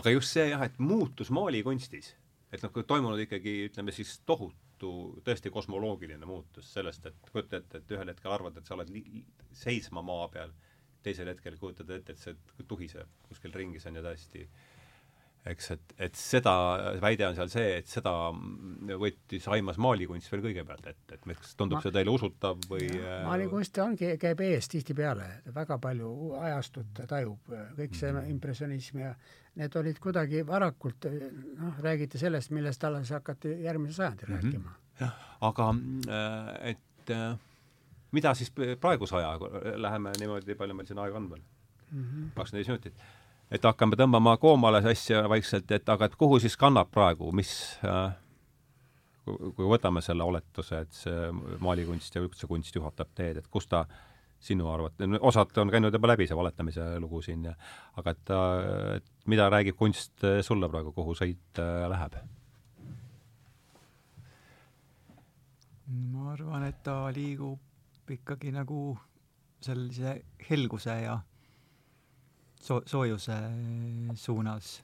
aga 0.00 0.14
just 0.14 0.34
see 0.36 0.48
jah, 0.52 0.64
et 0.68 0.78
muutus 0.82 1.32
maalikunstis, 1.34 2.14
et 2.52 2.64
noh, 2.64 2.72
kui 2.74 2.86
toimunud 2.88 3.20
ikkagi, 3.26 3.58
ütleme 3.68 3.94
siis 3.94 4.18
tohutu, 4.28 4.94
tõesti 5.26 5.52
kosmoloogiline 5.54 6.28
muutus 6.28 6.72
sellest, 6.74 7.10
et 7.10 7.30
kujuta 7.32 7.62
ette, 7.62 7.82
et 7.82 7.94
ühel 7.96 8.14
hetkel 8.14 8.34
arvad, 8.34 8.58
et 8.58 8.68
sa 8.68 8.78
oled 8.78 8.90
seisma 9.56 10.04
maa 10.06 10.26
peal, 10.32 10.54
teisel 11.04 11.30
hetkel 11.30 11.56
kujutad 11.60 11.90
ette, 11.94 12.16
et 12.16 12.20
see 12.20 12.66
tuhiseb 12.68 13.30
kuskil 13.30 13.54
ringi, 13.54 13.80
see 13.80 13.92
on 13.92 14.00
ju 14.00 14.08
täiesti 14.08 14.42
äh, 14.44 14.66
eks, 15.46 15.70
et, 15.74 15.92
et 16.08 16.18
seda, 16.18 16.52
väide 17.02 17.26
on 17.28 17.36
seal 17.36 17.50
see, 17.52 17.66
et 17.80 17.90
seda 17.90 18.12
võttis, 19.00 19.46
aimas 19.52 19.78
maalikunst 19.80 20.30
veel 20.32 20.42
kõigepealt 20.48 20.88
ette, 20.90 21.18
et 21.18 21.26
kas 21.28 21.54
tundub 21.58 21.78
Ma, 21.78 21.82
see 21.84 21.94
teile 21.94 22.12
usutav 22.12 22.60
või 22.70 22.88
äh, 22.98 23.22
maalikunst 23.26 23.80
ongi, 23.84 24.10
käib 24.20 24.42
ees 24.44 24.70
tihtipeale, 24.72 25.28
väga 25.54 25.78
palju 25.82 26.12
ajastut 26.40 27.02
tajub, 27.10 27.52
kõik 27.78 27.96
see 27.96 28.12
mm 28.12 28.18
-hmm. 28.18 28.30
impressionism 28.34 29.02
ja 29.04 29.12
need 29.58 29.76
olid 29.76 29.98
kuidagi 29.98 30.46
varakult, 30.46 31.08
noh, 31.58 31.78
räägiti 31.82 32.18
sellest, 32.18 32.50
millest 32.50 32.84
alles 32.84 33.10
hakati 33.10 33.60
järgmisel 33.64 33.94
sajandil 33.94 34.28
mm 34.28 34.34
-hmm. 34.34 34.44
rääkima. 34.44 34.74
jah, 35.00 35.14
aga 35.40 35.68
äh, 36.08 36.70
et 36.70 37.10
äh, 37.10 37.38
mida 38.12 38.34
siis 38.34 38.52
praeguse 38.80 39.16
ajaga, 39.16 39.50
läheme 39.76 40.12
niimoodi, 40.18 40.54
palju 40.54 40.74
meil 40.74 40.86
siin 40.86 40.98
aega 40.98 41.16
on 41.16 41.30
veel 41.30 41.42
mm 41.90 42.04
-hmm.? 42.04 42.34
kakskümmend 42.34 42.66
viis 42.66 42.68
minutit 42.68 42.94
et 43.50 43.64
hakkame 43.64 43.96
tõmbama 43.96 44.36
koomale 44.40 44.82
asja 44.90 45.24
vaikselt, 45.30 45.70
et 45.72 45.88
aga 45.88 46.08
et 46.08 46.16
kuhu 46.20 46.38
siis 46.42 46.56
kannab 46.60 46.90
praegu, 46.92 47.30
mis 47.32 47.52
äh, 47.86 48.12
kui 49.28 49.68
võtame 49.68 50.02
selle 50.04 50.24
oletuse, 50.24 50.84
et 50.84 50.94
see 50.94 51.30
maalikunst 51.64 52.16
ja 52.16 52.22
üldse 52.24 52.48
kunst 52.50 52.76
juhatab 52.76 53.10
teed, 53.16 53.40
et 53.40 53.50
kus 53.50 53.68
ta 53.70 53.84
sinu 54.40 54.68
arvates, 54.70 55.18
osad 55.26 55.56
on 55.58 55.70
käinud 55.72 55.94
juba 55.94 56.12
läbi, 56.12 56.28
see 56.30 56.38
valetamise 56.38 56.84
lugu 57.02 57.20
siin 57.24 57.48
ja 57.48 57.54
aga 57.98 58.14
et, 58.14 58.34
et 58.98 59.08
mida 59.26 59.48
räägib 59.50 59.78
kunst 59.78 60.26
sulle 60.46 60.68
praegu, 60.70 60.92
kuhu 60.96 61.16
sõit 61.18 61.62
äh, 61.62 61.86
läheb? 61.90 62.20
ma 65.88 66.34
arvan, 66.34 66.66
et 66.68 66.82
ta 66.84 67.06
liigub 67.16 68.12
ikkagi 68.12 68.52
nagu 68.52 68.92
sellise 69.64 70.18
helguse 70.50 70.94
ja 71.00 71.16
so-, 72.60 72.82
soojuse 72.86 73.36
suunas. 74.14 74.82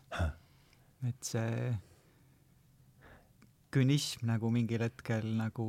et 1.04 1.26
see 1.26 1.74
künism 3.74 4.26
nagu 4.30 4.50
mingil 4.54 4.84
hetkel 4.86 5.26
nagu 5.36 5.66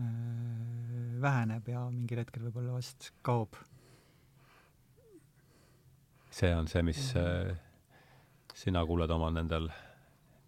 äh, 0.00 0.04
väheneb 1.22 1.68
ja 1.68 1.84
mingil 1.92 2.22
hetkel 2.24 2.48
võib-olla 2.48 2.78
vast 2.78 3.12
kaob. 3.22 3.56
see 6.30 6.52
on 6.54 6.66
see, 6.68 6.82
mis 6.82 7.12
äh, 7.16 7.54
sina 8.54 8.84
kuuled 8.86 9.10
oma 9.10 9.30
nendel 9.32 9.70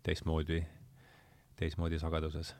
teistmoodi, 0.04 0.62
teistmoodi 1.56 2.00
sageduses 2.00 2.54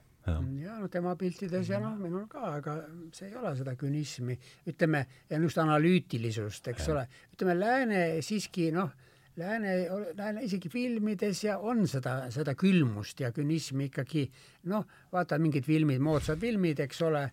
ja 0.63 0.77
no 0.79 0.87
tema 0.91 1.15
piltides 1.19 1.69
ja 1.69 1.79
noh, 1.83 1.97
minul 1.99 2.27
ka, 2.31 2.55
aga 2.59 2.77
see 3.15 3.29
ei 3.29 3.35
ole 3.39 3.53
seda 3.57 3.75
künismi, 3.79 4.37
ütleme, 4.69 5.05
ja 5.29 5.39
just 5.41 5.59
analüütilisust, 5.61 6.71
eks 6.73 6.87
ja. 6.87 6.93
ole, 6.95 7.05
ütleme 7.35 7.55
lääne 7.59 8.01
siiski 8.25 8.69
noh, 8.75 8.93
lääne, 9.39 9.75
lääne 10.17 10.43
isegi 10.45 10.69
filmides 10.69 11.43
ja 11.43 11.57
on 11.59 11.85
seda, 11.87 12.21
seda 12.33 12.55
külmust 12.59 13.21
ja 13.23 13.31
künismi 13.35 13.89
ikkagi 13.89 14.25
noh, 14.71 14.87
vaata 15.11 15.39
mingid 15.41 15.67
filmid, 15.67 16.01
moodsad 16.03 16.39
filmid, 16.41 16.81
eks 16.85 17.03
ole, 17.07 17.25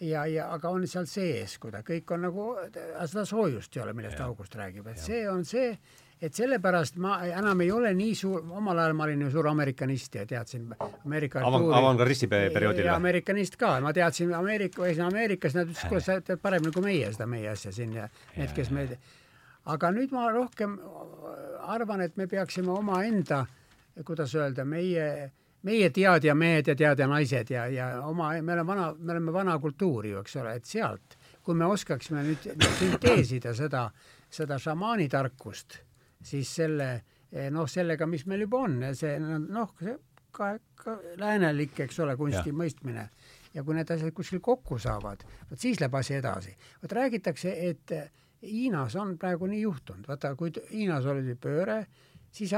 ja, 0.00 0.24
ja 0.30 0.48
aga 0.54 0.72
on 0.74 0.86
seal 0.90 1.06
sees, 1.10 1.58
kui 1.62 1.74
ta 1.74 1.84
kõik 1.86 2.14
on 2.16 2.26
nagu, 2.28 2.48
seda 3.06 3.26
soojust 3.28 3.76
ei 3.76 3.84
ole, 3.84 3.94
millest 3.96 4.20
August 4.24 4.56
räägib, 4.58 4.88
et 4.90 5.00
ja. 5.00 5.06
see 5.08 5.22
on 5.30 5.46
see 5.48 5.70
et 6.22 6.34
sellepärast 6.34 6.96
ma 7.02 7.18
enam 7.26 7.60
ei 7.64 7.70
ole 7.72 7.90
nii 7.96 8.14
suur, 8.16 8.44
omal 8.56 8.78
ajal 8.78 8.94
ma 8.96 9.04
olin 9.08 9.24
ju 9.26 9.30
suur 9.34 9.48
amerikanist 9.50 10.14
ja 10.14 10.26
teadsin 10.26 10.70
Ameerika 11.04 11.42
Avan, 11.44 11.66
avangaristi 11.74 12.28
perioodil 12.30 12.88
amerikanist 12.94 13.58
ka, 13.60 13.76
ma 13.84 13.92
teadsin 13.92 14.32
Ameerika, 14.34 14.82
või 14.82 14.94
Ameerikas 15.04 15.58
nad 15.58 15.68
ütlesid, 15.68 15.90
kuule, 15.90 16.04
sa 16.04 16.20
tead 16.20 16.40
paremini 16.42 16.72
kui 16.72 16.86
meie 16.86 17.12
seda 17.12 17.26
meie 17.30 17.50
asja 17.50 17.72
siin 17.74 17.92
ja 17.98 18.08
need, 18.36 18.54
kes 18.56 18.70
me 18.74 18.86
aga 19.74 19.90
nüüd 19.96 20.12
ma 20.14 20.28
rohkem 20.32 20.76
arvan, 21.74 22.04
et 22.04 22.16
me 22.20 22.28
peaksime 22.30 22.72
omaenda, 22.74 23.44
kuidas 24.04 24.34
öelda, 24.36 24.64
meie, 24.68 25.30
meie 25.64 25.88
teadjamehed 25.94 26.68
ja 26.72 26.76
teadjanaised 26.78 27.52
ja, 27.54 27.66
ja 27.72 27.88
oma, 28.08 28.32
me 28.40 28.56
oleme 28.56 28.68
vana, 28.68 28.90
me 28.98 29.16
oleme 29.16 29.32
vana 29.32 29.58
kultuuri 29.58 30.12
ju, 30.14 30.24
eks 30.24 30.36
ole, 30.42 30.58
et 30.60 30.68
sealt, 30.68 31.18
kui 31.44 31.56
me 31.56 31.66
oskaksime 31.68 32.24
nüüd 32.26 32.48
sünteesida 32.78 33.54
seda, 33.56 33.88
seda 34.32 34.60
šamaani 34.60 35.08
tarkust 35.12 35.80
siis 36.24 36.50
selle 36.60 36.88
eh, 37.32 37.50
noh, 37.52 37.68
sellega, 37.70 38.08
mis 38.10 38.26
meil 38.30 38.46
juba 38.46 38.64
on, 38.66 38.80
see 38.96 39.16
noh, 39.20 39.72
see 39.80 39.96
ka, 40.34 40.54
ka 40.80 40.98
läänelik, 41.20 41.78
eks 41.86 42.00
ole, 42.04 42.16
kunsti 42.18 42.50
ja. 42.50 42.58
mõistmine 42.58 43.08
ja 43.54 43.62
kui 43.62 43.76
need 43.76 43.90
asjad 43.94 44.14
kuskil 44.14 44.42
kokku 44.42 44.80
saavad, 44.82 45.22
vot 45.50 45.60
siis 45.60 45.78
läheb 45.80 45.94
asi 45.94 46.16
edasi. 46.18 46.56
vot 46.82 46.92
räägitakse, 46.92 47.54
et 47.68 47.94
Hiinas 48.44 48.96
on 49.00 49.14
praegu 49.18 49.46
nii 49.48 49.62
juhtunud, 49.62 50.04
vaata, 50.08 50.34
kui 50.36 50.52
Hiinas 50.72 51.06
oli 51.08 51.36
pööre, 51.40 51.84
siis 52.34 52.52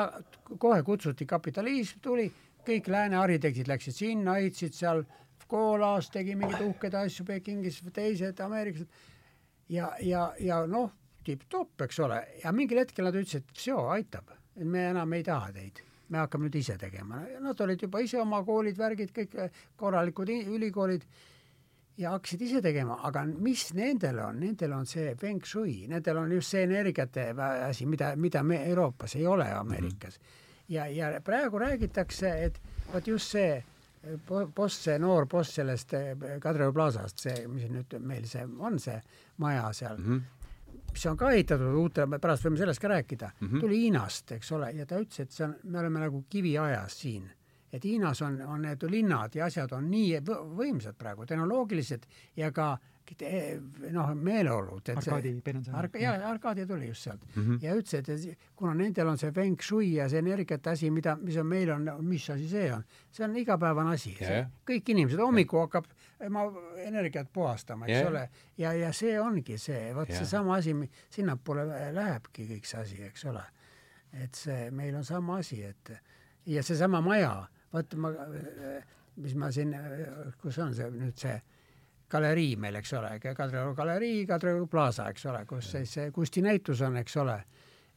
kohe 0.58 0.80
kutsuti, 0.82 1.26
kapitalism 1.28 2.00
tuli, 2.02 2.26
kõik 2.66 2.88
lääne 2.90 3.20
arhitektid 3.20 3.68
läksid 3.70 3.94
sinna, 3.94 4.38
ehitasid 4.40 4.74
seal, 4.74 5.04
Kolas 5.46 6.08
tegi 6.10 6.34
mingeid 6.34 6.64
uhkeid 6.64 6.94
asju, 6.98 7.22
Pekingis, 7.28 7.76
teised 7.94 8.40
ameeriklased 8.42 8.88
ja, 9.70 9.92
ja, 10.02 10.24
ja 10.42 10.56
noh, 10.66 10.90
tipp-topp, 11.26 11.86
eks 11.86 12.00
ole, 12.06 12.22
ja 12.44 12.52
mingil 12.54 12.82
hetkel 12.82 13.08
nad 13.08 13.18
ütlesid, 13.18 13.50
see 13.56 13.74
aitab, 13.96 14.32
et 14.56 14.64
me 14.64 14.88
enam 14.92 15.12
ei 15.16 15.24
taha 15.26 15.52
teid, 15.54 15.82
me 16.08 16.22
hakkame 16.22 16.48
nüüd 16.48 16.58
ise 16.60 16.76
tegema. 16.80 17.22
Nad 17.42 17.60
olid 17.64 17.82
juba 17.86 18.02
ise 18.04 18.20
oma 18.22 18.42
koolid, 18.46 18.78
värgid, 18.78 19.12
kõik 19.16 19.34
korralikud 19.80 20.30
ülikoolid 20.36 21.06
ja 21.98 22.12
hakkasid 22.14 22.42
ise 22.46 22.62
tegema, 22.64 22.98
aga 23.08 23.24
mis 23.26 23.68
nendel 23.76 24.20
on, 24.24 24.40
nendel 24.44 24.74
on 24.76 24.88
see 24.88 25.14
feng 25.20 25.44
shui, 25.44 25.86
nendel 25.90 26.20
on 26.20 26.34
just 26.36 26.52
see 26.54 26.66
energiate 26.66 27.30
asi, 27.66 27.86
mida, 27.88 28.12
mida 28.20 28.42
me 28.44 28.62
Euroopas 28.68 29.16
ei 29.16 29.26
ole 29.26 29.48
Ameerikas. 29.52 30.18
Mm. 30.18 30.26
-hmm. 30.26 30.68
ja, 30.68 30.86
ja 30.86 31.20
praegu 31.20 31.58
räägitakse, 31.58 32.44
et 32.44 32.60
vot 32.92 33.06
just 33.06 33.30
see 33.30 33.64
boss, 34.54 34.84
see 34.84 34.98
noor 34.98 35.26
boss 35.26 35.54
sellest 35.54 35.94
eh, 35.94 36.14
Kadrioru 36.40 36.72
plaasast, 36.76 37.18
see, 37.18 37.46
mis 37.48 37.68
nüüd 37.70 37.98
meil 38.00 38.26
see 38.30 38.44
on, 38.58 38.78
see 38.78 39.00
maja 39.42 39.72
seal. 39.72 39.96
Mm, 39.98 40.14
-hmm 40.14 40.35
mis 40.92 41.06
on 41.06 41.16
ka 41.16 41.30
ehitatud 41.30 41.74
uute, 41.80 42.06
pärast 42.20 42.46
võime 42.46 42.60
sellest 42.60 42.80
ka 42.82 42.88
rääkida 42.88 43.30
mm, 43.32 43.48
-hmm. 43.48 43.60
tuli 43.60 43.80
Hiinast, 43.84 44.32
eks 44.32 44.52
ole, 44.52 44.70
ja 44.72 44.86
ta 44.86 45.00
ütles, 45.00 45.20
et 45.20 45.32
see 45.32 45.44
on, 45.44 45.56
me 45.64 45.78
oleme 45.78 46.00
nagu 46.00 46.24
kiviajas 46.30 47.00
siin. 47.00 47.30
et 47.72 47.84
Hiinas 47.84 48.22
on, 48.22 48.40
on 48.40 48.62
need 48.62 48.82
linnad 48.90 49.34
ja 49.34 49.44
asjad 49.46 49.72
on 49.72 49.90
nii 49.90 50.20
võimsad 50.56 50.94
praegu, 50.96 51.26
tehnoloogilised 51.26 52.06
ja 52.36 52.52
ka 52.52 52.78
noh, 53.92 54.12
meeleolud. 54.14 54.88
Arkadi 54.96 55.32
Penensõna 55.44 55.78
Ark-, 55.78 55.98
jaa, 56.00 56.14
Arkadi 56.30 56.66
tuli 56.66 56.88
just 56.88 57.06
sealt 57.06 57.22
mm. 57.34 57.42
-hmm. 57.42 57.58
ja 57.62 57.74
ütles, 57.74 58.26
et 58.26 58.38
kuna 58.56 58.74
nendel 58.74 59.08
on 59.08 59.18
see 59.18 59.32
feng 59.32 59.60
shui 59.62 59.94
ja 59.94 60.08
see 60.08 60.18
energiate 60.18 60.70
asi, 60.70 60.90
mida, 60.90 61.16
mis 61.16 61.36
on 61.36 61.46
meil 61.46 61.70
on, 61.70 61.90
mis 62.00 62.30
asi 62.30 62.48
see 62.48 62.72
on, 62.72 62.84
see 63.10 63.24
on 63.24 63.36
igapäevane 63.36 63.94
asi 63.94 64.16
yeah.. 64.20 64.50
kõik 64.66 64.90
inimesed, 64.90 65.20
hommikul 65.20 65.66
hakkab 65.66 65.86
ma 66.30 66.46
energiat 66.84 67.28
puhastama, 67.32 67.86
eks 67.86 67.96
yeah. 67.98 68.10
ole, 68.10 68.22
ja, 68.58 68.72
ja 68.72 68.92
see 68.96 69.18
ongi 69.20 69.58
see, 69.60 69.90
vot 69.94 70.08
yeah. 70.08 70.22
seesama 70.22 70.56
asi, 70.56 70.72
sinnapoole 71.12 71.66
lähebki 71.92 72.46
kõik 72.54 72.68
see 72.68 72.80
asi, 72.80 73.02
eks 73.10 73.26
ole. 73.32 73.42
et 74.16 74.34
see, 74.34 74.70
meil 74.70 74.96
on 74.96 75.04
sama 75.04 75.40
asi, 75.42 75.60
et 75.64 75.92
ja 76.46 76.62
seesama 76.64 77.02
maja, 77.04 77.34
vot 77.72 77.98
ma, 78.00 78.12
mis 79.20 79.34
ma 79.36 79.50
siin, 79.52 79.74
kus 80.40 80.58
on 80.62 80.74
see 80.76 80.88
nüüd 80.94 81.20
see 81.20 81.36
galerii 82.10 82.54
meil, 82.60 82.78
eks 82.80 82.92
ole, 82.96 83.16
Kadrioru 83.20 83.74
galerii, 83.74 84.24
Kadrioru 84.28 84.68
plaasa, 84.70 85.08
eks 85.12 85.26
ole, 85.30 85.42
kus 85.48 85.72
siis 85.74 85.94
see 85.98 86.10
kunstinäitus 86.14 86.82
on, 86.86 86.96
eks 87.02 87.16
ole. 87.22 87.40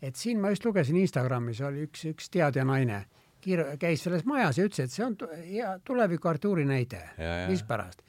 et 0.02 0.16
siin 0.16 0.40
ma 0.40 0.50
just 0.50 0.66
lugesin 0.66 0.96
Instagramis 0.96 1.60
oli 1.68 1.84
üks, 1.88 2.06
üks 2.14 2.30
teadja 2.32 2.64
naine, 2.66 3.04
kir-, 3.44 3.66
käis 3.80 4.04
selles 4.06 4.26
majas 4.26 4.58
ja 4.58 4.68
ütles, 4.68 4.88
et 4.88 4.94
see 4.94 5.06
on 5.06 5.18
hea 5.44 5.74
tuleviku 5.86 6.32
Artuuri 6.32 6.66
näide, 6.66 7.02
mispärast. 7.50 8.04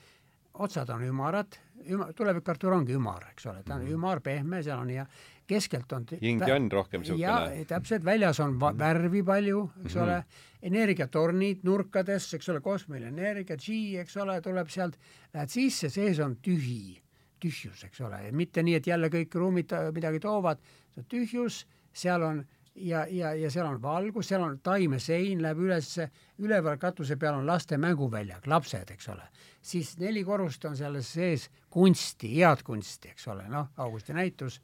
Otsad 0.61 0.91
on 0.93 1.03
ümarad, 1.07 1.57
ümar, 1.89 2.13
tuleviku 2.17 2.53
Artur 2.53 2.77
ongi 2.77 2.95
ümar, 2.97 3.31
eks 3.33 3.47
ole, 3.51 3.63
ta 3.63 3.75
on 3.75 3.83
mm 3.83 3.87
-hmm. 3.87 3.99
ümar, 3.99 4.21
pehme, 4.21 4.63
seal 4.63 4.79
on 4.79 4.91
ja 4.91 5.07
keskelt 5.47 5.93
on 5.93 6.07
yin 6.21 6.41
ja 6.47 6.55
on 6.55 6.71
rohkem 6.73 7.01
niisugune. 7.01 7.65
täpselt, 7.69 8.05
väljas 8.05 8.41
on 8.41 8.59
va-, 8.61 8.73
värvi 8.79 9.23
palju, 9.23 9.71
eks 9.85 9.95
mm 9.95 10.01
-hmm. 10.01 10.05
ole, 10.05 10.25
energiatornid 10.63 11.65
nurkades, 11.65 12.35
eks 12.35 12.49
ole, 12.49 12.61
kosmiline 12.61 13.09
energia, 13.09 13.57
G, 13.57 13.99
eks 14.01 14.17
ole, 14.17 14.41
tuleb 14.41 14.69
sealt, 14.69 14.99
lähed 15.35 15.49
sisse, 15.49 15.89
sees 15.89 16.21
on 16.21 16.37
tühi, 16.37 17.01
tühjus, 17.41 17.85
eks 17.85 18.01
ole, 18.01 18.33
mitte 18.33 18.63
nii, 18.63 18.75
et 18.75 18.87
jälle 18.87 19.09
kõik 19.09 19.35
ruumid 19.35 19.73
midagi 19.95 20.21
toovad, 20.21 20.59
see 20.95 21.01
on 21.01 21.11
tühjus, 21.17 21.67
seal 21.93 22.23
on 22.23 22.45
ja, 22.75 23.07
ja, 23.11 23.35
ja 23.35 23.51
seal 23.51 23.67
on 23.67 23.81
valgus, 23.83 24.29
seal 24.29 24.43
on 24.45 24.59
taimesein, 24.63 25.43
läheb 25.43 25.59
ülesse, 25.67 26.11
üleval 26.41 26.79
katuse 26.81 27.17
peal 27.21 27.39
on 27.41 27.47
laste 27.47 27.79
mänguväljak, 27.79 28.47
lapsed, 28.47 28.91
eks 28.91 29.09
ole. 29.09 29.29
siis 29.63 29.99
neli 29.99 30.25
korrust 30.25 30.65
on 30.65 30.77
seal 30.77 30.97
sees 31.05 31.51
kunsti, 31.71 32.35
head 32.37 32.63
kunsti, 32.65 33.13
eks 33.13 33.29
ole, 33.29 33.49
noh, 33.49 33.69
Augusti 33.77 34.17
näitus 34.17 34.61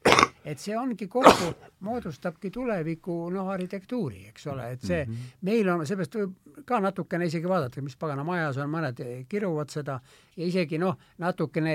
et 0.47 0.63
see 0.63 0.77
ongi 0.79 1.09
kokku, 1.11 1.51
moodustabki 1.87 2.53
tuleviku 2.55 3.17
noh, 3.35 3.49
arhitektuuri, 3.51 4.29
eks 4.31 4.47
ole, 4.53 4.69
et 4.77 4.83
see 4.87 5.03
mm, 5.05 5.13
-hmm. 5.13 5.39
meil 5.49 5.71
on, 5.73 5.83
seepärast 5.87 6.19
võib 6.21 6.63
ka 6.67 6.79
natukene 6.81 7.27
isegi 7.27 7.49
vaadata, 7.51 7.83
mis 7.83 7.97
pagana 7.99 8.25
majas 8.25 8.61
on, 8.63 8.71
mõned 8.71 9.03
kiruvad 9.29 9.73
seda 9.75 9.99
ja 10.37 10.47
isegi 10.47 10.79
noh, 10.79 10.97
natukene 11.19 11.75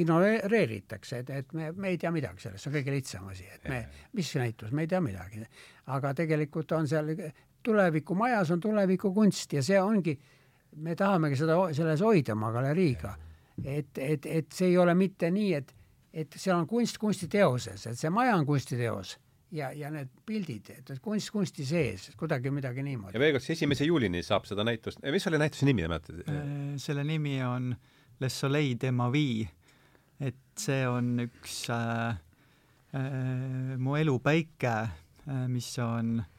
ignoreeritakse, 0.00 1.18
et, 1.18 1.30
et 1.30 1.52
me, 1.52 1.72
me 1.72 1.92
ei 1.92 1.98
tea 1.98 2.12
midagi 2.14 2.46
sellest, 2.46 2.64
see 2.64 2.72
on 2.72 2.78
kõige 2.78 2.96
lihtsam 2.96 3.28
asi, 3.28 3.44
et 3.54 3.68
me, 3.68 3.82
mis 4.12 4.32
näitus, 4.40 4.72
me 4.72 4.86
ei 4.86 4.94
tea 4.94 5.00
midagi. 5.04 5.44
aga 5.86 6.14
tegelikult 6.14 6.72
on 6.72 6.88
seal, 6.88 7.14
tulevikumajas 7.62 8.50
on 8.50 8.60
tulevikukunst 8.60 9.52
ja 9.52 9.62
see 9.62 9.80
ongi, 9.80 10.18
me 10.76 10.94
tahamegi 10.96 11.38
seda, 11.40 11.56
selles 11.74 12.02
hoida 12.04 12.36
oma 12.36 12.52
galeriiga. 12.54 13.14
et, 13.64 13.98
et, 13.98 14.26
et 14.26 14.52
see 14.54 14.68
ei 14.68 14.78
ole 14.78 14.94
mitte 14.94 15.30
nii, 15.30 15.54
et 15.54 15.74
et 16.18 16.36
seal 16.40 16.56
on 16.56 16.66
kunst 16.66 16.98
kunstiteoses, 16.98 17.86
et 17.90 17.98
see 17.98 18.10
maja 18.10 18.36
on 18.38 18.46
kunstiteos 18.46 19.18
ja, 19.54 19.68
ja 19.76 19.90
need 19.92 20.08
pildid, 20.26 20.70
et 20.72 20.92
kunst 21.04 21.30
kunsti 21.34 21.66
sees, 21.68 22.08
kuidagi 22.18 22.50
midagi 22.54 22.82
niimoodi. 22.82 23.16
ja 23.16 23.22
veel 23.22 23.34
kord, 23.36 23.44
siis 23.44 23.58
esimese 23.58 23.86
juulini 23.88 24.22
saab 24.24 24.48
seda 24.48 24.64
näitust, 24.66 25.02
mis 25.04 25.28
oli 25.30 25.40
näituse 25.42 25.68
nimi, 25.68 25.84
mäletad? 25.88 26.22
Äh, 26.24 26.40
selle 26.80 27.04
nimi 27.04 27.36
on 27.44 27.74
Le 28.20 28.28
Soleil 28.32 28.78
de 28.80 28.90
ma 28.90 29.10
vie, 29.12 29.46
et 30.20 30.40
see 30.58 30.80
on 30.88 31.28
üks 31.28 31.60
äh, 31.74 32.16
äh, 32.96 33.76
mu 33.78 33.98
elu 34.00 34.18
päike 34.24 34.74
äh,, 34.88 35.46
mis 35.50 35.70
on 35.84 36.18
äh, 36.22 36.37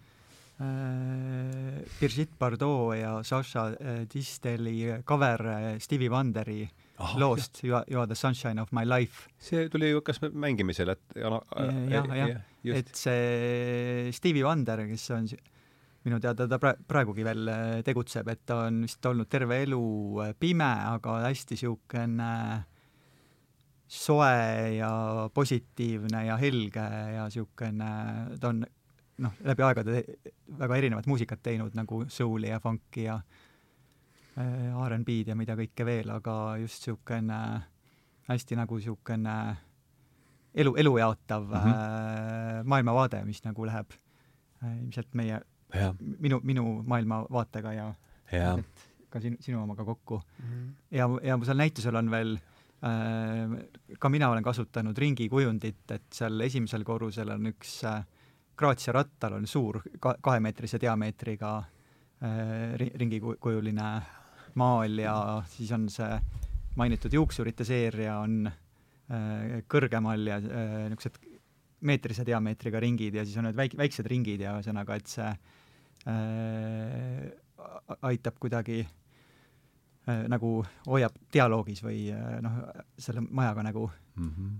Brigitte 0.59 2.35
Bardot 2.39 2.95
ja 2.99 3.23
Sasha 3.23 3.69
äh, 3.79 4.05
Disteli 4.11 5.01
cover 5.05 5.45
äh, 5.45 5.79
Stevie 5.79 6.11
Wonderi 6.11 6.63
äh, 6.63 6.69
oh, 6.99 7.17
loost 7.17 7.63
You 7.63 7.75
are, 7.75 7.85
you 7.87 7.99
are 7.99 8.07
the 8.07 8.15
sunshine 8.15 8.59
of 8.61 8.71
my 8.71 8.83
life. 8.83 9.29
see 9.37 9.69
tuli 9.69 9.91
ju 9.91 10.01
kas 10.01 10.19
mängimisele, 10.21 10.97
et 10.97 11.21
jah, 11.21 11.39
jah, 11.89 12.09
jah, 12.13 12.75
et 12.75 12.91
see 12.95 14.11
Stevie 14.11 14.43
Wonder, 14.43 14.83
kes 14.89 15.09
on 15.15 15.29
minu 16.05 16.19
teada 16.23 16.47
ta 16.47 16.59
pra-, 16.61 16.75
praegugi 16.87 17.25
veel 17.27 17.51
äh, 17.51 17.77
tegutseb, 17.85 18.27
et 18.31 18.43
ta 18.47 18.65
on 18.67 18.83
vist 18.87 19.05
olnud 19.05 19.29
terve 19.31 19.61
elu 19.65 19.83
äh, 20.25 20.33
pime, 20.39 20.69
aga 20.95 21.21
hästi 21.27 21.57
niisugune 21.57 22.33
soe 23.89 24.75
ja 24.77 24.91
positiivne 25.33 26.25
ja 26.27 26.35
helge 26.37 26.83
ja 27.15 27.25
niisugune, 27.27 27.93
ta 28.39 28.51
on 28.51 28.63
noh, 29.23 29.35
läbi 29.45 29.65
aegade 29.65 30.03
väga 30.59 30.77
erinevat 30.79 31.07
muusikat 31.09 31.41
teinud, 31.43 31.75
nagu 31.77 32.03
soul'i 32.11 32.51
ja 32.51 32.59
funk'i 32.63 33.05
ja 33.05 33.19
äh, 34.39 34.69
RNB-d 34.87 35.33
ja 35.33 35.37
mida 35.39 35.57
kõike 35.59 35.87
veel, 35.87 36.11
aga 36.13 36.35
just 36.61 36.87
niisugune 36.87 37.39
hästi 38.29 38.59
nagu 38.59 38.77
niisugune 38.77 39.37
elu, 40.53 40.75
elu 40.83 40.97
jaotav 40.97 41.47
mm 41.47 41.53
-hmm. 41.53 41.73
äh, 41.73 42.63
maailmavaade, 42.63 43.23
mis 43.25 43.43
nagu 43.43 43.65
läheb 43.65 43.91
äh, 44.63 44.77
ilmselt 44.83 45.13
meie, 45.13 45.41
minu, 46.19 46.39
minu 46.43 46.83
maailmavaatega 46.83 47.73
ja, 47.73 47.93
ja. 48.31 48.57
ka 49.09 49.19
sinu, 49.19 49.37
sinu 49.39 49.63
omaga 49.63 49.85
kokku 49.85 50.21
mm. 50.39 50.45
-hmm. 50.45 50.71
ja, 50.91 51.09
ja 51.23 51.37
seal 51.43 51.57
näitusel 51.57 51.95
on 51.95 52.11
veel 52.11 52.37
äh, 52.83 53.97
ka 53.99 54.09
mina 54.09 54.29
olen 54.29 54.43
kasutanud 54.43 54.97
ringikujundit, 54.97 55.91
et 55.91 56.07
seal 56.13 56.39
esimesel 56.41 56.83
korrusel 56.83 57.29
on 57.29 57.45
üks 57.45 57.83
äh, 57.85 58.05
Grazia 58.59 58.93
rattal 58.93 59.37
on 59.37 59.47
suur 59.47 59.79
ka 59.99 60.17
kahemeetrise 60.21 60.79
diameetriga 60.81 61.57
äh, 61.59 62.75
ringikujuline 62.99 63.89
maal 64.59 64.99
ja 64.99 65.15
siis 65.47 65.71
on 65.71 65.87
see 65.89 66.19
mainitud 66.79 67.13
juuksurite 67.13 67.65
seeria 67.67 68.19
on 68.19 68.47
äh, 68.49 69.63
kõrgemal 69.71 70.27
ja 70.27 70.39
äh, 70.39 70.77
niisugused 70.91 71.19
meetrise 71.87 72.25
diameetriga 72.27 72.79
ringid 72.83 73.15
ja 73.15 73.25
siis 73.25 73.37
on 73.39 73.47
need 73.47 73.57
väik-, 73.57 73.77
väiksed 73.79 74.07
ringid 74.11 74.43
ja 74.43 74.57
ühesõnaga, 74.57 74.97
et 74.99 75.07
see 75.11 75.29
äh, 76.11 77.29
aitab 78.09 78.39
kuidagi 78.41 78.81
äh, 78.83 80.25
nagu 80.31 80.59
hoiab 80.87 81.15
dialoogis 81.33 81.83
või 81.85 82.09
äh, 82.11 82.39
noh, 82.43 82.61
selle 82.99 83.23
majaga 83.23 83.63
nagu 83.69 83.87
mm 83.89 84.29
-hmm. 84.29 84.57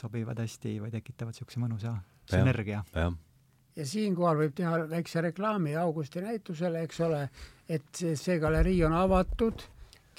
sobivad 0.00 0.38
hästi 0.42 0.80
või 0.82 0.90
tekitavad 0.90 1.34
niisuguse 1.34 1.62
mõnusa 1.62 1.94
sünergia. 2.30 2.84
ja 3.76 3.86
siinkohal 3.86 4.40
võib 4.44 4.54
teha 4.56 4.78
väikse 4.90 5.22
reklaami 5.24 5.76
Augusti 5.78 6.22
näitusele, 6.24 6.84
eks 6.86 7.00
ole, 7.06 7.26
et 7.68 7.86
see, 7.96 8.16
see 8.18 8.38
galerii 8.42 8.80
on 8.84 8.96
avatud 8.96 9.62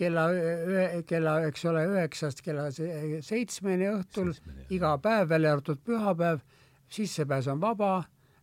kella, 0.02 0.28
kella, 1.08 1.36
eks 1.50 1.66
ole, 1.70 1.84
üheksast 1.92 2.42
kella 2.46 2.70
seitsmeni 2.72 3.90
õhtul 3.92 4.32
Seitsmeni, 4.34 4.68
iga 4.78 4.96
päev, 5.04 5.30
välja 5.30 5.54
arvatud 5.56 5.84
pühapäev, 5.86 6.42
sissepääs 6.92 7.50
on 7.52 7.62
vaba, 7.62 8.00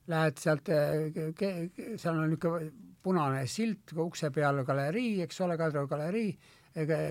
lähed 0.08 0.38
sealt, 0.40 0.68
seal 0.68 2.14
on 2.14 2.28
niisugune 2.28 2.70
punane 3.02 3.46
silt 3.48 3.92
ukse 3.96 4.30
peal 4.34 4.62
galerii, 4.66 5.22
eks 5.24 5.40
ole, 5.44 5.56
Kadrioru 5.56 5.88
galerii, 5.88 6.32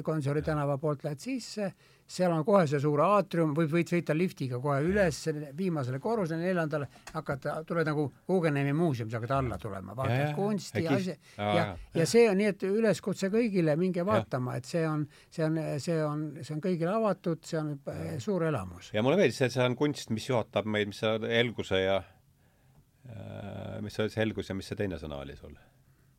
Gonsiori 0.04 0.42
tänava 0.46 0.78
poolt 0.82 1.04
lähed 1.04 1.20
sisse 1.20 1.72
seal 2.08 2.32
on 2.32 2.44
kohe 2.48 2.64
see 2.70 2.80
suur 2.80 3.02
aatrium, 3.04 3.52
võib, 3.56 3.70
võid 3.76 3.90
sõita 3.92 4.16
liftiga 4.16 4.62
kohe 4.64 4.80
üles 4.88 5.20
viimasele 5.58 6.00
korrusele, 6.04 6.40
neljandale, 6.48 6.88
hakata, 7.12 7.58
tuled 7.68 7.88
nagu 7.90 8.06
Guggenheimi 8.30 8.74
muuseumis, 8.78 9.16
hakkad 9.18 9.34
alla 9.36 9.58
tulema, 9.60 9.96
vaatad 9.98 10.32
kunsti 10.38 10.86
ja 10.86 10.96
asja 10.96 11.18
ja, 11.18 11.50
ja, 11.58 11.66
ja 12.00 12.08
see 12.08 12.26
on 12.32 12.40
nii, 12.40 12.52
et 12.54 12.68
üleskutse 12.70 13.32
kõigile, 13.34 13.76
minge 13.80 14.08
vaatama, 14.08 14.56
et 14.60 14.70
see 14.70 14.86
on, 14.88 15.04
see 15.28 15.48
on, 15.50 15.60
see 15.84 16.00
on, 16.04 16.28
see 16.40 16.56
on 16.56 16.64
kõigile 16.64 16.96
avatud, 16.96 17.44
see 17.48 17.60
on 17.60 17.74
ja. 17.76 18.20
suur 18.24 18.48
elamus. 18.48 18.94
ja 18.96 19.04
mulle 19.04 19.20
meeldis, 19.20 19.44
et 19.44 19.58
see 19.58 19.66
on 19.68 19.76
kunst, 19.80 20.14
mis 20.16 20.30
juhatab 20.32 20.70
meid, 20.70 20.94
mis 20.94 21.04
see 21.04 21.34
helguse 21.34 21.84
ja 21.84 22.00
äh, 22.00 23.82
mis 23.84 24.00
see 24.00 24.08
oli, 24.08 24.16
see 24.16 24.24
helgus 24.24 24.54
ja 24.54 24.56
mis 24.56 24.72
see 24.72 24.80
teine 24.80 25.02
sõna 25.02 25.20
oli 25.26 25.36
sul? 25.36 25.60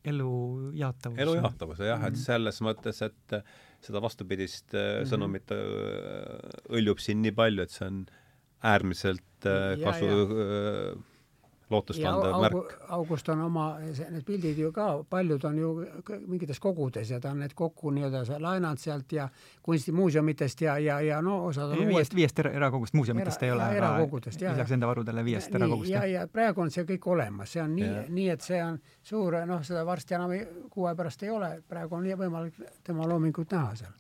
Elu 0.09 0.33
jaatavus. 0.79 1.19
elu 1.25 1.35
jaatavus, 1.39 1.83
jah 1.83 1.99
mm, 1.99 2.03
-hmm. 2.03 2.09
et 2.09 2.17
mhm. 2.17 2.25
selles 2.25 2.63
mõttes, 2.65 3.03
et 3.07 3.37
seda 3.85 4.03
vastupidist 4.03 4.73
mm 4.73 4.79
-hmm. 4.79 5.11
sõnumit 5.13 5.55
äh, 5.55 6.57
õljub 6.81 6.99
siin 7.03 7.23
nii 7.23 7.33
palju, 7.33 7.63
et 7.63 7.75
see 7.75 7.87
on 7.87 8.07
äärmiselt 8.63 9.47
äh, 9.47 9.79
kasu, 9.85 10.11
lootustandev 11.71 12.37
märk. 12.41 12.75
August 12.89 13.29
on 13.29 13.41
oma, 13.45 13.67
need 13.81 14.25
pildid 14.27 14.59
ju 14.59 14.71
ka, 14.73 14.87
paljud 15.11 15.45
on 15.45 15.59
ju 15.59 15.71
mingites 16.27 16.61
kogudes 16.61 17.11
ja 17.11 17.21
ta 17.21 17.33
on 17.35 17.43
need 17.43 17.55
kokku 17.57 17.93
nii-öelda 17.95 18.39
laenanud 18.41 18.81
sealt 18.81 19.13
ja 19.13 19.29
kunstimuuseumitest 19.63 20.61
ja, 20.65 20.79
ja, 20.79 21.01
ja 21.05 21.21
no 21.23 21.41
osad 21.47 21.75
on 21.75 21.85
viiest, 21.89 22.15
viiest 22.17 22.39
era, 22.45 22.53
erakogust 22.57 22.97
muuseumidest 22.97 23.43
era, 23.43 23.71
ei 23.71 23.81
ole, 23.81 23.87
aga 23.89 24.21
lisaks 24.31 24.75
enda 24.77 24.91
varudele 24.91 25.25
viiest 25.25 25.53
nii, 25.53 25.61
erakogust. 25.61 25.91
ja, 25.93 26.05
ja 26.07 26.27
praegu 26.33 26.65
on 26.65 26.73
see 26.75 26.87
kõik 26.89 27.11
olemas, 27.13 27.53
see 27.53 27.63
on 27.63 27.77
nii, 27.77 27.93
nii 28.09 28.29
et 28.35 28.45
see 28.45 28.61
on 28.65 28.81
suur, 29.03 29.41
noh, 29.49 29.63
seda 29.67 29.85
varsti 29.87 30.19
enam 30.19 30.35
ei, 30.37 30.45
kuu 30.71 30.89
aja 30.89 30.97
pärast 30.99 31.23
ei 31.27 31.33
ole, 31.35 31.53
praegu 31.69 31.99
on 32.01 32.09
võimalik 32.25 32.61
tema 32.85 33.09
loomingut 33.09 33.53
näha 33.53 33.75
seal. 33.83 33.97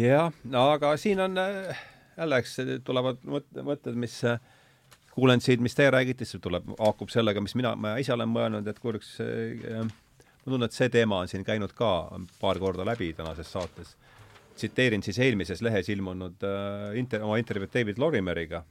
jah, 0.00 0.32
no 0.44 0.68
aga 0.72 0.96
siin 1.00 1.20
on 1.20 1.38
äh, 1.38 1.84
jälle, 2.16 2.40
eks 2.40 2.56
tulevad 2.84 3.20
mõtted, 3.24 3.96
mis 4.00 4.16
äh, 4.24 4.40
kuulen 5.14 5.42
siit, 5.42 5.60
mis 5.60 5.74
te 5.74 5.88
räägite, 5.90 6.24
siis 6.24 6.42
tuleb, 6.42 6.68
haakub 6.78 7.10
sellega, 7.12 7.42
mis 7.42 7.56
mina, 7.58 7.74
ma 7.78 7.96
ise 8.00 8.14
olen 8.14 8.30
mõelnud, 8.30 8.68
et 8.70 8.78
kuuleks 8.82 9.16
äh,, 9.24 9.84
ma 10.40 10.52
tunnen, 10.52 10.68
et 10.68 10.76
see 10.76 10.90
teema 10.92 11.22
on 11.24 11.30
siin 11.30 11.44
käinud 11.46 11.74
ka 11.76 11.92
paar 12.40 12.60
korda 12.62 12.86
läbi 12.86 13.12
tänases 13.16 13.52
saates. 13.52 13.96
tsiteerin 14.60 15.02
siis 15.02 15.18
eelmises 15.18 15.62
lehes 15.62 15.88
ilmunud 15.88 16.44
äh, 16.44 16.98
inter-, 17.00 17.22
oma 17.24 17.38
intervjuud 17.40 17.72
David 17.74 17.98
Lorimeriga. 17.98 18.64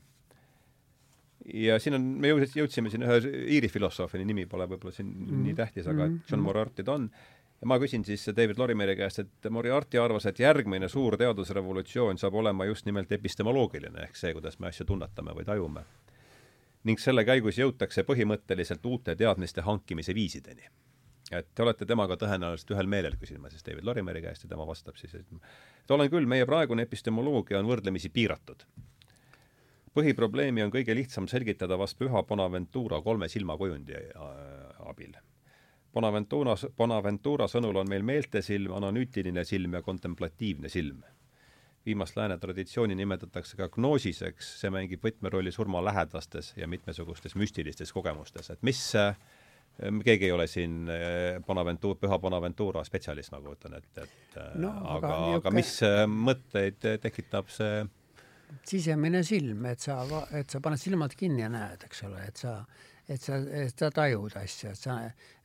ja 1.54 1.80
siin 1.80 1.96
on, 1.98 2.02
me 2.22 2.30
jõud-, 2.30 2.56
jõudsime 2.56 2.90
siin 2.90 3.04
ühe 3.04 3.20
Iiri 3.56 3.70
filosoofini, 3.70 4.26
nimi 4.26 4.46
pole 4.46 4.68
võib-olla 4.68 4.96
siin 4.96 5.08
mm 5.08 5.26
-hmm. 5.26 5.44
nii 5.48 5.56
tähtis, 5.56 5.88
aga 5.88 6.06
mm 6.06 6.16
-hmm. 6.16 6.32
John 6.32 6.42
Moriarty 6.42 6.84
ta 6.84 6.94
on 6.94 7.10
ja 7.62 7.68
ma 7.68 7.80
küsin 7.80 8.06
siis 8.06 8.26
David 8.36 8.58
Lorimeri 8.58 8.96
käest, 8.96 9.20
et 9.20 9.50
Moriarty 9.50 9.98
arvas, 9.98 10.26
et 10.26 10.40
järgmine 10.40 10.88
suur 10.88 11.18
teadusrevolutsioon 11.18 12.18
saab 12.18 12.34
olema 12.34 12.66
just 12.66 12.86
nimelt 12.86 13.12
epistemoloogiline, 13.12 14.04
ehk 14.04 14.16
see, 14.16 14.34
kuidas 14.34 14.60
me 14.60 14.68
asju 14.68 14.86
tunnetame 14.86 15.36
või 15.36 15.46
tajume 15.46 15.84
ning 16.90 17.02
selle 17.02 17.26
käigus 17.28 17.60
jõutakse 17.60 18.04
põhimõtteliselt 18.08 18.86
uute 18.90 19.16
teadmiste 19.16 19.62
hankimise 19.66 20.16
viisideni. 20.18 20.70
et 21.32 21.48
te 21.54 21.62
olete 21.62 21.86
temaga 21.86 22.16
tõenäoliselt 22.18 22.72
ühel 22.74 22.88
meelel, 22.90 23.16
küsin 23.22 23.38
ma 23.42 23.52
siis 23.54 23.66
David 23.66 23.86
Lorimeri 23.86 24.22
käest 24.24 24.44
ja 24.44 24.50
tema 24.50 24.66
vastab 24.66 24.96
siis, 24.98 25.14
et 25.14 25.92
olen 25.94 26.10
küll, 26.10 26.26
meie 26.26 26.46
praegune 26.50 26.82
epistemoloogia 26.88 27.60
on 27.60 27.70
võrdlemisi 27.70 28.10
piiratud. 28.10 28.66
põhiprobleemi 29.94 30.64
on 30.64 30.72
kõige 30.74 30.96
lihtsam 30.96 31.28
selgitada 31.28 31.78
vast 31.78 31.98
Püha 32.00 32.24
Bonaventura 32.24 33.02
kolme 33.02 33.30
silmakujundi 33.30 33.94
äh, 33.94 34.90
abil. 34.90 35.14
Bonaventura, 35.94 36.56
Bonaventura 36.78 37.48
sõnul 37.48 37.78
on 37.82 37.90
meil 37.90 38.04
meeltesilm, 38.04 38.74
analüütiline 38.74 39.46
silm 39.46 39.74
ja 39.74 39.82
kontemplatiivne 39.82 40.70
silm 40.70 41.04
viimast 41.86 42.18
lääne 42.18 42.38
traditsiooni 42.38 42.96
nimetatakse 42.96 43.58
ka 43.58 43.70
gnoosiseks, 43.74 44.54
see 44.62 44.72
mängib 44.74 45.04
võtmerolli 45.06 45.52
surmalähedastes 45.56 46.54
ja 46.58 46.68
mitmesugustes 46.68 47.36
müstilistes 47.40 47.94
kogemustes, 47.96 48.50
et 48.54 48.66
mis 48.68 48.82
äh, 49.00 49.16
keegi 50.04 50.30
ei 50.30 50.34
ole 50.36 50.48
siin 50.48 50.90
äh, 50.92 51.40
Bonaventura, 51.46 52.00
püha 52.02 52.20
Bonaventura 52.20 52.84
spetsialist, 52.88 53.32
ma 53.32 53.42
kujutan 53.44 53.80
ette, 53.80 54.06
et 54.06 54.38
äh, 54.38 54.52
no, 54.60 54.74
aga, 54.98 55.16
aga, 55.16 55.40
aga 55.40 55.56
mis 55.56 55.74
mõtteid 56.14 56.92
tekitab 57.04 57.52
see? 57.54 57.82
Sisemine 58.66 59.22
silm, 59.24 59.66
et 59.70 59.84
sa, 59.84 60.02
et 60.34 60.50
sa 60.50 60.62
paned 60.64 60.82
silmad 60.82 61.14
kinni 61.18 61.44
ja 61.46 61.52
näed, 61.54 61.86
eks 61.86 62.08
ole, 62.08 62.24
et 62.26 62.40
sa 62.42 62.64
et 63.10 63.22
sa, 63.22 63.38
et 63.38 63.74
sa 63.74 63.90
tajud 63.92 64.36
asja, 64.38 64.72
et 64.76 64.78
sa, 64.78 64.96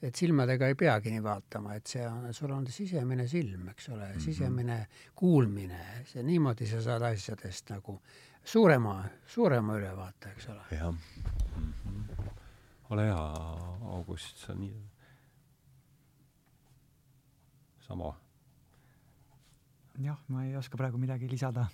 et 0.05 0.17
silmadega 0.17 0.69
ei 0.69 0.77
peagi 0.79 1.13
nii 1.15 1.23
vaatama, 1.25 1.79
et 1.79 1.89
see 1.89 2.05
on, 2.05 2.27
sul 2.37 2.53
on 2.53 2.67
sisemine 2.69 3.27
silm, 3.31 3.69
eks 3.73 3.89
ole 3.89 4.09
mm, 4.09 4.13
-hmm. 4.13 4.25
sisemine 4.25 4.79
kuulmine, 5.17 5.85
see 6.11 6.23
niimoodi 6.23 6.67
sa 6.69 6.83
saad 6.83 7.03
asjadest 7.09 7.71
nagu 7.73 8.01
suurema, 8.45 9.05
suurema 9.27 9.77
ülevaate, 9.81 10.33
eks 10.37 10.49
ole. 10.49 10.67
jah 10.71 10.93
mm. 10.93 11.73
-hmm. 11.73 12.29
ole 12.91 13.07
hea, 13.07 13.23
August, 13.97 14.37
sa 14.37 14.55
nii, 14.55 14.85
sama. 17.81 18.13
jah, 19.99 20.21
ma 20.29 20.45
ei 20.45 20.57
oska 20.57 20.77
praegu 20.77 20.99
midagi 20.99 21.31
lisada. 21.31 21.67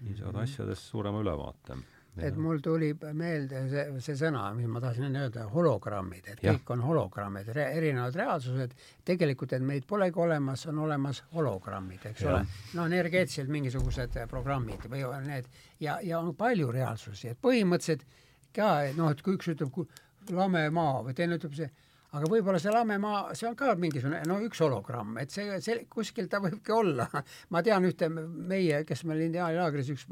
nii 0.00 0.16
saad 0.16 0.36
asjadest 0.36 0.82
suurema 0.82 1.20
ülevaate 1.20 1.76
et 2.20 2.36
mul 2.36 2.60
tuli 2.60 2.90
meelde 3.16 3.62
see, 3.70 3.84
see 4.04 4.16
sõna, 4.20 4.44
mis 4.56 4.68
ma 4.68 4.82
tahtsin 4.84 5.06
enne 5.08 5.22
öelda, 5.26 5.46
hologrammid, 5.52 6.26
et 6.34 6.42
ja. 6.44 6.52
kõik 6.52 6.72
on 6.74 6.84
hologrammid 6.84 7.48
erinevad 7.56 8.16
reaalsused, 8.20 8.74
tegelikult, 9.08 9.54
et 9.56 9.64
meid 9.64 9.86
polegi 9.88 10.20
olemas, 10.20 10.66
on 10.68 10.82
olemas 10.84 11.22
hologrammid, 11.32 12.04
eks 12.12 12.26
ja. 12.26 12.34
ole. 12.34 12.58
no 12.76 12.86
energeetiliselt 12.90 13.52
mingisugused 13.52 14.18
programmid 14.30 14.84
või 14.92 15.06
need 15.24 15.48
ja, 15.80 15.98
ja 16.04 16.20
on 16.20 16.34
palju 16.36 16.72
reaalsusi, 16.74 17.32
et 17.32 17.40
põhimõtteliselt 17.40 18.04
ka 18.52 18.74
noh, 18.98 19.12
et 19.12 19.24
kui 19.24 19.38
üks 19.38 19.48
ütleb 19.54 19.80
lame 20.36 20.68
maa 20.70 21.00
või 21.06 21.16
teine 21.16 21.40
ütleb 21.40 21.56
see, 21.56 21.70
aga 22.12 22.28
võib-olla 22.28 22.60
see 22.60 22.72
lame 22.74 22.98
maa, 23.00 23.22
see 23.38 23.48
on 23.48 23.56
ka 23.58 23.72
mingisugune, 23.80 24.20
no 24.28 24.36
üks 24.44 24.60
hologramm, 24.62 25.16
et 25.22 25.32
see, 25.32 25.46
see 25.64 25.86
kuskil 25.90 26.28
ta 26.32 26.42
võibki 26.44 26.74
olla. 26.76 27.08
ma 27.52 27.62
tean 27.64 27.88
ühte 27.88 28.10
meie, 28.12 28.82
kes 28.88 29.06
meil 29.08 29.24
indiaanilaagris 29.28 29.92
üks 29.94 30.04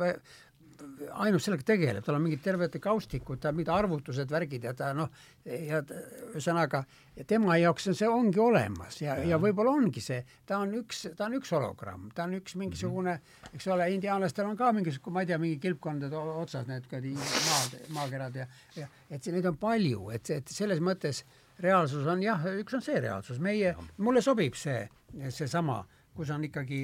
ainult 1.22 1.43
sellega 1.44 1.64
tegeleb, 1.72 2.05
tal 2.05 2.16
on 2.16 2.24
mingid 2.24 2.43
terved 2.44 2.77
kaustikud, 2.82 3.40
ta 3.43 3.52
mingid 3.55 3.70
arvutused, 3.72 4.31
värgid 4.31 4.64
ja 4.68 4.72
ta 4.77 4.90
noh, 4.97 5.10
ja 5.44 5.81
ühesõnaga 5.85 6.82
tema 7.28 7.56
jaoks 7.60 7.90
on 7.90 7.98
see 7.98 8.09
ongi 8.10 8.40
olemas 8.43 9.01
ja, 9.02 9.16
ja, 9.20 9.32
ja 9.32 9.40
võib-olla 9.43 9.74
ongi 9.78 10.02
see, 10.05 10.20
ta 10.47 10.60
on 10.64 10.74
üks, 10.81 11.06
ta 11.16 11.28
on 11.28 11.36
üks 11.40 11.52
hologramm, 11.56 12.09
ta 12.16 12.27
on 12.28 12.36
üks 12.39 12.56
mingisugune, 12.60 13.18
eks 13.52 13.68
ole, 13.72 13.90
indiaanlastel 13.97 14.48
on 14.48 14.59
ka 14.60 14.72
mingisugune, 14.77 15.16
ma 15.16 15.24
ei 15.24 15.31
tea, 15.31 15.40
mingi 15.43 15.60
kilpkondade 15.62 16.24
otsas 16.44 16.68
need 16.70 16.89
kuradi 16.90 17.14
maad, 17.16 17.78
maakerad 17.97 18.40
ja, 18.43 18.48
ja 18.78 18.90
et 19.10 19.22
see, 19.22 19.35
neid 19.36 19.48
on 19.51 19.60
palju, 19.60 20.10
et, 20.16 20.35
et 20.40 20.52
selles 20.52 20.82
mõttes 20.85 21.24
reaalsus 21.60 22.09
on 22.09 22.24
jah, 22.24 22.44
üks 22.60 22.77
on 22.77 22.85
see 22.85 23.01
reaalsus, 23.01 23.40
meie, 23.43 23.74
mulle 24.01 24.24
sobib 24.24 24.56
see, 24.59 24.82
seesama, 25.28 25.82
kus 26.16 26.32
on 26.35 26.44
ikkagi 26.48 26.82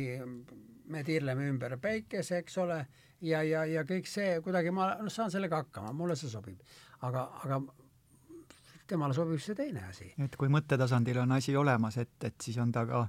me 0.92 1.02
tiirleme 1.04 1.48
ümber 1.50 1.76
päikese, 1.82 2.42
eks 2.42 2.58
ole, 2.62 2.78
ja, 3.20 3.42
ja, 3.42 3.64
ja 3.64 3.84
kõik 3.88 4.08
see 4.10 4.40
kuidagi 4.44 4.72
ma 4.74 4.94
noh, 5.00 5.12
saan 5.12 5.30
sellega 5.30 5.62
hakkama, 5.64 5.92
mulle 5.96 6.16
see 6.16 6.30
sobib. 6.30 6.60
aga, 7.06 7.28
aga 7.44 7.60
temale 8.86 9.14
sobib 9.14 9.40
see 9.42 9.54
teine 9.54 9.86
asi. 9.88 10.12
et 10.22 10.36
kui 10.36 10.48
mõttetasandil 10.52 11.22
on 11.24 11.32
asi 11.38 11.56
olemas, 11.56 11.96
et, 12.02 12.16
et 12.24 12.36
siis 12.42 12.58
on 12.58 12.72
ta 12.72 12.86
ka 12.86 13.06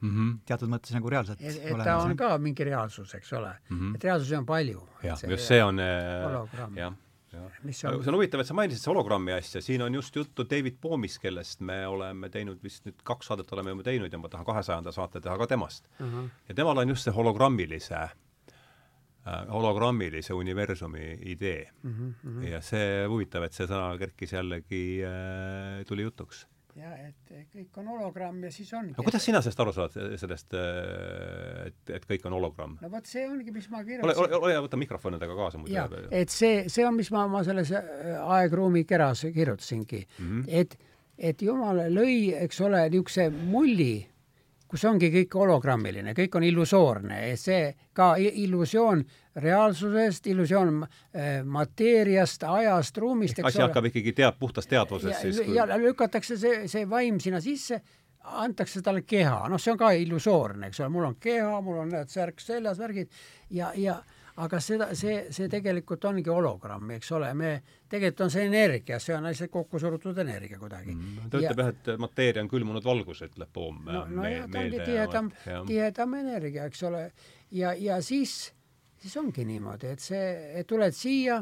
mm 0.00 0.10
-hmm. 0.10 0.36
teatud 0.46 0.68
mõttes 0.68 0.92
nagu 0.94 1.10
reaalselt 1.10 1.40
et, 1.40 1.56
et 1.56 1.72
olemas. 1.72 1.84
ta 1.84 1.96
on 1.98 2.16
ka 2.16 2.38
mingi 2.38 2.64
reaalsus, 2.64 3.14
eks 3.14 3.32
ole 3.32 3.56
mm. 3.68 3.78
-hmm. 3.78 3.94
et 3.94 4.04
reaalsusi 4.04 4.36
on 4.36 4.46
palju. 4.46 4.88
jah, 5.02 5.18
just 5.28 5.48
see 5.48 5.64
on 5.64 5.78
äh, 5.78 6.76
jah 6.76 6.94
see 7.70 7.88
on 7.90 8.14
huvitav, 8.14 8.40
et 8.40 8.46
sa 8.46 8.54
mainisid 8.54 8.80
seda 8.80 8.94
hologrammi 8.94 9.32
asja, 9.32 9.60
siin 9.60 9.82
on 9.82 9.94
just 9.94 10.16
juttu 10.16 10.44
David 10.50 10.78
Boomist, 10.80 11.18
kellest 11.20 11.60
me 11.60 11.86
oleme 11.86 12.30
teinud 12.32 12.62
vist 12.62 12.86
nüüd 12.86 13.02
kaks 13.04 13.26
saadet 13.26 13.52
oleme 13.52 13.70
juba 13.70 13.82
teinud 13.82 14.12
ja 14.12 14.18
ma 14.18 14.28
tahan 14.28 14.46
kahesajanda 14.46 14.92
saate 14.92 15.20
teha 15.20 15.38
ka 15.38 15.46
temast 15.46 15.88
uh. 16.00 16.06
-huh. 16.06 16.28
ja 16.48 16.54
temal 16.54 16.78
on 16.78 16.88
just 16.88 17.04
see 17.04 17.12
hologrammilise 17.12 17.94
äh, 17.94 18.14
hologrammilise 19.50 20.34
universumi 20.34 21.18
idee 21.32 21.70
uh. 21.84 21.90
-huh, 21.90 22.02
uh 22.08 22.32
-huh. 22.32 22.50
ja 22.50 22.60
see 22.60 23.06
huvitav, 23.06 23.42
et 23.44 23.52
see 23.52 23.66
sõna 23.66 23.96
kerkis 23.98 24.32
jällegi 24.32 25.02
äh,, 25.02 25.84
tuli 25.86 26.02
jutuks 26.02 26.46
ja 26.76 26.92
et 27.06 27.30
kõik 27.54 27.78
on 27.80 27.88
hologramm 27.88 28.42
ja 28.44 28.50
siis 28.52 28.70
ongi. 28.76 28.92
no 28.96 29.04
kuidas 29.04 29.24
sina 29.24 29.40
sellest 29.44 29.62
aru 29.64 29.72
saad, 29.74 29.94
sellest, 30.20 30.56
äh, 30.58 31.68
et, 31.70 31.92
et 31.98 32.08
kõik 32.08 32.26
on 32.28 32.36
hologramm? 32.36 32.76
no 32.82 32.90
vot, 32.92 33.08
see 33.08 33.24
ongi, 33.28 33.52
mis 33.54 33.68
ma 33.72 33.82
kirjutasin. 33.84 34.10
ole, 34.10 34.26
ole, 34.26 34.40
ole 34.42 34.52
hea, 34.54 34.64
võta 34.66 34.80
mikrofon 34.80 35.16
endaga 35.16 35.36
kaasa 35.38 35.60
muidu. 35.62 36.02
et 36.10 36.32
see, 36.32 36.66
see 36.72 36.84
on, 36.86 36.96
mis 36.98 37.10
ma 37.14 37.24
oma 37.28 37.42
selles 37.46 37.72
äh, 37.76 38.18
aegruumi 38.38 38.84
keras 38.88 39.24
kirjutasingi 39.24 40.02
mm. 40.04 40.26
-hmm. 40.26 40.44
et, 40.48 40.76
et 41.32 41.46
jumal 41.48 41.80
lõi, 41.92 42.34
eks 42.44 42.60
ole, 42.68 42.84
niisuguse 42.92 43.30
mulli 43.30 43.94
kus 44.70 44.84
ongi 44.88 45.10
kõik 45.14 45.36
hologrammiline, 45.38 46.14
kõik 46.16 46.38
on 46.38 46.46
illusoorne, 46.46 47.20
see 47.38 47.70
ka 47.96 48.14
illusioon 48.18 49.04
reaalsusest, 49.42 50.26
illusioon 50.32 50.80
äh, 50.82 51.44
mateeriast, 51.44 52.42
ajast, 52.48 52.98
ruumist, 52.98 53.38
asi 53.42 53.60
ole. 53.60 53.68
hakkab 53.68 53.90
ikkagi 53.92 54.16
tead-, 54.16 54.40
puhtast 54.40 54.70
teadvusest 54.72 55.22
siis 55.22 55.42
kui.... 55.44 55.54
ja 55.54 55.68
lükatakse 55.78 56.38
see, 56.40 56.64
see 56.72 56.88
vaim 56.90 57.20
sinna 57.22 57.40
sisse, 57.44 57.80
antakse 58.26 58.82
talle 58.82 59.04
keha, 59.06 59.44
noh, 59.50 59.60
see 59.62 59.74
on 59.74 59.80
ka 59.80 59.92
illusoorne, 59.94 60.70
eks 60.70 60.82
ole, 60.82 60.90
mul 60.94 61.10
on 61.12 61.18
keha, 61.20 61.60
mul 61.62 61.82
on 61.84 61.92
näed 61.94 62.10
särk 62.10 62.42
seljas, 62.42 62.80
värgid. 62.82 63.12
Ja, 63.54 63.70
ja 63.78 64.00
aga 64.44 64.60
seda, 64.60 64.88
see, 64.98 65.16
see 65.32 65.48
tegelikult 65.52 66.04
ongi 66.10 66.28
hologramm, 66.28 66.90
eks 66.98 67.10
ole, 67.16 67.30
me, 67.38 67.52
tegelikult 67.88 68.26
on 68.26 68.34
see 68.34 68.44
energia, 68.50 68.98
see 69.00 69.16
on 69.16 69.28
lihtsalt 69.30 69.52
kokku 69.54 69.80
surutud 69.80 70.18
energia 70.20 70.60
kuidagi 70.60 70.92
mm,. 70.92 71.30
ta 71.32 71.40
ütleb 71.40 71.62
jah, 71.62 71.72
et 71.72 71.90
mateeria 72.02 72.44
on 72.44 72.52
külmunud 72.52 72.84
valgus, 72.84 73.22
ütleb 73.24 73.52
Poom. 73.56 73.82
no, 73.88 74.04
no 74.12 74.28
jah, 74.28 74.44
ta 74.52 74.60
ongi 74.60 74.82
tihedam, 74.82 75.32
tihedam 75.70 76.20
energia, 76.20 76.68
eks 76.68 76.84
ole, 76.88 77.02
ja, 77.56 77.72
ja 77.80 78.00
siis, 78.04 78.38
siis 79.00 79.16
ongi 79.22 79.46
niimoodi, 79.48 79.94
et 79.96 80.04
see, 80.04 80.24
et 80.60 80.68
tuled 80.68 80.96
siia 80.96 81.40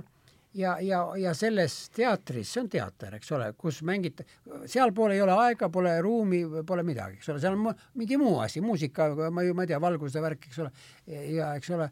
ja, 0.54 0.76
ja, 0.78 1.02
ja 1.18 1.34
selles 1.34 1.76
teatris, 1.94 2.54
see 2.54 2.62
on 2.62 2.70
teater, 2.70 3.18
eks 3.18 3.34
ole, 3.34 3.50
kus 3.58 3.82
mängite, 3.86 4.28
sealpool 4.70 5.16
ei 5.16 5.22
ole 5.24 5.34
aega, 5.48 5.66
pole 5.72 5.98
ruumi, 6.04 6.44
pole 6.66 6.86
midagi, 6.86 7.18
eks 7.18 7.34
ole, 7.34 7.42
seal 7.42 7.58
on 7.58 7.72
mingi 7.98 8.22
muu 8.22 8.38
asi, 8.44 8.62
muusika, 8.62 9.10
ma 9.34 9.42
ju, 9.42 9.58
ma 9.58 9.66
ei 9.66 9.74
tea, 9.74 9.82
valguse 9.82 10.22
värk, 10.22 10.46
eks 10.46 10.62
ole, 10.62 10.74
ja 11.10 11.56
eks 11.58 11.74
ole 11.74 11.90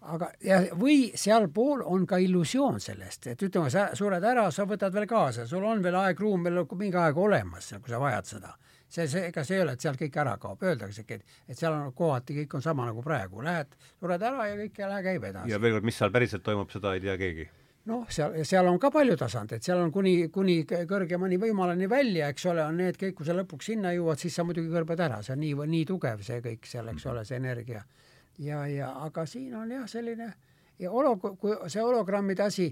aga, 0.00 0.30
ja 0.44 0.60
või 0.78 1.10
sealpool 1.18 1.84
on 1.86 2.06
ka 2.08 2.18
illusioon 2.22 2.80
sellest, 2.82 3.30
et 3.32 3.44
ütleme, 3.46 3.70
sa 3.72 3.90
sured 3.96 4.24
ära, 4.24 4.48
sa 4.54 4.66
võtad 4.68 4.94
veel 4.94 5.06
kaasa, 5.10 5.46
sul 5.48 5.64
on 5.66 5.82
veel 5.84 5.98
aeg-ruum 6.00 6.44
veel 6.46 6.64
mingi 6.80 6.98
aeg 7.00 7.18
olemas, 7.20 7.72
kui 7.76 7.92
sa 7.92 8.00
vajad 8.02 8.34
seda. 8.34 8.56
see, 8.90 9.06
see, 9.06 9.28
ega 9.28 9.44
see 9.46 9.56
ei 9.56 9.62
ole, 9.62 9.76
et 9.76 9.80
sealt 9.84 10.00
kõik 10.00 10.16
ära 10.18 10.36
kaob, 10.42 10.62
öeldaksegi, 10.66 11.20
et, 11.20 11.38
et 11.48 11.58
seal 11.58 11.76
on 11.76 11.92
kohati 11.94 12.40
kõik 12.40 12.56
on 12.58 12.62
sama 12.62 12.88
nagu 12.88 13.02
praegu, 13.02 13.42
lähed, 13.46 13.76
sured 14.00 14.22
ära 14.22 14.48
ja 14.48 14.56
kõik 14.58 14.82
jälle 14.82 15.02
käib 15.04 15.24
edasi. 15.30 15.50
ja 15.52 15.60
veel 15.62 15.76
kord, 15.76 15.86
mis 15.86 16.00
seal 16.00 16.10
päriselt 16.10 16.42
toimub, 16.42 16.70
seda 16.72 16.94
ei 16.96 17.04
tea 17.04 17.16
keegi. 17.20 17.48
Noh, 17.90 18.02
seal, 18.12 18.34
seal 18.44 18.66
on 18.68 18.76
ka 18.78 18.90
palju 18.92 19.14
tasandeid, 19.16 19.62
seal 19.64 19.78
on 19.80 19.92
kuni, 19.92 20.28
kuni 20.32 20.64
kõrgemani 20.66 21.38
võimalani 21.40 21.88
välja, 21.88 22.28
eks 22.28 22.44
ole, 22.50 22.64
on 22.66 22.76
need 22.82 22.98
kõik, 23.00 23.14
kui 23.20 23.26
sa 23.26 23.36
lõpuks 23.38 23.70
sinna 23.72 23.94
jõuad, 23.94 24.20
siis 24.20 24.34
sa 24.36 24.44
muidugi 24.44 24.68
kõrbed 24.74 25.00
ära, 25.00 25.22
see 25.24 25.32
on 25.32 25.40
nii, 25.40 25.54
nii 25.70 25.86
tugev 25.88 26.20
see 26.26 26.42
kõik 26.44 26.68
seal, 26.68 26.90
eks 26.92 27.06
ole, 27.08 27.24
see 27.24 27.38
energia 27.40 27.84
ja, 28.38 28.66
ja 28.66 28.92
aga 29.04 29.26
siin 29.26 29.54
on 29.54 29.70
jah, 29.70 29.88
selline 29.88 30.32
ja 30.78 30.90
olo-, 30.90 31.16
kui 31.16 31.56
see 31.68 31.82
hologrammide 31.82 32.42
asi, 32.42 32.68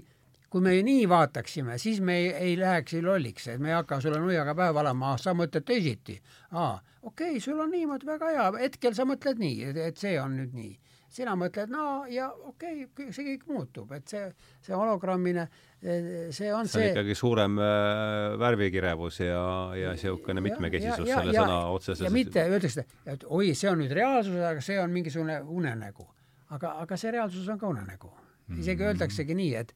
kui 0.49 0.61
me 0.65 0.73
nii 0.83 1.05
vaataksime, 1.09 1.77
siis 1.77 2.01
me 2.01 2.17
ei, 2.17 2.29
ei 2.33 2.57
läheks 2.59 2.97
lolliks, 3.05 3.47
et 3.47 3.61
me 3.61 3.69
ei 3.69 3.77
hakka 3.77 4.01
sulle 4.01 4.19
nuiaga 4.19 4.55
pähe 4.57 4.73
valama, 4.73 5.13
ah 5.13 5.21
sa 5.21 5.35
mõtled 5.37 5.65
teisiti. 5.65 6.19
aa, 6.51 6.79
okei 7.01 7.35
okay,, 7.35 7.39
sul 7.39 7.59
on 7.59 7.71
niimoodi 7.71 8.09
väga 8.09 8.31
hea, 8.33 8.51
hetkel 8.59 8.95
sa 8.97 9.05
mõtled 9.05 9.41
nii, 9.41 9.73
et 9.85 9.97
see 9.97 10.17
on 10.21 10.37
nüüd 10.39 10.55
nii. 10.57 10.73
Sina 11.09 11.33
mõtled 11.39 11.71
no 11.73 11.85
ja 12.09 12.29
okei 12.51 12.85
okay,, 12.85 13.09
see 13.15 13.25
kõik 13.31 13.47
muutub, 13.49 13.91
et 13.97 14.07
see, 14.11 14.29
see 14.65 14.75
hologrammine 14.77 15.47
see 15.81 16.51
on 16.53 16.67
see, 16.67 16.73
see 16.73 16.85
on 16.85 16.93
ikkagi 16.93 17.15
suurem 17.17 17.57
äh, 17.63 18.37
värvikirevus 18.39 19.21
ja, 19.23 19.43
ja 19.79 19.93
niisugune 19.95 20.43
mitmekesisus 20.45 21.07
ja, 21.07 21.13
ja, 21.13 21.19
selle 21.21 21.35
ja, 21.35 21.45
sõna 21.45 21.59
otseses 21.73 22.05
ja 22.05 22.13
mitte 22.13 22.45
öeldakse, 22.45 22.85
et 23.09 23.25
oi, 23.27 23.53
see 23.57 23.71
on 23.71 23.81
nüüd 23.83 23.93
reaalsus, 23.97 24.39
aga 24.51 24.63
see 24.65 24.79
on 24.81 24.93
mingisugune 24.93 25.39
unenägu. 25.41 26.07
aga, 26.55 26.75
aga 26.85 26.97
see 26.97 27.13
reaalsus 27.15 27.47
on 27.49 27.59
ka 27.61 27.69
unenägu. 27.69 28.11
isegi 28.57 28.81
mm. 28.81 28.87
öeldaksegi 28.91 29.37
nii, 29.37 29.53
et 29.55 29.75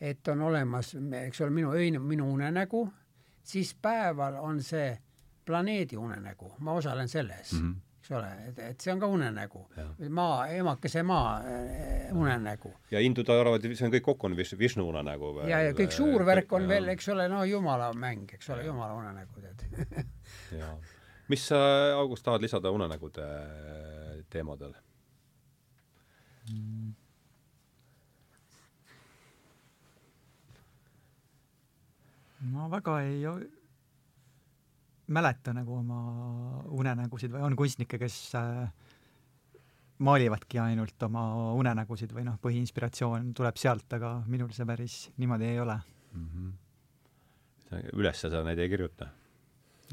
et 0.00 0.28
on 0.28 0.40
olemas, 0.46 0.92
eks 1.24 1.40
ole, 1.42 1.50
minu 1.50 1.72
öine, 1.74 1.98
minu 1.98 2.28
unenägu, 2.32 2.84
siis 3.42 3.74
päeval 3.74 4.36
on 4.38 4.60
see 4.62 4.92
planeedi 5.46 5.96
unenägu, 5.98 6.52
ma 6.58 6.72
osalen 6.78 7.08
selles 7.08 7.52
mm. 7.52 7.70
-hmm 7.70 7.91
eks 8.12 8.18
ole, 8.18 8.30
et, 8.48 8.58
et 8.70 8.84
see 8.84 8.92
on 8.92 9.00
ka 9.00 9.08
unenägu. 9.08 9.62
maa, 10.10 10.46
emakese 10.52 11.02
maa 11.02 11.40
äh, 11.40 12.12
unenägu. 12.16 12.72
ja 12.90 13.00
hindud 13.00 13.28
arvavad, 13.32 13.64
see 13.72 13.86
on 13.86 13.92
kõik 13.94 14.04
kokku 14.04 14.28
on 14.28 14.36
Vishnu 14.36 14.86
unenägu 14.88 15.32
või? 15.38 15.48
ja, 15.50 15.62
ja 15.68 15.76
kõik 15.76 15.94
suur 15.96 16.24
värk 16.28 16.52
on 16.52 16.66
ja. 16.66 16.72
veel, 16.74 16.88
eks 16.94 17.08
ole, 17.14 17.28
no 17.32 17.42
jumala 17.48 17.92
mäng, 17.96 18.32
eks 18.36 18.50
ole, 18.52 18.66
jumala 18.68 18.96
unenägu, 18.98 19.40
tead 19.40 20.06
jaa. 20.60 20.74
mis 21.32 21.46
sa, 21.48 21.60
August, 21.96 22.24
tahad 22.26 22.44
lisada 22.44 22.72
unenägude 22.74 23.28
teemadel 24.32 24.74
mm.? 26.50 26.92
ma 32.52 32.68
väga 32.68 33.00
ei 33.06 33.24
mäleta 35.12 35.54
nagu 35.56 35.78
oma 35.78 36.00
unenägusid 36.72 37.32
või 37.34 37.44
on 37.46 37.56
kunstnikke, 37.58 38.00
kes 38.00 38.18
äh, 38.38 38.66
maalivadki 40.02 40.60
ainult 40.62 41.06
oma 41.06 41.24
unenägusid 41.58 42.12
või 42.14 42.26
noh, 42.26 42.38
põhiinspiratsioon 42.42 43.32
tuleb 43.38 43.58
sealt, 43.60 43.88
aga 43.98 44.14
minul 44.26 44.52
see 44.56 44.66
päris 44.68 44.96
niimoodi 45.22 45.50
ei 45.52 45.60
ole 45.62 45.78
mm. 46.12 46.28
-hmm. 46.28 47.90
ülesse 48.00 48.30
sa 48.30 48.42
neid 48.46 48.58
ei 48.58 48.72
kirjuta? 48.72 49.10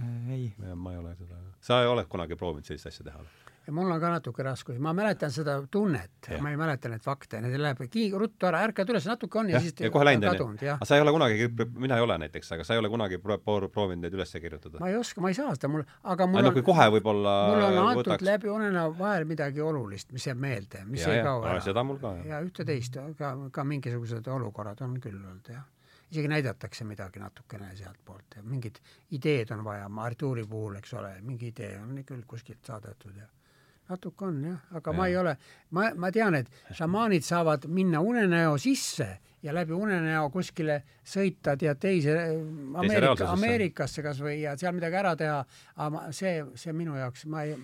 Äh, 0.01 0.31
ei. 0.31 0.53
ma 0.75 0.93
ei 0.93 1.03
ole 1.03 1.15
seda, 1.15 1.43
sa 1.61 1.81
ei 1.83 1.87
ole 1.87 2.05
kunagi 2.05 2.35
proovinud 2.35 2.65
sellist 2.65 2.87
asja 2.87 3.05
teha 3.11 3.23
või? 3.23 3.48
Ja 3.69 3.73
mul 3.75 3.91
on 3.93 3.99
ka 4.01 4.09
natuke 4.09 4.43
raskusi, 4.45 4.79
ma 4.81 4.91
mäletan 4.97 5.31
seda 5.33 5.59
tunnet, 5.71 6.29
ma 6.41 6.49
ei 6.49 6.57
mäleta 6.57 6.89
neid 6.89 7.03
fakte, 7.05 7.41
need 7.43 7.53
läheb 7.61 7.83
kii-, 7.93 8.09
ruttu 8.17 8.49
ära, 8.49 8.63
ärkad 8.65 8.89
üles, 8.89 9.05
natuke 9.09 9.39
on 9.41 9.51
ja, 9.51 9.59
ja 9.59 9.61
siis 9.63 9.83
ja 9.85 9.91
kohe 9.93 10.07
läinud 10.07 10.41
on 10.41 10.57
ju. 10.57 10.71
aga 10.73 10.87
sa 10.89 10.97
ei 10.97 11.03
ole 11.03 11.13
kunagi, 11.13 11.49
mina 11.77 11.99
ei 11.99 12.05
ole 12.05 12.17
näiteks, 12.25 12.51
aga 12.57 12.65
sa 12.65 12.73
ei 12.73 12.81
ole 12.81 12.89
kunagi 12.89 13.21
pro-, 13.21 13.37
proovinud 13.69 14.07
neid 14.07 14.17
üles 14.17 14.33
kirjutada? 14.33 14.81
ma 14.81 14.89
ei 14.89 14.97
oska, 14.97 15.21
ma 15.21 15.29
ei 15.29 15.37
saa 15.37 15.53
seda, 15.53 15.69
mul, 15.71 15.85
aga 16.01 16.27
mul 16.29 16.41
aga 16.41 16.53
on 16.53 16.57
no, 16.57 16.65
kohe 16.71 16.89
võib-olla 16.97 17.35
mul 17.53 17.65
on 17.69 17.79
antud 17.83 18.09
võtaks... 18.09 18.27
läbi 18.31 18.53
unenäo 18.55 18.93
vahel 18.97 19.29
midagi 19.29 19.61
olulist, 19.61 20.13
mis 20.17 20.25
jääb 20.25 20.41
meelde, 20.41 20.85
mis 20.89 21.05
ja, 21.05 21.13
ei 21.13 21.25
kao 21.25 21.45
ära. 21.45 21.61
seda 21.69 21.85
mul 21.85 22.01
ka, 22.01 22.15
jah. 22.19 22.29
ja 22.33 22.43
ühte-teist, 22.45 22.97
ka, 23.21 23.35
ka 23.53 23.67
mingisugused 23.69 24.33
olukorrad 24.33 24.81
on 24.85 24.97
küll 25.03 25.19
olnud, 25.19 25.53
jah. 25.53 25.67
Isegi 26.09 26.25
näidatakse 26.25 26.87
midagi 26.89 27.21
natukene 27.21 27.67
sealtpoolt 27.77 28.39
ja 28.39 28.41
mingid 28.41 28.79
ideed 29.13 29.51
on 29.53 29.61
vaja, 29.61 29.85
Artuuri 30.01 30.41
puhul, 30.49 30.79
eks 30.79 30.95
ole, 30.97 31.11
mingi 31.21 31.51
idee 31.53 31.75
on 31.77 31.99
küll 32.01 32.23
kuskilt 32.25 32.65
saadetud 32.65 33.13
ja 33.13 33.27
natuke 33.89 34.25
on 34.25 34.43
jah, 34.45 34.59
aga 34.77 34.91
ja. 34.91 34.97
ma 34.97 35.07
ei 35.09 35.17
ole, 35.17 35.33
ma, 35.75 35.87
ma 35.97 36.11
tean, 36.13 36.37
et 36.37 36.75
šamaanid 36.77 37.25
saavad 37.25 37.65
minna 37.73 38.01
unenäo 38.05 38.57
sisse 38.61 39.07
ja 39.43 39.53
läbi 39.55 39.73
unenäo 39.73 40.29
kuskile 40.33 40.81
sõita 41.05 41.55
tead 41.59 41.79
teise 41.81 42.15
Ameerika, 42.77 43.31
Ameerikasse 43.33 44.03
kas 44.05 44.21
või 44.23 44.41
ja 44.43 44.55
seal 44.59 44.75
midagi 44.77 44.99
ära 45.01 45.15
teha, 45.19 45.39
aga 45.75 45.89
ma, 45.95 46.05
see, 46.15 46.41
see 46.59 46.75
minu 46.75 46.97
jaoks, 46.99 47.25
ma 47.31 47.45
ei, 47.47 47.55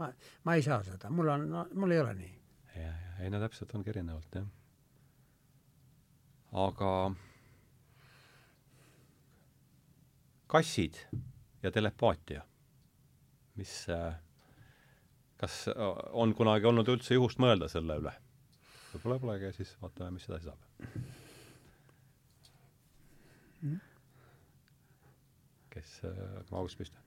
ma, 0.00 0.10
ma 0.48 0.56
ei 0.58 0.64
saa 0.66 0.80
seda, 0.86 1.10
mul 1.10 1.34
on 1.36 1.50
no,, 1.50 1.66
mul 1.78 1.94
ei 1.94 2.02
ole 2.02 2.16
nii 2.18 2.32
ja, 2.80 2.88
ja 2.88 3.18
ei 3.24 3.30
no 3.32 3.42
täpselt 3.42 3.74
ongi 3.78 3.94
erinevalt 3.94 4.40
jah. 4.40 4.48
aga 6.66 6.92
kassid 10.52 10.98
ja 11.62 11.70
telepaatia, 11.72 12.42
mis 13.56 13.86
äh, 13.88 14.18
kas 15.42 15.64
äh, 15.72 15.80
on 16.12 16.34
kunagi 16.38 16.68
olnud 16.70 16.88
üldse 16.92 17.18
juhust 17.18 17.42
mõelda 17.42 17.68
selle 17.72 17.98
üle? 18.02 18.14
võib-olla 18.92 19.18
polegi 19.22 19.48
ja 19.48 19.54
siis 19.56 19.70
vaatame, 19.80 20.10
mis 20.18 20.26
edasi 20.28 20.50
saab. 20.50 20.60
kes 25.72 25.92
äh,, 26.04 26.18
hakkame 26.36 26.58
august 26.60 26.78
pihta. 26.78 26.98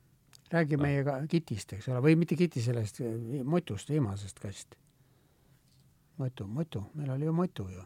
räägi 0.53 0.79
no. 0.79 0.85
meiega 0.87 1.19
kitist, 1.29 1.75
eks 1.77 1.91
ole, 1.91 2.01
või 2.07 2.15
mitte 2.17 2.37
kiti, 2.39 2.63
sellest 2.65 3.03
motust, 3.45 3.91
viimasest 3.93 4.41
kast. 4.41 4.79
motu, 6.17 6.47
motu, 6.47 6.87
meil 6.95 7.13
oli 7.15 7.29
ju 7.29 7.35
motu 7.35 7.69
ju 7.69 7.85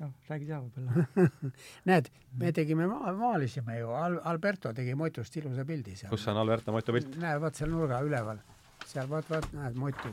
noh, 0.00 0.12
räägi 0.28 0.48
sa 0.48 0.60
võib-olla 0.64 1.30
näed, 1.88 2.10
me 2.40 2.52
tegime 2.56 2.88
ma-, 2.90 3.12
maalisime 3.16 3.78
ju 3.78 3.92
Al-, 3.96 4.20
Alberto 4.32 4.72
tegi 4.76 4.96
Motust 4.98 5.36
ilusa 5.40 5.64
pildi 5.68 5.96
seal. 5.96 6.10
kus 6.12 6.26
on 6.32 6.40
Alberto 6.40 6.74
Motu 6.74 6.96
pilt? 6.96 7.16
näe, 7.20 7.38
vaat 7.42 7.58
seal 7.58 7.72
nurga 7.72 8.02
üleval. 8.04 8.42
Seal 8.86 9.08
vaat, 9.10 9.30
vaat 9.30 9.50
näed, 9.56 9.74
Motu. 9.78 10.12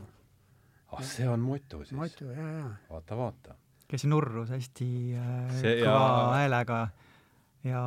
ah, 0.92 1.04
see 1.04 1.28
on 1.30 1.40
Motu 1.44 1.84
siis? 1.84 1.96
Motu, 1.98 2.32
jaa, 2.32 2.50
jaa. 2.58 2.72
vaata, 2.90 3.18
vaata. 3.18 3.56
kes 3.88 4.06
nurrus 4.10 4.50
hästi 4.54 4.90
äh, 5.20 5.56
see, 5.60 5.78
kõva 5.84 6.10
ja... 6.10 6.28
häälega 6.38 6.80
ja 7.64 7.84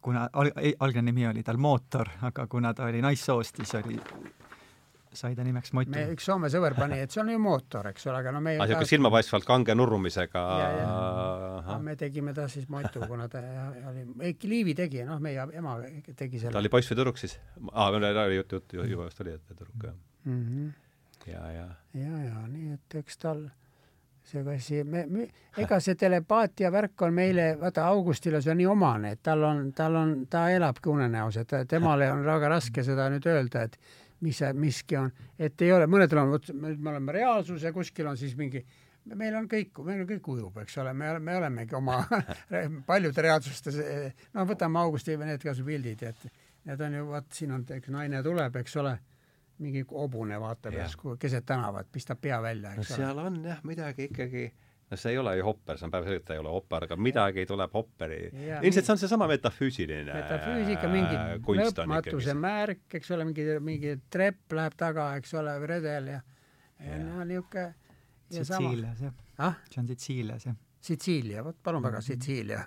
kuna 0.00 0.28
al-, 0.32 0.52
algne 0.80 1.02
nimi 1.02 1.26
oli 1.28 1.42
tal 1.44 1.60
Mootor, 1.60 2.10
aga 2.22 2.46
kuna 2.46 2.74
ta 2.74 2.88
oli 2.88 3.02
naissoost, 3.04 3.60
siis 3.60 3.74
oli 3.82 3.98
sai 5.12 5.34
ta 5.36 5.44
nimeks 5.46 5.72
Motu. 5.76 5.92
me, 5.94 6.04
üks 6.14 6.26
Soome 6.28 6.50
sõber 6.52 6.76
pani, 6.78 6.98
et 7.04 7.14
see 7.14 7.22
on 7.22 7.30
ju 7.32 7.40
mootor, 7.42 7.88
eks 7.92 8.08
ole, 8.08 8.20
aga 8.22 8.32
no 8.34 8.42
meie 8.44 8.58
ah, 8.60 8.66
niisugune 8.66 8.90
silmapaistvalt 8.92 9.46
kange 9.48 9.76
nurrumisega. 9.78 10.42
me 11.84 11.96
tegime 12.00 12.34
ta 12.36 12.48
siis 12.52 12.68
Motu, 12.72 13.04
kuna 13.08 13.28
ta 13.32 13.42
oli, 13.92 14.04
Eiki 14.30 14.50
Liivi 14.50 14.74
tegi, 14.78 15.04
noh, 15.08 15.20
meie 15.24 15.46
ema 15.60 15.78
tegi 16.14 16.38
selle. 16.42 16.52
ta 16.56 16.62
oli 16.62 16.72
poiss 16.72 16.92
või 16.92 17.00
tüdruk 17.00 17.20
siis? 17.20 17.38
aa, 17.72 17.90
meil 17.94 18.10
oli 18.10 18.40
jutt, 18.40 18.58
jutt 18.58 18.76
juba 18.78 19.08
vist 19.08 19.24
oli, 19.24 19.38
et 19.38 19.46
tüdruk, 19.48 19.78
jah 19.84 19.96
mm. 20.24 20.44
-hmm. 20.44 21.32
ja, 21.32 21.46
ja. 21.52 21.68
ja, 21.94 22.24
ja 22.26 22.44
nii, 22.46 22.74
et 22.76 23.00
eks 23.02 23.18
tal 23.24 23.48
see 24.28 24.44
kasi, 24.44 24.82
me, 24.84 25.06
me, 25.08 25.28
ega 25.56 25.78
see 25.80 25.96
telepaatia 25.98 26.70
värk 26.72 27.06
on 27.06 27.14
meile, 27.16 27.48
vaata 27.60 27.86
Augustile 27.88 28.42
see 28.44 28.52
on 28.52 28.60
nii 28.60 28.68
omane, 28.68 29.14
et 29.16 29.22
tal 29.24 29.44
on, 29.48 29.62
tal 29.76 29.96
on, 29.96 30.14
ta 30.30 30.48
elabki 30.52 30.92
unenäos, 30.92 31.38
et 31.40 31.54
temale 31.70 32.10
on 32.12 32.24
väga 32.26 32.50
raske 32.52 32.84
seda 32.84 33.08
nüüd 33.12 33.26
öelda, 33.30 33.64
et 33.64 33.78
mis 34.24 34.38
see 34.42 34.52
miski 34.56 34.98
on, 34.98 35.10
et 35.38 35.62
ei 35.62 35.72
ole, 35.72 35.86
mõnedel 35.90 36.22
on, 36.22 36.34
vot 36.34 36.50
me 36.58 36.92
oleme 36.92 37.14
reaalsus 37.14 37.62
ja 37.62 37.72
kuskil 37.74 38.08
on 38.10 38.18
siis 38.18 38.34
mingi, 38.38 38.64
meil 39.14 39.36
on 39.38 39.46
kõik, 39.50 39.78
meil 39.86 40.02
on 40.02 40.08
kõik 40.08 40.30
ujub, 40.34 40.58
eks 40.64 40.78
ole, 40.82 40.94
me, 40.96 41.12
me 41.22 41.36
olemegi 41.38 41.76
oma 41.78 42.00
paljude 42.90 43.24
reaalsustes, 43.28 43.78
no 44.34 44.46
võtame 44.48 44.82
Augusti 44.82 45.16
need 45.20 45.44
kas 45.44 45.62
või 45.62 45.76
pildid, 45.76 46.02
et 46.10 46.26
need 46.68 46.82
on 46.84 46.98
ju, 46.98 47.06
vot 47.12 47.38
siin 47.38 47.54
on, 47.54 47.66
üks 47.78 47.92
naine 47.94 48.22
tuleb, 48.26 48.58
eks 48.62 48.76
ole, 48.82 48.96
mingi 49.58 49.82
hobune 49.90 50.38
vaatab 50.38 50.76
järsku 50.76 51.16
keset 51.18 51.46
tänavat, 51.46 51.88
pistab 51.92 52.20
pea 52.22 52.38
välja, 52.42 52.74
eks 52.76 52.92
no, 52.92 52.94
ole. 52.94 53.02
seal 53.02 53.22
on 53.24 53.38
jah 53.46 53.62
midagi 53.66 54.06
ikkagi 54.10 54.44
no 54.90 54.96
see 54.96 55.12
ei 55.12 55.18
ole 55.20 55.34
ju 55.38 55.44
hopper, 55.46 55.78
see 55.78 55.88
on 55.88 55.94
päevselgelt, 55.94 56.24
ta 56.28 56.36
ei 56.36 56.42
ole 56.42 56.52
hopper, 56.52 56.86
aga 56.88 56.96
midagi 57.00 57.44
tuleb 57.48 57.74
hopperi. 57.76 58.20
ilmselt 58.62 58.86
see 58.86 58.94
on 58.94 59.02
seesama 59.02 59.28
metafüüsiline 59.30 60.14
metafüüsika, 60.14 60.92
mingi 60.92 61.18
lõpmatuse 61.62 62.36
märk, 62.38 62.86
eks 63.00 63.12
ole, 63.16 63.28
mingi, 63.28 63.48
mingi 63.64 63.98
trepp 64.12 64.56
läheb 64.58 64.78
taga, 64.80 65.10
eks 65.20 65.34
ole, 65.40 65.58
või 65.62 65.72
redel 65.74 66.14
ja, 66.14 66.22
ja, 66.78 66.94
ja 66.94 67.02
no 67.04 67.28
niisugune 67.28 67.68
Sitsiilias 68.28 69.00
jah 69.00 69.14
ah?? 69.40 69.60
see 69.72 69.80
on 69.80 69.86
Sitsiilias 69.88 70.48
jah 70.50 70.56
Sitsiilia, 70.80 71.42
vot 71.44 71.56
palun 71.62 71.82
väga, 71.82 71.98
mhm. 71.98 72.06
Sitsiilia 72.06 72.60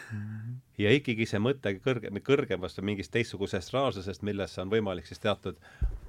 ja 0.84 0.92
ikkagi 0.92 1.26
see 1.28 1.40
mõte 1.40 1.74
kõrge, 1.80 2.10
kõrgemast 2.24 2.80
või 2.80 2.92
mingist 2.92 3.12
teistsugusest 3.14 3.72
reaalsusest, 3.72 4.24
millesse 4.26 4.60
on 4.62 4.72
võimalik 4.72 5.08
siis 5.08 5.22
teatud 5.22 5.60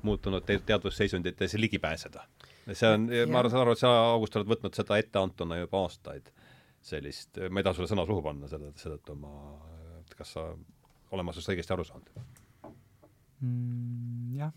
muutunud 0.04 0.44
te 0.46 0.60
teadusseisundites 0.60 1.56
ligi 1.60 1.80
pääseda. 1.80 2.26
see 2.72 2.90
on, 2.90 3.08
ma 3.32 3.40
arvan, 3.40 3.52
saan 3.52 3.64
aru, 3.64 3.76
et 3.78 3.84
sa, 3.84 3.94
August, 4.12 4.36
oled 4.36 4.52
võtnud 4.52 4.76
seda 4.76 5.00
etteantuna 5.00 5.62
juba 5.62 5.86
aastaid, 5.86 6.28
sellist, 6.84 7.40
ma 7.50 7.62
ei 7.62 7.68
taha 7.70 7.80
sulle 7.80 7.92
sõna 7.94 8.06
suhu 8.10 8.26
panna, 8.26 8.52
selle, 8.52 8.74
seetõttu 8.76 9.16
ma, 9.16 9.34
kas 10.18 10.36
sa 10.36 10.50
olen 11.14 11.26
ma 11.26 11.36
sinust 11.36 11.54
õigesti 11.54 11.76
aru 11.76 11.88
saanud 11.88 12.12
mm,? 13.40 14.36
jah 14.42 14.52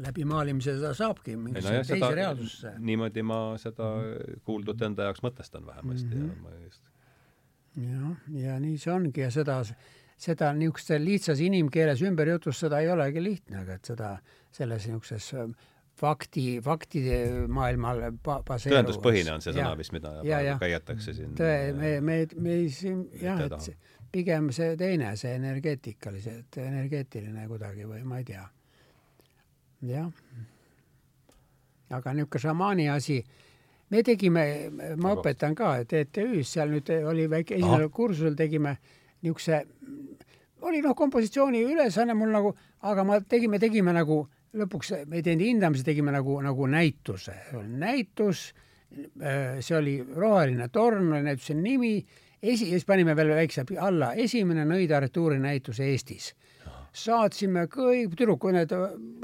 läbimaalimise 0.00 0.76
seda 0.78 0.92
saabki 0.96 1.36
mingisse 1.36 1.72
no 1.74 1.82
teise 1.86 2.14
reaalsusse. 2.14 2.74
niimoodi 2.78 3.24
ma 3.26 3.40
seda 3.60 3.90
kuuldut 4.44 4.82
enda 4.86 5.10
jaoks 5.10 5.24
mõtestan 5.26 5.66
vähemasti 5.66 6.14
mm 6.14 6.22
-hmm. 6.22 6.36
ja 6.36 6.42
ma 6.42 6.64
just 6.64 6.82
jah, 7.78 8.28
ja 8.42 8.60
nii 8.60 8.78
see 8.78 8.92
ongi 8.92 9.24
ja 9.24 9.30
seda, 9.34 9.60
seda 10.20 10.52
niisuguses 10.56 11.02
lihtsas 11.02 11.42
inimkeeles 11.44 12.02
ümber 12.06 12.32
jutustada 12.34 12.80
ei 12.80 12.90
olegi 12.90 13.22
lihtne, 13.22 13.60
aga 13.64 13.78
et 13.78 13.92
seda 13.92 14.14
selles 14.52 14.86
niisuguses 14.88 15.30
ähm, 15.34 15.54
fakti, 16.00 16.44
faktide 16.64 17.20
maailmal 17.48 18.06
ba-, 18.24 18.40
baseeruvas 18.46 18.80
tõenduspõhine 18.80 19.34
on 19.36 19.44
see 19.44 19.54
sõna 19.54 19.72
vist, 19.78 19.94
mida 19.96 20.16
käiatakse 20.60 21.14
siin 21.16 21.34
tõe, 21.38 21.72
me, 21.76 21.96
me, 22.04 22.20
me 22.36 22.60
siin 22.74 23.04
jah, 23.20 23.42
et 23.46 23.58
see, 23.68 23.76
pigem 24.12 24.50
see 24.54 24.74
teine, 24.80 25.14
see 25.20 25.36
energeetikalised, 25.38 26.58
energeetiline 26.64 27.46
kuidagi 27.50 27.86
või 27.88 28.02
ma 28.06 28.22
ei 28.22 28.26
tea 28.32 28.46
jah. 29.86 30.10
aga 31.90 32.12
niisugune 32.14 32.42
šamaani 32.42 32.88
asi, 32.92 33.18
me 33.90 34.02
tegime, 34.06 34.44
ma 35.00 35.14
õpetan 35.16 35.56
ka 35.58 35.72
TTÜ-s, 35.82 36.54
seal 36.54 36.70
nüüd 36.70 36.90
oli 37.10 37.26
väike 37.30 37.56
esimesel 37.58 37.90
kursusel 37.90 38.36
tegime 38.38 38.76
niisuguse, 39.22 39.64
oli 40.68 40.82
noh, 40.84 40.94
kompositsiooni 40.96 41.64
ülesanne 41.72 42.14
mul 42.14 42.30
nagu, 42.34 42.52
aga 42.86 43.04
ma 43.04 43.18
tegime, 43.20 43.58
tegime 43.58 43.94
nagu 43.96 44.22
lõpuks 44.60 44.92
me 45.06 45.20
ei 45.20 45.24
teinud 45.26 45.46
hindamisi, 45.46 45.86
tegime 45.86 46.12
nagu, 46.14 46.36
nagu 46.42 46.66
näituse, 46.70 47.34
näitus, 47.66 48.50
see 48.90 49.76
oli 49.78 49.96
roheline 50.02 50.68
torn, 50.74 51.12
oli 51.12 51.26
näituse 51.26 51.54
nimi, 51.54 51.96
esi, 52.42 52.70
siis 52.72 52.86
panime 52.86 53.14
veel 53.16 53.34
väikse 53.38 53.64
alla, 53.78 54.12
esimene 54.14 54.66
nõidartuuri 54.68 55.38
näitus 55.42 55.80
Eestis 55.86 56.32
saatsime 56.96 57.66
kõik 57.70 58.14
tüdrukud, 58.18 58.54
need 58.54 58.72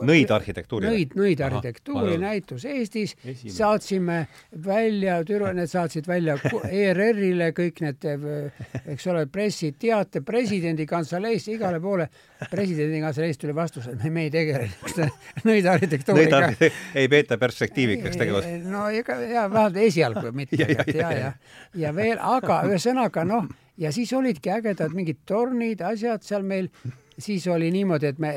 nõid 0.06 0.30
arhitektuuri? 0.30 0.86
nõid, 0.86 1.14
nõid 1.18 1.42
arhitektuuri 1.42 2.16
näitus 2.22 2.64
Eestis, 2.68 3.16
saatsime 3.52 4.20
välja, 4.66 5.18
tüdru-, 5.26 5.52
need 5.56 5.70
saatsid 5.70 6.06
välja 6.06 6.36
ERR-ile 6.70 7.50
kõik 7.56 7.82
need, 7.82 8.06
eks 8.94 9.08
ole, 9.10 9.26
pressiteate 9.32 10.22
presidendi 10.26 10.86
kantseleist 10.86 11.50
igale 11.50 11.80
poole. 11.82 12.08
presidendi 12.50 13.00
kantseleist 13.02 13.42
tuli 13.42 13.54
vastus, 13.56 13.88
et 13.90 14.02
me, 14.04 14.10
me 14.10 14.26
ei 14.28 14.30
tegele 14.30 14.70
nõid 15.48 15.66
arhitektuuriga. 15.72 16.52
ei 16.94 17.08
peeta 17.10 17.38
perspektiivikaks 17.38 18.20
tegevust? 18.20 18.52
no 18.70 18.86
ega, 18.94 19.18
jaa, 19.22 19.48
vähemalt 19.50 19.80
esialgu 19.82 20.30
mitte, 20.36 20.58
ja, 20.62 20.70
ja, 20.70 20.86
ja, 20.94 21.10
ja, 21.18 21.32
ja 21.74 21.94
veel, 21.96 22.22
aga 22.22 22.62
ühesõnaga 22.70 23.26
noh, 23.26 23.50
ja 23.76 23.90
siis 23.92 24.12
olidki 24.14 24.54
ägedad 24.54 24.94
mingid 24.94 25.24
tornid, 25.26 25.82
asjad 25.82 26.22
seal 26.22 26.46
meil 26.46 26.70
siis 27.18 27.46
oli 27.48 27.70
niimoodi, 27.72 28.12
et 28.12 28.18
me, 28.22 28.32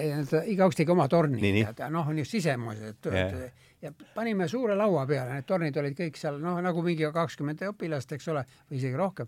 igaüks 0.52 0.80
tegi 0.80 0.94
oma 0.94 1.08
torni, 1.12 1.40
tead, 1.42 1.82
noh, 1.94 2.08
niisugused 2.14 2.38
sisemused 2.38 3.10
yeah. 3.12 3.52
ja 3.82 3.92
panime 4.16 4.48
suure 4.48 4.78
laua 4.80 5.06
peale, 5.10 5.36
need 5.38 5.48
tornid 5.50 5.78
olid 5.82 5.98
kõik 5.98 6.20
seal, 6.20 6.40
noh, 6.44 6.60
nagu 6.64 6.84
mingi 6.86 7.10
kakskümmend 7.14 7.64
õpilast, 7.72 8.16
eks 8.16 8.32
ole, 8.34 8.46
või 8.70 8.80
isegi 8.82 9.00
rohkem. 9.00 9.28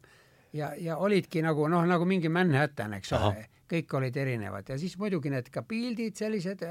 ja, 0.53 0.73
ja 0.77 0.97
olidki 0.97 1.43
nagu 1.43 1.67
noh, 1.71 1.85
nagu 1.87 2.07
mingi 2.07 2.29
Manhattan, 2.29 2.95
eks 2.99 3.13
ole, 3.17 3.45
kõik 3.71 3.93
olid 3.99 4.17
erinevad. 4.17 4.67
Ja 4.69 4.77
siis 4.79 4.97
muidugi 4.99 5.31
need 5.31 5.47
ka 5.51 5.63
pildid 5.63 6.19
sellised 6.19 6.65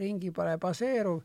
ringi 0.00 0.32
baseeruv 0.32 1.20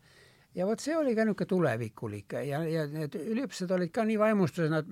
ja 0.55 0.67
vot 0.67 0.83
see 0.83 0.95
oli 0.97 1.15
ka 1.15 1.25
niisugune 1.25 1.47
tulevikulik. 1.47 2.35
Ja, 2.47 2.61
ja 2.67 2.85
need 2.91 3.15
üliõpilased 3.15 3.71
olid 3.71 3.93
ka 3.95 4.05
nii 4.07 4.19
vaimustuses, 4.19 4.71
nad 4.71 4.89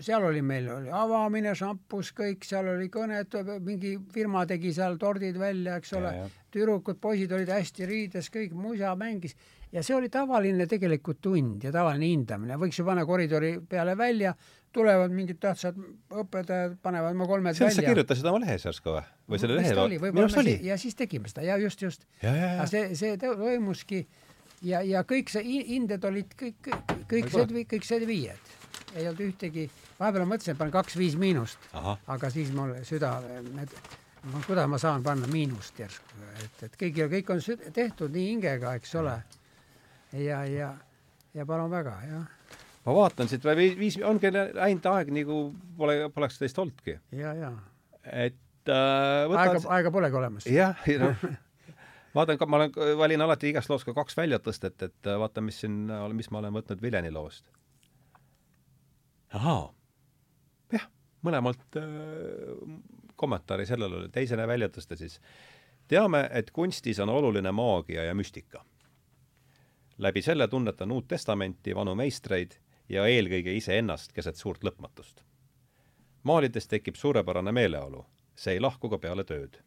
seal 0.00 0.24
oli 0.24 0.42
meil 0.42 0.68
oli 0.72 0.92
avamine, 0.94 1.54
šampus, 1.58 2.12
kõik, 2.16 2.46
seal 2.48 2.70
oli 2.74 2.88
kõned, 2.92 3.34
mingi 3.64 3.96
firma 4.12 4.46
tegi 4.48 4.72
seal 4.72 4.96
tordid 5.00 5.36
välja, 5.40 5.76
eks 5.80 5.92
ole, 5.98 6.14
tüdrukud, 6.52 7.00
poisid 7.00 7.32
olid 7.36 7.52
hästi 7.52 7.88
riides, 7.88 8.30
kõik 8.32 8.54
musa 8.56 8.94
mängis 8.98 9.36
ja 9.72 9.82
see 9.84 9.96
oli 9.96 10.08
tavaline 10.12 10.66
tegelikult 10.68 11.20
tund 11.24 11.64
ja 11.64 11.72
tavaline 11.74 12.10
hindamine, 12.10 12.58
võiks 12.60 12.78
ju 12.80 12.86
panna 12.86 13.04
koridori 13.08 13.54
peale 13.68 13.94
välja, 13.98 14.34
tulevad 14.72 15.12
mingid 15.12 15.40
tähtsad 15.40 15.76
õpetajad, 16.22 16.78
panevad 16.84 17.16
oma 17.16 17.28
kolmed 17.28 17.56
see, 17.56 17.66
välja. 17.68 17.80
sa 17.80 17.86
kirjutasid 17.88 18.28
oma 18.28 18.42
lehes 18.44 18.66
järsku 18.68 18.96
või? 18.96 19.04
või 19.32 19.40
selle 19.42 19.60
lehe 19.60 19.78
oli, 19.80 20.00
minu 20.02 20.26
arust 20.26 20.40
oli. 20.42 20.58
ja 20.66 20.76
siis 20.80 20.96
tegime 20.96 21.32
seda 21.32 21.44
ja 21.46 21.56
just, 21.60 21.84
just. 21.84 22.04
aga 22.24 22.68
see, 22.68 22.92
see 22.98 23.16
toimuski 23.20 24.02
ja, 24.68 24.82
ja 24.84 25.04
kõik 25.08 25.32
see 25.32 25.44
hinded 25.72 26.04
olid 26.08 26.36
kõik, 26.36 26.60
kõik, 26.68 26.98
kõik 27.12 27.32
see, 27.32 27.64
kõik 27.74 27.88
see 27.88 28.04
viied 28.08 28.52
ei 28.96 29.08
olnud 29.08 29.24
ühtegi, 29.26 29.66
vahepeal 29.98 30.24
ma 30.24 30.34
mõtlesin, 30.34 30.54
et 30.54 30.60
panen 30.60 30.74
kaks-viis 30.74 31.16
miinust, 31.20 31.68
aga 32.10 32.30
siis 32.32 32.52
mul 32.56 32.74
süda, 32.86 33.14
kuidas 34.46 34.68
ma 34.70 34.80
saan 34.80 35.04
panna 35.06 35.28
miinust 35.30 35.78
järsku, 35.78 36.22
et, 36.44 36.64
et 36.68 36.78
kõik, 36.80 37.02
kõik 37.16 37.34
on 37.34 37.42
tehtud 37.72 38.14
nii 38.14 38.28
hingega, 38.32 38.74
eks 38.80 38.94
ole. 39.00 39.16
ja, 40.20 40.42
ja, 40.48 40.72
ja 41.34 41.46
palun 41.48 41.70
väga, 41.72 41.96
jah. 42.08 42.58
ma 42.86 42.96
vaatan 43.00 43.30
siit 43.30 43.44
veel 43.44 43.62
viis, 43.78 43.98
ongi 44.04 44.32
läinud 44.32 44.90
aeg 44.94 45.14
nagu 45.14 45.44
pole, 45.78 45.98
poleks 46.14 46.40
teist 46.42 46.58
olnudki. 46.58 46.98
ja, 47.18 47.34
ja. 47.38 47.54
et 48.04 48.68
äh, 48.68 49.24
võtad... 49.30 49.56
aega, 49.56 49.64
aega 49.78 49.94
polegi 49.94 50.22
olemas. 50.22 50.50
jah, 50.50 50.86
noh 51.02 51.26
vaatan 52.14 52.38
ka, 52.38 52.46
ma 52.46 52.60
olen, 52.60 52.76
valin 52.98 53.24
alati 53.24 53.50
igast 53.52 53.70
loost 53.72 53.88
ka 53.88 53.94
kaks 53.96 54.16
väljatõstet, 54.16 54.78
et 54.84 55.08
äh, 55.08 55.18
vaata, 55.20 55.44
mis 55.44 55.60
siin, 55.64 55.86
mis 56.16 56.30
ma 56.30 56.42
olen 56.42 56.54
võtnud 56.60 56.82
Viljani 56.84 57.12
loost. 57.14 57.46
Ahaa, 59.34 59.72
jah, 60.72 60.86
mõlemalt 61.22 61.78
äh, 61.80 61.86
kommentaari 63.16 63.66
sellele, 63.66 64.08
teisene 64.08 64.46
väljatõste 64.48 64.96
siis. 64.96 65.20
teame, 65.88 66.28
et 66.32 66.50
kunstis 66.50 67.00
on 67.00 67.08
oluline 67.08 67.52
maagia 67.52 68.04
ja 68.04 68.14
müstika. 68.14 68.64
läbi 69.98 70.22
selle 70.22 70.48
tunnetan 70.48 70.92
Uut 70.92 71.08
Testamenti, 71.08 71.74
vanu 71.74 71.94
meistreid 71.94 72.58
ja 72.88 73.06
eelkõige 73.06 73.52
iseennast 73.56 74.12
keset 74.12 74.36
suurt 74.36 74.64
lõpmatust. 74.64 75.22
maalides 76.22 76.68
tekib 76.68 76.94
suurepärane 76.94 77.52
meeleolu, 77.52 78.06
see 78.34 78.54
ei 78.54 78.60
lahku 78.60 78.88
ka 78.88 78.98
peale 78.98 79.24
tööd 79.24 79.62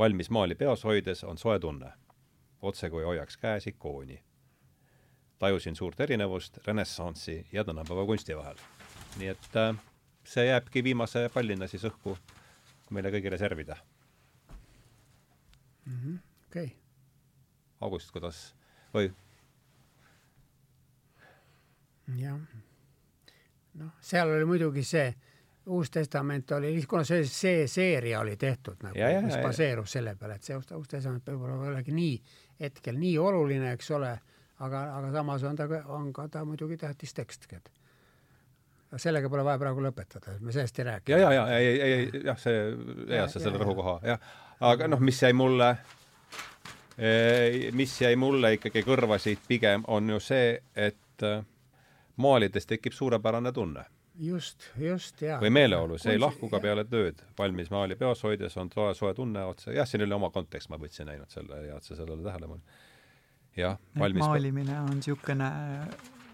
valmis 0.00 0.30
maali 0.30 0.54
peos 0.54 0.84
hoides 0.84 1.24
on 1.24 1.38
soe 1.38 1.58
tunne, 1.60 1.90
otse 2.62 2.88
kui 2.90 3.04
hoiaks 3.04 3.36
käes 3.36 3.66
ikooni. 3.66 4.16
Tajusin 5.40 5.76
suurt 5.76 6.00
erinevust 6.00 6.58
renessansi 6.66 7.46
ja 7.52 7.64
tänapäeva 7.64 8.06
kunsti 8.06 8.36
vahel. 8.36 8.60
nii 9.18 9.28
et 9.32 9.56
äh, 9.56 9.76
see 10.24 10.46
jääbki 10.46 10.84
viimase 10.84 11.28
pallina 11.34 11.66
siis 11.66 11.84
õhku 11.88 12.16
meile 12.90 13.10
kõigile 13.10 13.38
servida 13.38 13.76
mm. 15.86 15.96
-hmm. 15.96 16.18
okei 16.46 16.64
okay.. 16.64 16.76
August, 17.80 18.12
kuidas 18.12 18.54
või? 18.94 19.12
jah. 22.18 22.38
noh, 23.74 23.92
seal 24.00 24.30
oli 24.36 24.44
muidugi 24.44 24.84
see 24.84 25.14
Uus 25.70 25.90
Testament 25.90 26.50
oli, 26.56 26.72
kuna 26.88 27.04
see, 27.04 27.24
see 27.24 27.66
seeria 27.68 28.20
oli 28.20 28.36
tehtud 28.36 28.80
nagu, 28.82 28.96
mis 29.22 29.36
baseerus 29.42 29.92
selle 29.92 30.16
peale, 30.18 30.38
et 30.40 30.46
see 30.46 30.56
Uus, 30.56 30.88
Testament 30.88 31.26
võib-olla 31.28 31.58
ei 31.64 31.74
olegi 31.74 31.94
nii 31.94 32.14
hetkel 32.60 32.96
nii 32.98 33.18
oluline, 33.18 33.72
eks 33.76 33.90
ole, 33.96 34.14
aga, 34.60 34.82
aga 34.98 35.12
samas 35.12 35.44
on 35.48 35.58
ta, 35.58 35.68
on 35.88 36.10
ka 36.16 36.28
ta 36.28 36.44
muidugi 36.44 36.78
tähtis 36.80 37.14
tekst, 37.16 37.46
et 37.52 37.70
sellega 39.00 39.30
pole 39.30 39.44
vaja 39.46 39.60
praegu 39.62 39.84
lõpetada, 39.84 40.36
me 40.40 40.52
sellest 40.54 40.78
ei 40.80 40.88
räägi. 40.88 41.12
ja, 41.12 41.18
ja, 41.18 41.32
ja 41.32 41.58
ei, 41.58 41.68
ei, 41.68 41.92
ei 41.92 42.24
jah, 42.26 42.38
see, 42.40 42.64
hea 43.10 43.28
sa 43.30 43.42
selle 43.42 43.60
rõhukoha, 43.62 44.00
jah. 44.06 44.34
aga 44.72 44.90
noh, 44.90 45.02
mis 45.04 45.22
jäi 45.22 45.32
mulle, 45.36 45.70
mis 47.76 48.00
jäi 48.00 48.16
mulle 48.20 48.56
ikkagi 48.58 48.82
kõrva 48.86 49.20
siit 49.22 49.46
pigem, 49.48 49.86
on 49.88 50.10
ju 50.16 50.20
see, 50.20 50.58
et 50.74 51.24
äh, 51.26 51.40
maalides 52.20 52.68
tekib 52.68 52.96
suurepärane 52.96 53.52
tunne 53.56 53.86
just, 54.20 54.66
just, 54.78 55.22
jaa. 55.22 55.38
või 55.40 55.50
meeleolu, 55.54 55.98
see 55.98 56.14
ei 56.16 56.20
lahku 56.20 56.50
ka 56.52 56.60
peale 56.62 56.84
tööd, 56.88 57.22
valmis 57.38 57.70
maali 57.72 57.96
peos 58.00 58.22
hoides 58.26 58.56
on 58.60 58.70
soe, 58.74 58.92
soe 58.98 59.14
tunne 59.16 59.44
otse, 59.48 59.72
jah, 59.76 59.88
siin 59.88 60.04
oli 60.04 60.16
oma 60.16 60.30
kontekst, 60.34 60.70
ma 60.72 60.78
võtsin 60.80 61.08
ainult 61.12 61.32
selle 61.32 61.62
ja 61.66 61.78
et 61.78 61.86
sa 61.86 61.96
sellele 61.96 62.24
tähelepanu. 62.26 62.60
Jah, 63.60 63.76
valmis. 63.98 64.24
maalimine 64.24 64.80
on 64.80 64.96
niisugune 64.98 65.50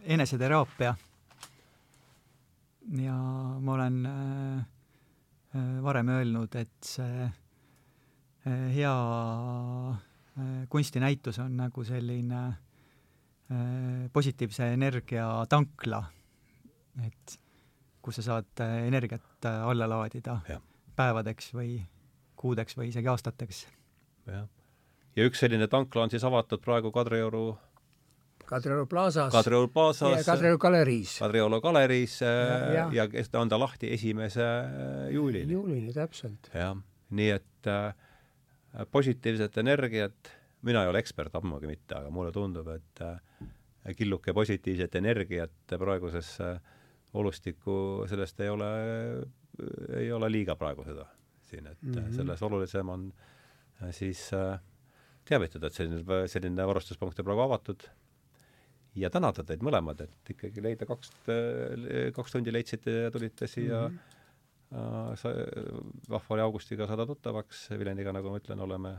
eneseteraapia. 0.06 0.94
ja 3.02 3.16
ma 3.60 3.72
olen 3.72 4.06
äh, 4.06 4.58
äh, 5.56 5.82
varem 5.82 6.08
öelnud, 6.08 6.54
et 6.54 6.76
see 6.84 7.24
äh, 7.24 8.68
hea 8.74 8.94
kunstinäitus 10.68 11.38
on 11.40 11.54
nagu 11.56 11.84
selline 11.84 12.40
positiivse 14.12 14.66
energia 14.74 15.24
tankla, 15.48 16.02
et 17.06 17.36
kus 18.04 18.18
sa 18.18 18.24
saad 18.26 18.62
energiat 18.84 19.48
alla 19.48 19.88
laadida 19.88 20.34
ja. 20.50 20.58
päevadeks 20.98 21.54
või 21.54 21.78
kuudeks 22.36 22.76
või 22.76 22.90
isegi 22.90 23.08
aastateks. 23.08 23.62
jah. 24.28 24.44
Ja 25.16 25.26
üks 25.28 25.42
selline 25.42 25.68
tankla 25.72 26.06
on 26.06 26.12
siis 26.12 26.24
avatud 26.24 26.62
praegu 26.64 26.92
Kadrioru 26.94 27.46
Kadrioru 28.46 28.86
plaasas. 28.86 29.32
Kadrioru 29.34 29.66
plaasas. 29.74 30.20
Kadrioru 30.26 30.58
galeriis. 30.62 31.16
Kadrioru 31.18 31.58
galeriis 31.64 32.20
äh, 32.22 32.28
ja, 32.76 32.84
ja, 32.94 33.06
ja 33.10 33.40
on 33.40 33.50
ta 33.50 33.58
lahti 33.58 33.90
esimese 33.94 34.46
juulini. 35.10 35.52
juulini, 35.52 35.94
täpselt. 35.94 36.52
jah, 36.54 36.76
nii 37.10 37.30
et 37.34 37.70
äh, 37.72 37.90
positiivset 38.92 39.58
energiat, 39.58 40.30
mina 40.62 40.84
ei 40.84 40.92
ole 40.92 41.02
ekspert, 41.02 41.34
ammugi 41.34 41.66
mitte, 41.66 41.98
aga 41.98 42.12
mulle 42.14 42.30
tundub, 42.32 42.70
et 42.76 43.02
äh, 43.02 43.18
killuke 43.98 44.34
positiivset 44.34 44.94
energiat 45.02 45.74
praegusesse 45.78 46.52
äh, 46.54 46.72
olustikku, 47.16 48.04
sellest 48.08 48.40
ei 48.40 48.48
ole, 48.52 48.70
ei 49.96 50.12
ole 50.12 50.30
liiga 50.32 50.56
praegu 50.58 50.84
seda 50.86 51.06
siin, 51.46 51.66
et 51.66 51.82
mm 51.82 51.94
-hmm. 51.94 52.14
selles 52.16 52.42
olulisem 52.42 52.88
on 52.88 53.12
äh, 53.82 53.90
siis 53.90 54.30
äh, 54.34 54.60
teavitada, 55.26 55.70
et 55.70 55.78
selline, 55.78 56.18
selline 56.30 56.66
varustuspunkt 56.68 57.18
on 57.20 57.28
praegu 57.28 57.44
avatud 57.46 57.86
ja 58.96 59.10
tänada 59.12 59.44
teid 59.46 59.64
mõlemad, 59.66 60.04
et 60.06 60.34
ikkagi 60.36 60.64
leida 60.64 60.88
kaks, 60.88 61.12
äh, 61.32 62.12
kaks 62.16 62.36
tundi 62.36 62.54
leidsite 62.54 63.02
ja 63.06 63.10
tulite 63.14 63.48
siia 63.50 63.86
mm 63.88 63.98
-hmm. 63.98 65.16
sa, 65.20 65.34
Vahva 66.10 66.34
oli 66.34 66.42
Augustiga 66.42 66.86
saada 66.86 67.06
tuttavaks, 67.06 67.68
Viljaniga, 67.70 68.12
nagu 68.12 68.30
ma 68.30 68.40
ütlen, 68.40 68.60
oleme 68.60 68.96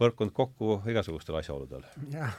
põrkunud 0.00 0.32
kokku 0.32 0.82
igasugustel 0.88 1.36
asjaoludel. 1.36 1.84
jah, 2.12 2.36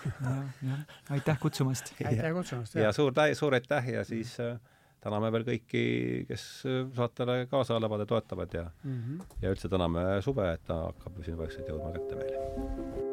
jah, 0.65 0.79
aitäh 1.09 1.39
kutsumast! 1.39 1.93
aitäh 2.05 2.33
kutsumast! 2.33 2.75
ja 2.75 2.91
suur 2.91 3.13
tä-, 3.13 3.35
suur 3.37 3.53
aitäh 3.53 3.89
ja 3.89 4.03
siis 4.05 4.39
äh, 4.39 4.57
täname 5.01 5.31
veel 5.33 5.45
kõiki, 5.47 5.85
kes 6.29 6.47
äh, 6.69 6.81
saatele 6.97 7.45
kaasa 7.51 7.77
elavad 7.81 8.05
ja 8.05 8.09
toetavad 8.13 8.53
ja 8.53 8.67
mm 8.83 8.99
-hmm. 8.99 9.37
ja 9.41 9.53
üldse 9.55 9.69
täname 9.69 10.21
suve, 10.21 10.51
et 10.53 10.65
ta 10.65 10.83
hakkab 10.89 11.23
siin 11.25 11.37
vaikselt 11.37 11.69
jõudma 11.69 11.93
kätte 11.97 12.15
meile. 12.15 13.10